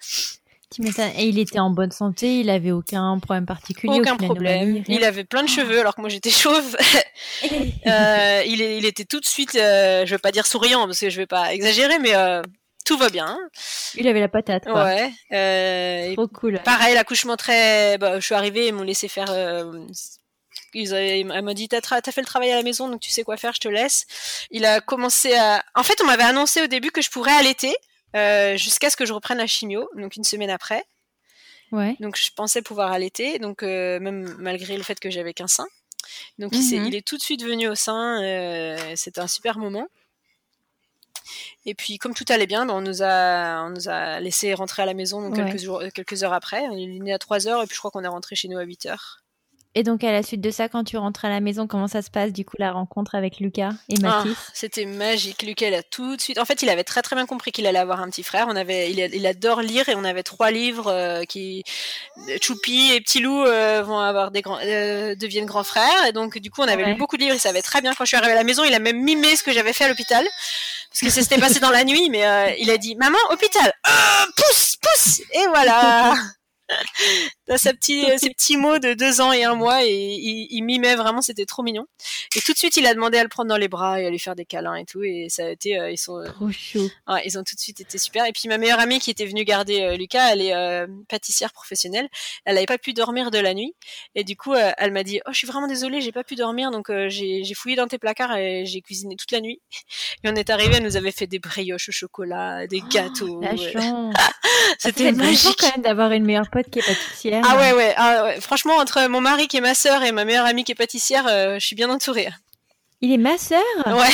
Et 1.17 1.25
il 1.27 1.39
était 1.39 1.59
en 1.59 1.69
bonne 1.69 1.91
santé, 1.91 2.41
il 2.41 2.49
avait 2.49 2.71
aucun 2.71 3.17
problème 3.19 3.45
particulier. 3.45 3.99
Aucun 3.99 4.17
problème. 4.17 4.83
il 4.87 5.03
avait 5.03 5.23
plein 5.23 5.43
de 5.43 5.49
cheveux 5.49 5.79
alors 5.79 5.95
que 5.95 6.01
moi 6.01 6.09
j'étais 6.09 6.29
chauve. 6.29 6.75
euh, 7.87 8.43
il, 8.45 8.61
il, 8.61 8.85
était 8.85 9.05
tout 9.05 9.19
de 9.19 9.25
suite, 9.25 9.55
euh, 9.55 10.05
je 10.05 10.11
vais 10.11 10.17
pas 10.17 10.31
dire 10.31 10.45
souriant 10.45 10.85
parce 10.85 10.99
que 10.99 11.09
je 11.09 11.17
vais 11.17 11.25
pas 11.25 11.53
exagérer, 11.53 11.99
mais 11.99 12.15
euh, 12.15 12.41
tout 12.85 12.97
va 12.97 13.09
bien. 13.09 13.37
Il 13.95 14.07
avait 14.07 14.19
la 14.19 14.27
patate. 14.27 14.65
Quoi. 14.65 14.83
Ouais. 14.83 15.11
Euh, 15.31 16.13
Trop 16.13 16.27
cool. 16.27 16.59
Pareil, 16.63 16.95
l'accouchement 16.95 17.37
très. 17.37 17.97
Bah, 17.97 18.19
je 18.19 18.25
suis 18.25 18.35
arrivée, 18.35 18.67
ils 18.67 18.73
m'ont 18.73 18.83
laissé 18.83 19.07
faire 19.07 19.33
elle 20.73 21.41
m'a 21.43 21.53
dit 21.53 21.67
t'as, 21.67 21.79
as 21.91 22.11
fait 22.11 22.21
le 22.21 22.27
travail 22.27 22.51
à 22.51 22.55
la 22.55 22.63
maison 22.63 22.89
donc 22.89 22.99
tu 23.01 23.11
sais 23.11 23.23
quoi 23.23 23.37
faire 23.37 23.53
je 23.53 23.59
te 23.59 23.67
laisse 23.67 24.05
il 24.51 24.65
a 24.65 24.81
commencé 24.81 25.33
à 25.35 25.63
en 25.75 25.83
fait 25.83 25.99
on 26.01 26.05
m'avait 26.05 26.23
annoncé 26.23 26.61
au 26.61 26.67
début 26.67 26.91
que 26.91 27.01
je 27.01 27.09
pourrais 27.09 27.33
allaiter 27.33 27.75
euh, 28.15 28.57
jusqu'à 28.57 28.89
ce 28.89 28.97
que 28.97 29.05
je 29.05 29.13
reprenne 29.13 29.37
la 29.37 29.47
chimio 29.47 29.89
donc 29.95 30.15
une 30.15 30.23
semaine 30.23 30.49
après 30.49 30.83
ouais 31.71 31.95
donc 31.99 32.17
je 32.17 32.31
pensais 32.35 32.61
pouvoir 32.61 32.91
allaiter 32.91 33.39
donc 33.39 33.63
euh, 33.63 33.99
même 33.99 34.35
malgré 34.39 34.77
le 34.77 34.83
fait 34.83 34.99
que 34.99 35.09
j'avais 35.09 35.33
qu'un 35.33 35.47
sein 35.47 35.67
donc 36.39 36.51
il, 36.53 36.73
est, 36.73 36.79
mhm. 36.79 36.85
il, 36.87 36.95
est, 36.95 37.05
tout 37.05 37.17
de 37.17 37.21
suite 37.21 37.43
venu 37.43 37.67
au 37.67 37.75
sein 37.75 38.21
euh, 38.23 38.93
c'était 38.95 39.19
un 39.19 39.27
super 39.27 39.57
moment 39.57 39.87
et 41.65 41.75
puis, 41.75 41.97
comme 41.97 42.13
tout 42.13 42.23
allait 42.29 42.47
bien, 42.47 42.65
ben, 42.65 42.73
on 42.73 42.81
nous 42.81 43.03
a, 43.03 43.65
on 43.65 43.71
nous 43.71 43.89
a 43.89 44.21
laissé 44.21 44.53
rentrer 44.53 44.83
à 44.83 44.85
la 44.85 44.93
maison 44.93 45.21
donc 45.21 45.35
quelques, 45.35 45.59
jours, 45.59 45.83
quelques 45.93 46.23
heures 46.23 46.31
après. 46.31 46.63
Il 46.71 46.95
est 46.95 46.99
né 46.99 47.11
à 47.11 47.19
3 47.19 47.47
heures 47.47 47.61
et 47.61 47.65
puis 47.65 47.75
je 47.75 47.79
crois 47.79 47.91
qu'on 47.91 48.05
est 48.05 48.07
rentré 48.07 48.37
chez 48.37 48.47
nous 48.47 48.57
à 48.57 48.63
8 48.63 48.85
heures. 48.85 49.23
Et 49.77 49.83
donc, 49.83 50.03
à 50.03 50.11
la 50.11 50.23
suite 50.23 50.41
de 50.41 50.49
ça, 50.49 50.69
quand 50.69 50.83
tu 50.83 50.97
rentres 50.97 51.23
à 51.23 51.29
la 51.29 51.39
maison, 51.39 51.67
comment 51.67 51.87
ça 51.87 52.01
se 52.01 52.09
passe, 52.09 52.33
du 52.33 52.43
coup, 52.43 52.55
la 52.57 52.71
rencontre 52.71 53.13
avec 53.13 53.39
Lucas 53.39 53.73
et 53.89 53.99
Mathis 53.99 54.33
ah, 54.35 54.49
C'était 54.51 54.85
magique. 54.85 55.43
Lucas, 55.43 55.67
il 55.67 55.75
a 55.75 55.83
tout 55.83 56.15
de 56.15 56.21
suite. 56.21 56.39
En 56.39 56.45
fait, 56.45 56.63
il 56.63 56.69
avait 56.69 56.83
très, 56.83 57.03
très 57.03 57.15
bien 57.15 57.27
compris 57.27 57.51
qu'il 57.51 57.67
allait 57.67 57.77
avoir 57.77 58.01
un 58.01 58.09
petit 58.09 58.23
frère. 58.23 58.47
On 58.49 58.55
avait, 58.55 58.91
il, 58.91 59.27
adore 59.27 59.61
lire 59.61 59.87
et 59.87 59.93
on 59.93 60.03
avait 60.03 60.23
trois 60.23 60.49
livres 60.49 60.87
euh, 60.87 61.25
qui. 61.25 61.63
Choupi 62.41 62.91
et 62.91 63.01
Petit 63.01 63.19
Loup 63.19 63.43
euh, 63.43 63.83
vont 63.83 63.99
avoir 63.99 64.31
des 64.31 64.41
grands, 64.41 64.57
euh, 64.63 65.13
deviennent 65.13 65.45
grands 65.45 65.63
frères. 65.63 66.07
Et 66.07 66.11
donc, 66.11 66.39
du 66.39 66.49
coup, 66.49 66.61
on 66.63 66.67
avait 66.67 66.83
lu 66.83 66.95
beaucoup 66.95 67.17
de 67.17 67.21
livres. 67.21 67.35
Il 67.35 67.39
savait 67.39 67.61
très 67.61 67.81
bien. 67.81 67.93
Quand 67.93 68.03
je 68.03 68.07
suis 68.07 68.17
arrivée 68.17 68.33
à 68.33 68.37
la 68.37 68.43
maison, 68.43 68.63
il 68.63 68.73
a 68.73 68.79
même 68.79 69.03
mimé 69.03 69.35
ce 69.35 69.43
que 69.43 69.51
j'avais 69.51 69.73
fait 69.73 69.83
à 69.83 69.89
l'hôpital. 69.89 70.25
Parce 70.89 71.01
que 71.01 71.09
ça 71.11 71.21
s'était 71.21 71.37
passé 71.37 71.59
dans 71.59 71.69
la 71.69 71.83
nuit, 71.83 72.09
mais 72.09 72.57
il 72.57 72.71
a 72.71 72.79
dit 72.79 72.95
Maman, 72.95 73.19
hôpital 73.29 73.71
Pousse, 74.35 74.77
pousse 74.81 75.21
Et 75.33 75.45
voilà 75.49 76.15
T'as 77.47 77.57
sa 77.57 77.73
petit, 77.73 78.05
ses 78.17 78.29
petits 78.29 78.57
mots 78.57 78.79
de 78.79 78.93
deux 78.93 79.21
ans 79.21 79.31
et 79.31 79.43
un 79.43 79.55
mois 79.55 79.85
et 79.85 79.93
il, 79.93 80.47
il 80.51 80.61
mimait 80.63 80.95
vraiment, 80.95 81.21
c'était 81.21 81.45
trop 81.45 81.63
mignon. 81.63 81.85
Et 82.35 82.41
tout 82.41 82.53
de 82.53 82.57
suite, 82.57 82.77
il 82.77 82.85
a 82.85 82.93
demandé 82.93 83.17
à 83.17 83.23
le 83.23 83.29
prendre 83.29 83.49
dans 83.49 83.57
les 83.57 83.67
bras 83.67 84.01
et 84.01 84.05
à 84.05 84.09
lui 84.09 84.19
faire 84.19 84.35
des 84.35 84.45
câlins 84.45 84.75
et 84.75 84.85
tout. 84.85 85.03
Et 85.03 85.27
ça 85.29 85.45
a 85.45 85.49
été, 85.49 85.79
euh, 85.79 85.91
ils 85.91 85.97
sont, 85.97 86.23
trop. 86.25 86.45
Ouais, 86.45 87.21
ils 87.25 87.37
ont 87.37 87.43
tout 87.43 87.55
de 87.55 87.59
suite 87.59 87.79
été 87.79 87.97
super. 87.97 88.25
Et 88.25 88.31
puis 88.31 88.47
ma 88.47 88.57
meilleure 88.57 88.79
amie 88.79 88.99
qui 88.99 89.09
était 89.09 89.25
venue 89.25 89.43
garder 89.43 89.81
euh, 89.81 89.97
Lucas, 89.97 90.31
elle 90.31 90.41
est 90.41 90.53
euh, 90.53 90.87
pâtissière 91.07 91.53
professionnelle. 91.53 92.07
Elle 92.45 92.55
n'avait 92.55 92.65
pas 92.65 92.77
pu 92.77 92.93
dormir 92.93 93.31
de 93.31 93.39
la 93.39 93.53
nuit 93.53 93.75
et 94.15 94.23
du 94.23 94.35
coup, 94.35 94.53
elle 94.53 94.91
m'a 94.91 95.03
dit, 95.03 95.19
oh, 95.25 95.29
je 95.31 95.37
suis 95.37 95.47
vraiment 95.47 95.67
désolée, 95.67 96.01
j'ai 96.01 96.11
pas 96.11 96.23
pu 96.23 96.35
dormir, 96.35 96.71
donc 96.71 96.91
j'ai 97.07 97.53
fouillé 97.55 97.75
dans 97.75 97.87
tes 97.87 97.97
placards 97.97 98.35
et 98.37 98.65
j'ai 98.65 98.81
cuisiné 98.81 99.15
toute 99.15 99.31
la 99.31 99.41
nuit. 99.41 99.61
Et 100.23 100.29
on 100.29 100.35
est 100.35 100.49
arrivé, 100.49 100.75
elle 100.77 100.83
nous 100.83 100.97
avait 100.97 101.11
fait 101.11 101.27
des 101.27 101.37
brioches 101.37 101.89
au 101.89 101.91
chocolat, 101.91 102.65
des 102.67 102.81
oh, 102.83 102.87
gâteaux. 102.89 103.41
C'était 104.79 105.11
magique 105.11 105.57
quand 105.59 105.71
même 105.71 105.83
d'avoir 105.83 106.11
une 106.11 106.25
meilleure 106.25 106.49
qui 106.71 106.79
est 106.79 106.85
pâtissière. 106.85 107.36
Ah 107.43 107.57
ouais, 107.57 107.93
ah 107.97 108.23
ouais. 108.25 108.41
Franchement, 108.41 108.75
entre 108.77 109.07
mon 109.07 109.21
mari 109.21 109.47
qui 109.47 109.57
est 109.57 109.61
ma 109.61 109.73
sœur 109.73 110.03
et 110.03 110.11
ma 110.11 110.25
meilleure 110.25 110.45
amie 110.45 110.63
qui 110.63 110.71
est 110.71 110.75
pâtissière, 110.75 111.25
euh, 111.27 111.59
je 111.59 111.65
suis 111.65 111.75
bien 111.75 111.89
entourée. 111.89 112.29
Il 113.01 113.11
est 113.11 113.17
ma 113.17 113.37
sœur? 113.37 113.61
Ouais. 113.85 114.09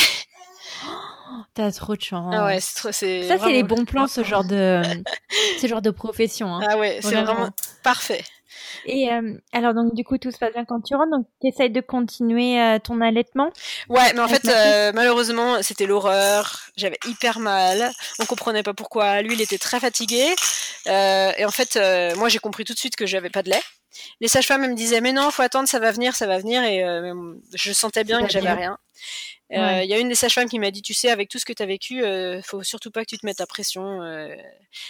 T'as 1.53 1.71
trop 1.71 1.95
de 1.95 2.01
chance. 2.01 2.33
Ah 2.35 2.45
ouais, 2.45 2.59
c'est 2.59 2.75
trop, 2.75 2.91
Ça, 2.91 3.37
c'est 3.37 3.51
les 3.51 3.63
bons 3.63 3.85
plans, 3.85 4.07
ce 4.07 4.23
genre 4.23 4.43
de, 4.43 4.81
ce 5.61 5.67
genre 5.67 5.81
de 5.81 5.91
profession. 5.91 6.55
Hein. 6.55 6.67
Ah 6.67 6.77
ouais, 6.77 6.99
c'est 7.01 7.21
vraiment... 7.21 7.49
parfait. 7.83 8.23
Et 8.85 9.11
euh, 9.11 9.37
alors 9.51 9.73
donc 9.73 9.93
du 9.93 10.03
coup 10.03 10.17
tout 10.17 10.31
se 10.31 10.37
passe 10.37 10.53
bien 10.53 10.65
quand 10.65 10.81
tu 10.81 10.95
rentres, 10.95 11.11
donc 11.11 11.27
tu 11.41 11.47
essayes 11.47 11.69
de 11.69 11.81
continuer 11.81 12.59
euh, 12.59 12.79
ton 12.79 13.01
allaitement? 13.01 13.49
Ouais, 13.89 14.13
mais 14.13 14.19
en 14.19 14.27
fait 14.27 14.47
euh, 14.47 14.91
malheureusement 14.93 15.61
c'était 15.61 15.85
l'horreur, 15.85 16.59
j'avais 16.75 16.99
hyper 17.07 17.39
mal, 17.39 17.91
on 18.19 18.25
comprenait 18.25 18.63
pas 18.63 18.73
pourquoi, 18.73 19.21
lui 19.21 19.33
il 19.33 19.41
était 19.41 19.57
très 19.57 19.79
fatigué, 19.79 20.33
et 20.85 21.45
en 21.45 21.51
fait 21.51 21.79
moi 22.17 22.29
j'ai 22.29 22.39
compris 22.39 22.65
tout 22.65 22.73
de 22.73 22.79
suite 22.79 22.95
que 22.95 23.05
j'avais 23.05 23.29
pas 23.29 23.43
de 23.43 23.49
lait. 23.49 23.61
Les 24.19 24.27
sages-femmes 24.27 24.69
me 24.69 24.75
disaient 24.75 25.01
mais 25.01 25.13
non 25.13 25.31
faut 25.31 25.41
attendre 25.41 25.67
ça 25.67 25.79
va 25.79 25.91
venir 25.91 26.15
ça 26.15 26.27
va 26.27 26.39
venir 26.39 26.63
et 26.63 26.83
je 27.53 27.73
sentais 27.73 28.03
bien 28.03 28.23
que 28.23 28.31
j'avais 28.31 28.53
rien. 28.53 28.77
Il 29.53 29.85
y 29.85 29.93
a 29.93 29.99
une 29.99 30.09
des 30.09 30.15
sages-femmes 30.15 30.49
qui 30.49 30.59
m'a 30.59 30.71
dit, 30.71 30.81
tu 30.81 30.93
sais, 30.93 31.09
avec 31.09 31.29
tout 31.29 31.37
ce 31.37 31.45
que 31.45 31.53
tu 31.53 31.61
as 31.61 31.65
vécu, 31.65 32.03
euh, 32.03 32.41
faut 32.41 32.63
surtout 32.63 32.91
pas 32.91 33.01
que 33.01 33.09
tu 33.09 33.17
te 33.17 33.25
mettes 33.25 33.41
à 33.41 33.45
pression. 33.45 34.01
Euh, 34.01 34.35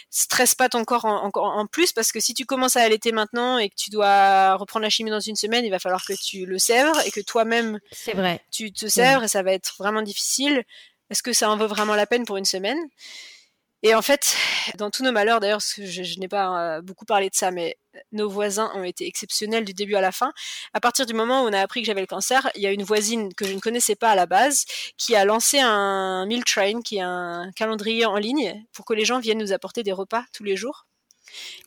stresse 0.10 0.56
pas 0.56 0.70
ton 0.70 0.86
corps 0.86 1.06
en, 1.06 1.30
en, 1.34 1.68
plus 1.68 1.92
parce 1.92 2.12
que 2.12 2.20
si 2.20 2.34
tu 2.34 2.46
commences 2.46 2.78
à 2.78 2.82
allaiter 2.82 3.12
maintenant 3.12 3.58
et 3.58 3.70
que 3.70 3.76
tu 3.76 3.90
dois 3.90 4.56
reprendre 4.56 4.84
la 4.84 4.90
chimie 4.90 5.12
dans 5.12 5.20
une 5.20 5.36
semaine, 5.36 5.66
il 5.66 5.72
va 5.72 5.80
falloir 5.80 6.06
que 6.06 6.14
tu 6.14 6.46
le 6.46 6.58
sèvres 6.60 6.98
et 7.06 7.12
que 7.12 7.20
toi-même, 7.20 7.80
c'est 7.92 8.14
vrai, 8.14 8.42
tu 8.52 8.72
te 8.72 8.88
sèvres 8.88 9.24
et 9.24 9.28
ça 9.28 9.44
va 9.44 9.52
être 9.52 9.76
vraiment 9.80 10.02
difficile. 10.02 10.64
Est-ce 11.10 11.24
que 11.24 11.34
ça 11.34 11.50
en 11.50 11.58
vaut 11.58 11.68
vraiment 11.68 11.96
la 11.96 12.08
peine 12.08 12.26
pour 12.26 12.38
une 12.38 12.46
semaine? 12.46 12.80
Et 13.84 13.94
en 13.96 14.02
fait, 14.02 14.36
dans 14.78 14.90
tous 14.90 15.04
nos 15.04 15.12
malheurs, 15.12 15.42
d'ailleurs, 15.42 15.60
je, 15.60 15.84
je 15.84 16.20
n'ai 16.20 16.30
pas 16.30 16.78
euh, 16.78 16.82
beaucoup 16.82 17.04
parlé 17.04 17.30
de 17.30 17.36
ça, 17.36 17.52
mais 17.52 17.78
nos 18.14 18.30
voisins 18.30 18.72
ont 18.76 18.84
été 18.84 19.06
exceptionnels 19.06 19.66
du 19.66 19.74
début 19.74 19.96
à 19.96 20.02
la 20.02 20.14
fin. 20.14 20.32
À 20.74 20.80
partir 20.80 21.06
du 21.06 21.14
moment 21.14 21.44
où 21.44 21.48
on 21.48 21.54
a 21.54 21.60
appris 21.60 21.82
que 21.82 21.88
j'avais 21.88 22.02
le 22.02 22.08
cancer, 22.08 22.50
il 22.56 22.62
y 22.62 22.68
a 22.68 22.72
une 22.72 22.84
voisine 22.84 23.34
que 23.34 23.46
je 23.46 23.54
ne 23.54 23.60
connaissais 23.60 23.96
pas 23.96 24.12
à 24.12 24.16
la 24.16 24.26
base 24.26 24.64
qui 24.98 25.18
a 25.18 25.26
lancé 25.26 25.60
un 25.60 26.26
meal 26.26 26.46
train, 26.46 26.82
qui 26.82 26.98
est 26.98 27.02
un 27.02 27.52
calendrier 27.58 28.06
en 28.06 28.16
ligne, 28.16 28.66
pour 28.72 28.86
que 28.86 28.94
les 28.94 29.04
gens 29.04 29.20
viennent 29.20 29.40
nous 29.40 29.52
apporter 29.52 29.84
des 29.84 29.92
repas 29.92 30.24
tous 30.32 30.46
les 30.46 30.56
jours. 30.56 30.88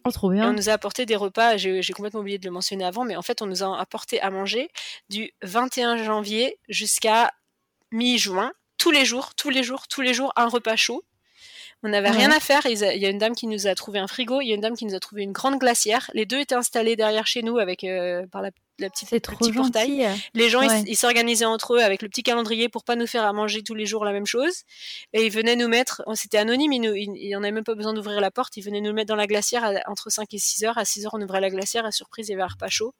Oh, 0.04 0.10
trop 0.10 0.30
bien. 0.30 0.48
on 0.48 0.52
nous 0.52 0.70
a 0.70 0.72
apporté 0.72 1.04
des 1.04 1.16
repas, 1.16 1.56
j'ai 1.56 1.82
complètement 1.92 2.20
oublié 2.20 2.38
de 2.38 2.46
le 2.46 2.52
mentionner 2.52 2.84
avant, 2.84 3.04
mais 3.04 3.16
en 3.16 3.22
fait, 3.22 3.42
on 3.42 3.46
nous 3.46 3.62
a 3.62 3.78
apporté 3.78 4.20
à 4.20 4.30
manger 4.30 4.70
du 5.10 5.32
21 5.42 6.02
janvier 6.04 6.58
jusqu'à 6.68 7.32
mi-juin, 7.90 8.52
tous 8.78 8.90
les 8.90 9.04
jours, 9.04 9.34
tous 9.34 9.50
les 9.50 9.62
jours, 9.62 9.88
tous 9.88 10.02
les 10.02 10.14
jours, 10.14 10.32
un 10.36 10.48
repas 10.48 10.76
chaud 10.76 11.02
on 11.82 11.88
n'avait 11.88 12.10
rien 12.10 12.30
à 12.30 12.40
faire. 12.40 12.66
Il 12.66 12.78
y 12.78 13.06
a 13.06 13.10
une 13.10 13.18
dame 13.18 13.34
qui 13.34 13.46
nous 13.46 13.66
a 13.66 13.74
trouvé 13.74 13.98
un 13.98 14.06
frigo, 14.06 14.40
il 14.40 14.48
y 14.48 14.52
a 14.52 14.54
une 14.54 14.60
dame 14.60 14.76
qui 14.76 14.86
nous 14.86 14.94
a 14.94 15.00
trouvé 15.00 15.22
une 15.22 15.32
grande 15.32 15.58
glacière. 15.58 16.10
Les 16.14 16.26
deux 16.26 16.40
étaient 16.40 16.54
installés 16.54 16.96
derrière 16.96 17.26
chez 17.26 17.42
nous 17.42 17.58
avec 17.58 17.84
euh, 17.84 18.26
par 18.26 18.42
la, 18.42 18.50
petite 18.78 19.10
le 19.10 19.20
petit 19.20 19.52
portail. 19.52 20.08
Les 20.34 20.48
gens 20.48 20.62
ils 20.62 20.96
s'organisaient 20.96 21.44
entre 21.44 21.74
eux 21.74 21.80
avec 21.80 22.02
le 22.02 22.08
petit 22.08 22.22
calendrier 22.22 22.68
pour 22.68 22.82
pas 22.82 22.96
nous 22.96 23.06
faire 23.06 23.24
à 23.24 23.32
manger 23.32 23.62
tous 23.62 23.74
les 23.74 23.86
jours 23.86 24.04
la 24.04 24.12
même 24.12 24.26
chose. 24.26 24.62
Et 25.12 25.26
ils 25.26 25.30
venaient 25.30 25.56
nous 25.56 25.68
mettre, 25.68 26.02
c'était 26.14 26.38
anonyme, 26.38 26.72
il 26.72 27.12
n'y 27.12 27.36
en 27.36 27.42
avait 27.42 27.52
même 27.52 27.64
pas 27.64 27.74
besoin 27.74 27.94
d'ouvrir 27.94 28.20
la 28.20 28.30
porte. 28.30 28.56
Ils 28.56 28.62
venaient 28.62 28.80
nous 28.80 28.92
mettre 28.92 29.08
dans 29.08 29.16
la 29.16 29.26
glacière 29.26 29.70
entre 29.86 30.10
5 30.10 30.32
et 30.32 30.38
6 30.38 30.64
heures. 30.64 30.78
À 30.78 30.84
6 30.84 31.06
heures 31.06 31.14
on 31.14 31.22
ouvrait 31.22 31.40
la 31.40 31.50
glacière. 31.50 31.84
À 31.84 31.92
surprise 31.92 32.28
il 32.28 32.32
y 32.32 32.34
avait 32.34 32.42
un 32.42 32.48
repas 32.48 32.68
chaud 32.68 32.94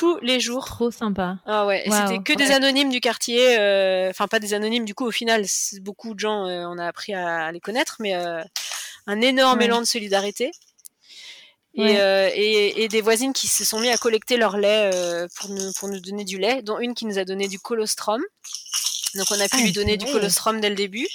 tous 0.00 0.18
les 0.22 0.40
jours. 0.40 0.64
Trop 0.64 0.90
sympa. 0.90 1.36
Ah 1.44 1.66
ouais, 1.66 1.84
c'était 1.84 2.22
que 2.22 2.32
des 2.32 2.52
anonymes 2.52 2.88
du 2.88 3.00
quartier. 3.00 3.58
Euh, 3.58 4.08
enfin, 4.08 4.28
pas 4.28 4.38
des 4.38 4.54
anonymes, 4.54 4.86
du 4.86 4.94
coup, 4.94 5.04
au 5.04 5.10
final, 5.10 5.44
beaucoup 5.82 6.14
de 6.14 6.18
gens, 6.18 6.46
euh, 6.46 6.64
on 6.66 6.78
a 6.78 6.86
appris 6.86 7.12
à, 7.12 7.52
les 7.52 7.60
connaître, 7.60 7.96
mais 8.00 8.14
euh, 8.14 8.42
un 9.06 9.20
énorme 9.20 9.60
élan 9.60 9.80
de 9.80 9.84
solidarité. 9.84 10.52
Et, 11.74 12.88
des 12.88 13.00
voisines 13.02 13.34
qui 13.34 13.46
se 13.46 13.62
sont 13.62 13.78
mis 13.78 13.90
à 13.90 13.98
collecter 13.98 14.38
leur 14.38 14.56
lait 14.56 14.90
pour, 15.36 15.50
nous, 15.50 15.70
pour 15.78 15.90
nous 15.90 16.00
donner 16.00 16.24
du 16.24 16.38
lait, 16.38 16.62
dont 16.62 16.78
une 16.78 16.94
qui 16.94 17.04
nous 17.04 17.18
a 17.18 17.26
donné 17.26 17.46
du 17.46 17.58
colostrum. 17.58 18.22
Donc 19.16 19.26
on 19.30 19.38
a 19.38 19.48
pu 19.48 19.58
ah, 19.58 19.62
lui 19.62 19.72
donner 19.72 19.98
du 19.98 20.06
colostrum 20.06 20.62
dès 20.62 20.70
le 20.70 20.76
début 20.76 21.06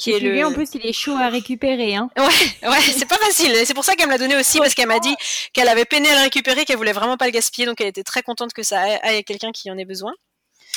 qui 0.00 0.12
est 0.12 0.18
le... 0.18 0.46
en 0.46 0.52
plus, 0.52 0.70
il 0.74 0.86
est 0.86 0.92
chaud 0.92 1.14
à 1.14 1.28
récupérer. 1.28 1.94
Hein. 1.94 2.08
Ouais, 2.16 2.68
ouais, 2.68 2.80
c'est 2.80 3.06
pas 3.06 3.18
facile. 3.18 3.52
C'est 3.66 3.74
pour 3.74 3.84
ça 3.84 3.94
qu'elle 3.94 4.06
me 4.06 4.12
l'a 4.12 4.18
donné 4.18 4.36
aussi, 4.36 4.58
parce 4.58 4.74
qu'elle 4.74 4.88
m'a 4.88 4.98
dit 4.98 5.14
qu'elle 5.52 5.68
avait 5.68 5.84
peiné 5.84 6.08
à 6.10 6.14
le 6.14 6.22
récupérer, 6.22 6.64
qu'elle 6.64 6.78
voulait 6.78 6.92
vraiment 6.92 7.18
pas 7.18 7.26
le 7.26 7.32
gaspiller, 7.32 7.66
donc 7.66 7.80
elle 7.80 7.88
était 7.88 8.02
très 8.02 8.22
contente 8.22 8.52
que 8.54 8.62
ça 8.62 8.80
aille 8.80 9.18
à 9.18 9.22
quelqu'un 9.22 9.52
qui 9.52 9.70
en 9.70 9.76
ait 9.76 9.84
besoin. 9.84 10.14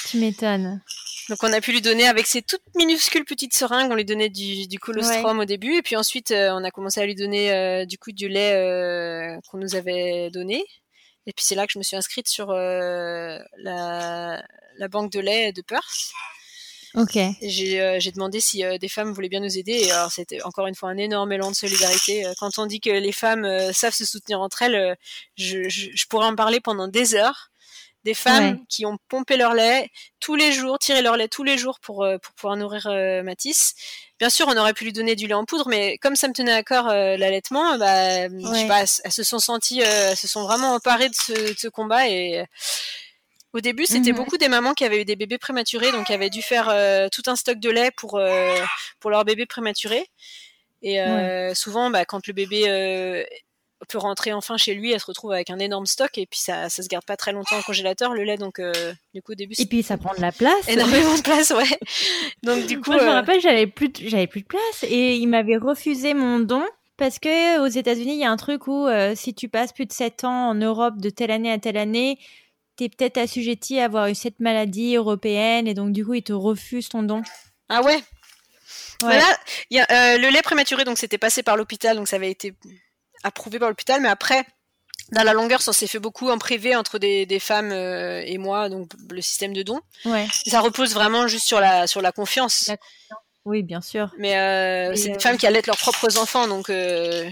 Tu 0.09 0.17
m'étonnes. 0.17 0.81
Donc 1.29 1.39
on 1.41 1.53
a 1.53 1.61
pu 1.61 1.71
lui 1.71 1.81
donner 1.81 2.05
avec 2.05 2.27
ses 2.27 2.41
toutes 2.41 2.63
minuscules 2.75 3.23
petites 3.23 3.53
seringues, 3.53 3.89
on 3.89 3.95
lui 3.95 4.03
donnait 4.03 4.27
du, 4.27 4.67
du 4.67 4.77
colostrum 4.77 5.39
au 5.39 5.45
début, 5.45 5.77
et 5.77 5.81
puis 5.81 5.95
ensuite 5.95 6.31
euh, 6.31 6.51
on 6.51 6.65
a 6.65 6.71
commencé 6.71 6.99
à 6.99 7.05
lui 7.05 7.15
donner 7.15 7.53
euh, 7.53 7.85
du 7.85 7.97
coup 7.97 8.11
du 8.11 8.27
lait 8.27 8.53
euh, 8.55 9.39
qu'on 9.49 9.57
nous 9.57 9.75
avait 9.75 10.29
donné. 10.31 10.65
Et 11.25 11.31
puis 11.31 11.45
c'est 11.45 11.55
là 11.55 11.65
que 11.65 11.71
je 11.71 11.79
me 11.79 11.83
suis 11.83 11.95
inscrite 11.95 12.27
sur 12.27 12.51
la, 12.51 13.39
la 14.77 14.87
banque 14.89 15.13
de 15.13 15.21
lait 15.21 15.53
de 15.53 15.61
Perth. 15.61 16.11
Ok. 16.95 17.17
J'ai 17.41 17.81
euh, 17.81 17.99
demandé 18.13 18.39
si 18.39 18.63
euh, 18.63 18.77
des 18.77 18.87
femmes 18.87 19.13
voulaient 19.13 19.29
bien 19.29 19.39
nous 19.39 19.57
aider. 19.57 19.71
Et 19.71 19.91
alors 19.91 20.11
c'était 20.11 20.41
encore 20.43 20.67
une 20.67 20.75
fois 20.75 20.89
un 20.89 20.97
énorme 20.97 21.31
élan 21.31 21.49
de 21.49 21.55
solidarité. 21.55 22.25
Euh, 22.25 22.33
quand 22.39 22.59
on 22.59 22.65
dit 22.67 22.79
que 22.79 22.89
les 22.89 23.11
femmes 23.11 23.47
savent 23.73 23.93
se 23.93 24.05
soutenir 24.05 24.41
entre 24.41 24.61
elles, 24.61 24.95
je, 25.35 25.69
je, 25.69 25.89
je, 25.93 26.05
pourrais 26.07 26.27
en 26.27 26.35
parler 26.35 26.59
pendant 26.59 26.87
des 26.87 27.15
heures. 27.15 27.49
Des 28.03 28.13
femmes 28.13 28.65
qui 28.67 28.85
ont 28.85 28.97
pompé 29.07 29.37
leur 29.37 29.53
lait 29.53 29.89
tous 30.19 30.35
les 30.35 30.51
jours, 30.51 30.77
tiré 30.77 31.01
leur 31.01 31.15
lait 31.15 31.29
tous 31.29 31.45
les 31.45 31.57
jours 31.57 31.79
pour, 31.79 32.05
pour 32.21 32.33
pouvoir 32.33 32.57
nourrir 32.57 32.89
Matisse. 33.23 33.75
Bien 34.19 34.29
sûr, 34.29 34.45
on 34.49 34.57
aurait 34.57 34.73
pu 34.73 34.83
lui 34.83 34.91
donner 34.91 35.15
du 35.15 35.25
lait 35.25 35.33
en 35.33 35.45
poudre, 35.45 35.69
mais 35.69 35.97
comme 35.99 36.17
ça 36.17 36.27
me 36.27 36.33
tenait 36.33 36.51
à 36.51 36.63
cœur 36.63 36.87
l'allaitement, 36.87 37.77
bah, 37.77 38.27
je 38.27 38.53
sais 38.53 38.67
pas, 38.67 38.81
elles, 38.81 39.11
se 39.11 39.23
sont 39.23 39.39
senties, 39.39 39.79
elles 39.79 40.17
se 40.17 40.27
sont 40.27 40.43
vraiment 40.43 40.73
emparées 40.73 41.07
de 41.07 41.15
ce, 41.15 41.31
de 41.31 41.55
ce 41.57 41.69
combat 41.69 42.09
et 42.09 42.43
au 43.53 43.61
début, 43.61 43.85
c'était 43.85 44.11
mhm. 44.11 44.17
beaucoup 44.17 44.37
des 44.37 44.47
mamans 44.47 44.73
qui 44.73 44.83
avaient 44.83 45.01
eu 45.01 45.05
des 45.05 45.15
bébés 45.15 45.37
prématurés, 45.37 45.91
donc 45.91 46.07
qui 46.07 46.13
avaient 46.13 46.31
dû 46.31 46.41
faire 46.41 46.69
euh, 46.69 47.07
tout 47.09 47.21
un 47.27 47.35
stock 47.35 47.59
de 47.59 47.69
lait 47.69 47.91
pour 47.95 48.17
euh, 48.17 48.55
pour 48.99 49.11
leur 49.11 49.25
bébé 49.25 49.45
prématuré. 49.45 50.09
Et 50.81 50.99
euh, 50.99 51.53
souvent, 51.53 51.89
bah, 51.91 52.03
quand 52.03 52.25
le 52.27 52.33
bébé 52.33 53.25
peut 53.89 53.97
rentrer 53.99 54.33
enfin 54.33 54.57
chez 54.57 54.73
lui, 54.73 54.91
elle 54.91 54.99
se 54.99 55.05
retrouve 55.05 55.33
avec 55.33 55.49
un 55.49 55.59
énorme 55.59 55.85
stock 55.85 56.17
et 56.17 56.25
puis 56.25 56.39
ça 56.39 56.69
ça 56.69 56.81
se 56.81 56.87
garde 56.87 57.05
pas 57.05 57.17
très 57.17 57.31
longtemps 57.31 57.59
au 57.59 57.61
congélateur 57.61 58.13
le 58.13 58.23
lait, 58.23 58.37
donc 58.37 58.59
du 59.13 59.21
coup 59.21 59.33
au 59.33 59.35
début. 59.35 59.53
Et 59.59 59.65
puis 59.65 59.83
ça 59.83 59.97
prend 59.97 60.15
de 60.15 60.21
la 60.21 60.31
place. 60.31 60.67
Énormément 60.67 61.15
de 61.15 61.21
place, 61.21 61.51
ouais. 61.51 61.79
donc 62.43 62.65
du 62.65 62.81
coup. 62.81 62.91
Moi, 62.91 63.01
je 63.01 63.05
me 63.05 63.11
rappelle, 63.11 63.39
j'avais 63.39 63.67
plus 63.67 63.91
j'avais 64.01 64.27
plus 64.27 64.41
de 64.41 64.47
place 64.47 64.83
et 64.83 65.15
il 65.17 65.27
m'avait 65.27 65.57
refusé 65.57 66.15
mon 66.15 66.39
don. 66.39 66.63
Parce 66.95 67.17
que 67.17 67.59
aux 67.59 67.67
États-Unis, 67.67 68.13
il 68.13 68.19
y 68.19 68.23
a 68.23 68.31
un 68.31 68.37
truc 68.37 68.67
où 68.67 68.87
si 69.15 69.33
tu 69.33 69.49
passes 69.49 69.73
plus 69.73 69.85
de 69.85 69.93
7 69.93 70.23
ans 70.23 70.49
en 70.49 70.55
Europe 70.55 70.97
de 70.97 71.09
telle 71.09 71.31
année 71.31 71.51
à 71.51 71.57
telle 71.57 71.77
année, 71.77 72.19
tu 72.77 72.85
es 72.85 72.89
peut-être 72.89 73.17
assujetti 73.17 73.79
à 73.79 73.85
avoir 73.85 74.07
eu 74.07 74.15
cette 74.15 74.39
maladie 74.39 74.95
européenne 74.95 75.67
et 75.67 75.73
donc 75.73 75.91
du 75.91 76.05
coup, 76.05 76.15
ils 76.15 76.23
te 76.23 76.33
refusent 76.33 76.89
ton 76.89 77.03
don. 77.03 77.21
Ah 77.69 77.81
ouais 77.81 78.01
Voilà, 79.01 79.25
y 79.69 79.79
a, 79.79 79.85
euh, 79.89 80.17
le 80.17 80.29
lait 80.29 80.41
prématuré, 80.41 80.83
donc 80.83 80.97
c'était 80.97 81.17
passé 81.17 81.43
par 81.43 81.57
l'hôpital, 81.57 81.95
donc 81.95 82.07
ça 82.07 82.15
avait 82.15 82.31
été 82.31 82.53
approuvé 83.23 83.59
par 83.59 83.69
l'hôpital, 83.69 84.01
mais 84.01 84.09
après, 84.09 84.45
dans 85.11 85.23
la 85.23 85.33
longueur, 85.33 85.61
ça 85.61 85.73
s'est 85.73 85.87
fait 85.87 85.99
beaucoup 85.99 86.29
en 86.29 86.37
privé 86.37 86.75
entre 86.75 86.99
des, 86.99 87.25
des 87.25 87.39
femmes 87.39 87.71
euh, 87.71 88.21
et 88.25 88.37
moi, 88.37 88.69
donc 88.69 88.91
le 89.09 89.21
système 89.21 89.53
de 89.53 89.63
don. 89.63 89.79
Ouais. 90.05 90.27
Ça 90.45 90.59
repose 90.59 90.93
vraiment 90.93 91.27
juste 91.27 91.45
sur 91.45 91.59
la, 91.59 91.87
sur 91.87 92.01
la 92.01 92.11
confiance. 92.11 92.71
Oui, 93.45 93.61
bien 93.61 93.81
sûr. 93.81 94.11
Mais 94.17 94.37
euh, 94.37 94.95
c'est 94.95 95.09
des 95.09 95.19
femmes 95.19 95.37
qui 95.37 95.45
allaitent 95.45 95.67
leurs 95.67 95.77
propres 95.77 96.17
enfants, 96.17 96.47
donc 96.47 96.67
je, 96.69 97.29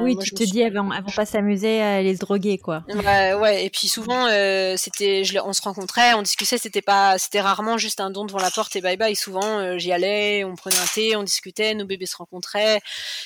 oui, 0.00 0.16
tu 0.18 0.30
te 0.30 0.42
dis, 0.44 0.60
elles 0.60 0.74
vont, 0.74 0.90
pas 1.14 1.26
s'amuser 1.26 1.80
à 1.80 2.02
les 2.02 2.14
droguer, 2.16 2.58
quoi. 2.58 2.84
Ouais, 2.88 3.34
ouais. 3.34 3.64
Et 3.64 3.70
puis 3.70 3.88
souvent, 3.88 4.26
euh, 4.26 4.76
c'était, 4.76 5.22
on 5.44 5.52
se 5.52 5.62
rencontrait, 5.62 6.14
on 6.14 6.22
discutait, 6.22 6.58
c'était 6.58 6.82
pas, 6.82 7.18
c'était 7.18 7.40
rarement 7.40 7.78
juste 7.78 8.00
un 8.00 8.10
don 8.10 8.24
devant 8.24 8.38
la 8.38 8.50
porte 8.50 8.76
et 8.76 8.80
bye 8.80 8.96
bye. 8.96 9.16
Souvent, 9.16 9.58
euh, 9.58 9.78
j'y 9.78 9.92
allais, 9.92 10.44
on 10.44 10.54
prenait 10.54 10.78
un 10.78 10.86
thé, 10.86 11.16
on 11.16 11.22
discutait, 11.22 11.74
nos 11.74 11.86
bébés 11.86 12.06
se 12.06 12.16
rencontraient. 12.16 12.80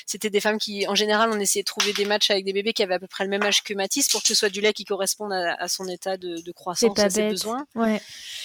C'était 0.05 0.29
des 0.29 0.39
femmes 0.39 0.57
qui, 0.57 0.87
en 0.87 0.95
général, 0.95 1.29
on 1.33 1.39
essayait 1.39 1.63
de 1.63 1.67
trouver 1.67 1.93
des 1.93 2.05
matchs 2.05 2.31
avec 2.31 2.45
des 2.45 2.53
bébés 2.53 2.73
qui 2.73 2.83
avaient 2.83 2.95
à 2.95 2.99
peu 2.99 3.07
près 3.07 3.23
le 3.23 3.29
même 3.29 3.43
âge 3.43 3.63
que 3.63 3.73
Mathis 3.73 4.09
pour 4.09 4.21
que 4.21 4.27
ce 4.27 4.35
soit 4.35 4.49
du 4.49 4.61
lait 4.61 4.73
qui 4.73 4.85
corresponde 4.85 5.33
à, 5.33 5.67
son 5.67 5.87
état 5.87 6.17
de, 6.17 6.41
de 6.41 6.51
croissance 6.51 6.97
et 6.97 7.09
ses 7.09 7.29
besoins. 7.29 7.65
Ouais, 7.75 8.01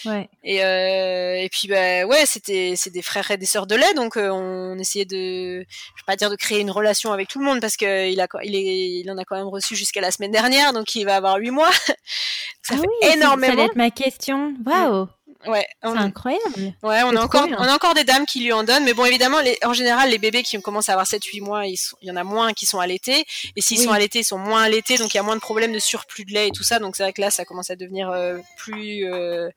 ouais. 0.07 0.29
Et, 0.43 0.65
euh, 0.65 1.37
et 1.37 1.49
puis, 1.49 1.69
bah, 1.69 2.05
ouais, 2.05 2.27
c'était, 2.27 2.75
c'est 2.77 2.91
des 2.91 3.03
frères 3.03 3.31
et 3.31 3.37
des 3.37 3.47
sœurs 3.47 3.67
de 3.67 3.75
lait, 3.75 3.95
donc 3.95 4.17
on 4.17 4.79
essayait 4.79 5.05
de, 5.05 5.61
je 5.61 6.03
vais 6.03 6.07
pas 6.07 6.17
dire 6.17 6.31
de 6.31 6.37
créer 6.37 6.61
une 6.61 6.71
relation 6.71 7.13
avec 7.13 7.29
tout 7.29 7.39
le 7.39 7.45
monde 7.45 7.61
parce 7.61 7.77
que 7.77 7.94
il, 8.11 8.21
a, 8.21 8.29
il, 8.43 8.55
est, 8.55 9.01
il 9.01 9.11
en 9.11 9.19
a 9.19 9.25
quand 9.25 9.37
même 9.37 9.49
reçu 9.49 9.77
jusqu'à 9.77 10.01
la 10.01 10.11
semaine 10.11 10.31
dernière, 10.31 10.73
donc 10.73 10.95
il 10.95 11.05
va 11.05 11.17
avoir 11.17 11.37
huit 11.37 11.51
mois. 11.51 11.71
ça 12.63 12.75
ah 12.75 12.77
fait 12.77 13.17
énormément. 13.17 13.53
Ça 13.53 13.57
va 13.57 13.65
être 13.65 13.77
ma 13.77 13.91
question. 13.91 14.55
Waouh. 14.65 15.09
Ouais, 15.47 15.67
c'est 15.83 15.89
incroyable. 15.89 16.75
Ouais, 16.83 17.03
on 17.03 17.15
a 17.17 17.21
encore, 17.21 17.47
on 17.47 17.65
a 17.65 17.75
encore 17.75 17.95
des 17.95 18.05
dames 18.05 18.25
qui 18.25 18.41
lui 18.41 18.53
en 18.53 18.65
donnent, 18.65 18.85
mais 18.85 18.95
bon, 18.95 19.05
évidemment, 19.05 19.41
les, 19.41 19.59
en 19.65 19.73
général, 19.73 20.11
les 20.11 20.19
bébés 20.19 20.43
qui 20.43 20.61
commencent 20.63 20.89
à 20.89 20.93
avoir 20.93 21.07
7-8 21.07 21.43
mois, 21.43 21.67
il 21.67 21.77
y 22.03 22.11
en 22.11 22.17
a 22.17 22.25
moins 22.25 22.53
qui 22.53 22.67
sont 22.67 22.81
allaités, 22.81 23.27
et 23.55 23.61
s'ils 23.61 23.79
sont 23.79 23.91
allaités, 23.91 24.21
ils 24.21 24.25
sont 24.25 24.39
moins 24.39 24.63
allaités, 24.63 24.97
donc 24.97 25.13
il 25.13 25.17
y 25.17 25.21
a 25.21 25.23
moins 25.23 25.37
de 25.37 25.41
problèmes 25.41 25.73
de 25.73 25.79
surplus 25.79 26.25
de 26.25 26.33
lait 26.33 26.49
et 26.49 26.51
tout 26.51 26.63
ça, 26.63 26.79
donc 26.79 26.97
c'est 26.97 27.03
vrai 27.03 27.13
que 27.13 27.21
là, 27.21 27.31
ça 27.31 27.45
commence 27.45 27.71
à 27.71 27.77
devenir 27.77 28.11
euh, 28.11 28.39
plus, 28.57 29.07
euh, 29.07 29.51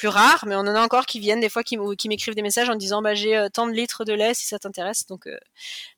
plus 0.00 0.08
rare, 0.08 0.44
mais 0.46 0.56
on 0.56 0.60
en 0.60 0.74
a 0.74 0.80
encore 0.80 1.04
qui 1.04 1.20
viennent 1.20 1.40
des 1.40 1.50
fois, 1.50 1.62
qui, 1.62 1.76
qui 1.98 2.08
m'écrivent 2.08 2.34
des 2.34 2.40
messages 2.40 2.70
en 2.70 2.74
disant 2.74 3.02
bah 3.02 3.14
j'ai 3.14 3.46
tant 3.52 3.66
de 3.66 3.72
litres 3.72 4.06
de 4.06 4.14
lait 4.14 4.32
si 4.32 4.46
ça 4.46 4.58
t'intéresse. 4.58 5.06
Donc 5.06 5.28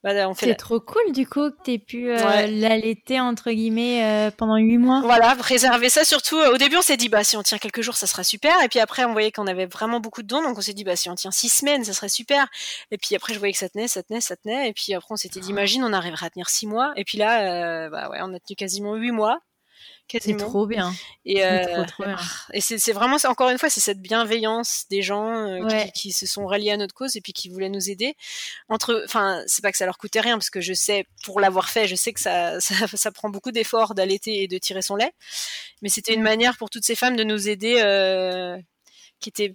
bah, 0.03 0.29
on 0.29 0.35
fait. 0.35 0.47
C'est 0.47 0.55
trop 0.57 0.81
cool 0.81 1.13
du 1.13 1.25
coup 1.25 1.51
que 1.51 1.63
t'aies 1.63 1.79
pu 1.79 2.09
l'allaiter 2.09 3.21
entre 3.21 3.53
guillemets 3.53 4.33
pendant 4.37 4.57
huit 4.57 4.79
mois. 4.79 5.03
Voilà, 5.03 5.37
préserver 5.37 5.89
ça 5.89 6.05
surtout. 6.05 6.37
au 6.37 6.57
début 6.59 6.77
on 6.77 6.83
s'est 6.83 6.97
dit 6.97 7.09
bah 7.09 7.23
si 7.23 7.37
on 7.37 7.45
tient 7.45 7.59
quelques 7.59 7.83
jours 7.83 7.95
ça 7.95 8.09
sera 8.09 8.25
super, 8.25 8.61
et 8.65 8.69
puis 8.69 8.81
après 8.81 9.05
on 9.05 9.13
voyait 9.13 9.31
qu'on 9.31 9.47
avait 9.47 9.67
vraiment 9.67 10.01
beaucoup 10.01 10.23
de 10.23 10.27
dons, 10.27 10.43
donc 10.43 10.59
on 10.59 10.63
s'est 10.63 10.75
dit 10.75 10.83
bah 10.83 10.97
si 10.97 11.09
on 11.09 11.15
tient 11.15 11.31
six 11.31 11.49
semaines 11.49 11.85
ça 11.85 11.93
serait 11.93 12.09
super. 12.09 12.49
Et 12.91 12.99
puis 12.99 13.15
après 13.15 13.35
je 13.35 13.39
voyais 13.39 13.53
que 13.53 13.59
ça 13.59 13.69
tenait, 13.69 13.87
ça 13.87 14.03
tenait, 14.03 14.21
ça 14.21 14.35
tenait, 14.35 14.69
et 14.69 14.73
puis 14.73 14.95
après 14.95 15.13
on 15.13 15.17
s'était 15.17 15.39
dit 15.39 15.51
imagine 15.51 15.85
on 15.85 15.93
arriverait 15.93 16.27
à 16.27 16.31
tenir 16.31 16.49
six 16.49 16.67
mois, 16.67 16.93
et 16.97 17.05
puis 17.05 17.19
là 17.19 17.89
bah 17.89 18.09
ouais 18.11 18.19
on 18.23 18.35
a 18.35 18.41
tenu 18.41 18.57
quasiment 18.57 18.97
huit 18.97 19.13
mois. 19.13 19.39
C'est 20.21 20.37
trop 20.37 20.67
bien. 20.67 20.93
Et, 21.25 21.45
euh, 21.45 21.85
et 22.53 22.61
c'est 22.61 22.93
vraiment, 22.93 23.17
encore 23.25 23.49
une 23.49 23.59
fois, 23.59 23.71
c'est 23.71 23.81
cette 23.81 24.01
bienveillance 24.01 24.85
des 24.91 25.03
gens 25.03 25.33
euh, 25.33 25.85
qui, 25.95 26.13
se 26.13 26.27
sont 26.27 26.47
ralliés 26.47 26.73
à 26.73 26.77
notre 26.77 26.95
cause 26.95 27.17
et 27.17 27.21
puis 27.21 27.33
qui 27.33 27.49
voulaient 27.49 27.71
nous 27.71 27.91
aider. 27.91 28.15
Entre, 28.69 29.03
enfin, 29.05 29.43
c'est 29.47 29.63
pas 29.63 29.73
que 29.73 29.79
ça 29.79 29.87
leur 29.87 29.99
coûtait 29.99 30.21
rien 30.21 30.37
parce 30.37 30.51
que 30.51 30.61
je 30.61 30.75
sais, 30.75 31.07
pour 31.25 31.41
l'avoir 31.41 31.71
fait, 31.71 31.89
je 31.89 31.95
sais 31.95 32.13
que 32.13 32.21
ça, 32.21 32.61
ça, 32.61 33.11
prend 33.11 33.31
beaucoup 33.31 33.53
d'efforts 33.53 33.95
d'allaiter 33.95 34.43
et 34.43 34.49
de 34.49 34.59
tirer 34.59 34.83
son 34.83 34.97
lait. 34.97 35.13
Mais 35.81 35.89
c'était 35.89 36.15
une 36.15 36.21
mm. 36.21 36.25
manière 36.25 36.57
pour 36.59 36.71
toutes 36.71 36.85
ces 36.85 36.95
femmes 36.95 37.17
de 37.17 37.25
nous 37.25 37.49
aider, 37.49 37.81
euh, 37.83 38.59
qui 39.21 39.31
était 39.31 39.55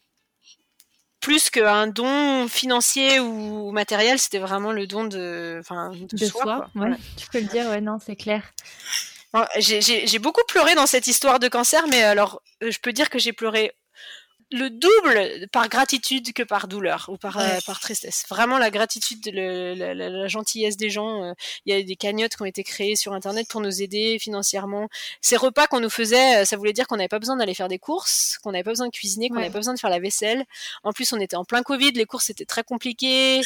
plus 1.20 1.50
qu'un 1.50 1.88
don 1.88 2.48
financier 2.48 3.20
ou 3.20 3.72
matériel, 3.72 4.18
c'était 4.18 4.40
vraiment 4.40 4.72
le 4.72 4.88
don 4.88 5.04
de, 5.06 5.58
enfin, 5.60 5.92
de, 5.92 6.26
soi. 6.26 6.70
ouais. 6.76 6.92
Tu 7.18 7.28
peux 7.28 7.40
le 7.40 7.48
dire, 7.48 7.68
ouais, 7.68 7.82
non, 7.82 7.98
c'est 8.00 8.16
clair. 8.16 8.44
J'ai 9.60 10.20
beaucoup 10.20 10.44
pleuré 10.48 10.76
dans 10.76 10.88
cette 10.88 11.08
histoire 11.08 11.40
de 11.40 11.48
cancer, 11.48 11.88
mais 11.88 12.04
alors 12.04 12.42
euh, 12.64 12.72
je 12.72 12.80
peux 12.80 12.94
dire 12.94 13.10
que 13.10 13.20
j'ai 13.20 13.34
pleuré 13.34 13.72
le 14.50 14.70
double 14.70 15.50
par 15.52 15.68
gratitude 15.68 16.32
que 16.32 16.42
par 16.42 16.70
douleur 16.70 17.10
ou 17.10 17.18
par, 17.18 17.38
euh, 17.38 17.58
par 17.66 17.82
tristesse. 17.82 18.24
Vraiment 18.30 18.58
la 18.58 18.70
gratitude, 18.70 19.20
le, 19.34 19.74
la, 19.74 20.28
gentillesse 20.30 20.78
des 20.78 20.90
gens. 20.90 21.24
Euh, 21.24 21.34
il 21.66 21.76
y 21.76 21.78
a 21.78 21.84
des 21.84 21.96
cagnottes 21.98 22.38
qui 22.38 22.42
ont 22.42 22.46
été 22.46 22.64
créées 22.64 22.96
sur 22.96 23.12
Internet 23.12 23.48
pour 23.50 23.60
nous 23.60 23.82
aider 23.82 24.18
financièrement. 24.20 24.88
Ces 25.20 25.36
repas 25.36 25.68
qu'on 25.68 25.82
nous 25.82 25.90
faisait, 25.90 26.46
ça 26.46 26.56
voulait 26.56 26.72
dire 26.72 26.88
qu'on 26.88 26.96
n'avait 26.96 27.10
pas 27.10 27.20
besoin 27.20 27.36
d'aller 27.36 27.56
faire 27.56 27.68
des 27.68 27.80
courses, 27.80 28.38
qu'on 28.42 28.54
n'avait 28.54 28.64
pas 28.64 28.72
besoin 28.72 28.88
de 28.88 28.92
cuisiner, 28.94 29.28
qu'on 29.28 29.36
n'avait 29.36 29.50
pas 29.50 29.60
besoin 29.60 29.74
de 29.74 29.80
faire 29.80 29.90
la 29.90 30.00
vaisselle. 30.00 30.46
En 30.84 30.94
plus, 30.94 31.12
on 31.12 31.20
était 31.20 31.36
en 31.36 31.44
plein 31.44 31.62
Covid, 31.62 31.92
les 31.92 32.06
courses 32.06 32.30
étaient 32.30 32.46
très 32.46 32.64
compliquées. 32.64 33.42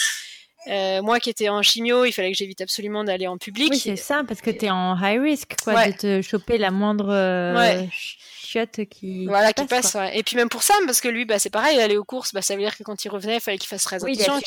Euh, 0.68 1.02
moi 1.02 1.20
qui 1.20 1.30
étais 1.30 1.50
en 1.50 1.64
chimio, 1.64 2.06
il 2.06 2.12
fallait 2.12 2.32
que 2.32 2.38
j'évite 2.38 2.62
absolument 2.62 3.04
d'aller 3.04 3.28
en 3.28 3.38
public. 3.38 3.72
Oui, 3.72 3.80
c'est 3.80 3.96
ça, 3.96 4.24
parce 4.28 4.42
que 4.42 4.52
tu 4.52 4.66
es 4.66 4.70
en 4.70 4.96
high 4.96 5.20
risk, 5.20 5.56
quoi, 5.64 5.88
de 5.88 5.92
te 5.92 6.22
choper 6.22 6.58
la 6.60 6.70
moindre 6.70 7.10
euh, 7.10 7.84
chiotte 7.92 8.82
qui, 8.86 9.26
voilà, 9.26 9.54
qui 9.54 9.66
passe. 9.66 9.98
Et 10.14 10.22
puis 10.22 10.36
même 10.36 10.50
pour 10.50 10.62
Sam, 10.62 10.86
parce 10.86 11.02
que 11.02 11.08
lui, 11.08 11.26
bah, 11.26 11.40
c'est 11.40 11.50
pareil, 11.50 11.80
aller 11.80 11.98
aux 11.98 12.04
courses, 12.04 12.34
bah, 12.34 12.44
ça 12.44 12.56
veut 12.56 12.62
dire 12.62 12.78
que 12.78 12.84
quand 12.84 13.04
il 13.04 13.10
revenait, 13.10 13.38
il 13.38 13.42
fallait 13.42 13.58
qu'il 13.58 13.70
fasse 13.70 13.84
très 13.84 13.96
attention. 13.96 14.40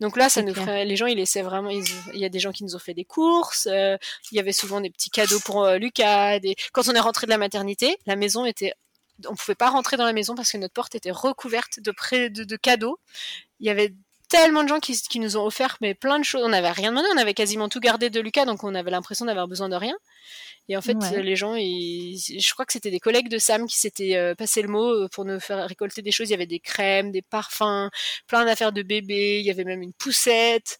Donc 0.00 0.16
là, 0.16 0.28
ça 0.28 0.42
nous 0.42 0.54
ferait... 0.54 0.84
les 0.84 0.96
gens, 0.96 1.06
ils 1.06 1.16
laissaient 1.16 1.42
vraiment. 1.42 1.70
Il 1.70 1.84
y 2.14 2.24
a 2.24 2.28
des 2.28 2.40
gens 2.40 2.50
qui 2.50 2.64
nous 2.64 2.74
ont 2.74 2.80
fait 2.80 2.94
des 2.94 3.04
courses. 3.04 3.68
Euh, 3.70 3.96
il 4.32 4.36
y 4.36 4.40
avait 4.40 4.52
souvent 4.52 4.80
des 4.80 4.90
petits 4.90 5.10
cadeaux 5.10 5.40
pour 5.44 5.66
Lucas. 5.74 6.40
Des... 6.40 6.56
Quand 6.72 6.88
on 6.88 6.92
est 6.92 7.00
rentré 7.00 7.26
de 7.26 7.30
la 7.30 7.38
maternité, 7.38 7.96
la 8.06 8.16
maison 8.16 8.44
était 8.44 8.72
on 9.28 9.36
pouvait 9.36 9.54
pas 9.54 9.70
rentrer 9.70 9.96
dans 9.96 10.04
la 10.04 10.12
maison 10.12 10.34
parce 10.34 10.50
que 10.50 10.56
notre 10.58 10.74
porte 10.74 10.96
était 10.96 11.12
recouverte 11.12 11.78
de, 11.78 11.92
près 11.92 12.30
de, 12.30 12.42
de 12.42 12.56
cadeaux. 12.56 12.98
Il 13.60 13.66
y 13.66 13.70
avait 13.70 13.94
tellement 14.34 14.62
de 14.62 14.68
gens 14.68 14.80
qui, 14.80 15.00
qui, 15.00 15.20
nous 15.20 15.36
ont 15.36 15.44
offert 15.44 15.76
mais 15.80 15.94
plein 15.94 16.18
de 16.18 16.24
choses. 16.24 16.42
On 16.44 16.48
n'avait 16.48 16.70
rien 16.70 16.90
demandé, 16.90 17.08
on 17.14 17.18
avait 17.18 17.34
quasiment 17.34 17.68
tout 17.68 17.80
gardé 17.80 18.10
de 18.10 18.20
Lucas, 18.20 18.44
donc 18.44 18.64
on 18.64 18.74
avait 18.74 18.90
l'impression 18.90 19.24
d'avoir 19.26 19.48
besoin 19.48 19.68
de 19.68 19.76
rien. 19.76 19.94
Et 20.68 20.76
en 20.78 20.80
fait, 20.80 20.96
les 21.12 21.36
gens, 21.36 21.54
je 21.56 22.52
crois 22.52 22.64
que 22.64 22.72
c'était 22.72 22.90
des 22.90 23.00
collègues 23.00 23.28
de 23.28 23.36
Sam 23.36 23.66
qui 23.66 23.78
s'étaient 23.78 24.16
euh, 24.16 24.34
passé 24.34 24.62
le 24.62 24.68
mot 24.68 24.88
euh, 24.88 25.08
pour 25.12 25.26
nous 25.26 25.38
faire 25.38 25.66
récolter 25.68 26.00
des 26.00 26.10
choses. 26.10 26.28
Il 26.28 26.32
y 26.32 26.34
avait 26.34 26.46
des 26.46 26.60
crèmes, 26.60 27.10
des 27.10 27.20
parfums, 27.20 27.90
plein 28.26 28.46
d'affaires 28.46 28.72
de 28.72 28.82
bébé. 28.82 29.40
Il 29.40 29.46
y 29.46 29.50
avait 29.50 29.64
même 29.64 29.82
une 29.82 29.92
poussette. 29.92 30.78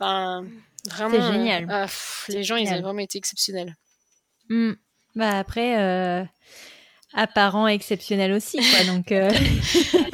Enfin, 0.00 0.46
vraiment. 0.86 1.32
génial. 1.32 1.66
Ah, 1.68 1.86
les 2.28 2.44
gens, 2.44 2.56
ils 2.56 2.72
ont 2.72 2.80
vraiment 2.80 3.00
été 3.00 3.18
exceptionnels. 3.18 3.76
Mmh. 4.48 4.72
Bah 5.16 5.38
après. 5.38 5.78
Euh 5.78 6.24
apparent 7.16 7.66
exceptionnel 7.66 8.32
aussi. 8.32 8.58
Quoi, 8.58 8.84
donc, 8.92 9.10
euh. 9.10 9.30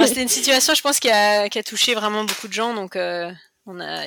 c'était 0.06 0.22
une 0.22 0.28
situation, 0.28 0.72
je 0.74 0.80
pense, 0.80 1.00
qui 1.00 1.10
a, 1.10 1.48
qui 1.50 1.58
a, 1.58 1.62
touché 1.62 1.94
vraiment 1.94 2.24
beaucoup 2.24 2.48
de 2.48 2.52
gens. 2.52 2.72
Donc, 2.72 2.96
euh, 2.96 3.30
on, 3.66 3.78
a, 3.80 4.06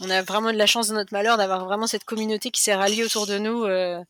on 0.00 0.10
a 0.10 0.22
vraiment 0.22 0.52
de 0.52 0.58
la 0.58 0.66
chance 0.66 0.88
de 0.88 0.94
notre 0.94 1.12
malheur 1.12 1.36
d'avoir 1.38 1.64
vraiment 1.64 1.86
cette 1.86 2.04
communauté 2.04 2.50
qui 2.50 2.62
s'est 2.62 2.74
ralliée 2.74 3.02
autour 3.02 3.26
de 3.26 3.38
nous. 3.38 3.64
Euh. 3.64 4.00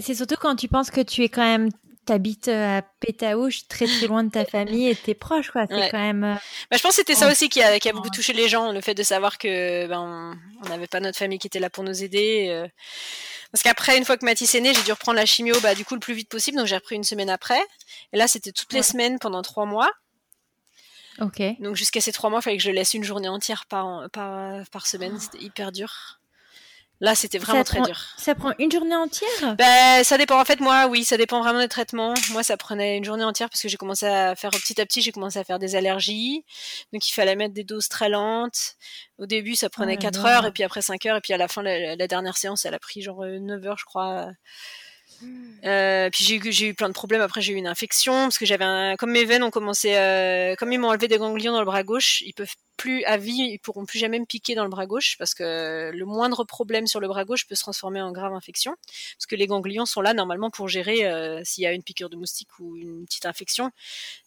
c'est 0.00 0.14
surtout 0.14 0.36
quand 0.40 0.56
tu 0.56 0.68
penses 0.68 0.90
que 0.90 1.02
tu 1.02 1.22
es 1.24 1.28
quand 1.28 1.42
même 1.42 1.70
t'habites 2.06 2.48
à 2.48 2.82
Pétaouche, 3.00 3.68
très 3.68 3.86
très 3.86 4.06
loin 4.06 4.24
de 4.24 4.30
ta 4.30 4.44
famille 4.46 4.88
et 4.88 4.96
tes 4.96 5.14
proches, 5.14 5.50
quoi. 5.50 5.66
C'est 5.68 5.90
quand 5.90 5.98
même. 5.98 6.22
Bah, 6.70 6.76
je 6.76 6.82
pense 6.82 6.92
que 6.92 6.96
c'était 6.96 7.14
ça 7.14 7.30
aussi 7.30 7.48
qui 7.48 7.62
a, 7.62 7.78
qui 7.78 7.88
a, 7.88 7.92
beaucoup 7.92 8.10
touché 8.10 8.32
les 8.32 8.48
gens, 8.48 8.72
le 8.72 8.80
fait 8.80 8.94
de 8.94 9.02
savoir 9.02 9.38
que 9.38 9.86
ben, 9.86 10.38
on 10.64 10.68
n'avait 10.68 10.86
pas 10.86 11.00
notre 11.00 11.18
famille 11.18 11.38
qui 11.38 11.46
était 11.46 11.60
là 11.60 11.70
pour 11.70 11.84
nous 11.84 12.02
aider. 12.02 12.66
Parce 13.52 13.62
qu'après, 13.62 13.96
une 13.96 14.04
fois 14.04 14.16
que 14.16 14.24
Mathis 14.24 14.54
est 14.54 14.60
né, 14.60 14.74
j'ai 14.74 14.82
dû 14.82 14.92
reprendre 14.92 15.16
la 15.16 15.26
chimio, 15.26 15.58
bah, 15.60 15.74
du 15.74 15.84
coup, 15.84 15.94
le 15.94 16.00
plus 16.00 16.14
vite 16.14 16.28
possible. 16.28 16.58
Donc, 16.58 16.66
j'ai 16.66 16.76
repris 16.76 16.96
une 16.96 17.04
semaine 17.04 17.30
après. 17.30 17.60
Et 18.12 18.16
là, 18.16 18.28
c'était 18.28 18.52
toutes 18.52 18.72
les 18.72 18.82
semaines 18.82 19.18
pendant 19.18 19.42
trois 19.42 19.66
mois. 19.66 19.90
Ok. 21.20 21.40
Donc, 21.60 21.76
jusqu'à 21.76 22.00
ces 22.00 22.12
trois 22.12 22.28
mois, 22.28 22.40
il 22.40 22.42
fallait 22.42 22.56
que 22.58 22.62
je 22.62 22.70
laisse 22.70 22.94
une 22.94 23.04
journée 23.04 23.28
entière 23.28 23.66
par, 23.66 24.10
par, 24.10 24.62
par 24.70 24.86
semaine. 24.86 25.18
C'était 25.18 25.42
hyper 25.42 25.72
dur. 25.72 26.20
Là, 27.00 27.14
c'était 27.14 27.38
vraiment 27.38 27.62
très 27.62 27.82
dur. 27.82 27.98
Ça 28.16 28.34
prend 28.34 28.52
une 28.58 28.72
journée 28.72 28.96
entière? 28.96 29.56
Ben, 29.56 30.02
Ça 30.02 30.16
dépend. 30.16 30.40
En 30.40 30.44
fait, 30.44 30.60
moi, 30.60 30.86
oui, 30.86 31.04
ça 31.04 31.16
dépend 31.16 31.42
vraiment 31.42 31.60
des 31.60 31.68
traitements. 31.68 32.14
Moi, 32.30 32.42
ça 32.42 32.56
prenait 32.56 32.96
une 32.96 33.04
journée 33.04 33.24
entière 33.24 33.50
parce 33.50 33.60
que 33.60 33.68
j'ai 33.68 33.76
commencé 33.76 34.06
à 34.06 34.34
faire 34.34 34.50
petit 34.50 34.80
à 34.80 34.86
petit, 34.86 35.02
j'ai 35.02 35.12
commencé 35.12 35.38
à 35.38 35.44
faire 35.44 35.58
des 35.58 35.76
allergies. 35.76 36.44
Donc, 36.92 37.06
il 37.06 37.12
fallait 37.12 37.36
mettre 37.36 37.52
des 37.54 37.64
doses 37.64 37.88
très 37.88 38.08
lentes. 38.08 38.76
Au 39.18 39.26
début, 39.26 39.54
ça 39.54 39.68
prenait 39.68 39.96
4 39.96 40.24
heures, 40.24 40.46
et 40.46 40.52
puis 40.52 40.62
après 40.62 40.82
5 40.82 41.04
heures, 41.06 41.16
et 41.16 41.20
puis 41.20 41.32
à 41.32 41.36
la 41.36 41.48
fin, 41.48 41.62
la, 41.62 41.96
la 41.96 42.06
dernière 42.06 42.36
séance, 42.36 42.64
elle 42.64 42.74
a 42.74 42.78
pris 42.78 43.02
genre 43.02 43.24
9 43.24 43.66
heures, 43.66 43.78
je 43.78 43.84
crois. 43.84 44.28
Euh, 45.64 46.10
puis 46.10 46.24
j'ai 46.24 46.66
eu, 46.66 46.74
plein 46.74 46.88
de 46.88 46.94
problèmes. 46.94 47.20
Après, 47.20 47.40
j'ai 47.40 47.52
eu 47.52 47.56
une 47.56 47.66
infection 47.66 48.12
parce 48.24 48.38
que 48.38 48.46
j'avais 48.46 48.64
un, 48.64 48.96
comme 48.96 49.10
mes 49.10 49.24
veines 49.24 49.42
ont 49.42 49.50
commencé, 49.50 49.96
euh, 49.96 50.54
comme 50.56 50.72
ils 50.72 50.78
m'ont 50.78 50.88
enlevé 50.88 51.08
des 51.08 51.18
ganglions 51.18 51.52
dans 51.52 51.60
le 51.60 51.64
bras 51.64 51.82
gauche, 51.82 52.22
ils 52.22 52.34
peuvent 52.34 52.54
plus 52.76 53.04
à 53.04 53.16
vie, 53.16 53.48
ils 53.52 53.58
pourront 53.58 53.86
plus 53.86 53.98
jamais 53.98 54.18
me 54.18 54.26
piquer 54.26 54.54
dans 54.54 54.64
le 54.64 54.68
bras 54.68 54.86
gauche 54.86 55.16
parce 55.18 55.34
que 55.34 55.90
le 55.94 56.04
moindre 56.04 56.44
problème 56.44 56.86
sur 56.86 57.00
le 57.00 57.08
bras 57.08 57.24
gauche 57.24 57.46
peut 57.46 57.54
se 57.54 57.62
transformer 57.62 58.02
en 58.02 58.12
grave 58.12 58.34
infection 58.34 58.74
parce 59.16 59.26
que 59.26 59.34
les 59.34 59.46
ganglions 59.46 59.86
sont 59.86 60.02
là 60.02 60.12
normalement 60.12 60.50
pour 60.50 60.68
gérer 60.68 61.06
euh, 61.06 61.40
s'il 61.42 61.64
y 61.64 61.66
a 61.66 61.72
une 61.72 61.82
piqûre 61.82 62.10
de 62.10 62.16
moustique 62.16 62.58
ou 62.58 62.76
une 62.76 63.06
petite 63.06 63.26
infection 63.26 63.70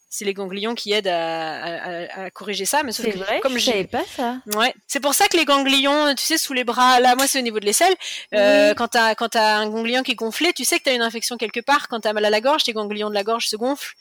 c'est 0.10 0.26
les 0.26 0.34
ganglions 0.34 0.74
qui 0.74 0.92
aident 0.92 1.08
à, 1.08 2.30
corriger 2.32 2.66
ça. 2.66 2.84
Mais 2.84 2.92
c'est 2.92 3.12
vrai, 3.12 3.40
comme 3.42 3.58
je 3.58 3.66
savais 3.66 3.84
pas 3.86 4.04
ça. 4.06 4.38
Ouais, 4.56 4.74
c'est 4.88 5.00
pour 5.00 5.14
ça 5.14 5.28
que 5.28 5.38
les 5.38 5.46
ganglions, 5.46 6.14
tu 6.16 6.26
sais, 6.26 6.38
sous 6.38 6.54
les 6.54 6.64
bras, 6.64 7.00
là, 7.00 7.16
moi, 7.16 7.28
c'est 7.28 7.40
au 7.40 7.44
niveau 7.44 7.60
de 7.60 7.66
l'aisselle. 7.66 7.96
Euh, 8.34 8.74
Quand 8.74 8.90
t'as 8.90 9.16
quand 9.16 9.36
as 9.36 9.58
un 9.58 9.70
ganglion 9.70 10.02
qui 10.02 10.12
est 10.12 10.16
gonflé, 10.16 10.52
tu 10.54 10.66
sais 10.66 10.80
que 10.80 10.86
t'as 10.86 10.96
une 10.96 11.02
infection 11.02 11.38
quelque 11.38 11.60
part. 11.60 11.88
Quand 11.88 12.00
t'as 12.00 12.14
mal 12.14 12.26
à 12.26 12.30
la 12.30 12.42
gorge, 12.42 12.64
tes 12.64 12.74
ganglions 12.74 13.10
de 13.10 13.16
la 13.16 13.24
gorge 13.24 13.48
se 13.48 13.56
gonflent. 13.56 13.96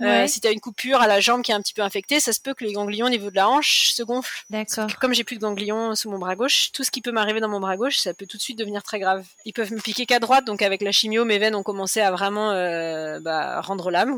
Euh, 0.00 0.26
si 0.28 0.40
tu 0.40 0.46
as 0.46 0.52
une 0.52 0.60
coupure 0.60 1.00
à 1.00 1.08
la 1.08 1.20
jambe 1.20 1.42
qui 1.42 1.50
est 1.50 1.54
un 1.54 1.60
petit 1.60 1.74
peu 1.74 1.82
infectée, 1.82 2.20
ça 2.20 2.32
se 2.32 2.40
peut 2.40 2.54
que 2.54 2.64
les 2.64 2.72
ganglions 2.72 3.06
au 3.06 3.10
niveau 3.10 3.30
de 3.30 3.34
la 3.34 3.48
hanche 3.48 3.90
se 3.90 4.02
gonflent. 4.02 4.44
D'accord. 4.48 4.86
Comme 5.00 5.12
j'ai 5.12 5.24
plus 5.24 5.36
de 5.36 5.40
ganglions 5.40 5.94
sous 5.96 6.10
mon 6.10 6.18
bras 6.18 6.36
gauche, 6.36 6.70
tout 6.72 6.84
ce 6.84 6.90
qui 6.90 7.00
peut 7.00 7.10
m'arriver 7.10 7.40
dans 7.40 7.48
mon 7.48 7.58
bras 7.58 7.76
gauche, 7.76 7.98
ça 7.98 8.14
peut 8.14 8.26
tout 8.26 8.36
de 8.36 8.42
suite 8.42 8.58
devenir 8.58 8.82
très 8.82 9.00
grave. 9.00 9.26
Ils 9.44 9.52
peuvent 9.52 9.72
me 9.72 9.80
piquer 9.80 10.06
qu'à 10.06 10.20
droite, 10.20 10.44
donc 10.44 10.62
avec 10.62 10.82
la 10.82 10.92
chimio, 10.92 11.24
mes 11.24 11.38
veines 11.38 11.56
ont 11.56 11.64
commencé 11.64 12.00
à 12.00 12.12
vraiment 12.12 12.52
euh, 12.52 13.18
bah, 13.20 13.60
rendre 13.60 13.90
l'âme. 13.90 14.16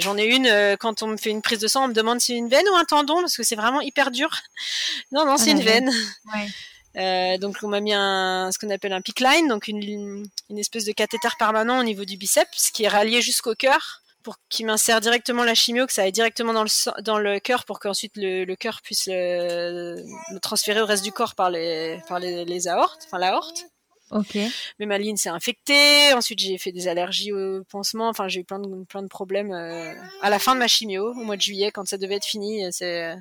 J'en 0.00 0.16
ai 0.16 0.24
une, 0.24 0.46
euh, 0.46 0.76
quand 0.76 1.02
on 1.02 1.06
me 1.06 1.16
fait 1.16 1.30
une 1.30 1.42
prise 1.42 1.60
de 1.60 1.68
sang, 1.68 1.84
on 1.84 1.88
me 1.88 1.94
demande 1.94 2.20
si 2.20 2.32
c'est 2.32 2.38
une 2.38 2.48
veine 2.48 2.66
ou 2.72 2.76
un 2.76 2.84
tendon, 2.84 3.20
parce 3.20 3.36
que 3.36 3.44
c'est 3.44 3.56
vraiment 3.56 3.80
hyper 3.80 4.10
dur. 4.10 4.30
non, 5.12 5.24
non, 5.24 5.36
c'est 5.36 5.50
ah, 5.50 5.54
une 5.54 5.62
veine. 5.62 5.90
Ouais. 6.32 6.48
Euh, 6.96 7.38
donc 7.38 7.56
on 7.62 7.68
m'a 7.68 7.78
mis 7.78 7.94
un, 7.94 8.50
ce 8.52 8.58
qu'on 8.58 8.70
appelle 8.70 8.92
un 8.92 9.00
PICK 9.00 9.20
line, 9.20 9.48
donc 9.48 9.68
une, 9.68 10.24
une 10.50 10.58
espèce 10.58 10.84
de 10.84 10.92
cathéter 10.92 11.28
permanent 11.38 11.78
au 11.78 11.84
niveau 11.84 12.04
du 12.04 12.16
biceps 12.16 12.72
qui 12.72 12.82
est 12.82 12.88
rallié 12.88 13.22
jusqu'au 13.22 13.54
cœur 13.54 14.00
pour 14.22 14.36
qu'il 14.48 14.66
m'insère 14.66 15.00
directement 15.00 15.44
la 15.44 15.54
chimio, 15.54 15.86
que 15.86 15.92
ça 15.92 16.02
aille 16.02 16.12
directement 16.12 16.52
dans 16.52 16.64
le 16.64 17.02
dans 17.02 17.18
le 17.18 17.40
cœur 17.40 17.64
pour 17.64 17.80
qu'ensuite 17.80 18.16
le, 18.16 18.44
le 18.44 18.56
cœur 18.56 18.80
puisse 18.82 19.06
le, 19.06 20.02
transférer 20.40 20.80
au 20.80 20.86
reste 20.86 21.04
du 21.04 21.12
corps 21.12 21.34
par 21.34 21.50
les 21.50 22.00
par 22.08 22.18
les, 22.18 22.44
les 22.44 22.68
aortes, 22.68 23.02
enfin 23.06 23.18
l'aorte. 23.18 23.66
Ok. 24.10 24.36
Mais 24.80 24.86
ma 24.86 24.98
ligne 24.98 25.16
s'est 25.16 25.28
infectée. 25.28 26.12
Ensuite, 26.14 26.40
j'ai 26.40 26.58
fait 26.58 26.72
des 26.72 26.88
allergies 26.88 27.32
au 27.32 27.62
pansement. 27.62 28.08
Enfin, 28.08 28.26
j'ai 28.26 28.40
eu 28.40 28.44
plein 28.44 28.58
de 28.58 28.84
plein 28.84 29.02
de 29.02 29.08
problèmes 29.08 29.52
euh, 29.52 29.94
à 30.20 30.30
la 30.30 30.40
fin 30.40 30.54
de 30.54 30.58
ma 30.58 30.66
chimio, 30.66 31.12
au 31.12 31.24
mois 31.24 31.36
de 31.36 31.40
juillet, 31.42 31.70
quand 31.70 31.86
ça 31.86 31.96
devait 31.96 32.16
être 32.16 32.24
fini. 32.24 32.64
C'est 32.72 33.14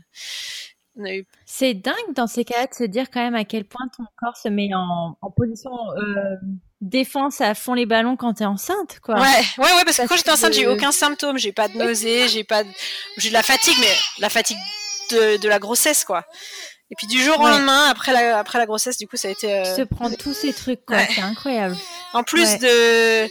eu... 0.97 1.25
C'est 1.45 1.73
dingue 1.73 2.13
dans 2.15 2.27
ces 2.27 2.45
cas-là 2.45 2.67
de 2.67 2.73
se 2.73 2.83
dire 2.83 3.09
quand 3.09 3.21
même 3.21 3.35
à 3.35 3.45
quel 3.45 3.65
point 3.65 3.87
ton 3.95 4.03
corps 4.17 4.37
se 4.37 4.49
met 4.49 4.69
en, 4.73 5.17
en 5.21 5.31
position 5.31 5.71
euh, 5.97 6.35
défense 6.81 7.41
à 7.41 7.55
fond 7.55 7.73
les 7.73 7.85
ballons 7.85 8.15
quand 8.15 8.33
t'es 8.35 8.45
enceinte, 8.45 8.99
quoi. 9.01 9.15
Ouais, 9.15 9.43
ouais, 9.57 9.73
ouais, 9.73 9.83
parce, 9.85 9.97
que 9.97 10.07
quand 10.07 10.15
j'étais 10.15 10.31
enceinte, 10.31 10.53
j'ai 10.53 10.61
eu 10.61 10.67
aucun 10.67 10.91
symptôme, 10.91 11.37
j'ai 11.37 11.51
pas 11.51 11.67
de 11.67 11.77
nausée, 11.77 12.27
j'ai 12.29 12.43
pas, 12.43 12.63
de... 12.63 12.69
j'ai 13.17 13.29
de 13.29 13.33
la 13.33 13.43
fatigue, 13.43 13.75
mais 13.79 13.93
la 14.19 14.29
fatigue 14.29 14.57
de, 15.11 15.37
de 15.37 15.49
la 15.49 15.59
grossesse, 15.59 16.05
quoi. 16.05 16.25
Et 16.91 16.95
puis 16.95 17.05
du 17.05 17.21
jour 17.21 17.39
au 17.39 17.47
lendemain, 17.47 17.85
après 17.89 18.13
la, 18.13 18.39
après 18.39 18.57
la 18.57 18.65
grossesse, 18.65 18.97
du 18.97 19.07
coup, 19.07 19.17
ça 19.17 19.27
a 19.27 19.31
été. 19.31 19.53
Euh... 19.53 19.63
Tu 19.63 19.81
se 19.81 19.81
prends 19.83 20.09
tous 20.11 20.33
ces 20.33 20.53
trucs, 20.53 20.83
quoi. 20.85 20.97
C'est 21.05 21.21
incroyable. 21.21 21.77
En 22.13 22.23
plus 22.23 22.57
de 22.59 23.29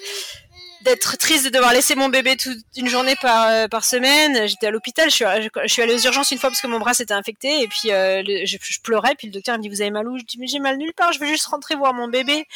d'être 0.82 1.16
triste 1.16 1.44
de 1.44 1.50
devoir 1.50 1.72
laisser 1.72 1.96
mon 1.96 2.08
bébé 2.08 2.36
toute 2.36 2.58
une 2.76 2.86
journée 2.86 3.16
par 3.20 3.48
euh, 3.48 3.66
par 3.66 3.84
semaine. 3.84 4.46
J'étais 4.46 4.68
à 4.68 4.70
l'hôpital, 4.70 5.10
je 5.10 5.14
suis, 5.14 5.24
je, 5.24 5.72
suis 5.72 5.82
allée 5.82 5.94
aux 5.94 5.98
urgences 5.98 6.30
une 6.30 6.38
fois 6.38 6.50
parce 6.50 6.60
que 6.60 6.68
mon 6.68 6.78
bras 6.78 6.94
s'était 6.94 7.14
infecté 7.14 7.62
et 7.62 7.66
puis 7.66 7.90
euh, 7.90 8.22
je, 8.44 8.56
je, 8.60 8.80
pleurais. 8.80 9.16
Puis 9.16 9.26
le 9.26 9.32
docteur 9.32 9.56
me 9.58 9.62
dit 9.62 9.68
vous 9.68 9.80
avez 9.80 9.90
mal 9.90 10.06
où 10.06 10.16
Je 10.16 10.24
dis 10.24 10.38
mais 10.38 10.46
j'ai 10.46 10.60
mal 10.60 10.76
nulle 10.76 10.94
part, 10.94 11.12
je 11.12 11.18
veux 11.18 11.26
juste 11.26 11.46
rentrer 11.46 11.74
voir 11.74 11.94
mon 11.94 12.06
bébé. 12.06 12.46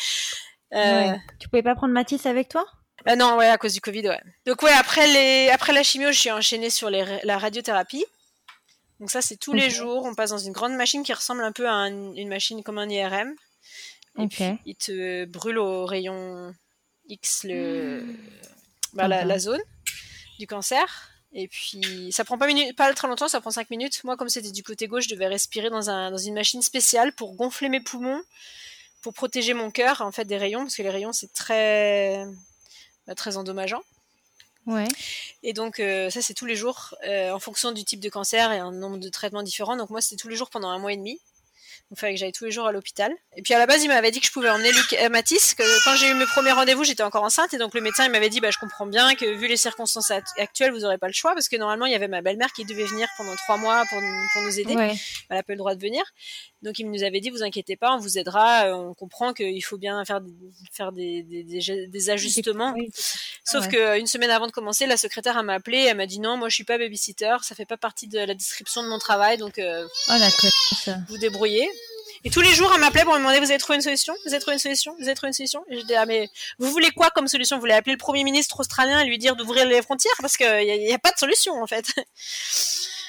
Euh, 0.74 1.12
Tu 1.38 1.48
pouvais 1.48 1.62
pas 1.62 1.74
prendre 1.74 1.92
Mathis 1.92 2.26
avec 2.26 2.48
toi? 2.48 2.66
Euh, 3.08 3.16
Non, 3.16 3.36
ouais, 3.36 3.48
à 3.48 3.58
cause 3.58 3.74
du 3.74 3.80
Covid, 3.80 4.08
ouais. 4.08 4.20
Donc 4.46 4.62
ouais, 4.62 4.72
après 4.72 5.06
les 5.06 5.50
après 5.50 5.72
la 5.72 5.82
chimio, 5.82 6.12
je 6.12 6.18
suis 6.18 6.30
enchaînée 6.30 6.70
sur 6.70 6.90
les, 6.90 7.04
la 7.24 7.38
radiothérapie. 7.38 8.04
Donc 9.00 9.10
ça, 9.10 9.20
c'est 9.20 9.36
tous 9.36 9.52
les 9.52 9.68
jours. 9.68 10.04
On 10.04 10.14
passe 10.14 10.30
dans 10.30 10.38
une 10.38 10.52
grande 10.52 10.74
machine 10.74 11.02
qui 11.02 11.12
ressemble 11.12 11.42
un 11.42 11.52
peu 11.52 11.68
à 11.68 11.88
une 11.88 12.28
machine 12.28 12.62
comme 12.62 12.78
un 12.78 12.88
IRM. 12.88 13.34
Et 14.18 14.28
puis, 14.28 14.44
il 14.66 14.76
te 14.76 15.24
brûle 15.24 15.58
au 15.58 15.86
rayon 15.86 16.54
X 17.08 17.44
le, 17.44 18.02
mmh. 18.02 18.16
bah, 18.94 19.08
la, 19.08 19.38
zone 19.38 19.60
du 20.38 20.46
cancer. 20.46 21.10
Et 21.32 21.48
puis, 21.48 22.12
ça 22.12 22.24
prend 22.24 22.36
pas, 22.36 22.46
minute, 22.46 22.76
pas 22.76 22.92
très 22.92 23.08
longtemps, 23.08 23.28
ça 23.28 23.40
prend 23.40 23.50
5 23.50 23.70
minutes. 23.70 24.04
Moi, 24.04 24.16
comme 24.16 24.28
c'était 24.28 24.50
du 24.50 24.62
côté 24.62 24.86
gauche, 24.86 25.04
je 25.08 25.14
devais 25.14 25.28
respirer 25.28 25.70
dans, 25.70 25.88
un, 25.88 26.10
dans 26.10 26.18
une 26.18 26.34
machine 26.34 26.60
spéciale 26.60 27.12
pour 27.12 27.34
gonfler 27.34 27.70
mes 27.70 27.80
poumons, 27.80 28.22
pour 29.02 29.12
protéger 29.12 29.52
mon 29.52 29.70
cœur, 29.70 30.00
en 30.00 30.12
fait, 30.12 30.24
des 30.24 30.38
rayons, 30.38 30.60
parce 30.60 30.76
que 30.76 30.82
les 30.82 30.90
rayons, 30.90 31.12
c'est 31.12 31.32
très, 31.32 32.24
bah, 33.06 33.14
très 33.14 33.36
endommageant. 33.36 33.82
Ouais. 34.66 34.86
Et 35.42 35.52
donc, 35.52 35.80
euh, 35.80 36.08
ça, 36.08 36.22
c'est 36.22 36.34
tous 36.34 36.46
les 36.46 36.54
jours, 36.54 36.94
euh, 37.06 37.32
en 37.32 37.40
fonction 37.40 37.72
du 37.72 37.84
type 37.84 38.00
de 38.00 38.08
cancer 38.08 38.52
et 38.52 38.58
un 38.58 38.70
nombre 38.70 38.98
de 38.98 39.08
traitements 39.08 39.42
différents. 39.42 39.76
Donc, 39.76 39.90
moi, 39.90 40.00
c'était 40.00 40.20
tous 40.20 40.28
les 40.28 40.36
jours 40.36 40.50
pendant 40.50 40.68
un 40.68 40.78
mois 40.78 40.92
et 40.92 40.96
demi. 40.96 41.20
Il 41.92 41.98
fallait 41.98 42.14
que 42.14 42.20
j'aille 42.20 42.32
tous 42.32 42.46
les 42.46 42.50
jours 42.50 42.66
à 42.66 42.72
l'hôpital. 42.72 43.12
Et 43.36 43.42
puis 43.42 43.52
à 43.52 43.58
la 43.58 43.66
base, 43.66 43.84
il 43.84 43.88
m'avait 43.88 44.10
dit 44.10 44.18
que 44.18 44.26
je 44.26 44.32
pouvais 44.32 44.48
emmener 44.48 44.72
Luc, 44.72 44.94
euh, 44.94 45.10
Mathis, 45.10 45.52
que 45.52 45.84
quand 45.84 45.94
j'ai 45.96 46.08
eu 46.08 46.14
mes 46.14 46.24
premiers 46.24 46.52
rendez-vous, 46.52 46.84
j'étais 46.84 47.02
encore 47.02 47.22
enceinte. 47.22 47.52
Et 47.52 47.58
donc 47.58 47.74
le 47.74 47.82
médecin, 47.82 48.06
il 48.06 48.10
m'avait 48.10 48.30
dit, 48.30 48.40
bah, 48.40 48.50
je 48.50 48.58
comprends 48.58 48.86
bien 48.86 49.14
que 49.14 49.26
vu 49.26 49.46
les 49.46 49.58
circonstances 49.58 50.10
actuelles, 50.10 50.72
vous 50.72 50.80
n'aurez 50.80 50.96
pas 50.96 51.06
le 51.06 51.12
choix. 51.12 51.34
Parce 51.34 51.50
que 51.50 51.56
normalement, 51.56 51.84
il 51.84 51.92
y 51.92 51.94
avait 51.94 52.08
ma 52.08 52.22
belle-mère 52.22 52.50
qui 52.54 52.64
devait 52.64 52.86
venir 52.86 53.06
pendant 53.18 53.36
trois 53.36 53.58
mois 53.58 53.84
pour, 53.90 54.00
pour 54.32 54.42
nous 54.42 54.58
aider. 54.58 54.72
Elle 54.72 55.36
n'a 55.36 55.42
pas 55.42 55.52
le 55.52 55.58
droit 55.58 55.74
de 55.74 55.80
venir. 55.82 56.02
Donc 56.62 56.78
il 56.78 56.88
nous 56.90 57.02
avait 57.02 57.20
dit, 57.20 57.28
vous 57.28 57.42
inquiétez 57.42 57.76
pas, 57.76 57.94
on 57.94 57.98
vous 57.98 58.18
aidera. 58.18 58.68
Euh, 58.68 58.74
on 58.74 58.94
comprend 58.94 59.34
qu'il 59.34 59.62
faut 59.64 59.78
bien 59.78 60.02
faire, 60.04 60.20
faire 60.72 60.92
des, 60.92 61.22
des, 61.24 61.42
des, 61.88 62.10
ajustements. 62.10 62.74
Sauf 63.44 63.68
que 63.68 63.98
une 63.98 64.06
semaine 64.06 64.30
avant 64.30 64.46
de 64.46 64.52
commencer, 64.52 64.86
la 64.86 64.96
secrétaire 64.96 65.42
m'a 65.42 65.54
appelé. 65.54 65.78
Elle 65.78 65.96
m'a 65.96 66.06
dit, 66.06 66.20
non, 66.20 66.36
moi 66.36 66.48
je 66.48 66.54
suis 66.54 66.64
pas 66.64 66.78
babysitter. 66.78 67.36
Ça 67.42 67.54
fait 67.54 67.66
pas 67.66 67.76
partie 67.76 68.06
de 68.06 68.18
la 68.18 68.34
description 68.34 68.82
de 68.82 68.88
mon 68.88 68.98
travail. 68.98 69.38
Donc 69.38 69.58
euh, 69.58 69.86
oh, 70.08 70.92
vous 71.08 71.18
débrouillez. 71.18 71.68
Et 72.24 72.30
tous 72.30 72.40
les 72.40 72.52
jours, 72.54 72.70
elle 72.72 72.80
m'appelait 72.80 73.02
pour 73.02 73.14
me 73.14 73.18
demander, 73.18 73.40
vous 73.40 73.50
avez 73.50 73.58
trouvé 73.58 73.76
une 73.76 73.82
solution? 73.82 74.14
Vous 74.24 74.32
avez 74.32 74.40
trouvé 74.40 74.54
une 74.54 74.60
solution? 74.60 74.94
Vous 74.98 75.04
avez 75.04 75.14
trouvé 75.14 75.28
une 75.28 75.34
solution? 75.34 75.64
Et 75.68 75.76
je 75.76 75.80
disais, 75.82 75.96
ah, 75.96 76.06
mais 76.06 76.28
vous 76.58 76.70
voulez 76.70 76.90
quoi 76.90 77.10
comme 77.10 77.26
solution? 77.26 77.56
Vous 77.56 77.60
voulez 77.60 77.74
appeler 77.74 77.92
le 77.92 77.98
premier 77.98 78.22
ministre 78.22 78.60
australien 78.60 79.00
et 79.00 79.06
lui 79.06 79.18
dire 79.18 79.34
d'ouvrir 79.34 79.66
les 79.66 79.82
frontières? 79.82 80.14
Parce 80.20 80.36
qu'il 80.36 80.46
n'y 80.46 80.92
a, 80.92 80.94
a, 80.94 80.98
pas 80.98 81.10
de 81.10 81.18
solution, 81.18 81.60
en 81.60 81.66
fait. 81.66 81.86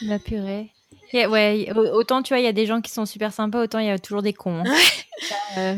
La 0.01 0.18
purée. 0.20 0.72
ouais, 1.14 1.72
autant, 1.74 2.24
tu 2.24 2.30
vois, 2.34 2.39
il 2.39 2.43
y 2.43 2.47
a 2.47 2.53
des 2.53 2.66
gens 2.66 2.82
qui 2.82 2.91
sont 2.91 3.05
super 3.05 3.32
sympas, 3.34 3.61
autant 3.61 3.80
il 3.80 3.88
y 3.88 3.91
a 3.91 3.99
toujours 3.99 4.24
des 4.24 4.34
cons. 4.34 4.64
Hein. 4.66 4.76
Euh, 5.57 5.78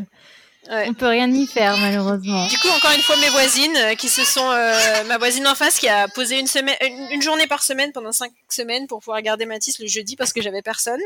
Ouais. 0.70 0.88
On 0.90 0.94
peut 0.94 1.08
rien 1.08 1.32
y 1.32 1.46
faire 1.46 1.78
malheureusement. 1.78 2.48
Du 2.48 2.58
coup, 2.58 2.68
encore 2.70 2.92
une 2.96 3.02
fois, 3.02 3.16
mes 3.18 3.30
voisines 3.30 3.76
euh, 3.78 3.96
qui 3.96 4.10
se 4.10 4.24
sont, 4.24 4.50
euh, 4.50 5.04
ma 5.08 5.18
voisine 5.18 5.48
en 5.48 5.56
face 5.56 5.80
qui 5.80 5.88
a 5.88 6.08
posé 6.08 6.40
une 6.40 6.48
semaine, 6.48 6.76
une, 7.12 7.22
journée 7.22 7.48
par 7.48 7.64
semaine 7.64 7.92
pendant 7.92 8.12
cinq 8.12 8.32
semaines 8.50 8.88
pour 8.88 9.00
pouvoir 9.00 9.22
garder 9.22 9.46
Mathis 9.46 9.80
le 9.80 9.88
jeudi 9.88 10.16
parce 10.16 10.34
que 10.34 10.42
j'avais 10.42 10.62
personne. 10.62 11.00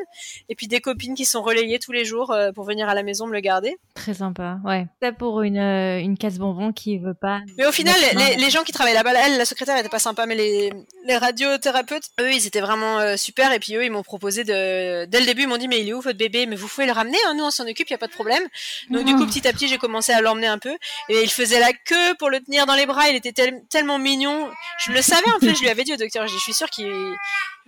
Et 0.47 0.55
puis 0.55 0.68
des 0.68 0.80
copines 0.80 1.14
qui 1.14 1.26
sont 1.26 1.41
relayées 1.41 1.80
tous 1.80 1.91
les 1.91 2.05
jours 2.05 2.32
euh, 2.32 2.51
pour 2.51 2.66
venir 2.66 2.88
à 2.88 2.93
la 2.93 3.03
maison 3.03 3.28
me 3.28 3.34
le 3.34 3.41
garder. 3.41 3.78
Très 3.95 4.14
sympa, 4.14 4.60
ouais. 4.66 4.88
Ça 5.01 5.12
pour 5.12 5.41
une 5.41 5.60
une 5.60 6.18
casse 6.18 6.38
bonbon 6.38 6.72
qui 6.72 6.97
veut 6.97 7.14
pas. 7.14 7.41
Mais 7.57 7.66
au 7.66 7.72
final, 7.72 7.95
les, 8.16 8.38
les, 8.38 8.49
gens 8.49 8.64
qui 8.64 8.72
travaillent 8.72 8.93
là-bas, 8.93 9.14
elle, 9.26 9.38
la 9.38 9.45
secrétaire, 9.45 9.78
était 9.78 9.89
pas 9.89 9.99
sympa, 9.99 10.26
mais 10.26 10.36
les 10.36 10.72
les 11.05 11.18
radiothérapeutes, 11.18 12.10
eux, 12.20 12.32
ils 12.32 12.47
étaient 12.47 12.62
vraiment 12.62 13.18
super. 13.18 13.51
Et 13.51 13.60
puis 13.60 13.76
eux, 13.76 13.84
ils 13.84 13.91
m'ont 13.91 14.03
proposé 14.03 14.43
de, 14.43 15.05
dès 15.05 15.20
le 15.20 15.26
début, 15.26 15.43
ils 15.43 15.47
m'ont 15.47 15.57
dit 15.57 15.68
mais 15.68 15.82
il 15.82 15.89
est 15.89 15.93
où 15.93 16.01
votre 16.01 16.18
bébé? 16.18 16.45
Mais 16.45 16.55
vous 16.55 16.68
pouvez 16.68 16.86
le 16.86 16.93
ramener, 16.93 17.18
hein, 17.28 17.34
nous 17.36 17.43
on 17.43 17.51
s'en 17.51 17.68
occupe, 17.68 17.89
y 17.89 17.93
a 17.93 17.97
pas 17.97 18.07
de 18.07 18.14
problème. 18.14 18.43
Donc 18.89 19.05
du 19.05 19.16
coup, 19.16 19.26
petit 19.26 19.47
petit, 19.54 19.68
j'ai 19.68 19.78
commencé 19.78 20.12
à 20.12 20.22
l'emmener 20.22 20.47
un 20.47 20.60
peu. 20.60 20.76
Et 21.10 21.24
il 21.24 21.30
faisait 21.30 21.60
la 21.60 21.74
queue 21.74 22.16
pour 22.18 22.30
le 22.30 22.39
tenir 22.39 22.66
dans 22.66 22.76
les 22.76 22.86
bras. 22.86 23.10
Il 23.10 23.16
était 23.16 23.34
tellement 23.70 24.00
mignon. 24.00 24.50
Je 24.86 24.91
le 24.91 25.02
savais 25.02 25.32
en 25.36 25.39
fait. 25.39 25.56
Je 25.56 25.62
lui 25.62 25.70
avais 25.70 25.84
dit 25.84 25.93
au 25.93 25.97
docteur. 25.97 26.28
Je 26.28 26.38
suis 26.38 26.54
sûre 26.54 26.70
qu'il 26.70 26.91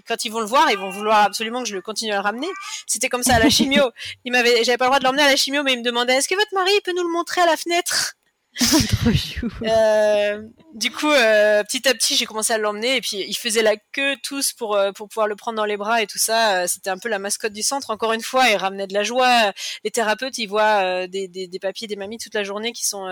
quand 0.08 0.26
ils 0.26 0.32
vont 0.32 0.40
le 0.40 0.46
voir, 0.46 0.70
ils 0.72 0.78
vont 0.78 0.90
vouloir 0.90 1.24
absolument 1.24 1.62
que 1.62 1.70
je 1.70 1.76
le 1.76 1.82
continue 1.82 2.12
à 2.12 2.16
le 2.16 2.22
ramener. 2.22 2.48
C'était 2.88 3.10
comme 3.10 3.24
ça 3.24 3.36
à 3.36 3.40
la 3.40 3.50
chimio. 3.50 3.92
Il 4.26 4.32
m'avait, 4.32 4.64
j'avais 4.64 4.78
pas 4.78 4.86
le 4.86 4.90
droit 4.90 5.00
de 5.00 5.04
l'emmener 5.04 5.24
à 5.24 5.30
la 5.30 5.36
chimio, 5.36 5.64
mais 5.64 5.74
il 5.74 5.80
me 5.80 5.84
demandait 5.84 6.16
est-ce 6.16 6.28
que 6.28 6.36
votre 6.36 6.54
mari 6.54 6.72
peut 6.84 6.94
nous 6.96 7.04
le 7.04 7.12
montrer 7.12 7.42
à 7.42 7.46
la 7.46 7.58
fenêtre? 7.58 8.16
Trop 8.60 9.12
chou. 9.14 9.47
Euh, 9.64 10.43
du 10.74 10.91
coup, 10.91 11.10
euh, 11.10 11.64
petit 11.64 11.88
à 11.88 11.93
petit, 11.93 12.16
j'ai 12.16 12.26
commencé 12.26 12.52
à 12.52 12.58
l'emmener 12.58 12.97
et 12.97 13.02
puis 13.02 13.24
ils 13.26 13.38
faisaient 13.38 13.62
la 13.62 13.78
queue 13.93 14.18
tous 14.24 14.52
pour 14.52 14.76
euh, 14.76 14.91
pour 14.91 15.08
pouvoir 15.08 15.28
le 15.28 15.38
prendre 15.38 15.56
dans 15.56 15.66
les 15.66 15.78
bras 15.78 16.02
et 16.02 16.08
tout 16.08 16.18
ça. 16.18 16.68
C'était 16.68 16.89
un 16.89 16.97
peu 16.97 17.08
la 17.08 17.18
mascotte 17.18 17.54
du 17.54 17.64
centre. 17.64 17.91
Encore 17.91 18.12
une 18.12 18.22
fois, 18.22 18.49
ils 18.49 18.58
ramenaient 18.58 18.88
de 18.88 18.93
la 18.93 19.04
joie. 19.04 19.54
Les 19.86 19.91
thérapeutes, 19.91 20.38
ils 20.38 20.47
voient 20.47 21.08
des, 21.08 21.30
des, 21.30 21.47
des 21.47 21.60
papiers, 21.60 21.88
des 21.88 21.95
mamies 21.95 22.18
toute 22.18 22.36
la 22.36 22.43
journée 22.43 22.74
qui 22.74 22.86
sont 22.86 23.06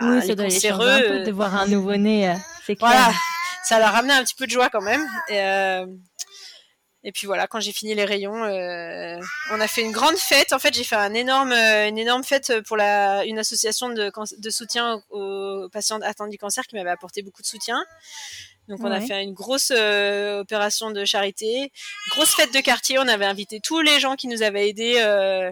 oui, 0.00 0.18
ah, 0.18 0.20
ça 0.20 0.34
doit 0.34 0.44
un 0.44 1.00
peu 1.00 1.24
de 1.24 1.32
voir 1.32 1.54
un 1.56 1.66
nouveau-né. 1.66 2.36
c'est 2.64 2.76
clair. 2.76 2.90
Voilà, 2.90 3.12
ça 3.64 3.78
leur 3.80 3.92
ramenait 3.92 4.12
un 4.14 4.22
petit 4.22 4.36
peu 4.36 4.46
de 4.46 4.52
joie 4.52 4.68
quand 4.68 4.82
même. 4.82 5.04
Et, 5.28 5.40
et 7.04 7.12
puis 7.12 7.26
voilà, 7.26 7.46
quand 7.46 7.60
j'ai 7.60 7.72
fini 7.72 7.94
les 7.94 8.04
rayons, 8.04 8.44
euh, 8.44 9.18
on 9.52 9.60
a 9.60 9.68
fait 9.68 9.82
une 9.82 9.92
grande 9.92 10.16
fête. 10.16 10.52
En 10.52 10.58
fait, 10.58 10.74
j'ai 10.74 10.84
fait 10.84 10.96
un 10.96 11.14
énorme, 11.14 11.52
euh, 11.52 11.88
une 11.88 11.98
énorme 11.98 12.24
fête 12.24 12.60
pour 12.66 12.76
la, 12.76 13.24
une 13.24 13.38
association 13.38 13.88
de, 13.88 14.10
de 14.38 14.50
soutien 14.50 15.02
aux 15.10 15.68
patients 15.72 16.00
atteints 16.02 16.28
du 16.28 16.38
cancer 16.38 16.66
qui 16.66 16.76
m'avait 16.76 16.90
apporté 16.90 17.22
beaucoup 17.22 17.42
de 17.42 17.46
soutien. 17.46 17.78
Donc 18.68 18.80
on 18.82 18.90
a 18.90 19.00
fait 19.00 19.22
une 19.22 19.32
grosse 19.32 19.72
euh, 19.74 20.40
opération 20.40 20.90
de 20.90 21.04
charité, 21.06 21.72
grosse 22.10 22.34
fête 22.34 22.52
de 22.52 22.60
quartier. 22.60 22.98
On 22.98 23.08
avait 23.08 23.24
invité 23.24 23.60
tous 23.60 23.80
les 23.80 23.98
gens 23.98 24.14
qui 24.14 24.28
nous 24.28 24.42
avaient 24.42 24.68
aidés 24.68 24.96
euh, 24.98 25.50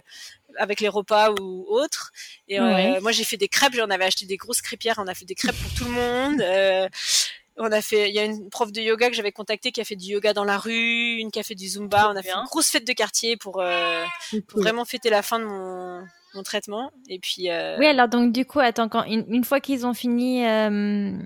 avec 0.58 0.80
les 0.80 0.88
repas 0.88 1.30
ou 1.40 1.64
autres. 1.68 2.12
Et 2.46 2.60
euh, 2.60 3.00
moi 3.00 3.12
j'ai 3.12 3.24
fait 3.24 3.38
des 3.38 3.48
crêpes. 3.48 3.74
J'en 3.74 3.88
avais 3.88 4.04
acheté 4.04 4.26
des 4.26 4.36
grosses 4.36 4.60
crêpières. 4.60 4.96
On 4.98 5.06
a 5.06 5.14
fait 5.14 5.24
des 5.24 5.34
crêpes 5.34 5.56
pour 5.56 5.72
tout 5.72 5.84
le 5.84 5.92
monde. 5.92 6.42
On 7.58 7.72
a 7.72 7.80
fait, 7.80 8.10
il 8.10 8.14
y 8.14 8.18
a 8.18 8.24
une 8.24 8.50
prof 8.50 8.70
de 8.70 8.80
yoga 8.80 9.08
que 9.08 9.14
j'avais 9.14 9.32
contactée 9.32 9.72
qui 9.72 9.80
a 9.80 9.84
fait 9.84 9.96
du 9.96 10.12
yoga 10.12 10.34
dans 10.34 10.44
la 10.44 10.58
rue, 10.58 11.16
une 11.16 11.30
qui 11.30 11.38
a 11.38 11.42
fait 11.42 11.54
du 11.54 11.66
zumba. 11.66 12.10
On 12.10 12.16
a 12.16 12.22
fait 12.22 12.32
une 12.32 12.44
grosse 12.44 12.70
fête 12.70 12.86
de 12.86 12.92
quartier 12.92 13.36
pour, 13.36 13.60
euh, 13.60 14.04
vraiment 14.54 14.84
fêter 14.84 15.08
la 15.08 15.22
fin 15.22 15.38
de 15.38 15.44
mon, 15.44 16.02
mon 16.34 16.42
traitement. 16.42 16.92
Et 17.08 17.18
puis. 17.18 17.50
Euh... 17.50 17.76
Oui, 17.78 17.86
alors 17.86 18.08
donc 18.08 18.32
du 18.32 18.44
coup, 18.44 18.60
attends, 18.60 18.88
quand 18.88 19.04
une, 19.04 19.44
fois 19.44 19.60
qu'ils 19.60 19.86
ont 19.86 19.94
fini 19.94 20.46
euh, 20.46 21.18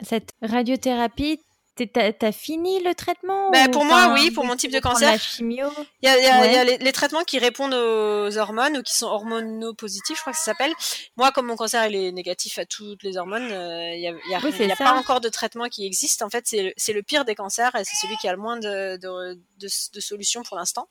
cette 0.00 0.32
radiothérapie, 0.40 1.40
T'as 1.76 2.32
fini 2.32 2.82
le 2.82 2.94
traitement 2.94 3.50
bah, 3.50 3.68
Pour 3.68 3.84
moi, 3.84 4.14
oui, 4.14 4.30
pour 4.30 4.44
mon 4.44 4.56
type 4.56 4.72
de 4.72 4.78
cancer. 4.78 5.10
La 5.10 5.18
chimio? 5.18 5.68
Il 6.00 6.08
y 6.08 6.08
a, 6.08 6.18
y 6.18 6.26
a, 6.26 6.52
y 6.52 6.56
a 6.56 6.64
les, 6.64 6.92
traitements 6.92 7.24
qui 7.24 7.38
répondent 7.38 7.74
aux 7.74 8.38
hormones 8.38 8.78
ou 8.78 8.82
qui 8.82 8.94
sont 8.94 9.06
hormonopositifs, 9.06 10.16
je 10.16 10.20
crois 10.22 10.32
que 10.32 10.38
ça 10.38 10.46
s'appelle. 10.46 10.72
Moi, 11.16 11.32
comme 11.32 11.46
mon 11.46 11.56
cancer 11.56 11.86
il 11.86 11.94
est 11.96 12.12
négatif 12.12 12.58
à 12.58 12.64
toutes 12.64 13.02
les 13.02 13.18
hormones, 13.18 13.50
euh, 13.52 13.94
il 13.94 14.00
n'y 14.00 14.08
a, 14.08 14.12
y 14.12 14.34
a, 14.34 14.66
y 14.66 14.72
a 14.72 14.76
pas 14.76 14.94
encore 14.94 15.20
de 15.20 15.28
traitement 15.28 15.68
qui 15.68 15.84
existe. 15.84 16.22
En 16.22 16.30
fait, 16.30 16.46
c'est 16.46 16.62
le, 16.62 16.94
le, 16.94 17.02
pire 17.02 17.26
des 17.26 17.34
cancers 17.34 17.74
et 17.74 17.84
c'est 17.84 17.96
celui 17.96 18.16
qui 18.16 18.28
a 18.28 18.32
le 18.32 18.38
moins 18.38 18.56
de, 18.56 18.96
de, 18.96 19.34
de, 19.58 19.68
de 19.94 20.00
solutions 20.00 20.42
pour 20.44 20.56
l'instant. 20.56 20.88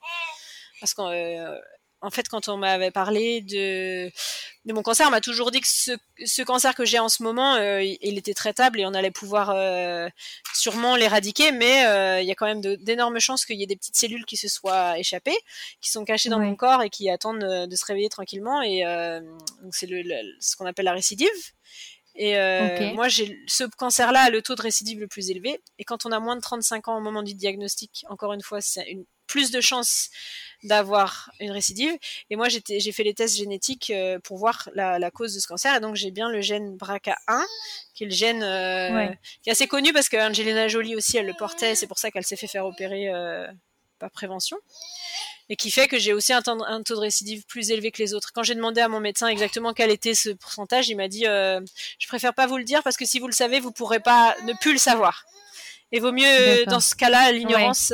Parce 0.80 0.94
que 0.94 1.02
euh, 1.02 1.60
en 2.02 2.12
fait, 2.12 2.28
quand 2.28 2.50
on 2.50 2.58
m'avait 2.58 2.92
parlé 2.92 3.42
de, 3.42 4.12
de 4.66 4.74
mon 4.74 4.84
cancer, 4.84 5.08
on 5.08 5.12
m'a 5.12 5.22
toujours 5.22 5.50
dit 5.52 5.62
que 5.62 5.68
ce, 5.68 5.92
ce 6.24 6.42
cancer 6.44 6.76
que 6.76 6.86
j'ai 6.86 7.00
en 7.00 7.10
ce 7.10 7.24
moment, 7.24 7.56
euh, 7.56 7.82
il 7.84 8.18
était 8.18 8.34
traitable 8.34 8.80
et 8.80 8.86
on 8.86 8.94
allait 8.94 9.12
pouvoir 9.12 9.52
euh, 9.52 10.08
sûrement 10.54 10.96
l'éradiquer, 10.96 11.52
mais 11.52 11.86
euh, 11.86 12.22
il 12.22 12.28
y 12.28 12.32
a 12.32 12.36
quand 12.36 12.46
même 12.46 12.62
d'énormes 12.62 13.20
chances 13.20 13.46
qu'il 13.46 13.58
y 13.58 13.64
ait 13.64 13.68
des 13.68 13.76
petites 13.76 13.96
cellules 13.96 14.26
qui 14.26 14.38
se 14.38 14.48
soient 14.48 15.00
échappées, 15.00 15.38
qui 15.82 15.90
sont 15.90 16.06
cachées 16.06 16.30
dans 16.30 16.40
mon 16.40 16.56
corps 16.56 16.84
et 16.84 16.90
qui 16.90 17.10
attendent 17.10 17.40
de, 17.40 17.76
se 17.76 17.86
réveiller 17.86 18.10
tranquillement. 18.10 18.62
Et 18.62 18.84
donc 19.62 19.74
c'est 19.76 19.88
le, 19.88 20.04
ce 20.40 20.56
qu'on 20.56 20.66
appelle 20.66 20.86
la 20.86 20.94
récidive. 20.94 21.28
Et 22.16 22.36
moi, 22.94 23.08
j'ai 23.08 23.38
ce 23.48 23.64
cancer-là 23.64 24.22
a 24.22 24.30
le 24.30 24.42
taux 24.42 24.56
de 24.56 24.62
récidive 24.62 25.00
le 25.00 25.08
plus 25.08 25.30
élevé. 25.30 25.60
Et 25.80 25.84
quand 25.84 26.06
on 26.06 26.12
a 26.12 26.20
moins 26.20 26.36
de 26.36 26.42
35 26.42 26.88
ans 26.88 26.98
au 26.98 27.02
moment 27.02 27.24
du 27.24 27.34
diagnostic, 27.34 28.06
encore 28.10 28.34
une 28.34 28.42
fois, 28.42 28.62
c'est 28.62 28.90
une 28.90 29.06
plus 29.28 29.52
de 29.52 29.62
chances 29.62 30.10
d'avoir 30.66 31.32
une 31.40 31.52
récidive. 31.52 31.92
Et 32.30 32.36
moi, 32.36 32.48
j'ai 32.50 32.92
fait 32.92 33.04
les 33.04 33.14
tests 33.14 33.38
génétiques 33.38 33.92
euh, 33.92 34.20
pour 34.20 34.38
voir 34.38 34.70
la, 34.74 35.00
la, 35.00 35.12
cause 35.12 35.34
de 35.34 35.40
ce 35.40 35.48
cancer. 35.48 35.76
Et 35.76 35.80
donc, 35.80 35.96
j'ai 35.96 36.12
bien 36.12 36.30
le 36.30 36.42
gène 36.42 36.76
BRCA1, 36.78 37.44
qui 37.94 38.04
est 38.04 38.08
le 38.08 38.14
gène 38.14 38.44
euh, 38.44 39.08
qui 39.42 39.50
est 39.50 39.52
assez 39.52 39.68
connu 39.68 39.94
parce 39.94 40.10
qu'Angelina 40.10 40.68
Jolie 40.68 40.96
aussi, 40.96 41.18
elle 41.18 41.28
le 41.28 41.34
portait. 41.34 41.76
C'est 41.76 41.88
pour 41.88 42.00
ça 42.00 42.12
qu'elle 42.12 42.26
s'est 42.26 42.36
fait 42.36 42.48
faire 42.48 42.66
opérer 42.66 43.10
euh, 43.10 43.48
par 44.00 44.12
prévention. 44.12 44.58
Et 45.48 45.56
qui 45.56 45.70
fait 45.70 45.88
que 45.88 46.00
j'ai 46.00 46.12
aussi 46.12 46.34
un, 46.34 46.42
un, 46.48 46.82
taux 46.82 46.96
de 46.96 47.02
récidive 47.02 47.46
plus 47.46 47.70
élevé 47.70 47.92
que 47.92 48.02
les 48.02 48.16
autres. 48.16 48.32
Quand 48.34 48.42
j'ai 48.42 48.56
demandé 48.56 48.82
à 48.82 48.88
mon 48.88 49.00
médecin 49.00 49.28
exactement 49.28 49.74
quel 49.74 49.92
était 49.92 50.16
ce 50.16 50.32
pourcentage, 50.32 50.90
il 50.90 50.96
m'a 50.96 51.08
dit 51.08 51.26
Je 51.26 52.08
préfère 52.08 52.34
pas 52.34 52.48
vous 52.48 52.58
le 52.58 52.64
dire 52.64 52.82
parce 52.82 52.98
que 52.98 53.06
si 53.06 53.20
vous 53.20 53.28
le 53.28 53.34
savez, 53.34 53.60
vous 53.60 53.72
pourrez 53.72 54.00
pas 54.00 54.36
ne 54.46 54.54
plus 54.54 54.72
le 54.72 54.80
savoir. 54.80 55.24
Et 55.92 56.00
vaut 56.00 56.12
mieux, 56.12 56.66
dans 56.66 56.80
ce 56.80 56.96
cas-là, 56.96 57.32
l'ignorance 57.32 57.92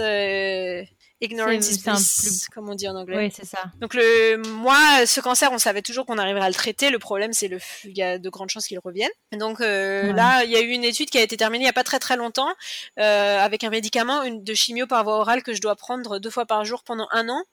ignorance 1.22 1.70
is 1.70 1.82
bliss, 1.84 2.48
comme 2.54 2.70
on 2.70 2.76
dit 2.76 2.88
en 2.88 2.96
anglais. 2.96 3.18
Oui, 3.18 3.32
c'est 3.34 3.46
ça. 3.46 3.60
Donc 3.80 3.94
le, 3.94 4.38
moi, 4.38 5.06
ce 5.06 5.22
cancer, 5.22 5.52
on 5.52 5.58
savait 5.58 5.82
toujours 5.82 6.06
qu'on 6.06 6.18
arriverait 6.18 6.46
à 6.46 6.50
le 6.50 6.56
traiter. 6.56 6.90
Le 6.90 7.00
problème, 7.00 7.34
c'est 7.34 7.48
le, 7.48 7.60
il 7.86 7.98
y 7.98 8.04
a 8.04 8.18
de 8.18 8.30
grandes 8.30 8.50
chances 8.50 8.68
qu'il 8.68 8.80
revienne. 8.80 9.12
Donc 9.32 9.62
euh, 9.62 10.12
là, 10.14 10.44
il 10.44 10.52
y 10.52 10.56
a 10.56 10.62
eu 10.62 10.70
une 10.70 10.84
étude 10.84 11.10
qui 11.10 11.18
a 11.18 11.22
été 11.22 11.38
terminée 11.38 11.64
il 11.64 11.68
y 11.68 11.70
a 11.70 11.74
pas 11.74 11.84
très 11.84 12.00
très 12.00 12.18
longtemps 12.18 12.50
euh, 13.00 13.40
avec 13.40 13.64
un 13.64 13.70
médicament 13.70 14.24
une, 14.24 14.44
de 14.44 14.54
chimio 14.54 14.88
par 14.88 15.04
voie 15.04 15.20
orale 15.20 15.44
que 15.44 15.54
je 15.54 15.62
dois 15.62 15.76
prendre 15.76 16.20
deux 16.20 16.30
fois 16.30 16.46
par 16.46 16.66
jour 16.66 16.84
pendant 16.84 17.08
un 17.12 17.30
an 17.30 17.44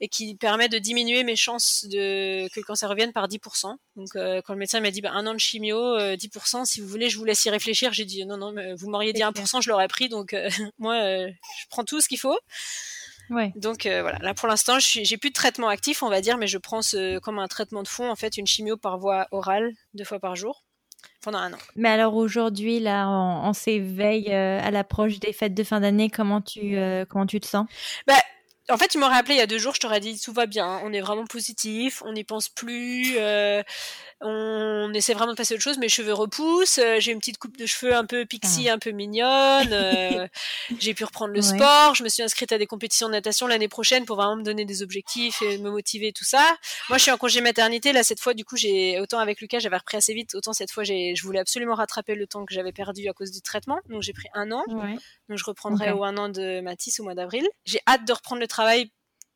et 0.00 0.08
qui 0.08 0.34
permet 0.34 0.68
de 0.68 0.78
diminuer 0.78 1.24
mes 1.24 1.36
chances 1.36 1.84
de 1.84 2.48
que 2.48 2.60
le 2.60 2.64
cancer 2.64 2.88
revienne 2.88 3.12
par 3.12 3.28
10%. 3.28 3.76
Donc 3.96 4.08
euh, 4.16 4.42
quand 4.44 4.52
le 4.52 4.58
médecin 4.58 4.80
m'a 4.80 4.90
dit 4.90 5.00
bah, 5.00 5.12
un 5.12 5.26
an 5.26 5.34
de 5.34 5.38
chimio, 5.38 5.76
10%, 5.98 6.60
euh, 6.60 6.64
si 6.64 6.80
vous 6.80 6.88
voulez, 6.88 7.08
je 7.08 7.18
vous 7.18 7.24
laisse 7.24 7.44
y 7.44 7.50
réfléchir. 7.50 7.92
J'ai 7.92 8.04
dit 8.04 8.24
non 8.26 8.36
non, 8.36 8.52
mais 8.52 8.74
vous 8.74 8.90
m'auriez 8.90 9.12
dit 9.12 9.22
1%, 9.22 9.62
je 9.62 9.70
l'aurais 9.70 9.88
pris. 9.88 10.08
Donc 10.08 10.32
euh, 10.32 10.48
moi, 10.78 10.96
je 10.96 11.66
prends 11.70 11.84
tout 11.84 12.00
ce 12.00 12.08
qu'il 12.08 12.18
faut. 12.18 12.38
Ouais. 13.30 13.52
Donc 13.56 13.82
voilà, 13.86 14.18
là 14.18 14.34
pour 14.34 14.48
l'instant, 14.48 14.78
j'ai 14.78 15.16
plus 15.16 15.30
de 15.30 15.34
traitement 15.34 15.68
actif, 15.68 16.02
on 16.02 16.08
va 16.08 16.20
dire, 16.20 16.36
mais 16.38 16.46
je 16.46 16.58
prends 16.58 16.82
ce, 16.82 17.18
comme 17.18 17.38
un 17.38 17.48
traitement 17.48 17.82
de 17.82 17.88
fond, 17.88 18.10
en 18.10 18.16
fait, 18.16 18.36
une 18.36 18.46
chimio 18.46 18.76
par 18.76 18.98
voie 18.98 19.26
orale 19.30 19.72
deux 19.94 20.04
fois 20.04 20.18
par 20.18 20.36
jour 20.36 20.64
pendant 21.22 21.38
un 21.38 21.52
an. 21.52 21.58
Mais 21.76 21.88
alors 21.88 22.14
aujourd'hui, 22.16 22.80
là, 22.80 23.08
on, 23.08 23.52
s'éveille 23.52 24.32
à 24.32 24.70
l'approche 24.70 25.20
des 25.20 25.32
fêtes 25.32 25.54
de 25.54 25.64
fin 25.64 25.80
d'année. 25.80 26.10
Comment 26.10 26.40
tu 26.40 26.76
comment 27.08 27.26
tu 27.26 27.40
te 27.40 27.46
sens? 27.46 27.66
Bah, 28.06 28.14
en 28.70 28.78
fait, 28.78 28.88
tu 28.88 28.98
m'aurais 28.98 29.16
appelé 29.16 29.34
il 29.34 29.38
y 29.38 29.42
a 29.42 29.46
deux 29.46 29.58
jours, 29.58 29.74
je 29.74 29.80
t'aurais 29.80 30.00
dit 30.00 30.18
tout 30.18 30.32
va 30.32 30.46
bien, 30.46 30.80
on 30.84 30.92
est 30.92 31.02
vraiment 31.02 31.26
positif, 31.26 32.02
on 32.06 32.12
n'y 32.12 32.24
pense 32.24 32.48
plus, 32.48 33.14
euh, 33.18 33.62
on 34.22 34.90
essaie 34.94 35.12
vraiment 35.12 35.32
de 35.32 35.36
passer 35.36 35.52
à 35.52 35.56
autre 35.56 35.62
chose. 35.62 35.76
Mes 35.76 35.90
cheveux 35.90 36.14
repoussent, 36.14 36.78
euh, 36.78 36.98
j'ai 36.98 37.12
une 37.12 37.18
petite 37.18 37.36
coupe 37.36 37.58
de 37.58 37.66
cheveux 37.66 37.94
un 37.94 38.06
peu 38.06 38.24
pixie, 38.24 38.70
ah. 38.70 38.74
un 38.74 38.78
peu 38.78 38.90
mignonne. 38.90 39.68
Euh, 39.70 40.26
j'ai 40.78 40.94
pu 40.94 41.04
reprendre 41.04 41.34
le 41.34 41.42
sport, 41.42 41.94
je 41.94 42.02
me 42.02 42.08
suis 42.08 42.22
inscrite 42.22 42.52
à 42.52 42.58
des 42.58 42.66
compétitions 42.66 43.08
de 43.08 43.12
natation 43.12 43.46
l'année 43.46 43.68
prochaine 43.68 44.06
pour 44.06 44.16
vraiment 44.16 44.36
me 44.36 44.42
donner 44.42 44.64
des 44.64 44.82
objectifs 44.82 45.42
et 45.42 45.58
me 45.58 45.70
motiver 45.70 46.12
tout 46.12 46.24
ça. 46.24 46.56
Moi, 46.88 46.96
je 46.96 47.02
suis 47.02 47.10
en 47.10 47.18
congé 47.18 47.42
maternité 47.42 47.92
là 47.92 48.02
cette 48.02 48.20
fois. 48.20 48.32
Du 48.32 48.46
coup, 48.46 48.56
j'ai 48.56 48.98
autant 48.98 49.18
avec 49.18 49.42
Lucas, 49.42 49.58
j'avais 49.58 49.76
repris 49.76 49.98
assez 49.98 50.14
vite, 50.14 50.34
autant 50.34 50.54
cette 50.54 50.70
fois, 50.70 50.84
j'ai, 50.84 51.14
je 51.14 51.22
voulais 51.22 51.40
absolument 51.40 51.74
rattraper 51.74 52.14
le 52.14 52.26
temps 52.26 52.46
que 52.46 52.54
j'avais 52.54 52.72
perdu 52.72 53.08
à 53.08 53.12
cause 53.12 53.30
du 53.30 53.42
traitement. 53.42 53.78
Donc 53.90 54.00
j'ai 54.00 54.14
pris 54.14 54.28
un 54.32 54.50
an. 54.52 54.64
Donc 55.28 55.38
je 55.38 55.44
reprendrai 55.44 55.90
au 55.90 56.02
un 56.02 56.16
an 56.16 56.30
de 56.30 56.62
Matisse 56.62 56.98
au 57.00 57.04
mois 57.04 57.14
d'avril. 57.14 57.46
J'ai 57.66 57.80
hâte 57.86 58.06
de 58.06 58.12
reprendre 58.12 58.40
le 58.40 58.46
travail 58.54 58.90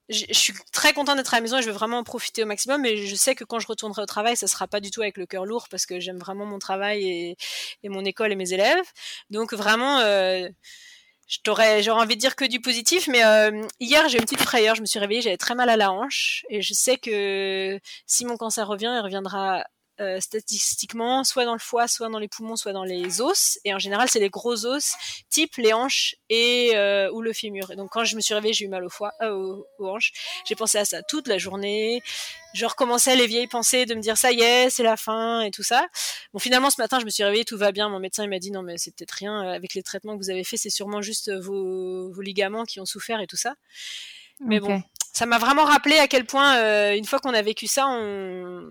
je 0.08 0.24
suis 0.32 0.54
très 0.72 0.92
contente 0.94 1.16
d'être 1.16 1.34
à 1.34 1.36
la 1.36 1.42
maison 1.42 1.58
et 1.58 1.62
je 1.62 1.66
veux 1.66 1.74
vraiment 1.74 1.98
en 1.98 2.04
profiter 2.04 2.42
au 2.42 2.46
maximum. 2.46 2.80
Mais 2.80 2.96
je 3.06 3.14
sais 3.14 3.34
que 3.34 3.44
quand 3.44 3.58
je 3.58 3.66
retournerai 3.66 4.02
au 4.02 4.06
travail, 4.06 4.36
ça 4.36 4.46
sera 4.46 4.66
pas 4.66 4.80
du 4.80 4.90
tout 4.90 5.02
avec 5.02 5.18
le 5.18 5.26
cœur 5.26 5.44
lourd 5.44 5.68
parce 5.70 5.86
que 5.86 6.00
j'aime 6.00 6.18
vraiment 6.18 6.46
mon 6.46 6.58
travail 6.58 7.06
et, 7.06 7.36
et, 7.82 7.88
mon 7.88 8.04
école 8.04 8.32
et 8.32 8.36
mes 8.36 8.52
élèves. 8.54 8.86
Donc 9.30 9.52
vraiment, 9.52 9.98
euh, 9.98 10.48
j'aurais 11.44 11.88
envie 11.90 12.16
de 12.16 12.20
dire 12.20 12.36
que 12.36 12.46
du 12.46 12.60
positif. 12.60 13.06
Mais 13.08 13.24
euh, 13.24 13.62
hier, 13.80 14.08
j'ai 14.08 14.18
une 14.18 14.24
petite 14.24 14.40
frayeur. 14.40 14.74
Je 14.74 14.80
me 14.80 14.86
suis 14.86 14.98
réveillée, 14.98 15.22
j'avais 15.22 15.36
très 15.36 15.54
mal 15.54 15.68
à 15.68 15.76
la 15.76 15.92
hanche 15.92 16.44
et 16.48 16.62
je 16.62 16.72
sais 16.72 16.96
que 16.96 17.78
si 18.06 18.24
mon 18.24 18.36
cancer 18.38 18.66
revient, 18.66 18.92
il 18.96 19.02
reviendra 19.02 19.64
euh, 20.00 20.20
statistiquement, 20.20 21.24
soit 21.24 21.44
dans 21.44 21.54
le 21.54 21.58
foie, 21.58 21.88
soit 21.88 22.08
dans 22.08 22.20
les 22.20 22.28
poumons, 22.28 22.54
soit 22.54 22.72
dans 22.72 22.84
les 22.84 23.20
os. 23.20 23.58
Et 23.64 23.74
en 23.74 23.80
général, 23.80 24.08
c'est 24.08 24.20
les 24.20 24.30
gros 24.30 24.64
os, 24.64 24.92
type 25.28 25.56
les 25.56 25.72
hanches 25.72 26.14
et 26.28 26.76
euh, 26.76 27.10
ou 27.10 27.20
le 27.20 27.32
fémur. 27.32 27.72
Et 27.72 27.76
donc, 27.76 27.90
quand 27.90 28.04
je 28.04 28.14
me 28.14 28.20
suis 28.20 28.32
réveillée, 28.32 28.54
j'ai 28.54 28.66
eu 28.66 28.68
mal 28.68 28.84
au 28.84 28.90
foie, 28.90 29.12
euh, 29.22 29.56
aux, 29.78 29.88
hanches. 29.88 30.12
J'ai 30.46 30.54
pensé 30.54 30.78
à 30.78 30.84
ça 30.84 31.02
toute 31.02 31.26
la 31.26 31.36
journée. 31.38 32.00
Je 32.54 32.64
recommençais 32.64 33.16
les 33.16 33.26
vieilles 33.26 33.48
pensées 33.48 33.86
de 33.86 33.96
me 33.96 34.00
dire 34.00 34.16
ça 34.16 34.30
y 34.30 34.40
est, 34.40 34.70
c'est 34.70 34.84
la 34.84 34.96
fin 34.96 35.40
et 35.40 35.50
tout 35.50 35.64
ça. 35.64 35.88
Bon, 36.32 36.38
finalement, 36.38 36.70
ce 36.70 36.80
matin, 36.80 37.00
je 37.00 37.04
me 37.04 37.10
suis 37.10 37.24
réveillée, 37.24 37.44
tout 37.44 37.58
va 37.58 37.72
bien. 37.72 37.88
Mon 37.88 37.98
médecin 37.98 38.22
il 38.22 38.30
m'a 38.30 38.38
dit 38.38 38.52
non, 38.52 38.62
mais 38.62 38.78
c'est 38.78 38.94
peut-être 38.94 39.12
rien 39.12 39.40
avec 39.40 39.74
les 39.74 39.82
traitements 39.82 40.16
que 40.16 40.22
vous 40.22 40.30
avez 40.30 40.44
fait, 40.44 40.56
c'est 40.56 40.70
sûrement 40.70 41.02
juste 41.02 41.32
vos, 41.32 42.12
vos 42.12 42.22
ligaments 42.22 42.64
qui 42.64 42.78
ont 42.78 42.86
souffert 42.86 43.20
et 43.20 43.26
tout 43.26 43.36
ça. 43.36 43.54
Mais 44.40 44.60
bon, 44.60 44.80
ça 45.12 45.26
m'a 45.26 45.38
vraiment 45.38 45.64
rappelé 45.64 45.98
à 45.98 46.06
quel 46.06 46.24
point, 46.24 46.94
une 46.94 47.04
fois 47.04 47.18
qu'on 47.18 47.34
a 47.34 47.42
vécu 47.42 47.66
ça, 47.66 47.88
on 47.88 48.62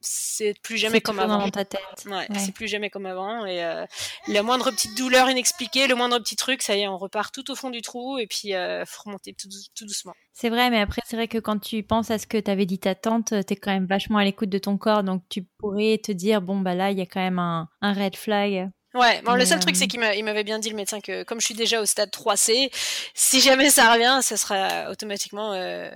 c'est 0.00 0.54
plus 0.62 0.76
jamais 0.76 1.00
comme 1.00 1.18
avant. 1.18 1.38
Dans 1.38 1.50
ta 1.50 1.64
tête. 1.64 1.80
Ouais, 2.06 2.26
c'est 2.36 2.52
plus 2.52 2.68
jamais 2.68 2.90
comme 2.90 3.06
avant. 3.06 3.44
Et 3.46 3.64
euh, 3.64 3.84
la 4.28 4.42
moindre 4.42 4.70
petite 4.70 4.96
douleur 4.96 5.28
inexpliquée, 5.28 5.86
le 5.86 5.94
moindre 5.94 6.18
petit 6.18 6.36
truc, 6.36 6.62
ça 6.62 6.76
y 6.76 6.82
est, 6.82 6.88
on 6.88 6.98
repart 6.98 7.34
tout 7.34 7.50
au 7.50 7.54
fond 7.54 7.70
du 7.70 7.82
trou 7.82 8.18
et 8.18 8.26
puis 8.26 8.54
euh, 8.54 8.84
faut 8.86 9.02
remonter 9.04 9.34
tout, 9.34 9.48
doucement. 9.84 10.14
C'est 10.32 10.50
vrai, 10.50 10.70
mais 10.70 10.80
après, 10.80 11.02
c'est 11.04 11.16
vrai 11.16 11.28
que 11.28 11.38
quand 11.38 11.58
tu 11.58 11.82
penses 11.82 12.10
à 12.10 12.18
ce 12.18 12.26
que 12.26 12.38
t'avais 12.38 12.66
dit 12.66 12.78
ta 12.78 12.94
tante, 12.94 13.34
t'es 13.46 13.56
quand 13.56 13.72
même 13.72 13.86
vachement 13.86 14.18
à 14.18 14.24
l'écoute 14.24 14.50
de 14.50 14.58
ton 14.58 14.78
corps, 14.78 15.02
donc 15.02 15.22
tu 15.28 15.42
pourrais 15.58 15.98
te 15.98 16.12
dire, 16.12 16.40
bon, 16.40 16.60
bah 16.60 16.74
là, 16.74 16.90
il 16.90 16.98
y 16.98 17.02
a 17.02 17.06
quand 17.06 17.20
même 17.20 17.40
un, 17.40 17.68
un 17.80 17.92
red 17.92 18.14
flag. 18.14 18.70
Ouais, 18.94 19.20
bon, 19.22 19.34
le 19.34 19.44
seul 19.44 19.60
truc, 19.60 19.76
c'est 19.76 19.84
euh, 19.84 19.86
qu'il 19.86 20.24
m'avait 20.24 20.44
bien 20.44 20.58
dit, 20.58 20.70
le 20.70 20.76
médecin, 20.76 21.00
que 21.00 21.22
comme 21.22 21.40
je 21.40 21.46
suis 21.46 21.54
déjà 21.54 21.80
au 21.80 21.84
stade 21.84 22.10
3C, 22.10 22.70
si 23.14 23.40
jamais 23.40 23.68
ça 23.68 23.92
revient, 23.92 24.20
ça 24.22 24.36
sera 24.36 24.90
automatiquement 24.90 25.52
euh, 25.52 25.90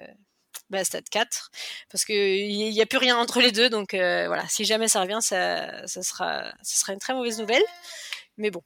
bah, 0.73 0.85
stade 0.85 1.09
4 1.09 1.51
parce 1.91 2.05
que 2.05 2.13
il 2.13 2.73
y, 2.73 2.83
a 2.83 2.87
plus 2.87 2.99
rien 2.99 3.17
entre 3.17 3.41
les 3.41 3.53
deux 3.53 3.71
donc 3.71 3.95
euh, 3.95 4.27
voilà. 4.27 4.49
Si 4.49 4.65
jamais 4.65 4.89
ça 4.89 5.01
revient 5.03 5.19
ça, 5.21 5.87
ça 5.87 6.03
sera 6.03 6.53
ça 6.63 6.81
sera 6.81 6.93
une 6.93 6.99
très 6.99 7.15
mauvaise 7.15 7.39
nouvelle. 7.39 7.63
Mais 8.39 8.51
bon 8.51 8.63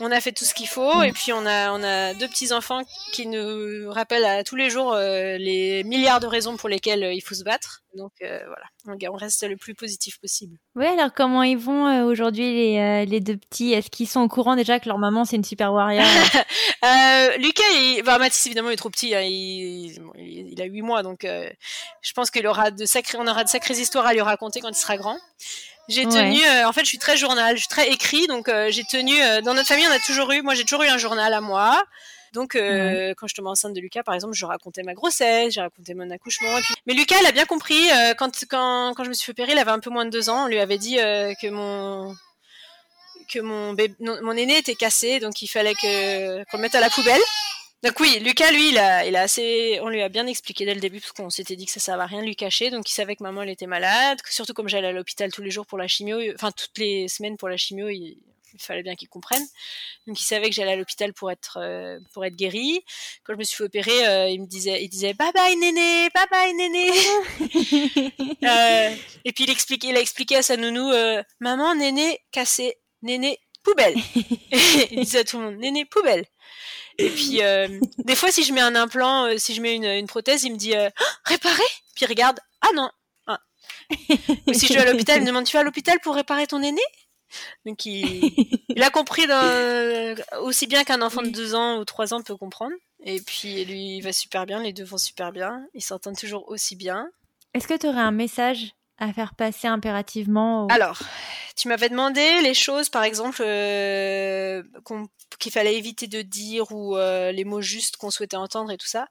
on 0.00 0.10
a 0.10 0.20
fait 0.20 0.32
tout 0.32 0.44
ce 0.44 0.54
qu'il 0.54 0.68
faut 0.68 1.02
et 1.02 1.12
puis 1.12 1.32
on 1.32 1.46
a 1.46 1.72
on 1.72 1.82
a 1.82 2.14
deux 2.14 2.28
petits 2.28 2.52
enfants 2.52 2.82
qui 3.12 3.26
nous 3.26 3.90
rappellent 3.90 4.24
à 4.24 4.42
tous 4.44 4.56
les 4.56 4.70
jours 4.70 4.92
euh, 4.92 5.36
les 5.38 5.84
milliards 5.84 6.20
de 6.20 6.26
raisons 6.26 6.56
pour 6.56 6.68
lesquelles 6.68 7.04
euh, 7.04 7.12
il 7.12 7.20
faut 7.20 7.34
se 7.34 7.44
battre. 7.44 7.82
Donc 7.96 8.12
euh, 8.22 8.40
voilà, 8.46 9.12
on 9.12 9.16
reste 9.16 9.48
le 9.48 9.56
plus 9.56 9.74
positif 9.74 10.18
possible. 10.18 10.58
Oui, 10.74 10.86
alors 10.86 11.12
comment 11.14 11.44
ils 11.44 11.58
vont 11.58 12.04
aujourd'hui 12.06 12.42
les, 12.42 13.06
les 13.06 13.20
deux 13.20 13.36
petits? 13.36 13.72
Est-ce 13.72 13.88
qu'ils 13.88 14.08
sont 14.08 14.20
au 14.20 14.28
courant 14.28 14.56
déjà 14.56 14.80
que 14.80 14.88
leur 14.88 14.98
maman 14.98 15.24
c'est 15.24 15.36
une 15.36 15.44
super 15.44 15.72
warrior? 15.72 16.04
Lucas, 17.38 17.62
il, 17.72 18.02
bah, 18.04 18.18
Mathis 18.18 18.46
évidemment 18.46 18.70
il 18.70 18.74
est 18.74 18.76
trop 18.76 18.90
petit, 18.90 19.14
hein, 19.14 19.20
il, 19.22 19.96
il, 20.16 20.60
a 20.60 20.64
8 20.64 20.82
mois 20.82 21.02
donc 21.04 21.20
je 21.22 22.12
pense 22.14 22.32
qu'il 22.32 22.46
aura 22.48 22.72
de 22.72 22.84
sacrés, 22.84 23.18
on 23.20 23.26
aura 23.28 23.44
de 23.44 23.48
sacrées 23.48 23.78
histoires 23.78 24.06
à 24.06 24.12
lui 24.12 24.20
raconter 24.20 24.60
quand 24.60 24.70
il 24.70 24.74
sera 24.74 24.96
grand. 24.96 25.18
J'ai 25.88 26.06
tenu, 26.06 26.42
euh, 26.42 26.66
en 26.66 26.72
fait, 26.72 26.80
je 26.80 26.88
suis 26.88 26.98
très 26.98 27.16
journal, 27.16 27.56
je 27.56 27.60
suis 27.60 27.68
très 27.68 27.88
écrit, 27.90 28.26
donc 28.26 28.48
euh, 28.48 28.70
j'ai 28.70 28.84
tenu. 28.84 29.22
Euh, 29.22 29.40
dans 29.42 29.54
notre 29.54 29.68
famille, 29.68 29.86
on 29.86 29.92
a 29.94 29.98
toujours 29.98 30.32
eu, 30.32 30.42
moi, 30.42 30.54
j'ai 30.54 30.64
toujours 30.64 30.82
eu 30.82 30.88
un 30.88 30.98
journal 30.98 31.32
à 31.32 31.40
moi. 31.40 31.82
Donc, 32.32 32.54
quand 32.54 33.28
je 33.28 33.34
tombais 33.34 33.48
enceinte 33.48 33.74
de 33.74 33.80
Lucas, 33.80 34.02
par 34.02 34.12
exemple, 34.12 34.34
je 34.34 34.44
racontais 34.44 34.82
ma 34.82 34.94
grossesse, 34.94 35.54
j'ai 35.54 35.60
raconté 35.60 35.94
mon 35.94 36.10
accouchement. 36.10 36.58
Mais 36.84 36.92
Lucas, 36.94 37.14
il 37.20 37.26
a 37.26 37.30
bien 37.30 37.44
compris. 37.44 37.80
quand, 38.18 38.32
quand, 38.50 38.92
quand 38.96 39.04
je 39.04 39.08
me 39.08 39.14
suis 39.14 39.26
fait 39.26 39.30
opérer, 39.30 39.52
il 39.52 39.58
avait 39.58 39.70
un 39.70 39.78
peu 39.78 39.90
moins 39.90 40.04
de 40.04 40.10
deux 40.10 40.30
ans. 40.30 40.46
On 40.46 40.48
lui 40.48 40.58
avait 40.58 40.78
dit 40.78 40.96
que 40.96 41.48
mon 41.48 42.12
que 43.32 43.38
mon 43.38 43.72
bébé, 43.72 43.94
mon 44.00 44.32
aîné 44.32 44.58
était 44.58 44.74
cassé, 44.74 45.20
donc 45.20 45.42
il 45.42 45.46
fallait 45.46 45.74
que 45.74 46.44
qu'on 46.50 46.56
le 46.56 46.62
mette 46.62 46.74
à 46.74 46.80
la 46.80 46.90
poubelle. 46.90 47.20
Donc 47.84 48.00
oui, 48.00 48.18
Lucas, 48.20 48.50
lui, 48.50 48.70
il 48.70 48.78
a, 48.78 49.04
il 49.04 49.14
a 49.14 49.20
assez, 49.20 49.78
on 49.82 49.90
lui 49.90 50.00
a 50.00 50.08
bien 50.08 50.26
expliqué 50.26 50.64
dès 50.64 50.72
le 50.72 50.80
début 50.80 51.00
parce 51.00 51.12
qu'on 51.12 51.28
s'était 51.28 51.54
dit 51.54 51.66
que 51.66 51.72
ça 51.72 51.80
servait 51.80 52.04
à 52.04 52.06
rien 52.06 52.22
de 52.22 52.26
lui 52.26 52.34
cacher. 52.34 52.70
Donc 52.70 52.88
il 52.88 52.94
savait 52.94 53.14
que 53.14 53.22
maman 53.22 53.42
elle 53.42 53.50
était 53.50 53.66
malade, 53.66 54.20
surtout 54.30 54.54
comme 54.54 54.70
j'allais 54.70 54.88
à 54.88 54.92
l'hôpital 54.92 55.30
tous 55.30 55.42
les 55.42 55.50
jours 55.50 55.66
pour 55.66 55.76
la 55.76 55.86
chimio, 55.86 56.18
enfin 56.34 56.50
toutes 56.50 56.78
les 56.78 57.08
semaines 57.08 57.36
pour 57.36 57.50
la 57.50 57.58
chimio, 57.58 57.90
il, 57.90 58.16
fallait 58.58 58.82
bien 58.82 58.94
qu'il 58.94 59.08
comprenne. 59.10 59.42
Donc 60.06 60.18
il 60.18 60.24
savait 60.24 60.48
que 60.48 60.54
j'allais 60.54 60.72
à 60.72 60.76
l'hôpital 60.76 61.12
pour 61.12 61.30
être 61.30 61.58
euh, 61.60 61.98
pour 62.14 62.24
être 62.24 62.36
guéri. 62.36 62.82
Quand 63.22 63.34
je 63.34 63.38
me 63.38 63.44
suis 63.44 63.58
fait 63.58 63.64
opérer, 63.64 64.06
euh, 64.06 64.28
il 64.30 64.40
me 64.40 64.46
disait 64.46 64.82
il 64.82 64.88
disait 64.88 65.12
bye 65.12 65.32
bye 65.34 65.54
néné, 65.54 66.08
bye 66.14 66.26
bye 66.30 66.54
néné. 66.54 66.90
euh, 68.44 68.96
et 69.26 69.32
puis 69.32 69.44
il 69.44 69.50
expliquait 69.50 69.88
il 69.88 69.96
a 69.98 70.00
expliqué 70.00 70.36
à 70.36 70.42
sa 70.42 70.56
nounou 70.56 70.90
euh, 70.90 71.22
maman 71.40 71.74
néné 71.74 72.18
cassé, 72.32 72.78
néné 73.02 73.40
poubelle. 73.62 73.94
il 74.90 75.00
disait 75.00 75.18
à 75.18 75.24
tout 75.24 75.38
le 75.38 75.44
monde 75.44 75.56
néné 75.56 75.84
poubelle. 75.84 76.24
Et 76.98 77.10
puis, 77.10 77.42
euh, 77.42 77.68
des 77.98 78.14
fois, 78.14 78.30
si 78.30 78.44
je 78.44 78.52
mets 78.52 78.60
un 78.60 78.74
implant, 78.74 79.26
euh, 79.26 79.38
si 79.38 79.54
je 79.54 79.60
mets 79.60 79.74
une, 79.74 79.84
une, 79.84 80.06
prothèse, 80.06 80.44
il 80.44 80.52
me 80.52 80.56
dit 80.56 80.74
euh, 80.74 80.88
oh, 81.00 81.04
réparer? 81.24 81.62
Puis 81.94 82.04
il 82.04 82.08
regarde, 82.08 82.38
ah 82.60 82.68
non. 82.74 82.90
Ah. 83.26 83.40
Ou 84.46 84.54
si 84.54 84.66
je 84.66 84.74
vais 84.74 84.80
à 84.80 84.90
l'hôpital, 84.90 85.18
il 85.18 85.22
me 85.22 85.26
demande 85.26 85.44
tu 85.44 85.54
vas 85.54 85.60
à 85.60 85.64
l'hôpital 85.64 85.98
pour 86.00 86.14
réparer 86.14 86.46
ton 86.46 86.62
aîné? 86.62 86.82
Donc 87.66 87.84
il, 87.84 88.32
il 88.68 88.82
a 88.82 88.90
compris 88.90 89.26
dans, 89.26 90.16
aussi 90.42 90.66
bien 90.66 90.84
qu'un 90.84 91.02
enfant 91.02 91.22
de 91.22 91.30
2 91.30 91.54
ans 91.54 91.78
ou 91.78 91.84
3 91.84 92.14
ans 92.14 92.22
peut 92.22 92.36
comprendre. 92.36 92.74
Et 93.04 93.20
puis 93.20 93.64
lui, 93.64 93.96
il 93.96 94.00
va 94.00 94.12
super 94.12 94.46
bien, 94.46 94.62
les 94.62 94.72
deux 94.72 94.84
vont 94.84 94.98
super 94.98 95.32
bien, 95.32 95.66
ils 95.74 95.82
s'entendent 95.82 96.16
toujours 96.16 96.48
aussi 96.48 96.76
bien. 96.76 97.10
Est-ce 97.52 97.68
que 97.68 97.76
tu 97.76 97.86
aurais 97.86 98.00
un 98.00 98.12
message 98.12 98.72
à 98.98 99.12
faire 99.12 99.34
passer 99.34 99.66
impérativement 99.66 100.66
Alors, 100.68 101.00
tu 101.56 101.68
m'avais 101.68 101.88
demandé 101.88 102.40
les 102.42 102.54
choses, 102.54 102.88
par 102.88 103.02
exemple, 103.04 103.42
euh, 103.44 104.62
qu'il 105.38 105.52
fallait 105.52 105.76
éviter 105.76 106.06
de 106.06 106.22
dire 106.22 106.72
ou 106.72 106.96
euh, 106.96 107.32
les 107.32 107.44
mots 107.44 107.60
justes 107.60 107.96
qu'on 107.96 108.10
souhaitait 108.10 108.36
entendre 108.36 108.70
et 108.70 108.76
tout 108.76 108.86
ça. 108.86 109.08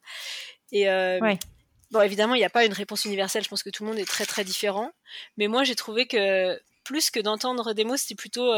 Et 0.72 0.90
euh, 0.90 1.20
bon, 1.92 2.02
évidemment, 2.02 2.36
il 2.36 2.40
n'y 2.40 2.46
a 2.46 2.50
pas 2.50 2.66
une 2.66 2.74
réponse 2.74 3.06
universelle. 3.06 3.44
Je 3.44 3.50
pense 3.50 3.64
que 3.64 3.70
tout 3.70 3.84
le 3.84 3.90
monde 3.90 4.00
est 4.00 4.06
très 4.06 4.26
très 4.26 4.44
différent. 4.44 4.92
Mais 5.38 5.48
moi, 5.48 5.64
j'ai 5.64 5.76
trouvé 5.76 6.08
que 6.08 6.60
plus 6.84 7.12
que 7.12 7.20
d'entendre 7.20 7.74
des 7.74 7.84
mots, 7.84 7.98
c'était 7.98 8.16
plutôt 8.16 8.54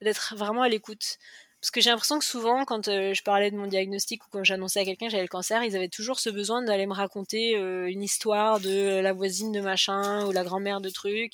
d'être 0.00 0.34
vraiment 0.36 0.62
à 0.62 0.68
l'écoute. 0.68 1.18
Parce 1.66 1.72
que 1.72 1.80
j'ai 1.80 1.90
l'impression 1.90 2.20
que 2.20 2.24
souvent, 2.24 2.64
quand 2.64 2.86
euh, 2.86 3.12
je 3.12 3.24
parlais 3.24 3.50
de 3.50 3.56
mon 3.56 3.66
diagnostic 3.66 4.24
ou 4.24 4.28
quand 4.30 4.44
j'annonçais 4.44 4.78
à 4.78 4.84
quelqu'un 4.84 5.06
que 5.06 5.10
j'avais 5.10 5.24
le 5.24 5.28
cancer, 5.28 5.64
ils 5.64 5.74
avaient 5.74 5.88
toujours 5.88 6.20
ce 6.20 6.30
besoin 6.30 6.62
d'aller 6.62 6.86
me 6.86 6.94
raconter 6.94 7.56
euh, 7.56 7.90
une 7.90 8.04
histoire 8.04 8.60
de 8.60 9.00
la 9.00 9.12
voisine 9.12 9.50
de 9.50 9.60
machin 9.60 10.24
ou 10.26 10.30
la 10.30 10.44
grand-mère 10.44 10.80
de 10.80 10.90
truc 10.90 11.32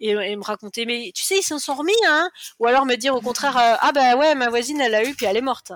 et, 0.00 0.14
me 0.14 0.42
raconter 0.42 0.86
mais 0.86 1.12
tu 1.14 1.22
sais 1.22 1.40
ils 1.40 1.42
s'en 1.42 1.58
sont 1.58 1.74
remis 1.74 1.92
hein 2.06 2.30
ou 2.58 2.66
alors 2.66 2.86
me 2.86 2.94
dire 2.94 3.14
au 3.14 3.20
contraire 3.20 3.58
euh, 3.58 3.76
ah 3.80 3.92
bah 3.92 4.16
ouais 4.16 4.34
ma 4.34 4.48
voisine 4.48 4.80
elle 4.80 4.92
l'a 4.92 5.04
eu 5.04 5.14
puis 5.14 5.26
elle 5.26 5.36
est 5.36 5.42
morte 5.42 5.72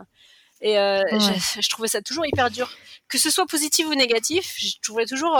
Et 0.63 0.77
je, 0.77 1.69
trouvais 1.69 1.89
ça 1.89 2.01
toujours 2.01 2.25
hyper 2.25 2.51
dur. 2.51 2.71
Que 3.11 3.19
ce 3.19 3.29
soit 3.29 3.45
positif 3.45 3.87
ou 3.87 3.95
négatif, 3.95 4.55
je 4.57 4.81
trouvais 4.81 5.05
toujours 5.05 5.39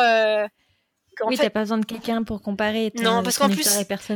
oui, 1.27 1.37
t'as 1.37 1.51
pas 1.51 1.61
besoin 1.61 1.79
de 1.79 1.85
quelqu'un 1.85 2.23
pour 2.23 2.43
comparer. 2.43 2.93
Non, 2.97 3.23
parce 3.23 3.39
qu'en 3.39 3.49
plus, 3.49 3.69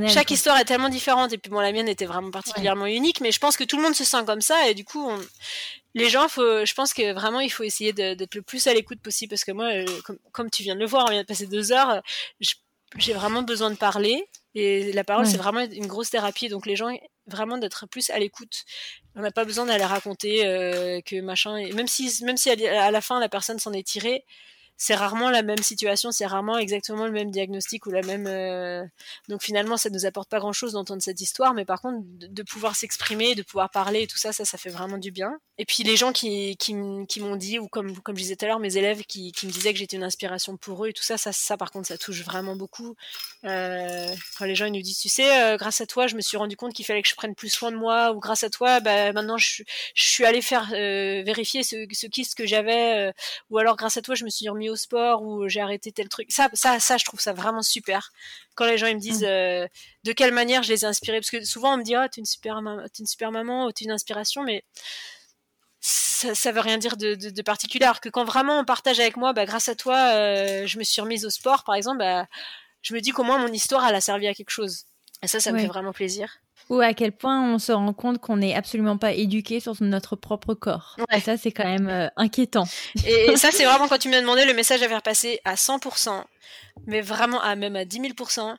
chaque 0.08 0.30
histoire 0.30 0.58
est 0.58 0.64
tellement 0.64 0.88
différente. 0.88 1.32
Et 1.32 1.38
puis 1.38 1.50
bon, 1.50 1.60
la 1.60 1.72
mienne 1.72 1.88
était 1.88 2.06
vraiment 2.06 2.30
particulièrement 2.30 2.86
unique, 2.86 3.20
mais 3.20 3.32
je 3.32 3.38
pense 3.38 3.56
que 3.56 3.64
tout 3.64 3.76
le 3.76 3.82
monde 3.82 3.94
se 3.94 4.04
sent 4.04 4.24
comme 4.26 4.40
ça. 4.40 4.68
Et 4.68 4.74
du 4.74 4.84
coup, 4.84 5.10
les 5.94 6.08
gens, 6.08 6.28
faut, 6.28 6.64
je 6.64 6.74
pense 6.74 6.92
que 6.94 7.12
vraiment, 7.12 7.40
il 7.40 7.50
faut 7.50 7.62
essayer 7.62 7.92
d'être 7.92 8.34
le 8.34 8.42
plus 8.42 8.66
à 8.66 8.74
l'écoute 8.74 9.00
possible. 9.00 9.30
Parce 9.30 9.44
que 9.44 9.52
moi, 9.52 9.66
euh, 9.66 9.86
comme, 10.32 10.50
tu 10.50 10.62
viens 10.62 10.74
de 10.74 10.80
le 10.80 10.86
voir, 10.86 11.04
on 11.06 11.10
vient 11.10 11.22
de 11.22 11.26
passer 11.26 11.46
deux 11.46 11.72
heures, 11.72 12.02
j'ai 12.98 13.12
vraiment 13.12 13.42
besoin 13.42 13.70
de 13.70 13.76
parler. 13.76 14.28
Et 14.54 14.92
la 14.92 15.04
parole, 15.04 15.26
c'est 15.26 15.36
vraiment 15.36 15.60
une 15.60 15.86
grosse 15.86 16.10
thérapie. 16.10 16.48
Donc 16.48 16.66
les 16.66 16.76
gens, 16.76 16.88
vraiment 17.26 17.58
d'être 17.58 17.86
plus 17.86 18.10
à 18.10 18.18
l'écoute. 18.18 18.64
On 19.14 19.20
n'a 19.20 19.30
pas 19.30 19.44
besoin 19.44 19.66
d'aller 19.66 19.84
raconter 19.84 20.46
euh, 20.46 21.00
que 21.00 21.20
machin. 21.20 21.56
Et 21.56 21.72
même 21.72 21.88
si, 21.88 22.24
même 22.24 22.36
si 22.36 22.50
à 22.50 22.90
la 22.90 23.00
fin, 23.00 23.20
la 23.20 23.28
personne 23.28 23.58
s'en 23.58 23.72
est 23.72 23.86
tirée, 23.86 24.24
c'est 24.76 24.94
rarement 24.94 25.30
la 25.30 25.42
même 25.42 25.62
situation, 25.62 26.12
c'est 26.12 26.26
rarement 26.26 26.58
exactement 26.58 27.06
le 27.06 27.12
même 27.12 27.30
diagnostic 27.30 27.86
ou 27.86 27.90
la 27.90 28.02
même. 28.02 28.26
Euh, 28.26 28.84
donc 29.28 29.42
finalement, 29.42 29.76
ça 29.78 29.88
nous 29.88 30.04
apporte 30.04 30.28
pas 30.28 30.38
grand 30.38 30.52
chose 30.52 30.72
d'entendre 30.72 31.02
cette 31.02 31.20
histoire, 31.20 31.54
mais 31.54 31.64
par 31.64 31.80
contre, 31.80 32.00
de, 32.04 32.42
pouvoir 32.42 32.76
s'exprimer, 32.76 33.34
de 33.34 33.42
pouvoir 33.42 33.70
parler 33.70 34.02
et 34.02 34.06
tout 34.06 34.18
ça, 34.18 34.32
ça, 34.32 34.44
ça 34.44 34.58
fait 34.58 34.68
vraiment 34.68 34.98
du 34.98 35.10
bien. 35.10 35.38
Et 35.58 35.64
puis 35.64 35.82
les 35.82 35.96
gens 35.96 36.12
qui, 36.12 36.56
qui, 36.58 36.74
m'ont 36.74 37.36
dit, 37.36 37.58
ou 37.58 37.68
comme, 37.68 37.98
comme 38.00 38.16
je 38.16 38.22
disais 38.22 38.36
tout 38.36 38.44
à 38.44 38.48
l'heure, 38.48 38.60
mes 38.60 38.76
élèves 38.76 39.02
qui, 39.04 39.32
qui 39.32 39.46
me 39.46 39.52
disaient 39.52 39.72
que 39.72 39.78
j'étais 39.78 39.96
une 39.96 40.04
inspiration 40.04 40.58
pour 40.58 40.84
eux 40.84 40.88
et 40.88 40.92
tout 40.92 41.02
ça, 41.02 41.16
ça, 41.16 41.32
ça 41.32 41.56
par 41.56 41.70
contre, 41.70 41.88
ça 41.88 41.96
touche 41.96 42.22
vraiment 42.22 42.54
beaucoup. 42.54 42.94
Euh, 43.44 44.14
quand 44.38 44.44
les 44.44 44.54
gens 44.54 44.66
ils 44.66 44.72
nous 44.72 44.82
disent, 44.82 44.98
tu 44.98 45.08
sais, 45.08 45.42
euh, 45.42 45.56
grâce 45.56 45.80
à 45.80 45.86
toi, 45.86 46.06
je 46.06 46.16
me 46.16 46.20
suis 46.20 46.36
rendu 46.36 46.56
compte 46.56 46.74
qu'il 46.74 46.84
fallait 46.84 47.02
que 47.02 47.08
je 47.08 47.14
prenne 47.14 47.34
plus 47.34 47.48
soin 47.48 47.72
de 47.72 47.76
moi, 47.76 48.12
ou 48.12 48.20
grâce 48.20 48.44
à 48.44 48.50
toi, 48.50 48.80
bah, 48.80 49.12
maintenant 49.14 49.38
je, 49.38 49.62
je 49.94 50.02
suis 50.02 50.26
allé 50.26 50.42
faire 50.42 50.66
vérifier 50.70 51.62
ce, 51.62 51.86
ce 51.90 52.06
kyste 52.06 52.34
que 52.34 52.46
j'avais, 52.46 53.12
ou 53.48 53.56
alors 53.56 53.76
grâce 53.76 53.96
à 53.96 54.02
toi, 54.02 54.14
je 54.14 54.24
me 54.24 54.30
suis 54.30 54.48
remis 54.48 54.65
au 54.68 54.76
sport 54.76 55.22
ou 55.22 55.48
j'ai 55.48 55.60
arrêté 55.60 55.92
tel 55.92 56.08
truc. 56.08 56.30
Ça, 56.30 56.48
ça, 56.52 56.80
ça, 56.80 56.96
je 56.96 57.04
trouve 57.04 57.20
ça 57.20 57.32
vraiment 57.32 57.62
super. 57.62 58.10
Quand 58.54 58.66
les 58.66 58.78
gens 58.78 58.86
ils 58.86 58.96
me 58.96 59.00
disent 59.00 59.22
mm. 59.22 59.26
euh, 59.26 59.66
de 60.04 60.12
quelle 60.12 60.32
manière 60.32 60.62
je 60.62 60.72
les 60.72 60.84
ai 60.84 60.86
inspirés, 60.86 61.18
parce 61.18 61.30
que 61.30 61.44
souvent 61.44 61.74
on 61.74 61.76
me 61.78 61.82
dit 61.82 61.96
oh 61.96 62.06
t'es 62.10 62.20
une 62.20 62.26
super, 62.26 62.58
es 62.58 62.98
une 62.98 63.06
super 63.06 63.32
maman, 63.32 63.70
t'es 63.72 63.84
une 63.84 63.90
inspiration, 63.90 64.42
mais 64.42 64.64
ça, 65.80 66.34
ça 66.34 66.52
veut 66.52 66.60
rien 66.60 66.78
dire 66.78 66.96
de, 66.96 67.14
de, 67.14 67.42
particulier. 67.42 67.84
Alors 67.84 68.00
que 68.00 68.08
quand 68.08 68.24
vraiment 68.24 68.58
on 68.58 68.64
partage 68.64 68.98
avec 69.00 69.16
moi, 69.16 69.32
bah, 69.32 69.44
grâce 69.44 69.68
à 69.68 69.74
toi, 69.74 69.96
euh, 70.14 70.66
je 70.66 70.78
me 70.78 70.84
suis 70.84 71.00
remise 71.00 71.24
au 71.24 71.30
sport, 71.30 71.64
par 71.64 71.74
exemple, 71.74 71.98
bah, 71.98 72.26
je 72.82 72.94
me 72.94 73.00
dis 73.00 73.10
qu'au 73.10 73.24
moins 73.24 73.38
mon 73.38 73.52
histoire 73.52 73.86
elle 73.86 73.94
a 73.94 74.00
servi 74.00 74.26
à 74.26 74.34
quelque 74.34 74.50
chose. 74.50 74.84
Et 75.22 75.28
ça, 75.28 75.40
ça 75.40 75.52
me 75.52 75.58
fait 75.58 75.66
vraiment 75.66 75.92
plaisir 75.92 76.38
ou 76.68 76.80
à 76.80 76.94
quel 76.94 77.12
point 77.12 77.42
on 77.42 77.58
se 77.58 77.72
rend 77.72 77.92
compte 77.92 78.18
qu'on 78.18 78.38
n'est 78.38 78.54
absolument 78.54 78.98
pas 78.98 79.12
éduqué 79.12 79.60
sur 79.60 79.74
notre 79.80 80.16
propre 80.16 80.54
corps. 80.54 80.96
Et 81.12 81.20
ça, 81.20 81.36
c'est 81.36 81.52
quand 81.52 81.64
même 81.64 81.88
euh, 81.88 82.08
inquiétant. 82.16 82.64
Et, 83.06 83.36
ça, 83.36 83.50
c'est 83.52 83.64
vraiment 83.64 83.88
quand 83.88 83.98
tu 83.98 84.08
m'as 84.08 84.20
demandé 84.20 84.44
le 84.44 84.54
message 84.54 84.82
à 84.82 84.88
faire 84.88 85.02
passer 85.02 85.40
à 85.44 85.54
100%, 85.54 86.24
mais 86.86 87.00
vraiment 87.00 87.40
à 87.40 87.56
même 87.56 87.76
à 87.76 87.84
10 87.84 88.00
000%. 88.00 88.56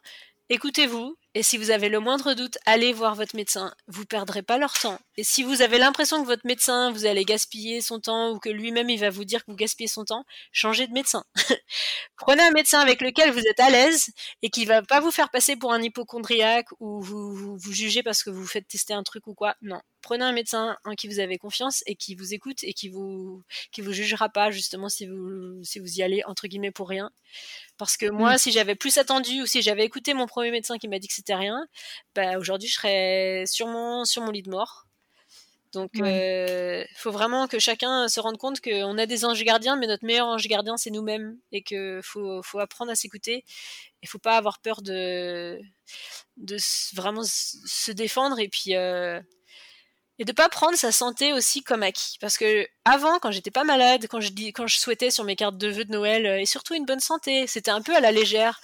Écoutez-vous, 0.49 1.17
et 1.33 1.43
si 1.43 1.57
vous 1.57 1.71
avez 1.71 1.89
le 1.89 1.99
moindre 1.99 2.33
doute, 2.33 2.57
allez 2.65 2.93
voir 2.93 3.15
votre 3.15 3.35
médecin. 3.35 3.73
Vous 3.87 4.05
perdrez 4.05 4.41
pas 4.41 4.57
leur 4.57 4.79
temps. 4.79 4.97
Et 5.17 5.25
si 5.25 5.43
vous 5.43 5.61
avez 5.61 5.77
l'impression 5.77 6.21
que 6.21 6.25
votre 6.25 6.47
médecin, 6.47 6.89
vous 6.93 7.05
allez 7.05 7.25
gaspiller 7.25 7.81
son 7.81 7.99
temps 7.99 8.31
ou 8.31 8.39
que 8.39 8.47
lui-même 8.47 8.89
il 8.89 8.97
va 8.97 9.09
vous 9.09 9.25
dire 9.25 9.43
que 9.43 9.51
vous 9.51 9.57
gaspillez 9.57 9.89
son 9.89 10.05
temps, 10.05 10.23
changez 10.53 10.87
de 10.87 10.93
médecin. 10.93 11.25
Prenez 12.15 12.43
un 12.43 12.51
médecin 12.51 12.79
avec 12.79 13.01
lequel 13.01 13.31
vous 13.31 13.45
êtes 13.45 13.59
à 13.59 13.69
l'aise 13.69 14.09
et 14.41 14.49
qui 14.49 14.63
va 14.63 14.81
pas 14.81 15.01
vous 15.01 15.11
faire 15.11 15.29
passer 15.29 15.57
pour 15.57 15.73
un 15.73 15.81
hypochondriaque 15.81 16.69
ou 16.79 17.01
vous, 17.01 17.57
vous, 17.57 17.73
jugez 17.73 18.01
parce 18.01 18.23
que 18.23 18.29
vous 18.29 18.47
faites 18.47 18.69
tester 18.69 18.93
un 18.93 19.03
truc 19.03 19.27
ou 19.27 19.33
quoi. 19.33 19.53
Non. 19.61 19.81
Prenez 20.07 20.23
un 20.23 20.31
médecin 20.31 20.77
en 20.85 20.95
qui 20.95 21.09
vous 21.09 21.19
avez 21.19 21.37
confiance 21.37 21.83
et 21.85 21.95
qui 21.95 22.15
vous 22.15 22.33
écoute 22.33 22.59
et 22.63 22.71
qui 22.71 22.87
vous, 22.87 23.43
qui 23.73 23.81
vous 23.81 23.91
jugera 23.91 24.29
pas 24.29 24.51
justement 24.51 24.87
si 24.87 25.05
vous, 25.05 25.61
si 25.65 25.79
vous 25.79 25.97
y 25.97 26.01
allez 26.01 26.23
entre 26.23 26.47
guillemets 26.47 26.71
pour 26.71 26.87
rien. 26.87 27.11
Parce 27.77 27.97
que 27.97 28.05
moi, 28.05 28.37
si 28.37 28.53
j'avais 28.53 28.75
plus 28.75 28.97
attendu 28.99 29.41
ou 29.41 29.45
si 29.45 29.61
j'avais 29.61 29.83
écouté 29.83 30.13
mon 30.13 30.25
premier 30.25 30.49
médecin 30.51 30.77
qui 30.77 30.87
m'a 30.87 30.99
dit 30.99 31.09
que 31.09 31.13
c'était 31.13 31.35
rien, 31.35 31.67
bah, 32.15 32.37
aujourd'hui, 32.37 32.69
je 32.69 32.75
serais 32.75 33.43
sûrement 33.47 34.05
sur 34.05 34.21
mon 34.21 34.31
lit 34.31 34.43
de 34.43 34.49
mort. 34.49 34.87
Donc, 35.73 35.91
il 35.95 36.03
euh, 36.05 36.85
faut 36.95 37.11
vraiment 37.11 37.49
que 37.49 37.59
chacun 37.59 38.07
se 38.07 38.21
rende 38.21 38.37
compte 38.37 38.61
qu'on 38.61 38.97
a 38.97 39.05
des 39.05 39.25
anges 39.25 39.43
gardiens, 39.43 39.75
mais 39.75 39.87
notre 39.87 40.05
meilleur 40.05 40.27
ange 40.27 40.47
gardien, 40.47 40.77
c'est 40.77 40.89
nous-mêmes. 40.89 41.37
Et 41.51 41.63
qu'il 41.63 41.99
faut, 42.01 42.41
faut, 42.43 42.59
apprendre 42.59 42.91
à 42.91 42.95
s'écouter. 42.95 43.43
Il 44.01 44.07
faut 44.07 44.19
pas 44.19 44.37
avoir 44.37 44.59
peur 44.59 44.81
de, 44.81 45.59
de 46.37 46.57
vraiment 46.95 47.23
se 47.25 47.91
défendre. 47.91 48.39
Et 48.39 48.47
puis, 48.47 48.73
euh, 48.77 49.19
et 50.19 50.25
de 50.25 50.31
pas 50.31 50.49
prendre 50.49 50.77
sa 50.77 50.91
santé 50.91 51.33
aussi 51.33 51.63
comme 51.63 51.83
acquis. 51.83 52.17
Parce 52.19 52.37
que 52.37 52.67
avant 52.85 53.19
quand 53.19 53.31
j'étais 53.31 53.51
pas 53.51 53.63
malade 53.63 54.07
quand 54.09 54.21
je 54.21 54.29
dis 54.29 54.51
quand 54.53 54.67
je 54.67 54.77
souhaitais 54.77 55.11
sur 55.11 55.23
mes 55.23 55.35
cartes 55.35 55.57
de 55.57 55.67
vœux 55.67 55.85
de 55.85 55.91
Noël 55.91 56.25
euh, 56.25 56.39
et 56.39 56.45
surtout 56.45 56.73
une 56.73 56.85
bonne 56.85 56.99
santé 56.99 57.47
c'était 57.47 57.71
un 57.71 57.81
peu 57.81 57.95
à 57.95 57.99
la 57.99 58.11
légère. 58.11 58.59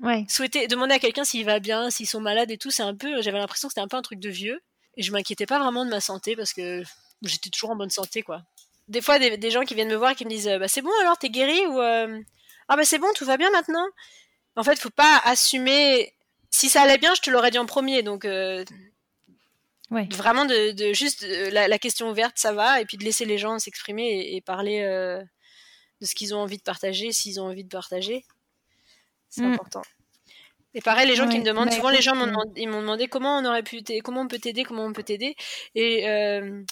Ouais. 0.00 0.24
souhaiter 0.28 0.68
demander 0.68 0.94
à 0.94 0.98
quelqu'un 0.98 1.24
s'il 1.24 1.44
va 1.44 1.58
bien 1.58 1.90
s'ils 1.90 2.06
sont 2.06 2.20
malades 2.20 2.50
et 2.50 2.58
tout 2.58 2.70
c'est 2.70 2.82
un 2.82 2.94
peu 2.94 3.22
j'avais 3.22 3.38
l'impression 3.38 3.68
que 3.68 3.72
c'était 3.72 3.80
un 3.80 3.88
peu 3.88 3.96
un 3.96 4.02
truc 4.02 4.20
de 4.20 4.30
vieux. 4.30 4.60
Et 4.96 5.02
je 5.02 5.10
m'inquiétais 5.10 5.46
pas 5.46 5.58
vraiment 5.58 5.84
de 5.84 5.90
ma 5.90 6.00
santé 6.00 6.36
parce 6.36 6.52
que 6.52 6.82
j'étais 7.22 7.50
toujours 7.50 7.70
en 7.70 7.76
bonne 7.76 7.90
santé 7.90 8.22
quoi. 8.22 8.42
Des 8.86 9.00
fois 9.00 9.18
des, 9.18 9.50
gens 9.50 9.62
qui 9.62 9.74
viennent 9.74 9.88
me 9.88 9.96
voir 9.96 10.12
et 10.12 10.14
qui 10.14 10.24
me 10.24 10.30
disent 10.30 10.50
bah 10.60 10.68
c'est 10.68 10.82
bon 10.82 10.92
alors 11.00 11.18
t'es 11.18 11.30
guéri 11.30 11.66
ou 11.66 11.80
euh, 11.80 12.20
ah 12.68 12.76
bah 12.76 12.84
c'est 12.84 12.98
bon 12.98 13.08
tout 13.14 13.24
va 13.24 13.36
bien 13.36 13.50
maintenant. 13.50 13.86
En 14.56 14.62
fait 14.62 14.78
faut 14.78 14.90
pas 14.90 15.20
assumer. 15.24 16.12
Si 16.50 16.68
ça 16.68 16.82
allait 16.82 16.98
bien 16.98 17.14
je 17.14 17.22
te 17.22 17.30
l'aurais 17.30 17.50
dit 17.50 17.58
en 17.58 17.66
premier 17.66 18.02
donc 18.02 18.24
euh, 18.24 18.64
Vraiment 20.10 20.44
de, 20.44 20.92
juste 20.92 21.22
la, 21.22 21.78
question 21.78 22.10
ouverte, 22.10 22.36
ça 22.36 22.52
va, 22.52 22.80
et 22.80 22.84
puis 22.84 22.96
de 22.96 23.04
laisser 23.04 23.24
les 23.24 23.38
gens 23.38 23.58
s'exprimer 23.58 24.34
et, 24.34 24.40
parler 24.40 24.82
euh, 24.82 25.22
de 26.00 26.06
ce 26.06 26.14
qu'ils 26.14 26.34
ont 26.34 26.38
envie 26.38 26.58
de 26.58 26.62
partager, 26.62 27.12
s'ils 27.12 27.40
ont 27.40 27.44
envie 27.44 27.64
de 27.64 27.68
partager. 27.68 28.24
C'est 29.28 29.42
mm. 29.42 29.52
important. 29.52 29.82
Et 30.74 30.80
pareil, 30.80 31.06
les 31.06 31.14
gens 31.14 31.28
qui 31.28 31.38
me 31.38 31.44
demandent, 31.44 31.68
bah, 31.68 31.76
souvent 31.76 31.90
les 31.90 32.02
gens 32.02 32.16
m'ont 32.16 32.26
demandé, 32.26 32.66
m'ont 32.66 32.80
demandé 32.80 33.06
comment 33.06 33.38
on 33.38 33.44
aurait 33.44 33.62
pu 33.62 33.82
comment 34.02 34.22
on 34.22 34.28
peut 34.28 34.40
t'aider, 34.40 34.64
comment 34.64 34.84
on 34.84 34.92
peut 34.92 35.04
t'aider. 35.04 35.36
Et 35.76 36.08
euh, 36.08 36.64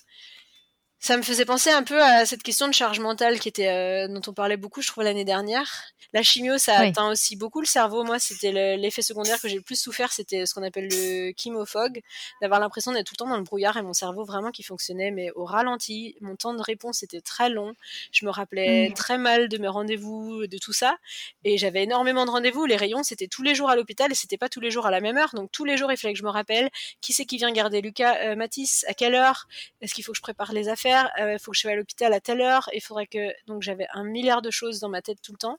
ça 1.02 1.16
me 1.16 1.22
faisait 1.22 1.44
penser 1.44 1.70
un 1.70 1.82
peu 1.82 2.00
à 2.00 2.24
cette 2.24 2.44
question 2.44 2.68
de 2.68 2.72
charge 2.72 3.00
mentale 3.00 3.40
qui 3.40 3.48
était 3.48 3.66
euh, 3.66 4.06
dont 4.06 4.20
on 4.28 4.32
parlait 4.32 4.56
beaucoup, 4.56 4.82
je 4.82 4.86
trouve 4.86 5.02
l'année 5.02 5.24
dernière. 5.24 5.88
La 6.12 6.22
chimio, 6.22 6.58
ça 6.58 6.78
atteint 6.78 7.10
aussi 7.10 7.34
beaucoup 7.34 7.60
le 7.60 7.66
cerveau. 7.66 8.04
Moi, 8.04 8.20
c'était 8.20 8.76
l'effet 8.76 9.02
secondaire 9.02 9.40
que 9.40 9.48
j'ai 9.48 9.56
le 9.56 9.62
plus 9.62 9.80
souffert, 9.80 10.12
c'était 10.12 10.46
ce 10.46 10.54
qu'on 10.54 10.62
appelle 10.62 10.88
le 10.88 11.32
chemofog, 11.36 12.02
d'avoir 12.40 12.60
l'impression 12.60 12.92
d'être 12.92 13.06
tout 13.06 13.14
le 13.14 13.24
temps 13.24 13.28
dans 13.28 13.36
le 13.36 13.42
brouillard 13.42 13.78
et 13.78 13.82
mon 13.82 13.94
cerveau 13.94 14.24
vraiment 14.24 14.52
qui 14.52 14.62
fonctionnait 14.62 15.10
mais 15.10 15.32
au 15.34 15.44
ralenti. 15.44 16.14
Mon 16.20 16.36
temps 16.36 16.54
de 16.54 16.62
réponse 16.62 17.02
était 17.02 17.20
très 17.20 17.48
long. 17.48 17.74
Je 18.12 18.24
me 18.24 18.30
rappelais 18.30 18.90
mmh. 18.90 18.94
très 18.94 19.18
mal 19.18 19.48
de 19.48 19.58
mes 19.58 19.68
rendez-vous, 19.68 20.46
de 20.46 20.58
tout 20.58 20.72
ça, 20.72 20.98
et 21.42 21.58
j'avais 21.58 21.82
énormément 21.82 22.26
de 22.26 22.30
rendez-vous. 22.30 22.64
Les 22.64 22.76
rayons, 22.76 23.02
c'était 23.02 23.26
tous 23.26 23.42
les 23.42 23.56
jours 23.56 23.70
à 23.70 23.74
l'hôpital 23.74 24.12
et 24.12 24.14
c'était 24.14 24.38
pas 24.38 24.48
tous 24.48 24.60
les 24.60 24.70
jours 24.70 24.86
à 24.86 24.92
la 24.92 25.00
même 25.00 25.16
heure. 25.16 25.30
Donc 25.34 25.50
tous 25.50 25.64
les 25.64 25.76
jours, 25.76 25.90
il 25.90 25.96
fallait 25.96 26.14
que 26.14 26.20
je 26.20 26.24
me 26.24 26.30
rappelle 26.30 26.70
qui 27.00 27.12
c'est 27.12 27.24
qui 27.24 27.38
vient 27.38 27.50
garder 27.50 27.80
Lucas, 27.80 28.18
euh, 28.20 28.36
Matisse, 28.36 28.84
à 28.86 28.94
quelle 28.94 29.16
heure, 29.16 29.48
est-ce 29.80 29.94
qu'il 29.94 30.04
faut 30.04 30.12
que 30.12 30.18
je 30.18 30.22
prépare 30.22 30.52
les 30.52 30.68
affaires 30.68 30.91
il 30.92 31.22
euh, 31.22 31.38
faut 31.38 31.50
que 31.50 31.56
je 31.56 31.62
sois 31.62 31.72
à 31.72 31.74
l'hôpital 31.74 32.12
à 32.12 32.20
telle 32.20 32.40
heure, 32.40 32.68
il 32.72 32.80
faudrait 32.80 33.06
que 33.06 33.32
donc 33.46 33.62
j'avais 33.62 33.86
un 33.92 34.04
milliard 34.04 34.42
de 34.42 34.50
choses 34.50 34.80
dans 34.80 34.88
ma 34.88 35.02
tête 35.02 35.18
tout 35.22 35.32
le 35.32 35.38
temps. 35.38 35.58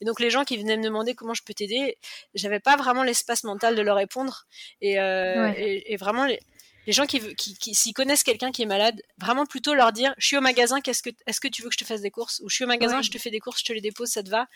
Et 0.00 0.04
donc 0.04 0.20
les 0.20 0.30
gens 0.30 0.44
qui 0.44 0.56
venaient 0.56 0.76
me 0.76 0.82
demander 0.82 1.14
comment 1.14 1.34
je 1.34 1.42
peux 1.42 1.54
t'aider, 1.54 1.98
j'avais 2.34 2.60
pas 2.60 2.76
vraiment 2.76 3.02
l'espace 3.02 3.44
mental 3.44 3.74
de 3.74 3.82
leur 3.82 3.96
répondre. 3.96 4.46
Et, 4.80 4.98
euh, 4.98 5.52
vraiment 5.98 6.24
les, 6.24 6.40
gens 6.88 7.06
qui, 7.06 7.20
qui, 7.36 7.74
s'y 7.74 7.92
connaissent 7.92 8.22
quelqu'un 8.22 8.50
qui 8.50 8.62
est 8.62 8.66
malade, 8.66 9.00
vraiment 9.18 9.46
plutôt 9.46 9.74
leur 9.74 9.92
dire 9.92 10.14
je 10.18 10.26
suis 10.26 10.36
au 10.36 10.40
magasin, 10.40 10.80
qu'est-ce 10.80 11.02
que 11.02 11.10
est-ce 11.26 11.40
que 11.40 11.48
tu 11.48 11.62
veux 11.62 11.68
que 11.68 11.74
je 11.74 11.78
te 11.78 11.84
fasse 11.84 12.00
des 12.00 12.10
courses? 12.10 12.40
Ou 12.42 12.48
je 12.48 12.54
suis 12.54 12.64
au 12.64 12.68
magasin, 12.68 13.02
je 13.02 13.10
te 13.10 13.18
fais 13.18 13.30
des 13.30 13.38
courses, 13.38 13.60
je 13.60 13.66
te 13.66 13.72
les 13.72 13.80
dépose, 13.80 14.08
ça 14.08 14.22
te 14.22 14.30
va? 14.30 14.46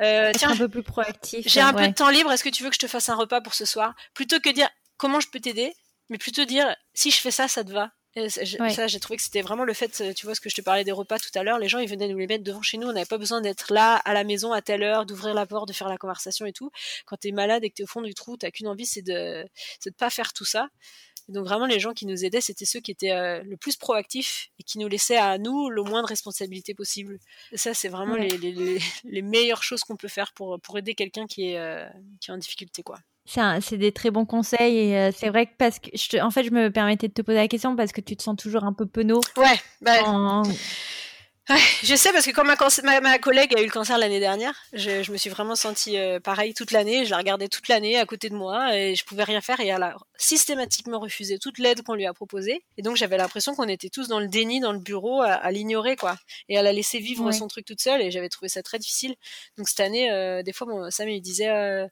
Euh, 0.00 0.32
tiens, 0.36 0.50
un 0.50 0.56
peu 0.56 0.68
plus 0.68 0.82
proactif. 0.82 1.46
J'ai 1.48 1.60
un 1.60 1.72
peu 1.72 1.86
de 1.86 1.94
temps 1.94 2.10
libre, 2.10 2.32
est-ce 2.32 2.44
que 2.44 2.48
tu 2.48 2.62
veux 2.62 2.68
que 2.68 2.74
je 2.74 2.80
te 2.80 2.88
fasse 2.88 3.08
un 3.08 3.16
repas 3.16 3.40
pour 3.40 3.54
ce 3.54 3.64
soir? 3.64 3.94
Plutôt 4.14 4.40
que 4.40 4.50
dire 4.50 4.68
comment 4.96 5.20
je 5.20 5.28
peux 5.28 5.40
t'aider, 5.40 5.72
mais 6.10 6.18
plutôt 6.18 6.44
dire 6.44 6.74
si 6.94 7.10
je 7.10 7.20
fais 7.20 7.30
ça, 7.30 7.48
ça 7.48 7.64
te 7.64 7.72
va? 7.72 7.92
Ça, 8.28 8.86
j'ai 8.86 9.00
trouvé 9.00 9.16
que 9.16 9.22
c'était 9.22 9.42
vraiment 9.42 9.64
le 9.64 9.72
fait, 9.74 10.14
tu 10.14 10.26
vois, 10.26 10.34
ce 10.34 10.40
que 10.40 10.48
je 10.48 10.54
te 10.54 10.60
parlais 10.60 10.84
des 10.84 10.92
repas 10.92 11.18
tout 11.18 11.30
à 11.34 11.42
l'heure, 11.42 11.58
les 11.58 11.68
gens, 11.68 11.78
ils 11.78 11.88
venaient 11.88 12.08
nous 12.08 12.18
les 12.18 12.26
mettre 12.26 12.44
devant 12.44 12.62
chez 12.62 12.78
nous, 12.78 12.88
on 12.88 12.92
n'avait 12.92 13.06
pas 13.06 13.18
besoin 13.18 13.40
d'être 13.40 13.72
là, 13.72 13.96
à 13.96 14.14
la 14.14 14.24
maison, 14.24 14.52
à 14.52 14.62
telle 14.62 14.82
heure, 14.82 15.06
d'ouvrir 15.06 15.34
la 15.34 15.46
porte, 15.46 15.68
de 15.68 15.72
faire 15.72 15.88
la 15.88 15.98
conversation 15.98 16.46
et 16.46 16.52
tout. 16.52 16.70
Quand 17.06 17.16
t'es 17.16 17.32
malade 17.32 17.64
et 17.64 17.70
que 17.70 17.74
t'es 17.76 17.82
au 17.82 17.86
fond 17.86 18.02
du 18.02 18.14
trou, 18.14 18.36
t'as 18.36 18.50
qu'une 18.50 18.68
envie, 18.68 18.86
c'est 18.86 19.02
de, 19.02 19.44
de 19.84 19.90
pas 19.90 20.10
faire 20.10 20.32
tout 20.32 20.44
ça. 20.44 20.68
donc 21.28 21.46
vraiment, 21.46 21.66
les 21.66 21.80
gens 21.80 21.92
qui 21.92 22.06
nous 22.06 22.24
aidaient, 22.24 22.40
c'était 22.40 22.64
ceux 22.64 22.80
qui 22.80 22.90
étaient 22.90 23.12
euh, 23.12 23.42
le 23.42 23.56
plus 23.56 23.76
proactifs 23.76 24.50
et 24.58 24.62
qui 24.62 24.78
nous 24.78 24.88
laissaient 24.88 25.18
à 25.18 25.38
nous 25.38 25.68
le 25.70 25.82
moins 25.82 26.02
de 26.02 26.08
responsabilité 26.08 26.74
possible. 26.74 27.18
ça, 27.54 27.74
c'est 27.74 27.88
vraiment 27.88 28.16
les, 28.16 28.36
les, 28.38 28.78
les, 29.04 29.22
meilleures 29.22 29.62
choses 29.62 29.82
qu'on 29.82 29.96
peut 29.96 30.08
faire 30.08 30.32
pour, 30.32 30.58
pour 30.60 30.78
aider 30.78 30.94
quelqu'un 30.94 31.26
qui 31.26 31.50
est, 31.50 31.58
euh, 31.58 31.86
qui 32.20 32.30
est 32.30 32.34
en 32.34 32.38
difficulté, 32.38 32.82
quoi 32.82 32.98
c'est 33.60 33.76
des 33.76 33.92
très 33.92 34.10
bons 34.10 34.24
conseils 34.24 34.78
et 34.78 34.96
euh, 34.96 35.10
c'est 35.16 35.28
vrai 35.28 35.46
que 35.46 35.52
parce 35.58 35.78
que 35.78 35.88
je 35.94 36.18
en 36.20 36.30
fait 36.30 36.44
je 36.44 36.50
me 36.50 36.70
permettais 36.70 37.08
de 37.08 37.12
te 37.12 37.22
poser 37.22 37.38
la 37.38 37.48
question 37.48 37.76
parce 37.76 37.92
que 37.92 38.00
tu 38.00 38.16
te 38.16 38.22
sens 38.22 38.36
toujours 38.36 38.64
un 38.64 38.72
peu 38.72 38.86
penaud. 38.86 39.20
Ouais. 39.36 39.60
Bah, 39.80 40.42
je 41.82 41.94
sais 41.96 42.12
parce 42.12 42.26
que 42.26 42.30
quand 42.30 42.44
ma, 42.44 43.00
ma, 43.00 43.18
collègue 43.18 43.54
a 43.56 43.62
eu 43.62 43.64
le 43.64 43.70
cancer 43.70 43.96
l'année 43.96 44.20
dernière, 44.20 44.54
je, 44.74 45.02
je, 45.02 45.10
me 45.12 45.16
suis 45.16 45.30
vraiment 45.30 45.54
sentie 45.54 45.96
euh, 45.96 46.20
pareil 46.20 46.52
toute 46.52 46.72
l'année. 46.72 47.06
Je 47.06 47.10
la 47.10 47.16
regardais 47.16 47.48
toute 47.48 47.68
l'année 47.68 47.98
à 47.98 48.04
côté 48.04 48.28
de 48.28 48.34
moi 48.34 48.76
et 48.76 48.94
je 48.94 49.04
pouvais 49.04 49.24
rien 49.24 49.40
faire 49.40 49.58
et 49.60 49.68
elle 49.68 49.82
a 49.82 49.96
systématiquement 50.18 50.98
refusé 50.98 51.38
toute 51.38 51.58
l'aide 51.58 51.82
qu'on 51.82 51.94
lui 51.94 52.04
a 52.04 52.12
proposée. 52.12 52.62
Et 52.76 52.82
donc 52.82 52.96
j'avais 52.96 53.16
l'impression 53.16 53.54
qu'on 53.54 53.68
était 53.68 53.88
tous 53.88 54.08
dans 54.08 54.20
le 54.20 54.28
déni 54.28 54.60
dans 54.60 54.72
le 54.72 54.78
bureau 54.78 55.22
à, 55.22 55.28
à 55.28 55.50
l'ignorer 55.50 55.96
quoi. 55.96 56.16
Et 56.50 56.54
elle 56.54 56.66
a 56.66 56.72
laissé 56.72 56.98
vivre 56.98 57.32
son 57.32 57.48
truc 57.48 57.64
toute 57.64 57.80
seule 57.80 58.02
et 58.02 58.10
j'avais 58.10 58.28
trouvé 58.28 58.50
ça 58.50 58.62
très 58.62 58.78
difficile. 58.78 59.14
Donc 59.56 59.70
cette 59.70 59.80
année, 59.80 60.10
euh, 60.10 60.42
des 60.42 60.52
fois, 60.52 60.66
mon 60.66 60.90
Sam 60.90 61.08
il 61.08 61.22
disait 61.22 61.48
euh, 61.48 61.86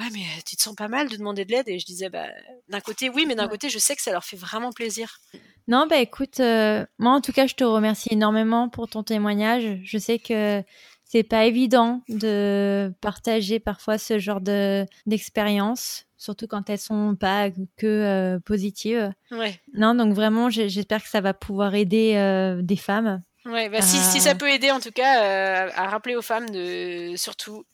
ouais 0.00 0.10
mais 0.12 0.24
tu 0.44 0.56
te 0.56 0.62
sens 0.62 0.74
pas 0.74 0.88
mal 0.88 1.08
de 1.08 1.16
demander 1.16 1.44
de 1.44 1.52
l'aide 1.52 1.68
et 1.68 1.78
je 1.78 1.86
disais 1.86 2.10
bah 2.10 2.26
d'un 2.68 2.80
côté 2.80 3.08
oui 3.08 3.26
mais 3.26 3.34
d'un 3.36 3.48
côté 3.48 3.68
je 3.68 3.78
sais 3.78 3.94
que 3.94 4.02
ça 4.02 4.10
leur 4.10 4.24
fait 4.24 4.36
vraiment 4.36 4.72
plaisir 4.72 5.20
non, 5.68 5.86
bah 5.88 5.98
écoute, 5.98 6.40
euh, 6.40 6.84
moi 6.98 7.12
en 7.12 7.20
tout 7.20 7.30
cas, 7.30 7.46
je 7.46 7.54
te 7.54 7.62
remercie 7.62 8.08
énormément 8.10 8.68
pour 8.68 8.88
ton 8.88 9.04
témoignage. 9.04 9.78
Je 9.84 9.98
sais 9.98 10.18
que 10.18 10.64
c'est 11.04 11.22
pas 11.22 11.44
évident 11.44 12.02
de 12.08 12.92
partager 13.00 13.60
parfois 13.60 13.96
ce 13.96 14.18
genre 14.18 14.40
de 14.40 14.84
d'expérience, 15.06 16.06
surtout 16.16 16.48
quand 16.48 16.68
elles 16.70 16.80
sont 16.80 17.14
pas 17.14 17.50
que 17.50 17.86
euh, 17.86 18.40
positives. 18.40 19.12
Ouais. 19.30 19.60
Non, 19.72 19.94
donc 19.94 20.12
vraiment, 20.12 20.50
j'espère 20.50 21.02
que 21.02 21.08
ça 21.08 21.20
va 21.20 21.34
pouvoir 21.34 21.74
aider 21.76 22.14
euh, 22.16 22.62
des 22.62 22.76
femmes 22.76 23.22
Ouais, 23.46 23.70
bah, 23.70 23.80
si, 23.80 23.96
si, 23.96 24.20
ça 24.20 24.34
peut 24.34 24.50
aider 24.50 24.70
en 24.70 24.80
tout 24.80 24.90
cas 24.90 25.24
euh, 25.24 25.70
à 25.74 25.88
rappeler 25.88 26.14
aux 26.14 26.20
femmes 26.20 26.50
de 26.50 27.14
surtout 27.16 27.64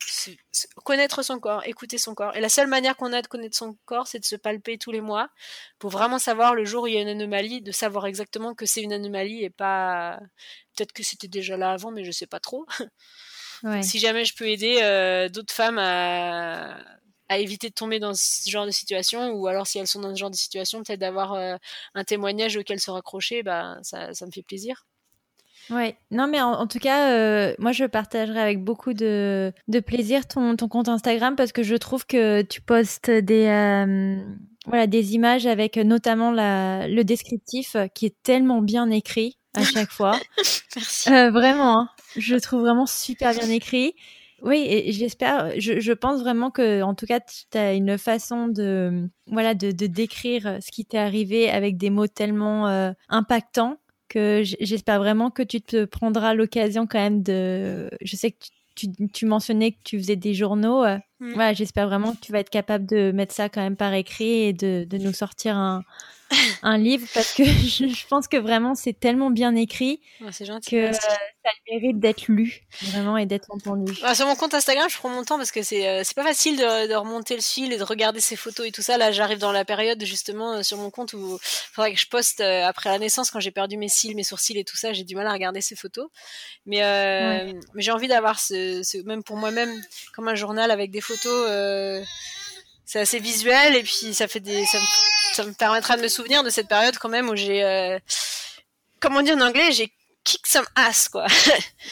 connaître 0.84 1.24
son 1.24 1.40
corps, 1.40 1.66
écouter 1.66 1.98
son 1.98 2.14
corps. 2.14 2.36
Et 2.36 2.40
la 2.40 2.48
seule 2.48 2.68
manière 2.68 2.96
qu'on 2.96 3.12
a 3.12 3.20
de 3.20 3.26
connaître 3.26 3.56
son 3.56 3.76
corps, 3.84 4.06
c'est 4.06 4.20
de 4.20 4.24
se 4.24 4.36
palper 4.36 4.78
tous 4.78 4.92
les 4.92 5.00
mois 5.00 5.28
pour 5.80 5.90
vraiment 5.90 6.20
savoir 6.20 6.54
le 6.54 6.64
jour 6.64 6.84
où 6.84 6.86
il 6.86 6.94
y 6.94 6.98
a 6.98 7.00
une 7.00 7.08
anomalie, 7.08 7.62
de 7.62 7.72
savoir 7.72 8.06
exactement 8.06 8.54
que 8.54 8.64
c'est 8.64 8.80
une 8.80 8.92
anomalie 8.92 9.42
et 9.42 9.50
pas 9.50 10.20
peut-être 10.76 10.92
que 10.92 11.02
c'était 11.02 11.26
déjà 11.26 11.56
là 11.56 11.72
avant, 11.72 11.90
mais 11.90 12.04
je 12.04 12.12
sais 12.12 12.26
pas 12.26 12.40
trop. 12.40 12.66
Ouais. 13.62 13.82
si 13.82 13.98
jamais 13.98 14.26
je 14.26 14.34
peux 14.34 14.46
aider 14.46 14.80
euh, 14.82 15.30
d'autres 15.30 15.54
femmes 15.54 15.78
à, 15.78 16.76
à 17.30 17.38
éviter 17.38 17.70
de 17.70 17.74
tomber 17.74 17.98
dans 17.98 18.12
ce 18.12 18.50
genre 18.50 18.66
de 18.66 18.70
situation 18.70 19.30
ou 19.30 19.46
alors 19.46 19.66
si 19.66 19.78
elles 19.78 19.86
sont 19.86 20.00
dans 20.00 20.14
ce 20.14 20.20
genre 20.20 20.30
de 20.30 20.36
situation 20.36 20.82
peut-être 20.82 21.00
d'avoir 21.00 21.32
euh, 21.32 21.56
un 21.94 22.04
témoignage 22.04 22.58
auquel 22.58 22.80
se 22.80 22.90
raccrocher 22.90 23.42
bah 23.42 23.78
ça, 23.82 24.12
ça 24.12 24.26
me 24.26 24.30
fait 24.30 24.42
plaisir 24.42 24.84
Ouais, 25.70 25.96
non 26.10 26.28
mais 26.28 26.40
en, 26.40 26.66
tout 26.66 26.78
cas, 26.78 27.10
euh, 27.10 27.54
moi 27.58 27.72
je 27.72 27.84
partagerai 27.84 28.40
avec 28.40 28.62
beaucoup 28.62 28.92
de, 28.92 29.52
de 29.68 29.80
plaisir 29.80 30.26
ton, 30.26 30.54
ton, 30.56 30.68
compte 30.68 30.88
Instagram 30.88 31.34
parce 31.34 31.52
que 31.52 31.62
je 31.62 31.74
trouve 31.74 32.06
que 32.06 32.42
tu 32.42 32.60
postes 32.60 33.10
des, 33.10 33.46
euh, 33.46 34.16
voilà, 34.66 34.86
des 34.86 35.14
images 35.14 35.46
avec 35.46 35.76
notamment 35.76 36.30
la, 36.30 36.86
le 36.86 37.02
descriptif 37.02 37.76
qui 37.94 38.06
est 38.06 38.16
tellement 38.22 38.62
bien 38.62 38.90
écrit 38.90 39.38
à 39.54 39.62
chaque 39.64 39.90
fois. 39.90 40.20
Merci. 40.76 41.12
Euh, 41.12 41.30
vraiment, 41.30 41.80
hein. 41.80 41.88
je 42.16 42.36
trouve 42.36 42.60
vraiment 42.60 42.86
super 42.86 43.32
bien 43.32 43.48
écrit. 43.48 43.94
Oui, 44.42 44.66
et 44.68 44.92
j'espère, 44.92 45.58
je, 45.58 45.80
je, 45.80 45.92
pense 45.92 46.20
vraiment 46.20 46.50
que, 46.50 46.82
en 46.82 46.94
tout 46.94 47.06
cas, 47.06 47.20
tu 47.20 47.56
as 47.56 47.72
une 47.72 47.96
façon 47.96 48.48
de, 48.48 49.08
voilà, 49.28 49.54
de, 49.54 49.70
de 49.72 49.86
décrire 49.86 50.58
ce 50.60 50.70
qui 50.70 50.84
t'est 50.84 50.98
arrivé 50.98 51.48
avec 51.48 51.78
des 51.78 51.88
mots 51.88 52.06
tellement 52.06 52.68
euh, 52.68 52.92
impactants 53.08 53.78
que 54.08 54.42
j'espère 54.60 54.98
vraiment 54.98 55.30
que 55.30 55.42
tu 55.42 55.60
te 55.60 55.84
prendras 55.84 56.34
l'occasion 56.34 56.86
quand 56.86 56.98
même 56.98 57.22
de. 57.22 57.90
Je 58.00 58.16
sais 58.16 58.32
que 58.32 58.44
tu, 58.74 58.88
tu, 59.12 59.26
mentionnais 59.26 59.72
que 59.72 59.78
tu 59.84 59.98
faisais 59.98 60.16
des 60.16 60.34
journaux. 60.34 60.84
Euh, 60.84 60.98
mm. 61.20 61.32
Voilà, 61.32 61.52
j'espère 61.54 61.88
vraiment 61.88 62.12
que 62.12 62.20
tu 62.20 62.32
vas 62.32 62.40
être 62.40 62.50
capable 62.50 62.86
de 62.86 63.10
mettre 63.12 63.34
ça 63.34 63.48
quand 63.48 63.62
même 63.62 63.76
par 63.76 63.94
écrit 63.94 64.42
et 64.42 64.52
de, 64.52 64.84
de 64.84 64.98
nous 64.98 65.12
sortir 65.12 65.56
un, 65.56 65.82
un 66.62 66.78
livre 66.78 67.06
parce 67.14 67.32
que 67.32 67.44
je, 67.44 68.06
pense 68.08 68.26
que 68.26 68.36
vraiment 68.36 68.74
c'est 68.74 68.98
tellement 68.98 69.30
bien 69.30 69.54
écrit 69.54 70.00
que 70.68 70.76
euh, 70.76 70.92
ça 70.92 71.50
mérite 71.70 72.00
d'être 72.00 72.26
lu 72.28 72.62
vraiment 72.82 73.16
et 73.16 73.26
d'être 73.26 73.50
entendu. 73.50 73.94
sur 74.14 74.26
mon 74.26 74.34
compte 74.34 74.54
Instagram, 74.54 74.88
je 74.90 74.96
prends 74.96 75.08
mon 75.08 75.24
temps 75.24 75.36
parce 75.36 75.52
que 75.52 75.62
c'est 75.62 75.88
euh, 75.88 76.02
pas 76.16 76.24
facile 76.24 76.56
de, 76.56 76.88
de, 76.88 76.94
remonter 76.94 77.36
le 77.36 77.42
fil 77.42 77.72
et 77.72 77.78
de 77.78 77.84
regarder 77.84 78.20
ses 78.20 78.36
photos 78.36 78.66
et 78.66 78.72
tout 78.72 78.82
ça. 78.82 78.98
Là, 78.98 79.12
j'arrive 79.12 79.38
dans 79.38 79.52
la 79.52 79.64
période 79.64 80.02
justement 80.04 80.54
euh, 80.54 80.62
sur 80.62 80.78
mon 80.78 80.90
compte 80.90 81.12
où 81.12 81.38
il 81.40 81.72
faudrait 81.72 81.92
que 81.92 82.00
je 82.00 82.08
poste 82.08 82.40
après 82.40 82.90
la 82.90 82.98
naissance 82.98 83.30
quand 83.30 83.40
j'ai 83.40 83.50
perdu 83.50 83.76
mes 83.76 83.88
cils, 83.88 84.16
mes 84.16 84.24
sourcils 84.24 84.58
et 84.58 84.64
tout 84.64 84.76
ça. 84.76 84.92
J'ai 84.92 85.04
du 85.04 85.14
mal 85.14 85.26
à 85.26 85.32
regarder 85.32 85.60
ces 85.60 85.76
photos, 85.76 86.08
mais, 86.64 86.80
mais 87.74 87.82
j'ai 87.82 87.92
envie 87.92 88.08
d'avoir 88.08 88.40
ce, 88.40 88.82
ce, 88.82 88.98
même 88.98 89.22
pour 89.22 89.36
moi-même 89.36 89.70
comme 90.14 90.28
un 90.28 90.34
journal 90.34 90.70
avec 90.70 90.90
des 90.90 91.00
photos 91.00 92.04
c'est 92.86 93.00
assez 93.00 93.18
visuel 93.18 93.74
et 93.74 93.82
puis 93.82 94.14
ça 94.14 94.28
fait 94.28 94.40
des 94.40 94.64
ça 94.64 94.78
me, 94.78 94.84
ça 95.36 95.44
me, 95.44 95.52
permettra 95.52 95.96
de 95.96 96.02
me 96.02 96.08
souvenir 96.08 96.42
de 96.42 96.50
cette 96.50 96.68
période 96.68 96.96
quand 96.98 97.08
même 97.08 97.28
où 97.28 97.36
j'ai 97.36 97.62
euh, 97.62 97.98
comment 99.00 99.22
dire 99.22 99.36
en 99.36 99.42
anglais 99.42 99.70
j'ai 99.72 99.92
kick 100.26 100.44
some 100.46 100.66
ass 100.74 101.08
quoi. 101.08 101.26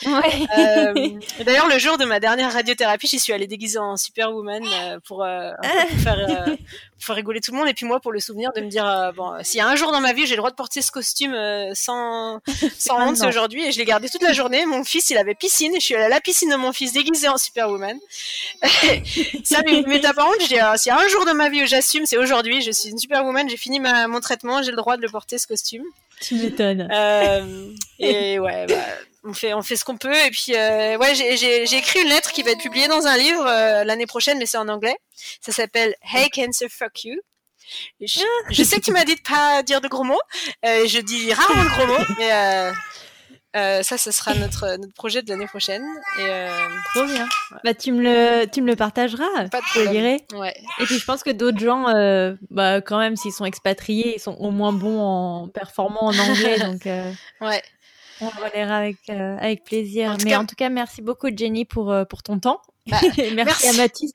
Ouais. 0.05 0.47
euh, 0.59 1.09
D'ailleurs 1.45 1.69
le 1.69 1.79
jour 1.79 1.97
de 1.99 2.05
ma 2.05 2.19
dernière 2.19 2.53
radiothérapie, 2.53 3.07
j'y 3.07 3.21
suis 3.21 3.33
allée 3.33 3.47
déguisée 3.47 3.79
en 3.79 3.97
Superwoman 3.97 4.65
euh, 4.67 4.99
pour, 5.07 5.23
euh, 5.23 5.53
pour, 5.63 6.01
faire, 6.01 6.27
pour, 6.47 6.57
faire, 6.99 7.15
rigoler 7.15 7.41
tout 7.41 7.53
le 7.53 7.59
monde 7.59 7.69
et 7.69 7.75
puis 7.75 7.87
moi 7.87 8.01
pour 8.01 8.11
le 8.11 8.19
souvenir 8.19 8.53
de 8.53 8.61
me 8.61 8.69
dire 8.69 9.13
bon 9.17 9.33
s'il 9.45 9.59
y 9.59 9.61
a 9.61 9.69
un 9.69 9.77
jour 9.77 9.93
dans 9.93 10.01
ma 10.01 10.13
vie 10.13 10.27
j'ai 10.27 10.35
le 10.35 10.39
droit 10.39 10.51
de 10.51 10.57
porter 10.57 10.83
ce 10.83 10.91
costume 10.91 11.37
sans 11.75 12.41
sans 12.77 13.07
honte 13.07 13.17
c'est 13.17 13.27
aujourd'hui 13.27 13.65
et 13.65 13.71
je 13.73 13.79
l'ai 13.79 13.85
gardé 13.85 14.09
toute 14.09 14.23
la 14.23 14.33
journée. 14.33 14.67
Mon 14.67 14.83
fils 14.83 15.11
il 15.11 15.17
avait 15.17 15.37
piscine 15.37 15.73
je 15.77 15.85
suis 15.85 15.95
allée 15.95 16.05
à 16.05 16.09
la 16.09 16.21
piscine 16.21 16.51
de 16.51 16.57
mon 16.57 16.73
fils 16.73 16.93
déguisée 16.93 17.29
en 17.29 17.39
Superwoman. 17.39 17.97
Ça 19.45 19.63
mais 19.65 19.79
honte 19.79 20.41
je 20.41 20.49
dis 20.49 20.81
s'il 20.83 20.91
y 20.91 20.93
a 20.93 20.99
un 20.99 21.09
jour 21.09 21.25
dans 21.25 21.35
ma 21.35 21.49
vie 21.49 21.63
où 21.63 21.67
j'assume 21.67 22.05
c'est 22.05 22.19
aujourd'hui 22.19 22.63
je 22.63 22.73
suis 22.73 22.89
une 22.89 22.99
Superwoman 22.99 23.49
j'ai 23.49 23.57
fini 23.57 23.79
ma, 23.79 24.09
mon 24.09 24.19
traitement 24.19 24.61
j'ai 24.63 24.73
le 24.73 24.77
droit 24.77 24.97
de 24.97 25.03
le 25.03 25.09
porter 25.09 25.39
ce 25.39 25.47
costume. 25.47 25.85
Tu 26.21 26.37
m'étonnes. 26.37 26.89
Euh, 26.91 27.73
et 27.99 28.39
ouais, 28.39 28.67
bah, 28.67 28.75
on 29.25 29.33
fait, 29.33 29.55
on 29.55 29.63
fait 29.63 29.77
ce 29.77 29.85
qu'on 29.85 29.97
peut. 29.97 30.15
Et 30.15 30.31
puis, 30.31 30.55
euh, 30.55 30.97
ouais, 30.99 31.15
j'ai 31.15 31.77
écrit 31.77 32.01
une 32.01 32.09
lettre 32.09 32.33
qui 32.33 32.43
va 32.43 32.53
être 32.53 32.61
publiée 32.61 32.89
dans 32.89 33.07
un 33.07 33.17
livre 33.17 33.47
euh, 33.47 33.85
l'année 33.85 34.07
prochaine, 34.07 34.39
mais 34.39 34.47
c'est 34.47 34.59
en 34.59 34.69
anglais. 34.69 34.97
Ça 35.41 35.53
s'appelle 35.53 35.95
Hey 36.03 36.29
Cancer, 36.31 36.69
fuck 36.71 37.05
you? 37.05 37.17
Je, 37.99 38.21
je, 38.51 38.63
sais 38.63 38.77
que 38.77 38.85
tu 38.85 38.93
m'as 38.93 39.05
dit 39.05 39.15
de 39.15 39.23
pas 39.23 39.63
dire 39.63 39.81
de 39.81 39.89
gros 39.89 40.05
mots. 40.05 40.21
Je 40.63 41.01
dis 41.01 41.33
rarement 41.33 41.65
de 41.65 41.69
gros 41.71 41.87
mots, 41.87 42.15
mais 42.19 42.73
euh, 43.55 43.83
ça, 43.83 43.99
ce 43.99 44.11
sera 44.11 44.35
notre, 44.35 44.77
notre 44.79 44.95
projet 44.95 45.23
de 45.23 45.29
l'année 45.29 45.47
prochaine. 45.47 45.85
Et, 46.19 46.27
euh, 46.29 46.49
Trop 46.95 47.05
bien. 47.05 47.27
Bah, 47.63 47.75
tu 47.75 47.93
me 47.93 48.03
le, 48.03 48.47
tu 48.47 48.63
me 48.63 48.67
le 48.67 48.77
partageras. 48.77 49.49
Pas 49.51 49.61
de 49.61 49.83
problème. 49.83 50.19
Ouais. 50.35 50.55
Et 50.81 50.85
puis, 50.85 50.99
je 50.99 51.05
pense 51.05 51.23
que 51.23 51.31
d'autres 51.31 51.59
gens, 51.61 51.89
euh, 51.89 52.35
bah, 52.51 52.81
quand 52.81 52.99
même, 52.99 53.17
s'ils 53.17 53.33
sont 53.33 53.45
expatriés, 53.45 54.17
ils 54.17 54.21
sont 54.21 54.37
au 54.41 54.51
moins 54.51 54.73
bons 54.73 55.01
en 55.01 55.49
performants 55.49 56.07
en 56.07 56.19
anglais. 56.19 56.59
donc, 56.67 56.87
euh, 56.87 57.13
ouais. 57.41 57.63
On 58.21 58.29
relaiera 58.29 58.77
avec, 58.77 58.97
euh, 59.11 59.37
avec 59.39 59.65
plaisir. 59.65 60.11
En 60.11 60.17
Mais 60.25 60.31
cas... 60.31 60.41
en 60.41 60.47
tout 60.47 60.57
cas, 60.57 60.69
merci 60.69 61.03
beaucoup, 61.03 61.29
Jenny, 61.35 61.65
pour, 61.65 61.91
euh, 61.93 62.05
pour 62.05 62.23
ton 62.23 62.39
temps. 62.39 62.61
Bah, 62.87 62.99
merci, 63.03 63.35
merci, 63.35 63.69
à 63.69 63.73
Mathis 63.73 64.13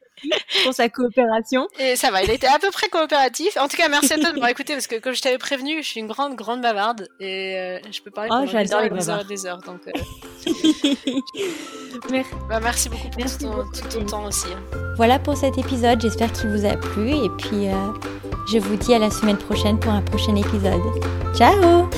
pour 0.64 0.74
sa 0.74 0.90
coopération. 0.90 1.68
Et 1.80 1.96
ça 1.96 2.12
va, 2.12 2.24
il 2.24 2.30
a 2.30 2.34
été 2.34 2.48
à 2.48 2.60
peu 2.60 2.70
près 2.72 2.88
coopératif. 2.90 3.58
En 3.58 3.68
tout 3.68 3.78
cas, 3.78 3.90
merci 3.90 4.14
à 4.14 4.18
toi 4.18 4.30
de 4.30 4.34
m'avoir 4.34 4.50
écouté 4.50 4.74
parce 4.74 4.88
que 4.88 5.00
comme 5.00 5.14
je 5.14 5.22
t'avais 5.22 5.38
prévenu, 5.38 5.82
je 5.82 5.88
suis 5.88 6.00
une 6.00 6.08
grande, 6.08 6.36
grande 6.36 6.62
bavarde 6.62 7.08
et 7.20 7.58
euh, 7.58 7.80
je 7.92 8.02
peux 8.02 8.12
parler 8.12 8.30
oh, 8.32 8.46
pendant 8.46 8.62
des 8.62 8.74
heures, 8.74 8.82
les 8.82 8.90
des 8.90 9.10
heures, 9.10 9.26
des 9.26 9.46
heures. 9.46 9.62
Donc, 9.62 9.82
euh... 9.88 9.92
merci. 12.12 12.32
Bah, 12.50 12.60
merci 12.62 12.90
beaucoup 12.90 13.10
pour 13.10 13.18
merci 13.18 13.38
tout, 13.38 13.46
ton, 13.46 13.56
beaucoup, 13.56 13.72
tout 13.72 14.00
ton 14.00 14.06
temps 14.06 14.26
aussi. 14.26 14.48
Hein. 14.48 14.62
Voilà 14.98 15.20
pour 15.20 15.36
cet 15.36 15.58
épisode. 15.58 16.02
J'espère 16.02 16.32
qu'il 16.32 16.50
vous 16.50 16.66
a 16.66 16.76
plu 16.76 17.10
et 17.10 17.30
puis 17.38 17.68
euh, 17.68 17.92
je 18.52 18.60
vous 18.60 18.76
dis 18.76 18.94
à 18.94 19.00
la 19.00 19.10
semaine 19.10 19.38
prochaine 19.38 19.80
pour 19.80 19.92
un 19.92 20.02
prochain 20.02 20.36
épisode. 20.36 20.82
Ciao 21.36 21.90